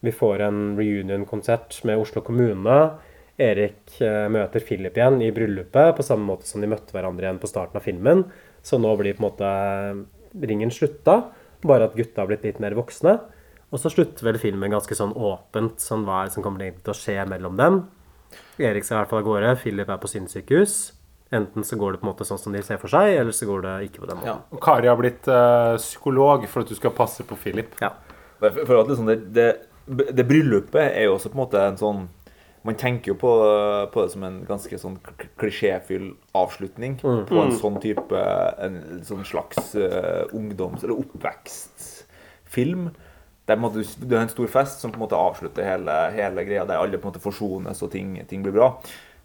Vi 0.01 0.11
får 0.11 0.41
en 0.47 0.77
reunion-konsert 0.77 1.83
med 1.83 1.99
Oslo 1.99 2.21
kommune. 2.21 2.77
Erik 3.37 3.99
eh, 4.01 4.27
møter 4.31 4.63
Philip 4.63 4.95
igjen 4.97 5.21
i 5.21 5.31
bryllupet, 5.35 5.95
på 5.97 6.05
samme 6.05 6.25
måte 6.25 6.47
som 6.47 6.61
de 6.61 6.69
møtte 6.71 6.95
hverandre 6.95 7.27
igjen 7.27 7.41
på 7.41 7.49
starten 7.49 7.77
av 7.77 7.85
filmen. 7.85 8.23
Så 8.63 8.79
nå 8.79 8.95
blir 8.97 9.17
på 9.17 9.23
en 9.23 9.27
måte 9.27 10.47
ringen 10.47 10.71
slutta, 10.71 11.33
bare 11.61 11.89
at 11.89 11.97
gutta 11.97 12.23
har 12.23 12.31
blitt 12.31 12.47
litt 12.47 12.61
mer 12.63 12.77
voksne. 12.77 13.19
Og 13.71 13.79
så 13.79 13.91
slutter 13.91 14.25
vel 14.27 14.39
filmen 14.39 14.73
ganske 14.73 14.95
sånn 14.95 15.13
åpent, 15.15 15.79
sånn 15.79 16.03
hva 16.07 16.21
er 16.21 16.29
det 16.29 16.35
som 16.35 16.43
kommer 16.43 16.63
til 16.63 16.93
å 16.93 16.97
skje 16.97 17.19
mellom 17.29 17.59
dem. 17.59 17.83
Erik 18.59 18.87
skal 18.87 18.97
i 18.97 18.99
hvert 19.01 19.11
fall 19.11 19.23
av 19.23 19.27
gårde, 19.27 19.53
Philip 19.61 19.89
er 19.91 20.01
på 20.01 20.11
sinnssykehus. 20.11 20.75
Enten 21.31 21.63
så 21.63 21.77
går 21.79 21.93
det 21.93 22.01
på 22.01 22.07
en 22.07 22.11
måte 22.13 22.25
sånn 22.27 22.39
som 22.41 22.51
de 22.53 22.61
ser 22.61 22.77
for 22.81 22.91
seg, 22.91 23.13
eller 23.21 23.31
så 23.31 23.45
går 23.47 23.61
det 23.63 23.75
ikke 23.87 24.01
på 24.03 24.07
den 24.09 24.17
måten. 24.19 24.41
Og 24.51 24.59
Kari 24.61 24.87
har 24.91 24.97
blitt 24.99 25.27
uh, 25.31 25.77
psykolog 25.79 26.43
for 26.51 26.61
at 26.65 26.67
du 26.67 26.75
skal 26.75 26.91
passe 26.91 27.23
på 27.23 27.37
Philip. 27.39 27.71
For, 28.41 28.49
for 28.65 28.81
at 28.81 28.87
liksom 28.91 29.07
det, 29.07 29.19
det, 29.33 29.49
det 30.11 30.25
bryllupet 30.27 30.81
er 30.95 31.05
jo 31.07 31.13
også 31.15 31.29
på 31.31 31.37
en 31.39 31.43
måte 31.45 31.61
en 31.67 31.77
sånn 31.79 32.09
Man 32.63 32.75
tenker 32.77 33.09
jo 33.09 33.15
på, 33.17 33.29
på 33.89 34.03
det 34.03 34.11
som 34.13 34.21
en 34.27 34.35
ganske 34.45 34.77
sånn 34.77 34.99
klisjéfyll 35.41 36.11
avslutning 36.37 36.99
Mm. 37.01 37.23
på 37.25 37.39
en 37.41 37.49
Mm. 37.49 37.57
sånn 37.57 37.79
type 37.81 38.19
En 38.61 38.75
sånn 39.07 39.23
slags 39.25 39.71
uh, 39.73 40.27
ungdoms- 40.33 40.83
eller 40.83 40.99
oppvekstfilm. 41.01 42.91
Der 43.47 43.55
på 43.57 43.57
en 43.57 43.63
måte, 43.65 43.85
du 44.05 44.15
har 44.15 44.21
en 44.27 44.29
stor 44.29 44.47
fest 44.47 44.79
som 44.81 44.91
på 44.91 44.99
en 44.99 45.05
måte 45.07 45.17
avslutter 45.17 45.65
hele, 45.65 45.95
hele 46.13 46.43
greia, 46.45 46.65
der 46.69 46.77
alle 46.77 46.97
på 47.01 47.07
en 47.07 47.13
måte 47.13 47.23
forsones 47.23 47.81
og 47.81 47.89
ting, 47.91 48.13
ting 48.29 48.43
blir 48.45 48.53
bra. 48.53 48.67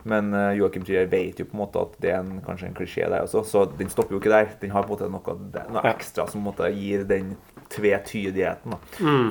Men 0.07 0.29
uh, 0.35 0.53
Joachim 0.55 0.85
Trier 0.87 1.09
vet 1.11 1.41
jo 1.43 1.49
på 1.51 1.57
en 1.57 1.63
måte 1.65 1.81
at 1.83 1.97
det 2.03 2.13
er 2.15 2.21
en, 2.23 2.37
kanskje 2.47 2.69
en 2.71 2.77
klisjé 2.79 3.09
der 3.11 3.25
også, 3.27 3.43
så 3.49 3.65
den 3.79 3.89
stopper 3.91 4.15
jo 4.17 4.21
ikke 4.23 4.31
der. 4.31 4.53
Den 4.63 4.71
har 4.75 4.87
på 4.87 4.95
en 4.95 5.11
måte 5.17 5.35
noe, 5.35 5.63
noe 5.75 5.83
ekstra 5.91 6.29
som 6.31 6.41
på 6.41 6.45
en 6.45 6.49
måte 6.53 6.71
gir 6.77 7.03
den 7.11 7.33
tvetydigheten. 7.75 8.71
Da. 8.77 8.79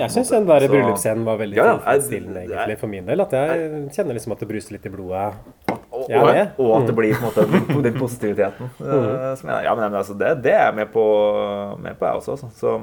Jeg 0.03 0.11
syns 0.11 0.31
den 0.33 0.47
der 0.49 0.65
bryllupsscenen 0.67 1.23
var 1.27 1.37
veldig 1.39 1.55
Ja, 1.57 1.65
ja, 1.69 1.75
tilfredsstillende 1.77 2.41
egentlig 2.45 2.77
for 2.81 2.91
min 2.91 3.05
del. 3.07 3.23
At 3.23 3.31
jeg 3.37 3.69
kjenner 3.95 4.17
liksom 4.17 4.35
at 4.35 4.43
det 4.43 4.49
bruser 4.49 4.75
litt 4.75 4.85
i 4.89 4.91
blodet. 4.91 5.29
Og, 5.95 6.09
og 6.11 6.71
at 6.75 6.89
det 6.89 6.91
Mm. 6.91 6.97
blir 6.99 7.15
på 7.15 7.21
en 7.21 7.25
måte 7.29 7.45
den, 7.47 7.95
positiviteten. 7.95 7.99
positiviteten. 7.99 8.69
Uh, 8.81 9.31
som 9.39 9.49
jeg, 9.49 9.63
ja, 9.69 9.75
men 9.79 9.95
altså, 9.95 10.13
det, 10.19 10.33
det 10.43 10.51
er 10.53 10.65
jeg 10.67 10.75
med 10.81 10.91
på, 10.91 11.05
med 11.81 11.95
på 11.99 12.05
jeg 12.09 12.19
også. 12.19 12.31
altså. 12.35 12.49
Så, 12.59 12.75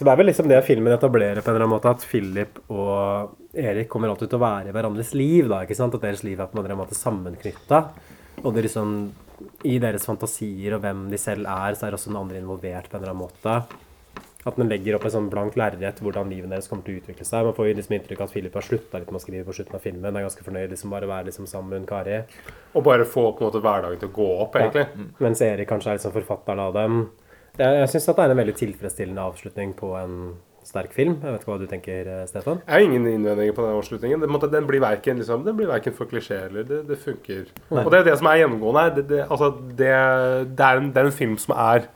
Så 0.00 0.06
det 0.06 0.14
er 0.14 0.16
vel 0.16 0.30
liksom 0.30 0.46
det 0.48 0.58
filmen 0.64 0.94
etablerer 0.94 1.44
på 1.44 1.50
en 1.50 1.58
eller 1.58 1.66
annen 1.66 1.74
måte, 1.74 1.90
at 1.92 2.04
Philip 2.08 2.54
og 2.72 3.34
Erik 3.52 3.90
kommer 3.92 4.08
alltid 4.08 4.30
til 4.32 4.38
å 4.38 4.46
være 4.46 4.70
i 4.70 4.72
hverandres 4.72 5.10
liv. 5.12 5.44
da, 5.50 5.58
ikke 5.60 5.76
sant? 5.76 5.92
At 5.98 6.06
deres 6.06 6.22
liv 6.24 6.40
er 6.40 6.48
på 6.48 6.56
en 6.56 6.62
eller 6.62 6.72
annen 6.72 6.86
måte 6.86 6.96
sammenknytta. 6.96 7.82
Og 8.40 8.54
det 8.56 8.64
liksom, 8.64 8.94
i 9.68 9.76
deres 9.84 10.08
fantasier 10.08 10.78
og 10.78 10.86
hvem 10.86 11.04
de 11.12 11.20
selv 11.20 11.44
er, 11.52 11.76
så 11.76 11.84
er 11.84 11.98
også 11.98 12.08
den 12.08 12.16
andre 12.16 12.40
involvert 12.40 12.88
på 12.88 12.96
en 12.96 13.04
eller 13.04 13.12
annen 13.12 13.26
måte. 13.26 13.58
At 14.48 14.56
den 14.56 14.72
legger 14.72 14.96
opp 14.96 15.04
et 15.04 15.12
sånn 15.12 15.28
blankt 15.28 15.60
lerret 15.60 16.00
hvordan 16.00 16.32
livet 16.32 16.48
deres 16.48 16.72
kommer 16.72 16.88
til 16.88 16.96
å 16.96 17.04
utvikle 17.04 17.28
seg. 17.28 17.44
Man 17.50 17.60
får 17.60 17.68
jo 17.68 17.78
liksom 17.82 18.00
inntrykk 18.00 18.24
av 18.24 18.30
at 18.30 18.36
Philip 18.38 18.56
har 18.56 18.70
slutta 18.70 19.04
litt 19.04 19.12
med 19.12 19.20
å 19.20 19.24
skrive 19.28 19.44
på 19.44 19.60
slutten 19.60 19.76
av 19.76 19.84
filmen. 19.84 20.16
Er 20.16 20.30
ganske 20.30 20.46
fornøyd 20.48 20.72
liksom 20.72 20.96
bare 20.96 21.04
å 21.04 21.12
være 21.12 21.28
liksom 21.28 21.50
sammen 21.50 21.74
med 21.74 21.82
hun 21.82 21.90
Kari. 21.92 22.22
Og 22.72 22.88
bare 22.88 23.04
få 23.04 23.34
på 23.34 23.44
en 23.44 23.50
måte 23.50 23.60
hverdagen 23.68 24.00
til 24.00 24.08
å 24.08 24.16
gå 24.16 24.30
opp, 24.46 24.56
egentlig. 24.56 24.88
Ja. 24.88 25.10
Mens 25.26 25.44
Erik 25.44 25.68
kanskje 25.68 25.92
er 25.92 26.00
liksom 26.00 26.16
forfatteren 26.16 26.64
av 26.70 26.72
dem. 26.78 27.02
Jeg, 27.58 27.80
jeg 27.82 27.90
syns 27.92 28.06
det 28.10 28.22
er 28.22 28.34
en 28.34 28.40
veldig 28.40 28.56
tilfredsstillende 28.60 29.26
avslutning 29.32 29.74
på 29.78 29.90
en 29.98 30.16
sterk 30.66 30.92
film. 30.94 31.16
Jeg 31.22 31.34
vet 31.34 31.42
ikke 31.42 31.50
hva 31.50 31.58
du 31.60 31.68
tenker, 31.70 32.10
eh, 32.14 32.24
Stefan? 32.28 32.60
Jeg 32.66 32.74
har 32.74 32.84
ingen 32.84 33.06
innvendinger 33.08 33.56
på 33.56 33.64
den 33.64 33.76
avslutningen. 33.78 34.22
Den, 34.22 34.50
den 34.52 34.68
blir 34.68 34.82
verken, 34.82 35.20
liksom, 35.22 35.46
for 35.96 36.10
klisjé 36.10 36.44
eller 36.46 36.66
det, 36.68 36.82
det 36.88 36.98
funker. 37.00 37.48
Nei. 37.70 37.84
Og 37.84 37.90
det 37.92 38.00
er 38.00 38.10
det 38.10 38.18
som 38.20 38.30
er 38.30 38.42
gjennomgående 38.42 38.84
her. 38.86 38.96
Det, 38.98 39.06
det, 39.10 39.22
altså, 39.26 39.50
det, 39.78 39.90
er 39.90 40.82
en, 40.82 40.90
det 40.94 41.02
er 41.02 41.10
en 41.10 41.16
film 41.16 41.38
som 41.40 41.56
er 41.56 41.88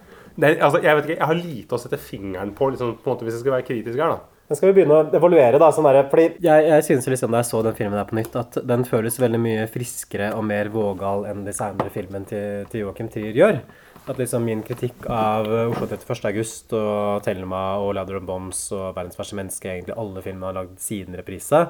altså, 0.42 0.80
Jeg 0.82 0.96
vet 0.96 1.09
ikke, 1.09 1.18
jeg 1.18 1.30
har 1.30 1.38
lite 1.40 1.76
å 1.76 1.82
sette 1.82 2.00
fingeren 2.00 2.55
på, 2.57 2.72
liksom, 2.72 2.96
på 3.02 3.12
måte, 3.12 3.26
hvis 3.26 3.36
jeg 3.38 3.44
skal 3.44 3.59
være 3.59 3.68
kritisk 3.68 4.00
her. 4.00 4.16
da 4.16 4.48
Men 4.48 4.59
skal 4.59 4.70
vi 4.70 4.76
begynne 4.80 4.98
å 4.98 5.07
evaluere, 5.20 5.61
da? 5.62 5.70
Sånn 5.72 5.86
der, 5.88 6.02
fordi 6.11 6.26
jeg, 6.42 6.68
jeg 6.72 6.86
synes 6.88 7.09
liksom 7.12 7.36
da 7.36 7.44
jeg 7.44 7.50
så 7.52 7.62
den 7.66 7.78
filmen 7.78 8.00
her 8.00 8.11
på 8.11 8.18
nytt, 8.18 8.34
at 8.40 8.59
den 8.66 8.88
føles 8.88 9.20
veldig 9.22 9.42
mye 9.44 9.68
friskere 9.70 10.32
og 10.34 10.44
mer 10.48 10.72
vågal 10.74 11.28
enn 11.30 11.46
de 11.46 11.55
senere 11.55 11.92
filmene 11.94 12.26
til, 12.32 12.66
til 12.72 12.86
Joachim 12.86 13.12
Trier 13.12 13.38
gjør. 13.38 13.62
At 14.05 14.18
liksom 14.20 14.44
min 14.44 14.61
kritikk 14.61 15.07
av 15.09 15.46
Oslo 15.48 15.86
31. 15.88 16.26
august 16.28 16.72
og 16.76 17.22
Thelma 17.24 17.78
og 17.80 17.94
Ladder 17.96 18.18
of 18.18 18.26
Bombs 18.28 18.66
og 18.76 18.90
Verdens 18.98 19.16
verste 19.16 19.38
menneske, 19.38 19.70
egentlig 19.70 19.96
alle 19.96 20.20
filmene 20.26 20.50
har 20.50 20.59
lagd 20.59 20.76
siden 20.84 21.16
reprise, 21.16 21.61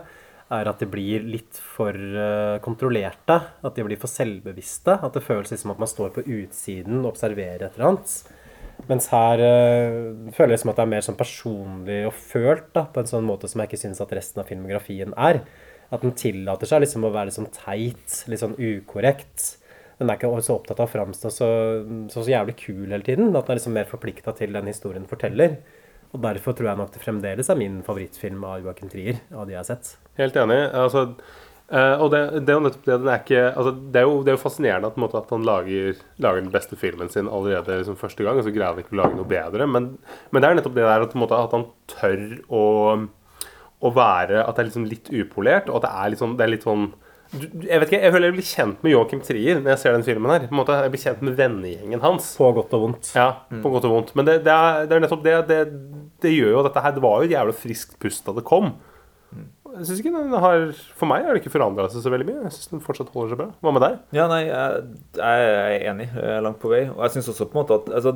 er 0.52 0.70
at 0.70 0.82
de 0.82 0.88
blir 0.90 1.22
litt 1.30 1.60
for 1.76 1.94
eh, 1.94 2.56
kontrollerte. 2.64 3.38
At 3.62 3.78
de 3.78 3.86
blir 3.86 4.00
for 4.02 4.10
selvbevisste. 4.10 4.98
At 4.98 5.14
det 5.14 5.22
føles 5.22 5.54
som 5.62 5.72
at 5.72 5.80
man 5.80 5.90
står 5.90 6.10
på 6.16 6.26
utsiden 6.26 7.04
og 7.04 7.12
observerer 7.14 7.68
et 7.68 7.78
eller 7.78 7.92
annet. 7.92 8.16
Mens 8.90 9.06
her 9.14 9.40
øh, 9.46 10.30
føles 10.34 10.58
det 10.58 10.62
som 10.64 10.74
at 10.74 10.80
det 10.80 10.84
er 10.84 10.92
mer 10.96 11.06
sånn 11.06 11.18
personlig 11.18 12.00
og 12.08 12.16
følt, 12.18 12.72
da, 12.74 12.88
på 12.90 13.04
en 13.04 13.14
sånn 13.14 13.28
måte 13.28 13.48
som 13.50 13.62
jeg 13.62 13.70
ikke 13.70 13.84
syns 13.86 14.02
at 14.02 14.14
resten 14.18 14.42
av 14.42 14.50
filmografien 14.50 15.14
er. 15.14 15.44
At 15.94 16.02
den 16.02 16.18
tillater 16.18 16.66
seg 16.66 16.82
liksom 16.82 17.06
å 17.06 17.14
være 17.14 17.30
litt 17.30 17.38
sånn 17.38 17.52
teit, 17.54 18.24
litt 18.26 18.42
sånn 18.42 18.58
ukorrekt. 18.58 19.54
Den 20.00 20.10
er 20.10 20.18
ikke 20.18 20.32
så 20.42 20.58
opptatt 20.58 20.82
av 20.82 20.88
å 20.88 20.92
framstå 20.92 21.30
så, 21.30 21.48
så, 22.10 22.20
så 22.20 22.28
jævlig 22.30 22.56
kul 22.60 22.88
hele 22.88 23.04
tiden. 23.06 23.30
At 23.32 23.46
den 23.46 23.54
er 23.54 23.60
liksom 23.60 23.76
mer 23.78 23.88
forplikta 23.90 24.34
til 24.38 24.54
den 24.56 24.70
historien 24.70 25.08
forteller. 25.10 25.58
Og 26.14 26.22
derfor 26.22 26.54
tror 26.54 26.70
jeg 26.70 26.78
nok 26.78 26.92
det 26.94 27.02
fremdeles 27.02 27.50
er 27.50 27.58
min 27.58 27.80
favorittfilm 27.86 28.44
av 28.46 28.62
Joachim 28.62 28.90
Trier, 28.90 29.18
av 29.34 29.48
de 29.48 29.56
jeg 29.56 29.62
har 29.62 29.70
sett. 29.70 29.96
Helt 30.20 30.38
enig. 30.38 30.60
Altså, 30.78 31.08
Uh, 31.72 31.96
og 32.04 32.10
det, 32.12 32.18
det 32.44 32.52
er 32.52 32.58
jo 32.58 32.62
nettopp 32.66 32.82
det 32.84 32.94
er 33.08 33.20
ikke 33.22 33.44
altså, 33.48 33.70
det, 33.72 33.96
er 33.96 34.02
jo, 34.04 34.16
det 34.20 34.28
er 34.28 34.34
jo 34.36 34.40
fascinerende 34.42 34.88
at, 34.92 34.98
måte, 35.00 35.16
at 35.16 35.30
han 35.32 35.46
lager, 35.48 35.94
lager 36.20 36.42
den 36.44 36.52
beste 36.52 36.76
filmen 36.76 37.08
sin 37.08 37.24
allerede 37.24 37.78
liksom, 37.80 37.96
første 37.96 38.20
gang, 38.20 38.36
og 38.36 38.44
så 38.44 38.52
greier 38.52 38.74
han 38.76 38.82
ikke 38.82 38.92
å 38.92 38.98
lage 39.00 39.16
noe 39.16 39.30
bedre. 39.30 39.64
Men, 39.72 39.86
men 40.28 40.44
det 40.44 40.50
er 40.50 40.58
nettopp 40.58 40.76
det 40.76 40.84
der 40.84 41.06
at, 41.06 41.16
måte, 41.16 41.38
at 41.40 41.56
han 41.56 41.64
tør 41.88 42.26
å, 42.52 42.64
å 43.80 43.92
være 43.96 44.42
At 44.44 44.52
det 44.52 44.60
er 44.60 44.68
liksom 44.68 44.86
litt 44.92 45.08
upolert, 45.08 45.72
og 45.72 45.80
at 45.80 45.86
det 45.86 45.94
er 46.04 46.18
sånn, 46.20 46.36
det 46.36 46.44
er 46.44 46.52
litt 46.52 46.68
sånn 46.68 46.84
jeg 47.34 47.80
vet 47.80 47.88
ikke, 47.88 48.00
jeg 48.00 48.14
føler 48.14 48.28
jeg 48.28 48.36
blir 48.36 48.46
kjent 48.48 48.82
med 48.84 48.92
Joachim 48.94 49.20
Trier 49.24 49.60
når 49.60 49.74
jeg 49.74 49.82
ser 49.82 49.96
den 49.96 50.06
filmen. 50.06 50.30
her 50.30 50.46
På 50.46 50.54
en 50.54 50.60
måte 50.60 50.78
Jeg 50.78 50.94
blir 50.94 51.02
kjent 51.02 51.22
med 51.26 51.36
vennegjengen 51.38 52.02
hans. 52.04 52.32
På 52.38 52.50
godt 52.56 52.74
og 52.76 52.88
vondt. 52.88 53.12
Ja, 53.16 53.28
på 53.50 53.72
godt 53.74 53.86
og 53.88 53.94
vondt. 53.96 54.14
Men 54.18 54.28
det, 54.28 54.40
det, 54.46 54.54
er, 54.54 54.88
det 54.88 54.96
er 54.96 55.04
nettopp 55.04 55.24
det, 55.24 55.36
det 55.50 55.60
Det 56.22 56.34
gjør 56.34 56.58
jo 56.58 56.64
dette 56.68 56.84
her 56.84 56.96
Det 56.96 57.04
var 57.04 57.20
jo 57.20 57.28
et 57.28 57.36
jævlig 57.36 57.56
friskt 57.60 57.96
pust 58.02 58.26
da 58.26 58.36
det 58.36 58.46
kom. 58.46 58.74
Jeg 59.74 59.88
synes 59.88 60.00
ikke 60.04 60.12
den 60.14 60.34
har 60.38 60.68
For 60.94 61.10
meg 61.10 61.24
har 61.26 61.34
det 61.34 61.42
ikke 61.42 61.54
forandra 61.56 61.88
seg 61.90 62.04
så 62.04 62.12
veldig 62.12 62.28
mye. 62.28 62.42
Jeg 62.46 62.54
synes 62.54 62.70
den 62.76 62.84
fortsatt 62.84 63.10
holder 63.14 63.32
seg 63.34 63.40
bra. 63.40 63.48
Hva 63.58 63.72
med 63.74 63.82
deg? 63.82 63.96
Ja, 64.14 64.28
nei, 64.30 64.42
jeg, 64.46 64.84
jeg 65.18 65.48
er 65.50 65.86
enig 65.90 66.08
eh, 66.12 66.38
langt 66.46 66.60
på 66.62 66.70
vei. 66.70 66.84
Og 66.92 67.02
jeg 67.06 67.16
syns 67.16 67.32
også 67.34 67.48
på 67.50 67.58
en 67.58 67.64
måte 67.64 67.80
at 67.80 67.90
altså, 67.98 68.14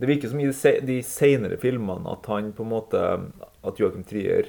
Det 0.00 0.08
virker 0.08 0.32
som 0.32 0.40
i 0.40 0.48
de 0.88 0.98
senere 1.04 1.60
filmene 1.60 2.16
at 2.16 2.30
han 2.32 2.54
på 2.56 2.64
en 2.64 2.72
måte 2.72 3.02
At 3.64 3.80
Joachim 3.80 4.06
Trier 4.08 4.48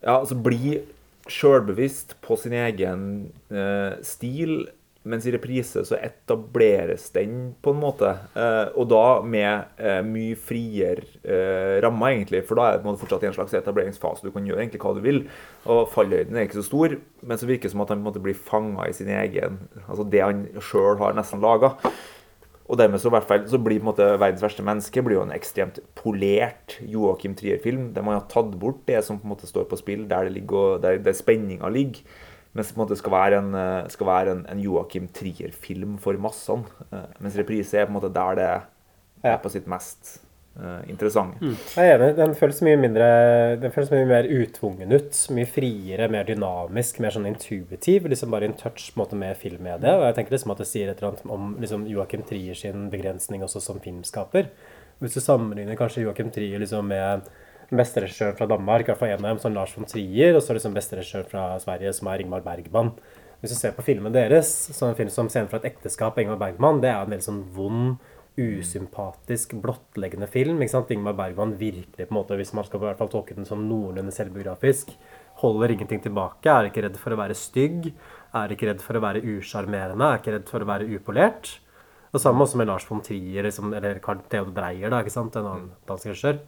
ja, 0.00 0.14
altså 0.16 0.36
blir 0.40 0.82
sjølbevisst 1.28 2.16
på 2.24 2.36
sin 2.40 2.54
egen 2.56 3.02
eh, 3.52 3.98
stil, 4.06 4.68
mens 5.08 5.24
i 5.24 5.32
reprise 5.32 5.80
så 5.88 5.96
etableres 5.96 7.06
den 7.14 7.54
på 7.64 7.72
en 7.72 7.80
måte. 7.80 8.10
Eh, 8.36 8.66
og 8.76 8.90
da 8.92 9.04
med 9.24 9.80
eh, 9.80 10.00
mye 10.04 10.36
friere 10.36 11.06
eh, 11.24 11.78
rammer, 11.84 12.14
egentlig. 12.14 12.42
For 12.48 12.60
da 12.60 12.68
er 12.68 12.80
det 12.82 12.96
fortsatt 13.00 13.24
i 13.24 13.30
en 13.30 13.36
slags 13.36 13.56
etableringsfase. 13.56 14.26
Du 14.26 14.34
kan 14.34 14.46
gjøre 14.48 14.60
egentlig 14.64 14.82
hva 14.84 14.94
du 14.96 15.02
vil. 15.04 15.22
Og 15.64 15.88
fallhøyden 15.94 16.36
er 16.36 16.48
ikke 16.48 16.60
så 16.60 16.68
stor, 16.68 16.96
men 17.24 17.40
så 17.40 17.48
virker 17.48 17.68
det 17.68 17.74
som 17.74 17.84
at 17.84 17.94
han 17.94 18.00
på 18.00 18.04
en 18.04 18.08
måte 18.10 18.24
blir 18.24 18.36
fanga 18.36 18.88
i 18.88 18.96
sin 18.96 19.12
egen 19.12 19.62
Altså 19.86 20.04
det 20.08 20.24
han 20.24 20.46
sjøl 20.60 21.00
har 21.00 21.16
nesten 21.16 21.42
laga. 21.42 21.74
Og 22.70 22.78
dermed 22.78 23.02
så, 23.02 23.10
fall, 23.26 23.48
så 23.50 23.58
blir 23.58 23.80
på 23.80 23.88
en 23.88 23.90
måte 23.90 24.06
'Verdens 24.14 24.42
verste 24.44 24.62
menneske' 24.62 25.02
blir 25.02 25.16
jo 25.16 25.24
en 25.26 25.34
ekstremt 25.34 25.80
polert 25.98 26.76
Joachim 26.86 27.34
Trier-film, 27.34 27.92
der 27.94 28.02
man 28.06 28.14
har 28.20 28.28
tatt 28.30 28.52
bort 28.60 28.86
det 28.86 29.02
som 29.04 29.18
på 29.18 29.26
en 29.26 29.32
måte 29.34 29.50
står 29.50 29.66
på 29.66 29.78
spill, 29.80 30.06
der, 30.08 30.28
det 30.28 30.36
ligger, 30.38 30.78
der, 30.78 30.98
der 31.02 31.12
spenninga 31.12 31.68
ligger. 31.68 32.04
Mens 32.54 32.68
det 32.68 32.76
på 32.76 32.80
en 32.80 32.86
måte 32.86 32.98
skal 32.98 33.12
være 33.12 33.38
en, 33.38 33.54
eh, 33.54 33.88
skal 33.88 34.06
være 34.06 34.32
en, 34.32 34.46
en 34.50 34.62
Joachim 34.62 35.08
Trier-film 35.08 35.98
for 35.98 36.18
massene. 36.18 36.64
Eh, 36.92 37.10
Mens 37.20 37.38
reprise 37.38 37.78
er 37.78 37.86
på 37.86 37.94
en 37.94 37.98
måte 37.98 38.14
der 38.14 38.34
det 38.34 38.48
er 39.22 39.36
på 39.42 39.50
sitt 39.50 39.66
mest 39.66 40.20
eh, 40.58 40.90
Mm. 41.40 41.56
Jeg 41.76 41.90
er 41.90 41.98
enig. 41.98 42.16
Den 42.16 42.34
føles 42.34 42.62
mye 42.66 42.78
mindre 42.80 43.06
Den 43.60 43.74
føles 43.74 43.92
mye 43.92 44.08
mer 44.08 44.24
utvungen 44.24 44.92
ut. 44.92 45.20
Mye 45.36 45.46
friere, 45.46 46.08
mer 46.10 46.24
dynamisk, 46.24 47.00
mer 47.00 47.14
sånn 47.14 47.28
intuitiv. 47.30 48.08
liksom 48.10 48.30
Bare 48.30 48.48
in 48.50 48.56
touch 48.58 48.90
en 48.90 49.02
måte 49.02 49.16
med 49.16 49.36
filmmediet. 49.36 49.94
Og 49.94 50.06
jeg 50.08 50.18
tenker 50.18 50.36
liksom 50.36 50.52
at 50.52 50.58
det 50.58 50.68
sier 50.70 50.90
et 50.90 50.98
eller 50.98 51.12
annet 51.12 51.30
om 51.30 51.56
liksom 51.60 51.86
Joachim 51.86 52.22
Trier 52.22 52.54
sin 52.54 52.90
begrensning 52.90 53.42
også 53.46 53.60
som 53.60 53.80
filmskaper. 53.80 54.50
Hvis 55.00 55.14
du 55.16 55.20
sammenligner 55.20 55.78
kanskje 55.80 56.02
Joachim 56.04 56.30
Trier 56.30 56.60
liksom 56.60 56.86
med 56.88 57.22
besteregissøren 57.70 58.36
fra 58.36 58.48
Danmark, 58.50 58.82
i 58.82 58.90
hvert 58.90 58.98
fall 58.98 59.12
en 59.14 59.24
av 59.24 59.30
dem, 59.30 59.40
som 59.42 59.54
Lars 59.54 59.72
von 59.76 59.86
Trier, 59.88 60.34
og 60.34 60.42
så 60.42 60.56
liksom 60.56 60.74
besteregissøren 60.74 61.28
fra 61.30 61.44
Sverige, 61.62 61.92
som 61.96 62.10
er 62.10 62.24
Ingmar 62.24 62.42
Bergman. 62.44 62.92
Hvis 63.40 63.54
du 63.54 63.56
ser 63.56 63.72
på 63.72 63.84
filmen 63.86 64.12
deres, 64.12 64.50
så 64.76 64.88
en 64.88 64.96
film 64.98 65.08
som 65.08 65.28
'Scenen 65.28 65.48
fra 65.48 65.60
et 65.62 65.72
ekteskap' 65.72 66.18
av 66.18 66.18
Ingmar 66.18 66.36
Bergman, 66.38 66.80
det 66.80 66.90
er 66.90 67.00
en 67.00 67.10
veldig 67.10 67.28
sånn 67.28 67.44
vond, 67.54 67.96
usympatisk, 68.38 69.56
blottleggende 69.62 70.28
film. 70.30 70.60
ikke 70.60 70.74
sant? 70.74 70.92
Ingmar 70.94 71.16
Bergman 71.18 71.56
virkelig, 71.58 72.06
på 72.06 72.12
en 72.12 72.18
måte, 72.18 72.36
hvis 72.38 72.52
man 72.56 72.66
skal 72.66 72.80
i 72.80 72.86
hvert 72.86 73.00
fall 73.00 73.10
tolke 73.12 73.36
den 73.36 73.48
som 73.48 73.64
noenlunde 73.68 74.14
selvbiografisk, 74.14 74.92
holder 75.40 75.74
ingenting 75.74 76.02
tilbake, 76.04 76.50
er 76.50 76.68
ikke 76.68 76.84
redd 76.84 77.00
for 77.00 77.14
å 77.14 77.20
være 77.20 77.36
stygg, 77.38 77.90
er 78.36 78.54
ikke 78.54 78.70
redd 78.70 78.84
for 78.84 78.98
å 78.98 79.02
være 79.04 79.24
usjarmerende, 79.24 80.06
er 80.06 80.22
ikke 80.22 80.36
redd 80.36 80.48
for 80.52 80.62
å 80.62 80.70
være 80.70 80.88
upolert. 80.94 81.56
Og 82.10 82.22
samme 82.22 82.42
også 82.44 82.58
med 82.58 82.70
Lars 82.70 82.86
von 82.88 83.02
Trier, 83.06 83.46
liksom, 83.46 83.74
eller 83.76 84.00
Carl 84.02 84.22
Theodor 84.30 84.54
Dreyer, 84.56 84.90
da, 84.90 85.02
ikke 85.02 85.14
sant? 85.14 85.36
en 85.38 85.46
annen 85.46 85.68
dansk 85.88 86.10
regissør. 86.10 86.40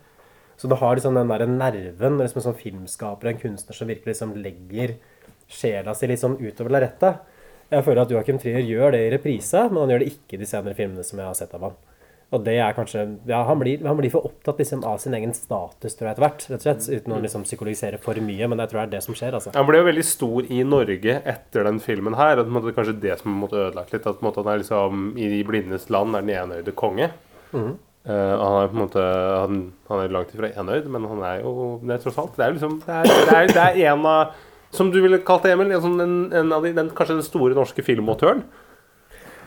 Så 0.59 0.69
du 0.69 0.77
har 0.79 0.95
liksom 0.95 1.17
den 1.17 1.31
der 1.31 1.47
nerven, 1.49 2.19
liksom 2.21 2.41
en 2.41 2.49
sånn 2.49 2.59
filmskaper, 2.59 3.31
en 3.31 3.41
kunstner 3.41 3.77
som 3.77 3.89
virkelig 3.91 4.15
liksom 4.15 4.35
legger 4.43 4.97
sjela 5.51 5.95
si 5.97 6.09
litt 6.11 6.23
sånn 6.23 6.39
utover 6.41 6.77
lerretet. 6.77 7.32
Jeg 7.73 7.87
føler 7.87 8.03
at 8.05 8.13
Joachim 8.13 8.39
Trier 8.41 8.67
gjør 8.69 8.93
det 8.93 9.07
i 9.07 9.13
reprise, 9.15 9.65
men 9.71 9.85
han 9.85 9.95
gjør 9.95 10.05
det 10.05 10.13
ikke 10.13 10.37
i 10.37 10.43
de 10.43 10.49
senere 10.49 10.77
filmene 10.77 11.05
som 11.07 11.21
jeg 11.21 11.29
har 11.29 11.39
sett 11.39 11.55
av 11.57 11.69
ham. 11.69 11.81
Og 12.33 12.41
det 12.47 12.55
er 12.65 12.73
kanskje 12.77 13.05
Ja, 13.29 13.43
han 13.45 13.61
blir, 13.61 13.83
han 13.85 13.99
blir 13.99 14.13
for 14.13 14.25
opptatt 14.29 14.61
liksom, 14.63 14.85
av 14.89 14.97
sin 15.03 15.15
egen 15.17 15.35
status, 15.37 15.97
tror 15.97 16.09
jeg, 16.09 16.15
etter 16.15 16.25
hvert. 16.25 16.47
rett 16.49 16.59
og 16.59 16.65
slett, 16.65 16.89
Uten 16.89 17.15
å 17.17 17.21
liksom 17.21 17.45
psykologisere 17.45 18.01
for 18.01 18.17
mye, 18.25 18.49
men 18.49 18.63
jeg 18.63 18.73
tror 18.73 18.81
det 18.81 18.87
er 18.87 18.93
det 18.95 19.03
som 19.05 19.17
skjer, 19.17 19.37
altså. 19.37 19.53
Han 19.57 19.69
ble 19.69 19.83
jo 19.83 19.89
veldig 19.91 20.05
stor 20.09 20.49
i 20.49 20.63
Norge 20.65 21.19
etter 21.35 21.69
den 21.69 21.81
filmen 21.85 22.17
her. 22.17 22.41
Og 22.41 22.49
Det 22.49 22.73
er 22.73 22.79
kanskje 22.79 23.01
det 23.05 23.19
som 23.21 23.37
måtte 23.37 23.61
ødelagt 23.61 23.93
litt. 23.93 24.09
At 24.09 24.25
måte 24.25 24.41
han 24.41 24.53
er 24.53 24.63
liksom 24.63 25.03
i 25.21 25.29
de 25.33 25.43
blindes 25.49 25.89
land 25.93 26.17
er 26.17 26.25
den 26.25 26.37
enøyde 26.41 26.77
konge. 26.77 27.11
Mm. 27.53 27.75
Uh, 28.03 28.33
han 28.41 28.57
er 28.59 28.71
på 28.71 28.75
en 28.75 28.81
måte 28.81 29.03
Han, 29.39 29.59
han 29.87 30.01
er 30.03 30.15
langt 30.17 30.33
ifra 30.35 30.49
enøyd, 30.59 30.89
men 30.91 31.05
han 31.07 31.21
er 31.23 31.45
jo 31.45 31.53
det 31.85 31.99
er 31.99 32.01
tross 32.07 32.19
alt. 32.19 32.33
Det 32.39 32.47
er 32.47 32.57
liksom 32.57 32.81
Det 32.87 32.97
er, 32.97 33.13
det 33.13 33.37
er, 33.37 33.53
det 33.53 33.67
er 33.69 33.93
en 33.93 34.09
av 34.09 34.33
Som 34.73 34.91
du 34.93 35.01
ville 35.05 35.19
kalt 35.27 35.45
det, 35.45 35.53
Emil. 35.53 35.71
En, 35.77 35.83
sånn- 35.85 36.01
en, 36.03 36.15
en 36.33 36.53
av 36.57 36.65
de, 36.65 36.73
den, 36.77 36.91
kanskje 36.97 37.19
den 37.19 37.27
store 37.27 37.55
norske 37.59 37.85
filmmotøren. 37.85 38.43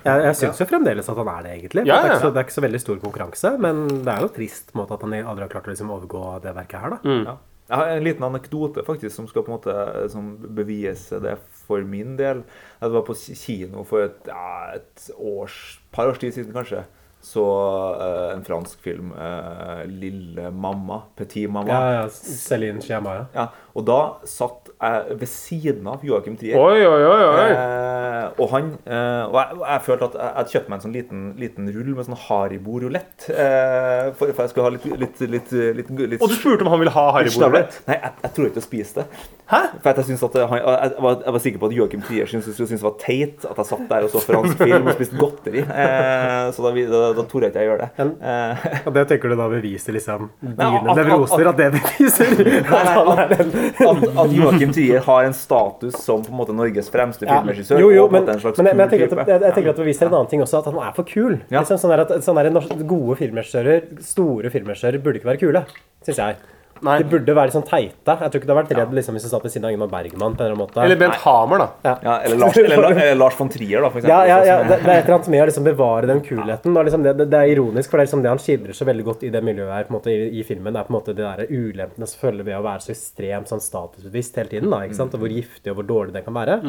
Jeg, 0.05 0.21
jeg 0.21 0.35
syns 0.37 0.59
jo 0.61 0.67
fremdeles 0.69 1.07
at 1.09 1.17
han 1.17 1.29
er 1.31 1.41
det, 1.47 1.51
egentlig. 1.57 1.83
Ja, 1.89 1.95
Ja, 1.97 2.01
Det, 2.03 2.11
er 2.13 2.21
så, 2.21 2.29
det 2.29 2.37
er 2.43 2.45
ikke 2.45 2.53
så 2.59 2.61
veldig 2.67 2.81
stor 2.83 2.99
konkurranse, 3.01 3.51
men 3.57 3.79
det 4.05 4.11
er 4.13 4.21
jo 4.21 4.29
trist 4.35 4.69
på 4.69 4.77
en 4.77 4.83
måte 4.83 4.93
at 4.99 5.05
han 5.07 5.15
aldri 5.17 5.47
har 5.47 5.49
klart 5.55 5.65
å 5.65 5.73
liksom 5.73 5.89
overgå 5.95 6.21
det 6.43 6.53
verket 6.53 6.83
her, 6.83 6.93
da. 6.93 6.99
Mm. 7.09 7.23
Ja. 7.25 7.35
Jeg 7.65 7.79
har 7.81 7.87
en 7.95 8.03
liten 8.05 8.25
anekdote 8.27 8.83
faktisk 8.85 9.15
som 9.15 9.25
skal 9.25 9.41
på 9.41 9.49
en 9.49 9.55
måte 9.57 10.09
som 10.13 10.27
bevise 10.53 11.17
det 11.23 11.33
for 11.65 11.81
min 11.81 12.11
del. 12.19 12.43
Jeg 12.83 12.93
var 12.93 13.01
på 13.07 13.15
kino 13.17 13.81
for 13.89 14.05
et, 14.05 14.19
ja, 14.29 14.75
et 14.77 15.07
års, 15.17 15.55
par 15.95 16.11
års 16.11 16.21
tid 16.21 16.35
siden 16.37 16.53
kanskje. 16.53 16.83
Så 17.25 17.41
uh, 17.41 18.35
en 18.35 18.43
fransk 18.45 18.77
film, 18.85 19.09
uh, 19.17 19.81
'Lille 19.89 20.51
mamma', 20.53 21.01
'Petit 21.17 21.49
mamma'. 21.49 21.73
Ja, 21.73 22.03
ja, 22.03 22.07
Céline 22.13 22.83
Sciamma, 22.85 23.15
ja. 23.15 23.25
Ja, 23.33 23.47
og 23.75 23.83
da 23.87 23.99
satt 24.29 24.69
jeg 24.75 25.15
ved 25.19 25.27
siden 25.31 25.87
av 25.91 26.03
Joachim 26.05 26.35
Trier. 26.39 26.55
Oi, 26.59 26.79
oi, 26.85 27.01
oi, 27.09 27.23
oi. 27.27 27.47
Eh, 27.55 28.41
og 28.41 28.49
han 28.51 28.69
eh, 28.87 29.23
Og 29.27 29.35
jeg, 29.39 29.57
jeg 29.61 29.81
følte 29.85 30.07
at 30.09 30.15
jeg 30.19 30.33
hadde 30.37 30.53
kjøpt 30.53 30.69
meg 30.71 30.77
en 30.77 30.83
sånn 30.85 30.95
liten, 30.95 31.21
liten 31.39 31.69
rull 31.75 31.91
med 31.97 32.07
sånn 32.07 32.19
Haribo-rulett. 32.25 33.27
Eh, 33.31 34.11
for, 34.19 34.31
for 34.35 34.43
jeg 34.45 34.53
skulle 34.53 34.67
ha 34.69 34.73
litt, 34.75 34.85
litt, 35.03 35.21
litt, 35.35 35.51
litt, 35.79 35.91
litt 36.15 36.21
Og 36.23 36.31
du 36.31 36.35
spurte 36.37 36.65
om 36.67 36.71
han 36.73 36.81
ville 36.83 36.93
ha 36.95 37.05
Haribo-rulett? 37.17 37.79
Nei, 37.89 37.97
jeg, 37.99 38.13
jeg 38.25 38.33
tror 38.37 38.49
ikke 38.49 38.61
jeg 38.61 38.67
spiste 38.69 39.03
det. 39.03 39.25
Hæ? 39.45 39.59
For 39.77 39.91
jeg, 39.91 40.17
at 40.25 40.37
han, 40.49 40.57
jeg, 40.57 40.93
var, 41.05 41.17
jeg 41.27 41.33
var 41.35 41.43
sikker 41.43 41.61
på 41.61 41.67
at 41.69 41.75
Joachim 41.77 42.01
Trier 42.07 42.31
syntes, 42.31 42.55
det 42.57 42.79
var 42.81 42.95
teit 43.03 43.43
at 43.45 43.59
jeg 43.61 43.69
satt 43.69 43.83
der 43.91 44.07
og 44.07 44.13
så 44.15 44.23
fransk 44.25 44.63
film 44.63 44.87
og 44.89 44.95
spiste 44.97 45.19
godteri. 45.21 45.61
Eh, 45.65 46.47
så 46.55 46.65
da, 46.65 46.71
da, 46.95 47.03
da 47.19 47.27
torde 47.29 47.49
jeg 47.49 47.53
ikke 47.53 47.65
jeg 47.65 47.69
gjøre 47.69 47.83
det. 47.83 48.07
Eh, 48.31 48.65
Og 48.87 48.95
det 48.95 49.05
tenker 49.11 49.29
du 49.29 49.37
da 49.39 49.49
beviser 49.51 49.93
liksom 49.99 50.29
Nei, 50.55 50.71
nevroser? 50.87 51.45
at- 51.45 51.45
at- 51.45 51.45
at, 51.45 51.53
At 51.53 51.57
det 51.61 51.69
beviser 51.75 52.31
Nei, 52.45 52.83
nei, 52.89 53.25
at, 53.35 53.64
at, 53.65 54.03
at 54.23 54.33
Joachim 54.35 54.71
Trier 54.75 55.03
har 55.05 55.27
en 55.27 55.35
status 55.35 55.97
som 56.03 56.23
på 56.25 56.31
en 56.33 56.39
måte 56.39 56.55
Norges 56.55 56.89
fremste 56.93 57.25
Ja. 57.27 57.39
filmregissør. 57.41 57.79
Jo, 57.81 57.91
jo, 57.95 58.07
men, 58.13 58.25
men, 58.25 58.39
men 58.69 58.83
jeg, 58.85 58.89
tenker 58.93 59.19
at, 59.21 59.27
jeg, 59.27 59.41
jeg 59.41 59.53
tenker 59.57 59.69
at 59.71 59.79
det 59.79 59.85
beviser 59.85 60.09
en 60.09 60.17
annen 60.19 60.31
ting 60.31 60.43
også, 60.45 60.61
at 60.63 60.71
han 60.71 60.81
er 60.87 60.95
for 60.97 61.07
kul. 61.09 61.39
Liksom, 61.51 61.81
sånn 61.81 61.95
at, 61.99 62.13
sånn 62.25 62.41
der, 62.41 62.83
gode 62.87 63.17
filmregissører, 63.21 63.87
store 64.05 64.51
filmregissører, 64.53 65.01
burde 65.03 65.21
ikke 65.21 65.31
være 65.33 65.41
kule, 65.45 65.65
syns 66.05 66.21
jeg. 66.21 66.41
De 66.81 67.05
burde 67.07 67.33
være 67.37 67.53
sånn 67.53 67.63
teite. 67.65 68.15
Jeg 68.19 68.31
tror 68.31 68.41
ikke 68.41 68.47
du 68.49 68.51
hadde 68.51 68.61
vært 68.65 68.73
redd 68.77 68.95
liksom, 68.97 69.15
hvis 69.15 69.23
du 69.23 69.29
satt 69.31 69.45
ved 69.45 69.53
siden 69.53 69.67
av 69.69 69.71
Ingmar 69.75 69.87
Bergman. 69.93 70.33
på 70.35 70.43
en 70.43 70.49
eller 70.49 70.55
annen 70.55 70.59
måte. 70.59 70.81
Eller 70.83 70.99
Bent 70.99 71.15
Hamer, 71.23 71.61
da. 71.63 71.67
Ja, 72.03 72.15
eller, 72.27 72.37
Lars, 72.41 72.57
eller, 72.57 72.83
eller 72.91 73.15
Lars 73.15 73.37
von 73.39 73.49
Trier, 73.49 73.81
da, 73.81 73.89
for 73.93 74.01
eksempel. 74.01 74.11
Ja, 74.11 74.25
ja, 74.27 74.39
ja, 74.49 74.57
det, 74.67 74.81
det 74.83 74.91
er 74.91 74.99
et 74.99 75.07
eller 75.07 75.15
annet 75.15 75.29
med 75.31 75.43
å 75.43 75.47
liksom 75.49 75.69
bevare 75.69 76.09
den 76.11 76.21
kulheten. 76.25 76.75
Og 76.75 76.89
liksom 76.89 77.05
det, 77.07 77.13
det, 77.21 77.29
det 77.31 77.39
er 77.39 77.53
ironisk, 77.55 77.89
for 77.89 77.97
det 77.97 78.03
er 78.03 78.09
liksom 78.09 78.25
det 78.25 78.33
han 78.33 78.43
skildrer 78.43 78.75
så 78.75 78.89
veldig 78.91 79.07
godt 79.07 79.23
i 79.23 79.31
det 79.33 79.43
miljøet 79.47 79.71
her, 79.77 79.87
på 79.87 79.93
en 79.93 79.97
måte, 79.99 80.11
i, 80.11 80.27
i 80.41 80.43
filmen. 80.43 80.75
er 80.75 80.83
på 80.89 80.93
en 80.93 80.97
måte 80.99 81.15
det 81.15 81.23
der 81.23 81.47
ulempene 81.55 82.11
som 82.11 82.25
følger 82.27 82.49
ved 82.51 82.59
å 82.59 82.65
være 82.67 82.85
så 82.85 82.91
ekstremt 82.93 83.51
sånn 83.53 83.63
statusbevisst 83.63 84.35
hele 84.41 84.51
tiden. 84.51 84.69
Da, 84.75 84.83
ikke 84.83 84.99
sant? 84.99 85.15
Og 85.15 85.23
hvor 85.23 85.31
giftig 85.31 85.71
og 85.71 85.79
hvor 85.79 85.89
dårlig 85.95 86.17
det 86.19 86.25
kan 86.27 86.35
være. 86.35 86.59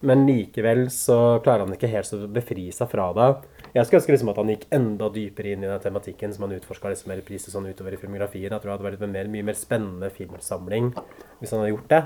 Men 0.00 0.24
likevel 0.24 0.86
så 0.88 1.16
klarer 1.44 1.66
han 1.66 1.76
ikke 1.76 1.90
helt 1.92 2.14
å 2.16 2.24
befri 2.32 2.70
seg 2.72 2.88
fra 2.88 3.10
det. 3.16 3.30
Jeg 3.74 3.86
skulle 3.86 4.00
ønske 4.00 4.14
liksom 4.14 4.32
at 4.32 4.40
han 4.40 4.50
gikk 4.50 4.64
enda 4.74 5.08
dypere 5.14 5.52
inn 5.54 5.62
i 5.62 5.70
den 5.70 5.82
tematikken 5.84 6.32
som 6.34 6.46
han 6.46 6.56
utforska 6.56 6.90
liksom 6.90 7.12
mer 7.12 7.20
reprise 7.20 7.52
sånn 7.52 7.68
utover 7.70 7.94
i 7.94 8.00
filmografien. 8.00 8.48
Jeg 8.50 8.58
tror 8.58 8.72
det 8.72 8.76
hadde 8.76 8.88
vært 8.88 9.04
en 9.06 9.14
mer, 9.14 9.30
mye 9.30 9.46
mer 9.46 9.58
spennende 9.58 10.10
filmsamling 10.14 10.90
hvis 11.38 11.54
han 11.54 11.62
hadde 11.62 11.74
gjort 11.74 11.92
det. 11.92 12.02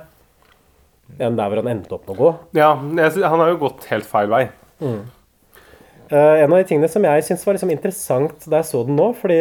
Enn 1.25 1.37
der 1.39 1.51
hvor 1.51 1.61
han 1.61 1.71
endte 1.73 1.97
opp 1.97 2.09
med 2.09 2.17
å 2.17 2.21
gå. 2.21 2.33
Ja, 2.59 2.73
han 2.77 3.43
har 3.43 3.53
jo 3.53 3.61
gått 3.65 3.87
helt 3.91 4.09
feil 4.09 4.33
vei. 4.33 4.47
Mm. 4.81 5.05
Uh, 6.13 6.37
en 6.43 6.53
av 6.53 6.59
de 6.59 6.67
tingene 6.69 6.91
som 6.93 7.05
jeg 7.07 7.25
syns 7.25 7.47
var 7.47 7.57
liksom 7.57 7.73
interessant 7.73 8.45
da 8.45 8.61
jeg 8.61 8.69
så 8.69 8.83
den 8.85 8.99
nå 8.99 9.07
fordi 9.17 9.39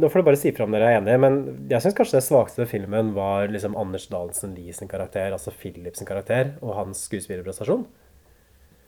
Nå 0.00 0.08
får 0.08 0.20
du 0.20 0.26
bare 0.26 0.38
si 0.38 0.52
fra 0.54 0.64
om 0.64 0.72
dere 0.72 0.86
er 0.86 0.98
enige, 1.00 1.18
men 1.20 1.34
jeg 1.68 1.82
syns 1.82 1.96
kanskje 1.98 2.14
det 2.14 2.24
svakeste 2.24 2.62
ved 2.62 2.68
filmen 2.70 3.10
var 3.12 3.50
liksom 3.52 3.74
Anders 3.76 4.06
Dahlsen 4.08 4.54
Lie 4.56 4.72
sin 4.72 4.88
karakter, 4.88 5.34
altså 5.34 5.52
Philip 5.52 5.98
sin 5.98 6.08
karakter, 6.08 6.54
og 6.62 6.76
hans 6.78 7.02
skuespillerprestasjon. 7.08 7.82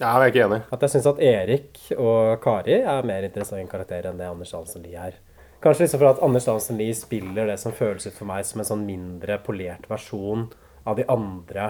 Ja, 0.02 0.16
jeg 0.18 0.32
er 0.32 0.32
ikke 0.32 0.46
enig. 0.48 0.60
At 0.74 0.82
jeg 0.82 0.90
syns 0.96 1.06
at 1.12 1.20
Erik 1.22 1.78
og 1.94 2.40
Kari 2.42 2.80
er 2.82 3.06
mer 3.06 3.28
interessante 3.28 3.70
karakterer 3.70 4.10
enn 4.10 4.18
det 4.18 4.26
Anders 4.26 4.50
Dahlsen 4.50 4.82
Lie 4.82 4.98
er. 4.98 5.20
Kanskje 5.62 5.84
liksom 5.86 6.02
for 6.02 6.10
at 6.10 6.22
Anders 6.26 6.48
Dahlsen 6.48 6.80
Lie 6.80 6.96
spiller 6.98 7.46
det 7.52 7.58
som 7.62 7.74
føles 7.76 8.08
ut 8.10 8.16
for 8.18 8.26
meg 8.26 8.42
som 8.48 8.64
en 8.64 8.66
sånn 8.72 8.82
mindre 8.88 9.38
polert 9.46 9.86
versjon 9.90 10.48
av 10.82 10.98
de 10.98 11.06
andre 11.06 11.68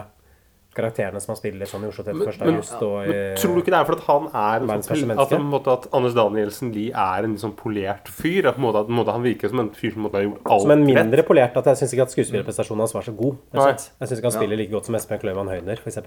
karakterene 0.72 1.20
som 1.20 1.34
han 1.34 1.36
spiller 1.36 1.68
sånn 1.68 1.82
i 1.84 1.88
Oslo 1.90 2.06
31. 2.06 2.38
Men- 2.40 2.54
august 2.54 2.78
og 2.80 2.94
i 3.04 3.08
Men 3.12 3.36
tror 3.36 3.52
du 3.52 3.60
ikke 3.60 3.74
det 3.74 3.80
er 3.82 3.88
fordi 3.90 4.06
han 4.06 4.28
er 4.32 4.62
en 4.62 4.82
sånn, 4.86 5.18
at, 5.20 5.32
en 5.36 5.50
måte 5.52 5.68
at 5.74 5.88
Anders 5.92 6.14
Danielsen 6.16 6.72
Lie 6.72 6.94
er 6.96 7.24
en 7.28 7.36
sånn 7.36 7.52
polert 7.54 8.08
fyr? 8.08 8.48
At, 8.48 8.56
måte, 8.56 8.80
at 8.80 8.88
måte 8.88 9.12
han 9.12 9.22
virker 9.22 9.52
som 9.52 9.60
en 9.60 9.68
fyr 9.76 9.92
som 9.92 10.08
har 10.08 10.24
gjort 10.24 10.40
alt 10.46 10.62
Som 10.64 10.70
en 10.72 10.86
rett? 10.86 11.04
mindre 11.04 11.22
polert 11.28 11.56
at 11.60 11.68
jeg 11.68 11.82
syns 11.82 11.92
ikke 11.92 12.08
at 12.08 12.16
skuespillerprestasjonen 12.16 12.80
hans 12.86 12.94
var 12.96 13.04
så 13.04 13.12
god. 13.12 13.36
rett. 13.52 13.90
Jeg 14.00 14.08
syns 14.08 14.18
ikke 14.18 14.30
han 14.32 14.38
spiller 14.40 14.56
like 14.56 14.72
godt 14.72 14.88
som 14.88 14.94
Espen 14.96 15.20
Kløyman 15.20 15.52
Høyner, 15.52 15.76
f.eks. 15.76 15.98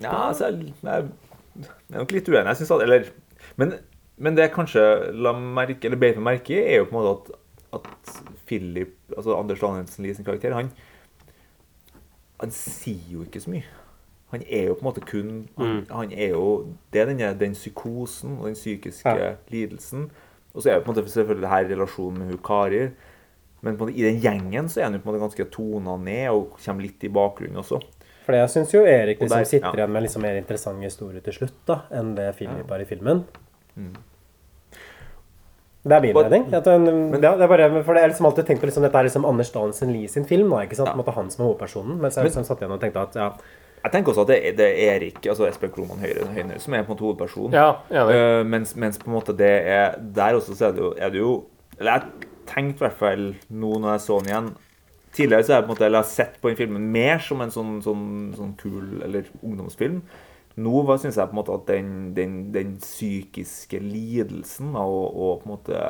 Ja, 0.00 0.28
altså, 0.28 0.46
jeg, 0.50 0.74
jeg, 0.82 1.08
jeg 1.60 1.70
er 1.94 1.98
nok 1.98 2.12
litt 2.14 2.28
uenig. 2.28 2.46
Jeg 2.46 2.56
synes 2.60 2.70
at, 2.76 2.82
eller, 2.86 3.04
men, 3.56 3.74
men 4.16 4.36
det 4.36 4.46
jeg 4.48 4.54
kanskje 4.54 4.84
la 5.12 5.32
merke, 5.38 5.84
eller 5.88 6.00
beit 6.00 6.16
meg 6.16 6.24
merke 6.40 6.54
i, 6.56 6.62
er 6.62 6.80
jo 6.80 6.86
på 6.90 6.96
en 6.96 7.02
måte 7.02 7.34
at, 7.74 7.80
at 7.80 8.38
Philip, 8.48 8.94
altså 9.16 9.36
Anders 9.38 9.60
Danielsen 9.60 10.04
Lies 10.06 10.22
karakter, 10.24 10.54
han, 10.56 10.70
han 12.40 12.50
sier 12.54 13.12
jo 13.12 13.26
ikke 13.26 13.42
så 13.44 13.52
mye. 13.52 13.66
Han 14.30 14.42
er 14.46 14.68
jo 14.70 14.74
på 14.78 14.84
en 14.84 14.88
måte 14.92 15.02
kun 15.02 15.30
Han, 15.58 15.66
Mm. 15.66 15.86
han 15.90 16.12
er 16.12 16.28
jo 16.36 16.44
Det 16.92 17.00
er 17.00 17.06
denne, 17.10 17.32
den 17.38 17.52
psykosen 17.52 18.38
og 18.38 18.46
den 18.46 18.54
psykiske 18.54 19.08
Ja. 19.18 19.32
lidelsen. 19.50 20.10
Og 20.54 20.62
så 20.62 20.70
er 20.70 20.74
jo 20.78 20.80
på 20.86 20.92
en 20.92 20.96
måte 20.96 21.10
selvfølgelig 21.10 21.42
det 21.42 21.50
her 21.50 21.68
relasjonen 21.76 22.18
med 22.18 22.26
hun 22.30 22.38
Kari. 22.38 22.88
Men 23.62 23.76
måte, 23.76 23.92
i 23.94 24.02
den 24.02 24.20
gjengen 24.20 24.68
så 24.68 24.80
er 24.80 24.84
han 24.84 24.94
jo 24.94 25.00
på 25.00 25.10
en 25.10 25.18
måte 25.18 25.24
ganske 25.26 25.50
tona 25.50 25.96
ned 25.96 26.28
og 26.30 26.56
kommer 26.64 26.82
litt 26.82 27.04
i 27.04 27.08
bakgrunnen 27.08 27.56
også. 27.60 27.80
For 28.30 28.38
jeg 28.38 28.50
syns 28.52 28.72
jo 28.76 28.84
Erik 28.86 29.18
liksom 29.18 29.38
der- 29.40 29.48
sitter 29.50 29.66
ja. 29.66 29.78
igjen 29.80 29.90
med 29.90 30.04
liksom 30.04 30.22
mer 30.22 30.36
interessant 30.38 30.84
historie 30.86 31.20
til 31.20 31.34
slutt 31.34 31.56
da, 31.66 31.80
enn 31.90 32.14
det 32.14 32.28
Philip 32.38 32.68
har 32.70 32.84
i 32.84 32.86
filmen. 32.86 33.24
Mm. 33.74 33.96
Det 35.82 35.96
er 35.96 36.04
min 36.04 36.14
mening. 36.14 36.44
At 36.54 36.64
den, 36.68 36.86
ja, 37.16 37.32
det 37.40 37.42
er 37.42 37.48
bare, 37.48 37.82
for 37.82 37.96
det 37.96 38.04
er 38.04 38.12
liksom 38.12 38.28
alltid 38.28 38.46
tenkt 38.46 38.60
på 38.60 38.68
liksom, 38.68 38.84
Dette 38.84 39.00
er 39.00 39.08
liksom 39.08 39.24
Anders 39.26 39.50
Dahlensen 39.50 39.90
Lie 39.90 40.08
sin 40.12 40.28
film. 40.28 40.52
Da, 40.52 40.60
ikke 40.62 40.76
sant? 40.78 40.92
Ja. 40.92 40.94
måte 40.94 41.14
Han 41.16 41.30
som 41.32 41.42
er 41.42 41.48
hovedpersonen. 41.48 41.98
Mens 41.98 42.20
jeg 42.20 42.28
liksom 42.28 42.46
satt 42.46 42.62
igjen 42.62 42.76
og 42.76 42.80
tenkte 42.84 43.02
at 43.02 43.16
ja, 43.16 43.28
Jeg 43.82 43.92
tenker 43.96 44.12
også 44.12 44.26
at 44.28 44.30
det 44.30 44.38
er, 44.38 44.56
det 44.60 44.68
er 44.68 44.94
Erik, 44.94 45.20
altså 45.26 45.48
Espen 45.48 45.72
Kroman 45.74 45.98
Høyre, 46.04 46.28
Høyre, 46.36 46.60
som 46.60 46.74
er 46.76 46.84
på 46.84 46.92
en 46.92 46.94
måte 46.94 47.06
hovedpersonen. 47.08 47.56
Ja. 47.56 48.06
Eh, 48.12 48.44
mens, 48.44 48.76
mens 48.76 49.00
på 49.00 49.08
en 49.10 49.16
måte 49.16 49.34
det 49.34 49.54
er 49.66 49.96
Der 49.98 50.36
også 50.36 50.54
så 50.54 50.68
er 50.68 50.76
det 50.76 50.84
jo, 50.84 50.94
er 50.98 51.10
det 51.10 51.18
jo 51.18 51.32
Eller 51.80 51.92
jeg 51.96 52.28
tenkte 52.46 52.84
i 52.84 52.86
hvert 52.86 53.00
fall 53.00 53.24
nå 53.48 53.78
når 53.80 53.96
jeg 53.96 54.04
så 54.04 54.20
den 54.20 54.28
igjen 54.34 54.52
Tidligere 55.16 55.44
så 55.44 55.52
har 55.52 55.60
jeg 55.60 55.66
på 55.66 55.70
en 55.70 55.74
måte 55.74 55.86
eller 55.88 56.06
sett 56.06 56.36
på 56.40 56.50
den 56.50 56.58
filmen 56.58 56.90
mer 56.94 57.22
som 57.24 57.40
en 57.42 57.54
sånn, 57.54 57.78
sånn, 57.82 58.04
sånn 58.36 58.52
kul 58.60 59.00
eller 59.06 59.30
ungdomsfilm. 59.42 60.02
Nå 60.60 60.82
syns 60.98 61.18
jeg 61.18 61.30
på 61.30 61.34
en 61.34 61.40
måte 61.40 61.56
at 61.56 61.66
den, 61.70 61.90
den, 62.14 62.36
den 62.54 62.76
psykiske 62.82 63.80
lidelsen 63.82 64.74
og, 64.78 65.00
og 65.10 65.42
på 65.42 65.48
en 65.48 65.54
måte 65.54 65.80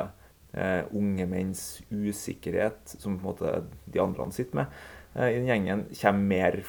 eh, 0.53 0.81
unge 0.97 1.27
menns 1.29 1.63
usikkerhet, 1.89 2.81
som 2.97 3.19
på 3.19 3.21
en 3.21 3.29
måte 3.29 3.53
de 3.85 4.01
andre 4.01 4.29
sitter 4.33 4.61
med 4.61 4.81
eh, 5.17 5.29
i 5.33 5.37
den 5.39 5.49
gjengen, 5.49 5.85
mer, 6.25 6.61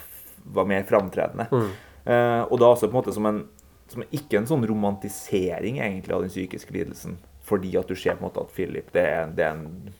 var 0.45 0.69
mer 0.69 0.87
framtredende. 0.89 1.49
Mm. 1.53 1.73
Eh, 2.03 2.43
og 2.49 2.57
da 2.61 2.73
også 2.73 2.89
på 2.89 2.97
en 2.97 3.01
måte 3.01 3.17
som 3.17 3.29
en 3.31 3.45
som 3.93 4.05
ikke 4.09 4.41
en 4.41 4.49
sånn 4.49 4.65
romantisering 4.69 5.81
egentlig 5.83 6.15
av 6.17 6.25
den 6.25 6.33
psykiske 6.33 6.75
lidelsen. 6.75 7.19
Fordi 7.45 7.75
at 7.79 7.91
du 7.91 7.99
ser 7.99 8.17
på 8.17 8.23
en 8.23 8.29
måte 8.31 8.45
at 8.45 8.55
Philip 8.55 8.89
det, 8.95 9.05
er, 9.05 9.33
det, 9.37 9.47
er 9.47 9.59
en, 9.59 9.93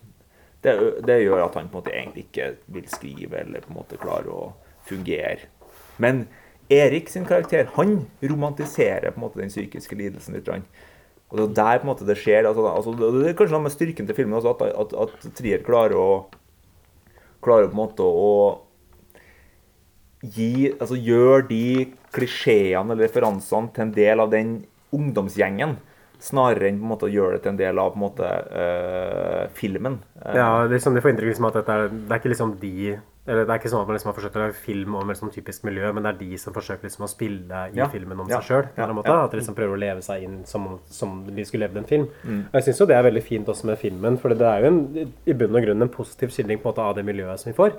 det, 0.63 0.77
det 1.07 1.19
gjør 1.23 1.47
at 1.47 1.59
han 1.59 1.69
på 1.71 1.79
en 1.79 1.81
måte 1.81 1.95
egentlig 1.95 2.27
ikke 2.29 2.53
vil 2.75 2.87
skrive 2.91 3.43
eller 3.43 3.65
på 3.65 3.73
en 3.73 3.81
måte 3.81 4.01
klarer 4.01 4.31
å 4.31 4.45
fungere. 4.89 5.51
Men 6.03 6.27
Erik 6.73 7.11
sin 7.13 7.27
karakter 7.29 7.69
han 7.77 7.99
romantiserer 8.23 9.11
på 9.11 9.21
en 9.21 9.27
måte 9.27 9.43
den 9.43 9.53
psykiske 9.53 9.99
lidelsen 9.99 10.39
litt. 10.39 10.49
Og 11.33 11.39
det 11.39 11.49
er 11.49 11.57
der 11.59 11.81
på 11.81 11.87
en 11.87 11.93
måte 11.93 12.07
det 12.09 12.19
skjer. 12.21 12.47
Altså, 12.49 12.65
altså, 12.71 12.95
det 12.97 13.33
er 13.33 13.37
kanskje 13.37 13.57
noe 13.57 13.67
med 13.67 13.75
styrken 13.75 14.09
til 14.09 14.17
filmen 14.17 14.39
også, 14.39 14.55
at, 14.55 14.79
at, 14.85 14.95
at 15.27 15.35
Trier 15.39 15.65
klarer 15.67 15.99
å 15.99 16.11
klarer 17.43 17.71
på 17.71 17.75
en 17.75 17.83
måte 17.83 18.07
å 18.07 18.35
gi, 20.23 20.71
altså 20.79 20.95
gjør 20.95 21.49
de 21.49 21.91
klisjeene 22.15 22.95
eller 22.95 23.09
referansene 23.09 23.73
til 23.75 23.87
en 23.87 23.97
del 23.97 24.23
av 24.23 24.31
den 24.31 24.53
ungdomsgjengen, 24.95 25.75
snarere 26.23 26.69
enn 26.71 26.79
på 26.81 26.87
en 26.87 26.93
måte 26.95 27.09
å 27.09 27.13
gjøre 27.13 27.37
det 27.37 27.43
til 27.45 27.53
en 27.55 27.61
del 27.61 27.79
av 27.83 27.93
på 27.95 27.99
en 27.99 28.05
måte 28.07 28.29
uh, 28.29 29.47
filmen. 29.59 29.99
Eh, 30.25 30.37
ja 30.39 30.51
liksom, 30.71 30.95
de 30.95 31.03
får 31.03 31.15
inntrykk 31.15 31.33
liksom 31.33 31.49
at 31.51 31.59
dette 31.61 31.79
er, 31.79 31.89
det 31.91 32.15
er 32.15 32.23
ikke 32.23 32.33
liksom 32.35 32.55
de 32.63 32.77
eller 33.23 33.45
Det 33.47 33.53
er 33.55 33.61
ikke 33.61 33.71
sånn 33.71 33.85
at 33.85 33.87
man 33.87 33.95
liksom 33.95 34.09
har 34.11 34.17
forsøkt 34.17 34.35
å 34.35 34.41
lage 34.43 34.57
film 34.59 34.95
om 34.99 35.11
et 35.13 35.19
sånn 35.21 35.31
typisk 35.31 35.63
miljø, 35.63 35.93
men 35.95 36.03
det 36.03 36.11
er 36.11 36.17
de 36.25 36.39
som 36.43 36.55
forsøker 36.57 36.89
liksom 36.89 37.05
å 37.07 37.09
spille 37.11 37.61
i 37.71 37.77
Ja. 37.79 37.87
filmen 37.87 38.19
om 38.19 38.27
Ja. 38.29 38.41
seg 38.41 38.49
sjøl. 38.49 38.69
Ja. 38.77 38.89
At 39.23 39.31
de 39.31 39.39
liksom 39.39 39.55
prøver 39.55 39.77
å 39.77 39.79
leve 39.79 40.03
seg 40.03 40.25
inn 40.25 40.41
som, 40.45 40.81
som 40.91 41.25
de 41.31 41.45
skulle 41.45 41.69
levd 41.69 41.77
en 41.79 41.85
film. 41.87 42.09
Mm. 42.27 42.41
Og 42.49 42.55
Jeg 42.59 42.65
syns 42.65 42.83
det 42.89 42.97
er 42.97 43.07
veldig 43.07 43.23
fint 43.23 43.47
også 43.47 43.65
med 43.71 43.79
filmen, 43.79 44.19
for 44.19 44.35
det 44.35 44.43
er 44.43 44.63
jo 44.63 44.67
en, 44.67 45.13
i 45.25 45.33
bunn 45.35 45.55
og 45.55 45.63
grunn 45.63 45.83
en 45.83 45.89
positiv 45.89 46.35
skildring 46.35 46.59
på 46.59 46.67
en 46.67 46.75
måte 46.75 46.83
av 46.83 46.97
det 46.97 47.05
miljøet 47.07 47.39
som 47.39 47.53
vi 47.53 47.57
får. 47.57 47.79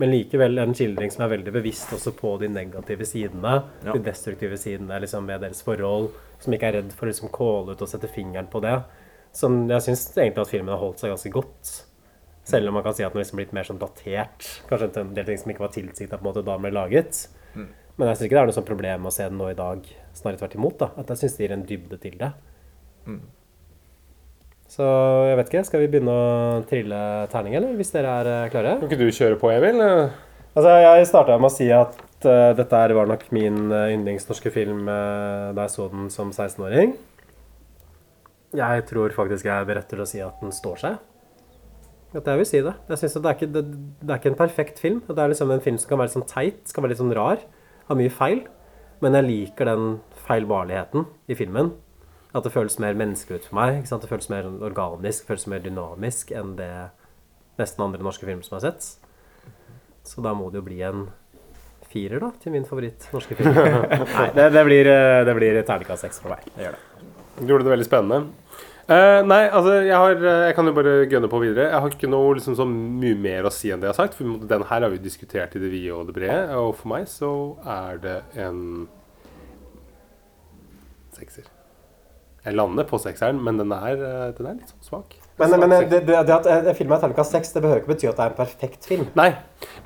Men 0.00 0.12
likevel 0.14 0.58
en 0.58 0.74
skildring 0.76 1.12
som 1.12 1.26
er 1.26 1.34
veldig 1.34 1.52
bevisst 1.52 1.92
også 1.92 2.14
på 2.16 2.34
de 2.40 2.48
negative 2.52 3.06
sidene. 3.08 3.58
Ja. 3.84 3.92
De 3.92 4.00
destruktive 4.06 4.56
sidene 4.60 5.00
liksom, 5.02 5.28
ved 5.28 5.44
deres 5.44 5.62
forhold. 5.66 6.10
Som 6.42 6.56
ikke 6.56 6.70
er 6.70 6.78
redd 6.80 6.94
for 6.96 7.06
å 7.06 7.12
liksom 7.12 7.32
kåle 7.34 7.74
ut 7.74 7.84
og 7.84 7.90
sette 7.90 8.10
fingeren 8.10 8.48
på 8.52 8.62
det. 8.64 8.78
Som 9.36 9.64
jeg 9.70 9.84
syns 9.84 10.06
egentlig 10.16 10.46
at 10.46 10.52
filmen 10.52 10.72
har 10.72 10.80
holdt 10.80 11.02
seg 11.02 11.12
ganske 11.12 11.34
godt. 11.34 11.74
Selv 12.48 12.68
om 12.68 12.74
man 12.78 12.82
kan 12.86 12.96
si 12.96 13.04
at 13.06 13.14
den 13.14 13.22
liksom 13.22 13.38
blitt 13.38 13.54
mer 13.54 13.68
sånn 13.68 13.82
datert. 13.82 14.48
Kanskje 14.70 14.90
en 15.02 15.12
del 15.16 15.28
ting 15.28 15.38
som 15.42 15.52
ikke 15.52 15.66
var 15.66 15.76
tilsikta 15.76 16.18
da 16.18 16.34
den 16.40 16.64
ble 16.64 16.72
laget. 16.74 17.26
Mm. 17.54 17.68
Men 17.98 18.08
jeg 18.08 18.16
syns 18.16 18.26
ikke 18.26 18.38
det 18.38 18.42
er 18.42 18.50
noe 18.50 18.56
sånn 18.56 18.70
problem 18.72 19.06
å 19.06 19.12
se 19.14 19.28
den 19.28 19.38
nå 19.38 19.52
i 19.52 19.58
dag. 19.58 19.86
Snarere 20.16 20.40
tvert 20.40 20.58
imot. 20.58 20.80
da 20.80 20.90
At 20.96 21.12
jeg 21.12 21.22
syns 21.22 21.36
det 21.36 21.46
gir 21.46 21.56
en 21.58 21.68
dybde 21.68 22.00
til 22.02 22.18
det. 22.20 22.32
Mm. 23.06 23.22
Så 24.72 24.86
jeg 25.28 25.36
vet 25.36 25.50
ikke. 25.50 25.64
Skal 25.68 25.82
vi 25.82 25.90
begynne 25.92 26.12
å 26.12 26.60
trille 26.68 26.98
terning, 27.32 27.58
eller? 27.58 27.74
Hvis 27.76 27.92
dere 27.92 28.16
er 28.22 28.30
eh, 28.30 28.50
klare? 28.52 28.78
Kan 28.80 28.88
ikke 28.88 29.02
du 29.02 29.12
kjøre 29.12 29.36
på, 29.40 29.50
Emil? 29.52 29.82
Altså, 30.52 30.72
jeg 30.80 31.08
starta 31.08 31.36
med 31.40 31.48
å 31.48 31.52
si 31.52 31.68
at 31.72 31.96
uh, 32.28 32.52
dette 32.56 32.80
var 32.96 33.08
nok 33.08 33.24
min 33.32 33.66
uh, 33.72 33.88
yndlingsnorske 33.92 34.52
film 34.52 34.84
uh, 34.88 35.52
da 35.56 35.66
jeg 35.66 35.74
så 35.74 35.88
den 35.92 36.08
som 36.12 36.32
16-åring. 36.32 36.96
Jeg 38.56 38.84
tror 38.88 39.14
faktisk 39.16 39.48
jeg 39.48 39.54
er 39.54 39.68
beredt 39.68 39.88
til 39.92 40.04
å 40.04 40.08
si 40.08 40.20
at 40.24 40.40
den 40.44 40.52
står 40.52 40.80
seg. 40.80 40.98
At 42.12 42.28
jeg 42.28 42.40
vil 42.40 42.48
si 42.48 42.60
det. 42.64 42.74
Jeg 42.92 43.00
synes 43.00 43.16
det, 43.16 43.28
er 43.28 43.38
ikke, 43.38 43.52
det, 43.52 43.64
det 44.00 44.10
er 44.10 44.20
ikke 44.20 44.32
en 44.34 44.40
perfekt 44.40 44.80
film. 44.80 45.00
Det 45.08 45.16
er 45.16 45.32
liksom 45.32 45.52
en 45.52 45.64
film 45.64 45.80
som 45.80 45.92
kan 45.92 46.00
være 46.00 46.10
litt 46.10 46.18
sånn 46.18 46.28
teit, 46.28 46.60
skal 46.68 46.84
være 46.84 46.92
litt 46.92 47.00
sånn 47.00 47.16
rar. 47.16 47.44
Har 47.88 48.00
mye 48.00 48.12
feil. 48.12 48.44
Men 49.04 49.16
jeg 49.16 49.28
liker 49.28 49.68
den 49.72 49.86
feilbarligheten 50.28 51.08
i 51.32 51.36
filmen. 51.36 51.72
At 52.32 52.46
det 52.46 52.52
føles 52.54 52.78
mer 52.80 52.96
menneskelig 52.96 53.42
ut 53.42 53.48
for 53.50 53.58
meg. 53.60 53.78
Ikke 53.80 53.92
sant? 53.92 54.04
Det 54.04 54.10
føles 54.10 54.30
mer 54.32 54.48
organisk, 54.48 55.26
føles 55.28 55.48
mer 55.52 55.64
dynamisk 55.64 56.32
enn 56.36 56.54
det 56.60 56.72
nesten 57.60 57.84
andre 57.84 58.04
norske 58.04 58.24
filmer 58.24 58.46
som 58.46 58.56
jeg 58.56 58.62
har 58.62 58.72
sett. 58.72 59.10
Så 60.08 60.24
da 60.24 60.32
må 60.34 60.48
det 60.50 60.62
jo 60.62 60.66
bli 60.66 60.80
en 60.86 61.06
firer, 61.92 62.22
da, 62.22 62.30
til 62.40 62.54
min 62.54 62.64
favoritt 62.68 63.08
norske 63.12 63.36
film. 63.36 63.52
Nei, 64.16 64.28
det, 64.36 64.48
det 64.54 64.62
blir, 64.68 64.88
eh, 64.88 65.24
det 65.28 65.34
blir 65.36 65.60
terningkast 65.60 66.06
seks 66.06 66.22
for 66.22 66.32
meg. 66.32 66.46
Det 66.56 66.66
gjør 66.66 66.78
det. 66.78 67.10
Du 67.38 67.52
gjorde 67.52 67.68
det 67.68 67.74
veldig 67.74 67.88
spennende. 67.88 68.22
Uh, 68.82 69.22
nei, 69.24 69.44
altså, 69.46 69.76
jeg, 69.86 69.94
har, 69.94 70.16
eh, 70.18 70.40
jeg 70.48 70.56
kan 70.56 70.66
jo 70.66 70.74
bare 70.74 70.94
gønne 71.08 71.28
på 71.30 71.38
videre. 71.40 71.68
Jeg 71.70 71.84
har 71.84 71.94
ikke 71.94 72.10
noe 72.10 72.34
liksom, 72.36 72.56
så 72.58 72.66
mye 72.66 73.18
mer 73.28 73.46
å 73.46 73.52
si 73.54 73.70
enn 73.70 73.80
det 73.80 73.88
jeg 73.88 73.94
har 73.94 74.00
sagt. 74.00 74.18
For 74.18 74.42
den 74.50 74.66
her 74.72 74.84
har 74.84 74.92
vi 74.92 75.00
diskutert 75.04 75.54
i 75.56 75.62
det 75.62 75.70
vide 75.72 75.94
og 75.94 76.10
det 76.10 76.16
brede. 76.16 76.58
Og 76.58 76.74
for 76.80 76.92
meg 76.96 77.06
så 77.12 77.32
er 77.62 78.02
det 78.02 78.18
en 78.42 78.62
sekser. 81.14 81.46
Jeg 82.42 82.56
lander 82.58 82.86
på 82.88 82.98
sekseren, 82.98 83.38
men 83.38 83.60
den 83.60 83.70
er, 83.74 83.92
eh, 83.94 84.30
den 84.34 84.48
er 84.50 84.56
litt 84.58 84.70
sånn 84.72 84.86
svak. 84.88 85.18
Men, 85.40 85.54
men 85.62 85.72
det, 85.88 86.00
det, 86.06 86.16
at 86.20 86.46
en 86.50 86.74
film 86.76 86.92
er 86.92 87.00
terningkast 87.00 87.32
seks, 87.34 87.52
det 87.54 87.62
behøver 87.64 87.80
ikke 87.80 87.92
bety 87.94 88.08
at 88.10 88.18
det 88.18 88.24
er 88.24 88.32
en 88.32 88.36
perfekt 88.36 88.86
film. 88.86 89.06
Nei, 89.18 89.30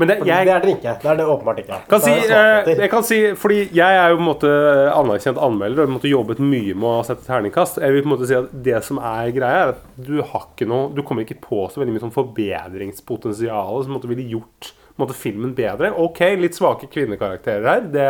men 0.00 0.10
det, 0.10 0.16
jeg 0.26 0.48
det 0.48 0.54
er 0.54 0.64
den 0.64 0.72
ikke. 0.74 0.94
Det 1.02 1.10
er 1.12 1.20
det 1.20 1.26
åpenbart 1.32 1.60
ikke. 1.62 1.78
kan 1.92 2.02
si, 2.02 2.14
eh, 2.16 2.70
jeg 2.72 2.90
kan 2.92 3.06
si, 3.06 3.20
fordi 3.38 3.60
jeg 3.76 4.00
er 4.00 4.10
jo 4.10 4.18
på 4.18 4.24
en 4.24 4.30
måte 4.30 4.54
anerkjent 4.90 5.40
anmelder 5.46 5.84
og 5.84 5.94
en 5.94 6.08
jobbet 6.10 6.42
mye 6.42 6.74
med 6.74 6.88
å 6.90 7.04
sette 7.06 7.28
terningkast. 7.28 7.78
Jeg 7.84 7.94
vil 7.94 8.04
på 8.04 8.10
en 8.10 8.14
måte 8.16 8.30
si 8.30 8.38
at 8.38 8.50
Det 8.66 8.82
som 8.88 8.98
er 8.98 9.30
greia, 9.36 9.62
er 9.62 9.74
at 9.76 9.84
du 10.08 10.16
har 10.18 10.48
ikke 10.48 10.68
noe 10.68 10.90
Du 10.96 11.04
kommer 11.06 11.24
ikke 11.24 11.38
på 11.44 11.62
så 11.70 11.80
veldig 11.80 11.94
mye 11.94 12.04
sånn 12.06 12.16
forbedringspotensial 12.16 13.84
som 13.86 14.00
ville 14.02 14.28
gjort 14.32 14.72
måte, 15.02 15.14
filmen 15.18 15.52
bedre. 15.56 15.90
Ok, 16.02 16.20
litt 16.40 16.54
svake 16.56 16.86
kvinnekarakterer 16.92 17.66
her. 17.68 17.80
Det, 17.92 18.06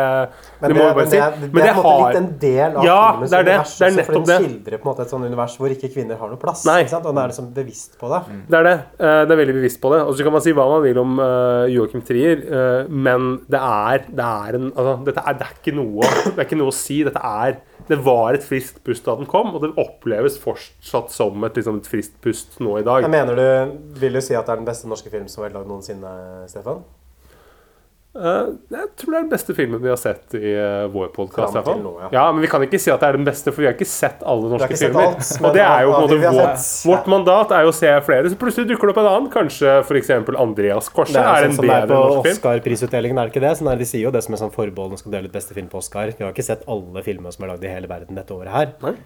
Men 0.61 0.71
det 0.71 0.77
må 0.77 0.83
vi 0.83 0.87
bare 0.87 0.95
men 1.01 1.07
si. 1.11 1.17
det, 1.17 1.23
er- 1.23 1.37
det, 1.41 1.63
er 1.67 1.73
på 1.77 1.83
en 1.83 1.87
måte 1.87 2.07
litt 2.07 2.19
en 2.21 2.29
del 2.41 2.77
av 2.77 2.85
Ja, 2.87 2.99
filmens 3.11 3.29
det 3.33 3.37
er 3.39 3.43
det. 3.47 3.55
univers. 3.57 3.73
Det 3.77 3.87
er 3.87 3.91
også, 3.91 4.05
for 4.07 4.13
den 4.31 4.45
skildrer 4.47 4.77
på 4.77 4.87
en 4.87 4.91
måte 4.93 5.01
et 5.07 5.13
sånt 5.15 5.25
univers 5.27 5.57
hvor 5.59 5.73
ikke 5.75 5.89
kvinner 5.93 6.17
har 6.21 6.31
noe 6.33 6.41
plass. 6.41 6.65
Nei. 6.69 6.77
Ikke 6.85 6.93
sant? 6.95 7.05
Og 7.05 7.13
den 7.15 7.23
er 7.23 7.33
liksom 7.33 7.51
bevisst 7.53 7.97
på 7.99 8.11
det. 8.13 8.21
Det 8.49 8.59
er 8.61 8.63
det. 8.69 8.75
Eh, 8.99 9.21
Det 9.27 9.31
er 9.35 9.41
veldig 9.43 9.57
bevisst 9.59 9.81
på 9.83 9.93
det. 9.93 10.01
Og 10.07 10.15
så 10.17 10.23
kan 10.23 10.31
man 10.37 10.41
si 10.47 10.55
hva 10.57 10.67
man 10.71 10.81
vil 10.87 10.97
om 11.03 11.19
uh, 11.19 11.65
Joachim 11.69 12.01
Trier, 12.07 12.37
eh, 12.47 12.87
men 12.89 13.41
det 13.51 13.59
er, 13.59 14.05
det 14.07 14.29
er 14.47 14.55
en 14.61 14.71
altså, 14.71 14.95
dette 15.05 15.23
er, 15.27 15.33
det, 15.41 15.47
er 15.51 15.57
ikke 15.61 15.75
noe, 15.75 16.01
det 16.31 16.37
er 16.39 16.45
ikke 16.47 16.61
noe 16.63 16.71
å 16.71 16.77
si. 16.77 17.03
Dette 17.03 17.19
er 17.19 17.59
Det 17.87 17.97
var 18.03 18.35
et 18.35 18.43
friskt 18.43 18.81
pust 18.85 19.05
da 19.07 19.15
den 19.19 19.29
kom, 19.29 19.53
og 19.55 19.63
det 19.63 19.71
oppleves 19.79 20.37
fortsatt 20.41 21.13
som 21.13 21.43
et, 21.47 21.55
liksom, 21.55 21.79
et 21.81 21.89
friskt 21.89 22.17
pust 22.23 22.59
nå 22.63 22.77
i 22.81 22.85
dag. 22.87 23.05
Jeg 23.05 23.13
mener 23.13 23.39
du, 23.39 23.77
Vil 24.01 24.19
du 24.19 24.21
si 24.23 24.35
at 24.35 24.47
det 24.47 24.55
er 24.55 24.61
den 24.61 24.67
beste 24.67 24.89
norske 24.91 25.11
film 25.13 25.29
som 25.31 25.45
har 25.45 25.55
laget 25.55 25.71
noensinne, 25.71 26.13
Stefan? 26.51 26.83
Eh, 28.17 28.47
jeg 28.73 28.87
tror 28.97 29.13
det 29.13 29.17
er 29.17 29.25
den 29.27 29.29
beste 29.29 29.53
filmen 29.53 29.81
vi 29.83 29.89
har 29.91 29.97
sett 30.01 30.33
i 30.37 30.53
uh, 30.57 30.87
vår 30.89 31.11
podkast. 31.13 31.53
Ja. 31.53 32.07
ja, 32.15 32.23
men 32.33 32.41
vi 32.41 32.49
kan 32.49 32.63
ikke 32.65 32.79
si 32.81 32.89
at 32.89 33.03
det 33.03 33.11
er 33.11 33.17
den 33.19 33.27
beste, 33.27 33.51
for 33.53 33.61
vi 33.61 33.67
har 33.69 33.75
ikke 33.75 33.89
sett 33.89 34.23
alle 34.25 34.49
norske 34.53 34.71
sett 34.73 34.89
filmer. 34.89 35.11
alt, 35.11 35.33
og 35.37 35.53
det 35.53 35.61
er 35.61 35.83
jo 35.85 35.91
på 35.93 35.99
en 35.99 36.07
måte 36.07 36.31
vår, 36.37 36.63
vårt 36.89 37.09
mandat 37.13 37.53
er 37.53 37.67
jo 37.67 37.73
å 37.73 37.75
se 37.77 37.91
flere. 38.07 38.31
Så 38.33 38.39
plutselig 38.41 38.71
dukker 38.71 38.89
det 38.89 38.95
opp 38.95 39.01
en 39.03 39.09
annen. 39.11 39.27
Kanskje 39.33 39.75
f.eks. 39.83 40.09
Andreas 40.37 40.89
Korset 40.93 41.19
Det 41.19 41.21
er, 41.21 41.29
er, 41.29 41.45
sånn 41.45 41.51
en 41.51 41.59
som 41.59 41.69
det 41.69 41.75
er 41.75 41.91
på. 41.91 41.99
Oscar-prisutdelingen, 42.23 43.21
er 43.21 43.29
det 43.29 43.35
ikke 43.35 43.45
det? 43.45 43.53
Sånn 43.59 43.69
er, 43.73 43.83
de 43.83 43.89
sier 43.89 44.07
jo 44.07 44.13
det 44.15 44.23
som 44.25 44.33
er 44.33 44.41
sånn 44.41 44.55
forbehold 44.55 44.95
når 44.95 45.03
skal 45.03 45.17
dele 45.19 45.29
ut 45.29 45.37
beste 45.37 45.57
film 45.57 45.69
på 45.69 45.83
Oscar. 45.83 46.09
Vi 46.09 46.25
har 46.25 46.33
ikke 46.33 46.47
sett 46.47 46.65
alle 46.65 47.05
filmer 47.05 47.35
som 47.35 47.45
er 47.45 47.53
lagd 47.53 47.69
i 47.69 47.75
hele 47.75 47.91
verden 47.91 48.17
dette 48.17 48.33
året 48.33 48.55
her. 48.55 48.73
Nei. 48.81 48.97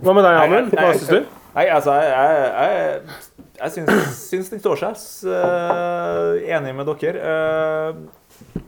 Hva 0.00 0.16
med 0.16 0.24
deg, 0.24 0.40
Amund? 0.46 0.72
Hva 0.72 0.94
syns 0.96 1.12
du? 1.12 1.39
Nei, 1.54 1.66
altså, 1.74 1.92
jeg, 1.98 2.10
jeg, 2.14 2.70
jeg, 2.70 3.34
jeg 3.60 3.72
syns, 3.74 4.20
syns 4.30 4.50
den 4.52 4.60
står 4.62 4.78
seg. 4.84 5.00
Eh, 5.34 6.54
enig 6.54 6.74
med 6.78 6.90
dere. 7.02 7.18
Uh, 7.26 8.60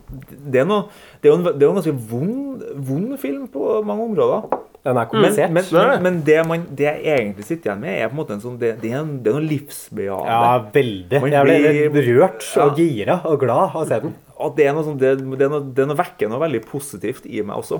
det 0.52 0.60
er, 0.60 0.66
noe, 0.68 0.88
det 1.22 1.30
er 1.30 1.36
en, 1.38 1.44
det 1.46 1.62
er 1.64 1.70
en 1.70 1.78
ganske 1.78 1.94
vond, 2.10 2.64
vond 2.88 3.14
film 3.22 3.46
på 3.52 3.78
mange 3.86 4.08
områder. 4.10 4.58
Den 4.82 4.98
er 4.98 4.98
Men, 4.98 5.08
komplisert. 5.12 5.52
men, 5.54 5.68
men, 5.70 6.02
men 6.02 6.16
det, 6.26 6.36
man, 6.50 6.64
det 6.74 6.88
jeg 6.88 7.02
egentlig 7.20 7.46
sitter 7.46 7.70
igjen 7.70 7.84
med, 7.84 7.94
er 8.02 8.10
på 8.10 8.16
en 8.16 8.18
måte 8.18 8.34
en 8.34 8.42
sånn 8.42 8.56
Det, 8.58 8.72
det, 8.82 8.90
er, 8.90 8.98
en, 9.04 9.12
det 9.22 9.30
er 9.30 9.36
noe 9.38 9.46
livsbejaende. 9.46 10.34
Ja, 10.34 10.56
veldig. 10.74 11.20
Man 11.22 11.36
Jeg 11.36 11.46
ble 11.46 11.58
blir- 11.94 12.08
rørt 12.18 12.48
og 12.66 12.80
gira 12.82 13.20
og 13.30 13.38
glad 13.44 13.68
av 13.68 13.78
å 13.78 13.86
se 13.86 14.00
den. 14.02 14.16
at 14.42 14.56
det 14.58 14.66
er 14.66 14.74
noe 14.74 14.86
sånn, 14.88 14.98
det, 14.98 15.12
det, 15.22 15.46
er 15.46 15.52
noe, 15.54 15.62
det 15.70 15.84
er 15.84 15.90
noe 15.92 16.00
vekker 16.02 16.32
noe 16.32 16.42
veldig 16.42 16.64
positivt 16.66 17.30
i 17.30 17.44
meg 17.46 17.62
også. 17.62 17.78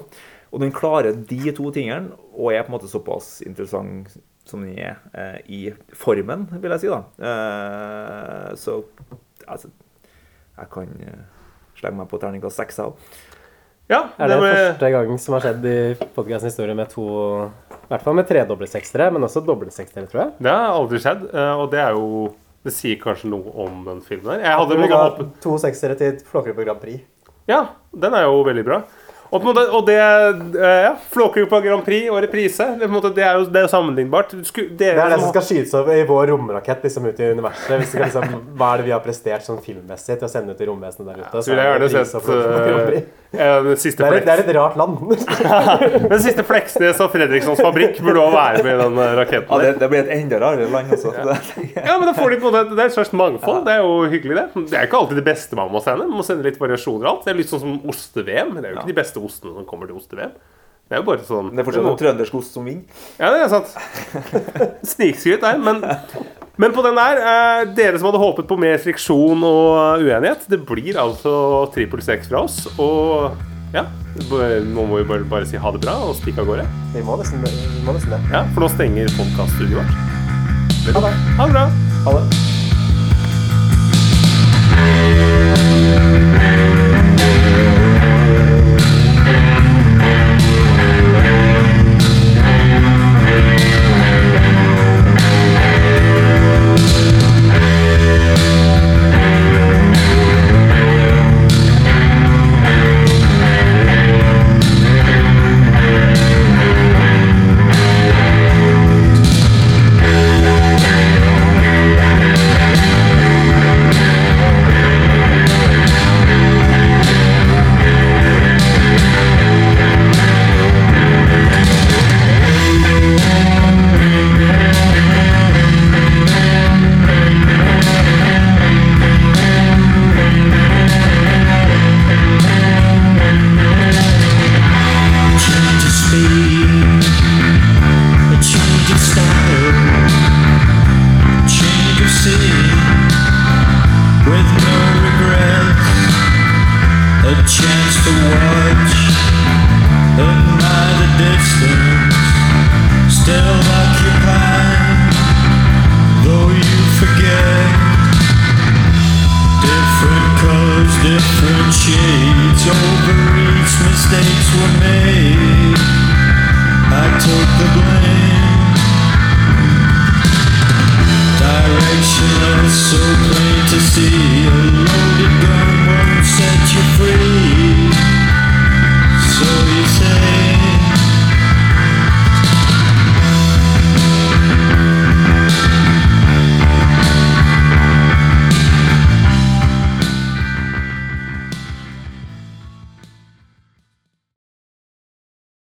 Og 0.55 0.63
den 0.63 0.71
klarer 0.77 1.17
de 1.27 1.53
to 1.57 1.73
tingene, 1.75 2.15
og 2.39 2.53
er 2.55 2.63
på 2.63 2.71
en 2.71 2.77
måte 2.79 2.89
såpass 2.93 3.41
interessant 3.43 4.15
som 4.49 4.63
den 4.65 4.79
er 4.79 4.97
eh, 5.15 5.39
i 5.53 5.61
formen, 5.97 6.47
vil 6.61 6.75
jeg 6.75 6.83
si. 6.85 6.91
da. 6.91 7.03
Eh, 7.23 8.49
så 8.59 8.81
altså 9.47 9.71
Jeg 10.59 10.69
kan 10.73 10.91
eh, 11.07 11.23
slenge 11.79 12.01
meg 12.03 12.11
på 12.11 12.19
terningkast 12.23 12.59
seks, 12.61 12.79
jeg 12.81 12.91
òg. 12.93 13.21
Ja, 13.91 14.05
Er 14.17 14.31
det 14.31 14.39
første 14.41 14.89
gang 14.95 15.11
som 15.21 15.35
har 15.37 15.43
skjedd 15.45 15.65
i 15.69 15.77
podkastens 16.15 16.53
historie 16.55 16.75
med 16.79 16.89
to 16.93 17.03
I 17.43 17.91
hvert 17.91 18.05
fall 18.07 18.15
med 18.17 18.29
tredoble 18.29 18.69
sekstere, 18.71 19.11
men 19.13 19.27
også 19.27 19.43
doble 19.45 19.73
sekstere, 19.75 20.07
tror 20.09 20.23
jeg. 20.23 20.31
Det 20.47 20.53
har 20.55 20.77
aldri 20.79 21.01
skjedd, 21.03 21.27
eh, 21.35 21.55
og 21.61 21.67
det 21.75 21.83
er 21.83 21.99
jo 21.99 22.31
Det 22.63 22.71
sier 22.71 22.95
kanskje 23.01 23.27
noe 23.33 23.51
om 23.65 23.81
den 23.89 23.99
filmen 24.07 24.29
der. 24.37 24.45
Jeg 24.47 24.55
hadde 24.61 24.77
måttet 24.79 24.93
ga 24.93 24.99
håpe 25.03 25.25
to 25.43 25.57
sekstere 25.59 25.97
til 25.99 26.21
Flåklypa 26.29 26.63
Grand 26.63 26.79
Prix. 26.79 27.01
Ja, 27.51 27.65
den 27.91 28.15
er 28.15 28.23
jo 28.29 28.45
veldig 28.47 28.63
bra. 28.69 28.77
Og, 29.33 29.41
på 29.41 29.49
en 29.49 29.49
måte, 29.49 29.63
og 29.73 29.87
det 29.89 29.97
eh, 29.97 30.83
ja, 30.85 30.91
Flåklypa 31.15 31.63
Grand 31.65 31.85
Prix 31.87 32.11
og 32.13 32.19
reprise, 32.21 32.67
det, 32.77 32.85
er 32.85 32.91
på 32.91 32.91
en 32.91 32.97
måte, 32.99 33.13
det, 33.17 33.25
er, 33.25 33.39
jo, 33.41 33.47
det 33.49 33.63
er 33.63 33.65
jo 33.65 33.71
sammenlignbart. 33.73 34.35
Sku, 34.45 34.67
Det 34.77 34.91
er 34.93 35.01
det 35.01 35.21
som 35.23 35.31
skal 35.31 35.47
skytes 35.47 35.73
opp 35.79 35.89
i 35.89 36.03
vår 36.09 36.27
romrakett 36.35 36.85
liksom 36.85 37.09
ut 37.09 37.23
i 37.23 37.31
universet. 37.33 37.73
Hvis 37.81 37.95
vi 37.95 37.97
skal, 37.97 38.11
liksom, 38.11 38.45
hva 38.61 38.75
er 38.75 38.83
det 38.83 38.91
vi 38.91 38.93
har 38.93 39.01
prestert 39.05 39.49
sånn 39.49 39.63
filmmessig 39.65 40.19
til 40.19 40.29
å 40.29 40.33
sende 40.35 40.53
ut 40.53 40.61
i 40.61 40.69
romvesenet 40.69 41.09
der 41.09 41.25
ute? 41.25 41.45
Så 41.47 41.55
vil 41.55 41.63
jeg 41.63 41.73
gjerne 41.73 42.07
sett 42.13 43.22
den 43.33 43.79
siste 43.81 44.03
det, 44.05 44.09
er 44.09 44.17
et, 44.19 44.27
det 44.27 44.33
er 44.33 44.41
et 44.43 44.57
rart 44.59 44.75
land. 44.77 44.99
Den 46.13 46.21
siste 46.21 46.45
Fleksnes 46.45 46.99
og 47.01 47.13
Fredrikssons 47.15 47.63
fabrikk 47.65 47.97
burde 48.05 48.21
også 48.21 48.37
være 48.37 48.65
med 48.67 48.73
i 48.75 48.81
den 48.83 48.99
eh, 49.01 49.13
raketten. 49.17 49.49
Ja, 49.49 49.61
det, 49.63 49.81
det 49.81 49.89
blir 49.89 50.03
et 50.03 50.13
enda 50.19 50.41
rarere 50.43 50.69
land, 50.73 50.93
altså. 50.93 51.15
Ja, 51.17 51.97
men 52.01 52.05
da 52.11 52.15
får 52.19 52.35
de 52.35 52.41
på 52.43 52.53
Det 52.53 52.65
er 52.77 52.85
et 52.85 52.97
slags 52.97 53.15
mangfold. 53.17 53.65
Det 53.69 53.79
er 53.79 53.87
jo 53.87 53.95
hyggelig, 54.13 54.37
det. 54.37 54.65
Det 54.69 54.81
er 54.81 54.89
ikke 54.89 55.01
alltid 55.01 55.23
det 55.23 55.27
beste 55.31 55.57
man 55.57 55.73
må 55.73 55.81
sende. 55.85 56.05
Man 56.11 56.21
må 56.21 56.27
sende 56.29 56.45
litt 56.45 56.61
variasjoner 56.61 57.07
og 57.07 57.13
alt. 57.15 57.25
Det 57.25 57.33
er 57.33 57.41
litt 57.41 57.53
sånn 57.53 57.65
som 57.65 57.93
oste-VM. 57.95 58.53
Det 58.59 58.67
er 58.67 58.75
jo 58.75 58.83
ikke 58.83 58.93
de 58.93 58.99
beste 59.01 59.25
ostene 59.25 59.57
som 59.57 59.69
kommer 59.69 59.89
til 59.89 59.97
oste-VM. 60.03 60.37
Det 60.93 60.99
er 60.99 61.01
jo 61.01 61.09
bare 61.09 61.25
sånn 61.25 61.53
Det 61.55 61.63
er 61.63 61.65
fortsatt 61.65 61.87
noe 61.89 62.01
trøndersk 62.05 62.35
ost 62.37 62.57
som 62.59 62.67
vinner. 62.69 63.05
Ja, 63.17 63.33
det 63.33 63.47
er 63.47 63.53
sant. 63.53 63.71
Snikskryt 64.93 65.41
der. 65.41 65.63
Men, 65.63 65.81
men 66.63 66.75
på 66.77 66.85
den 66.87 66.95
der, 66.95 67.19
eh, 67.19 67.65
dere 67.75 67.99
som 67.99 68.07
hadde 68.09 68.23
håpet 68.23 68.47
på 68.47 68.59
mer 68.61 68.79
friksjon 68.79 69.43
og 69.43 70.05
uenighet, 70.05 70.47
det 70.47 70.61
blir 70.69 71.01
altså 71.03 71.33
trippel 71.75 72.03
seks 72.05 72.31
fra 72.31 72.45
oss. 72.47 72.63
Og 72.79 73.35
ja, 73.75 73.87
nå 74.31 74.87
må 74.87 75.01
vi 75.01 75.09
bare, 75.11 75.27
bare 75.27 75.49
si 75.49 75.59
ha 75.59 75.75
det 75.75 75.83
bra 75.83 75.97
og 76.07 76.15
stikke 76.21 76.45
av 76.45 76.51
gårde. 76.53 76.71
Vi 76.95 77.03
må 77.03 77.19
nesten, 77.19 77.43
vi 77.43 77.85
må 77.87 77.97
nesten 77.97 78.15
det. 78.15 78.23
Ja, 78.31 78.47
For 78.55 78.63
nå 78.63 78.71
stenger 78.71 79.11
podkaststudioet 79.19 79.83
vårt. 79.83 80.99
Ha 80.99 81.07
det. 81.09 81.15
Ha 81.39 81.47
det 81.47 81.55
bra. 81.59 81.69
Ha 82.07 82.19
det. 82.21 82.62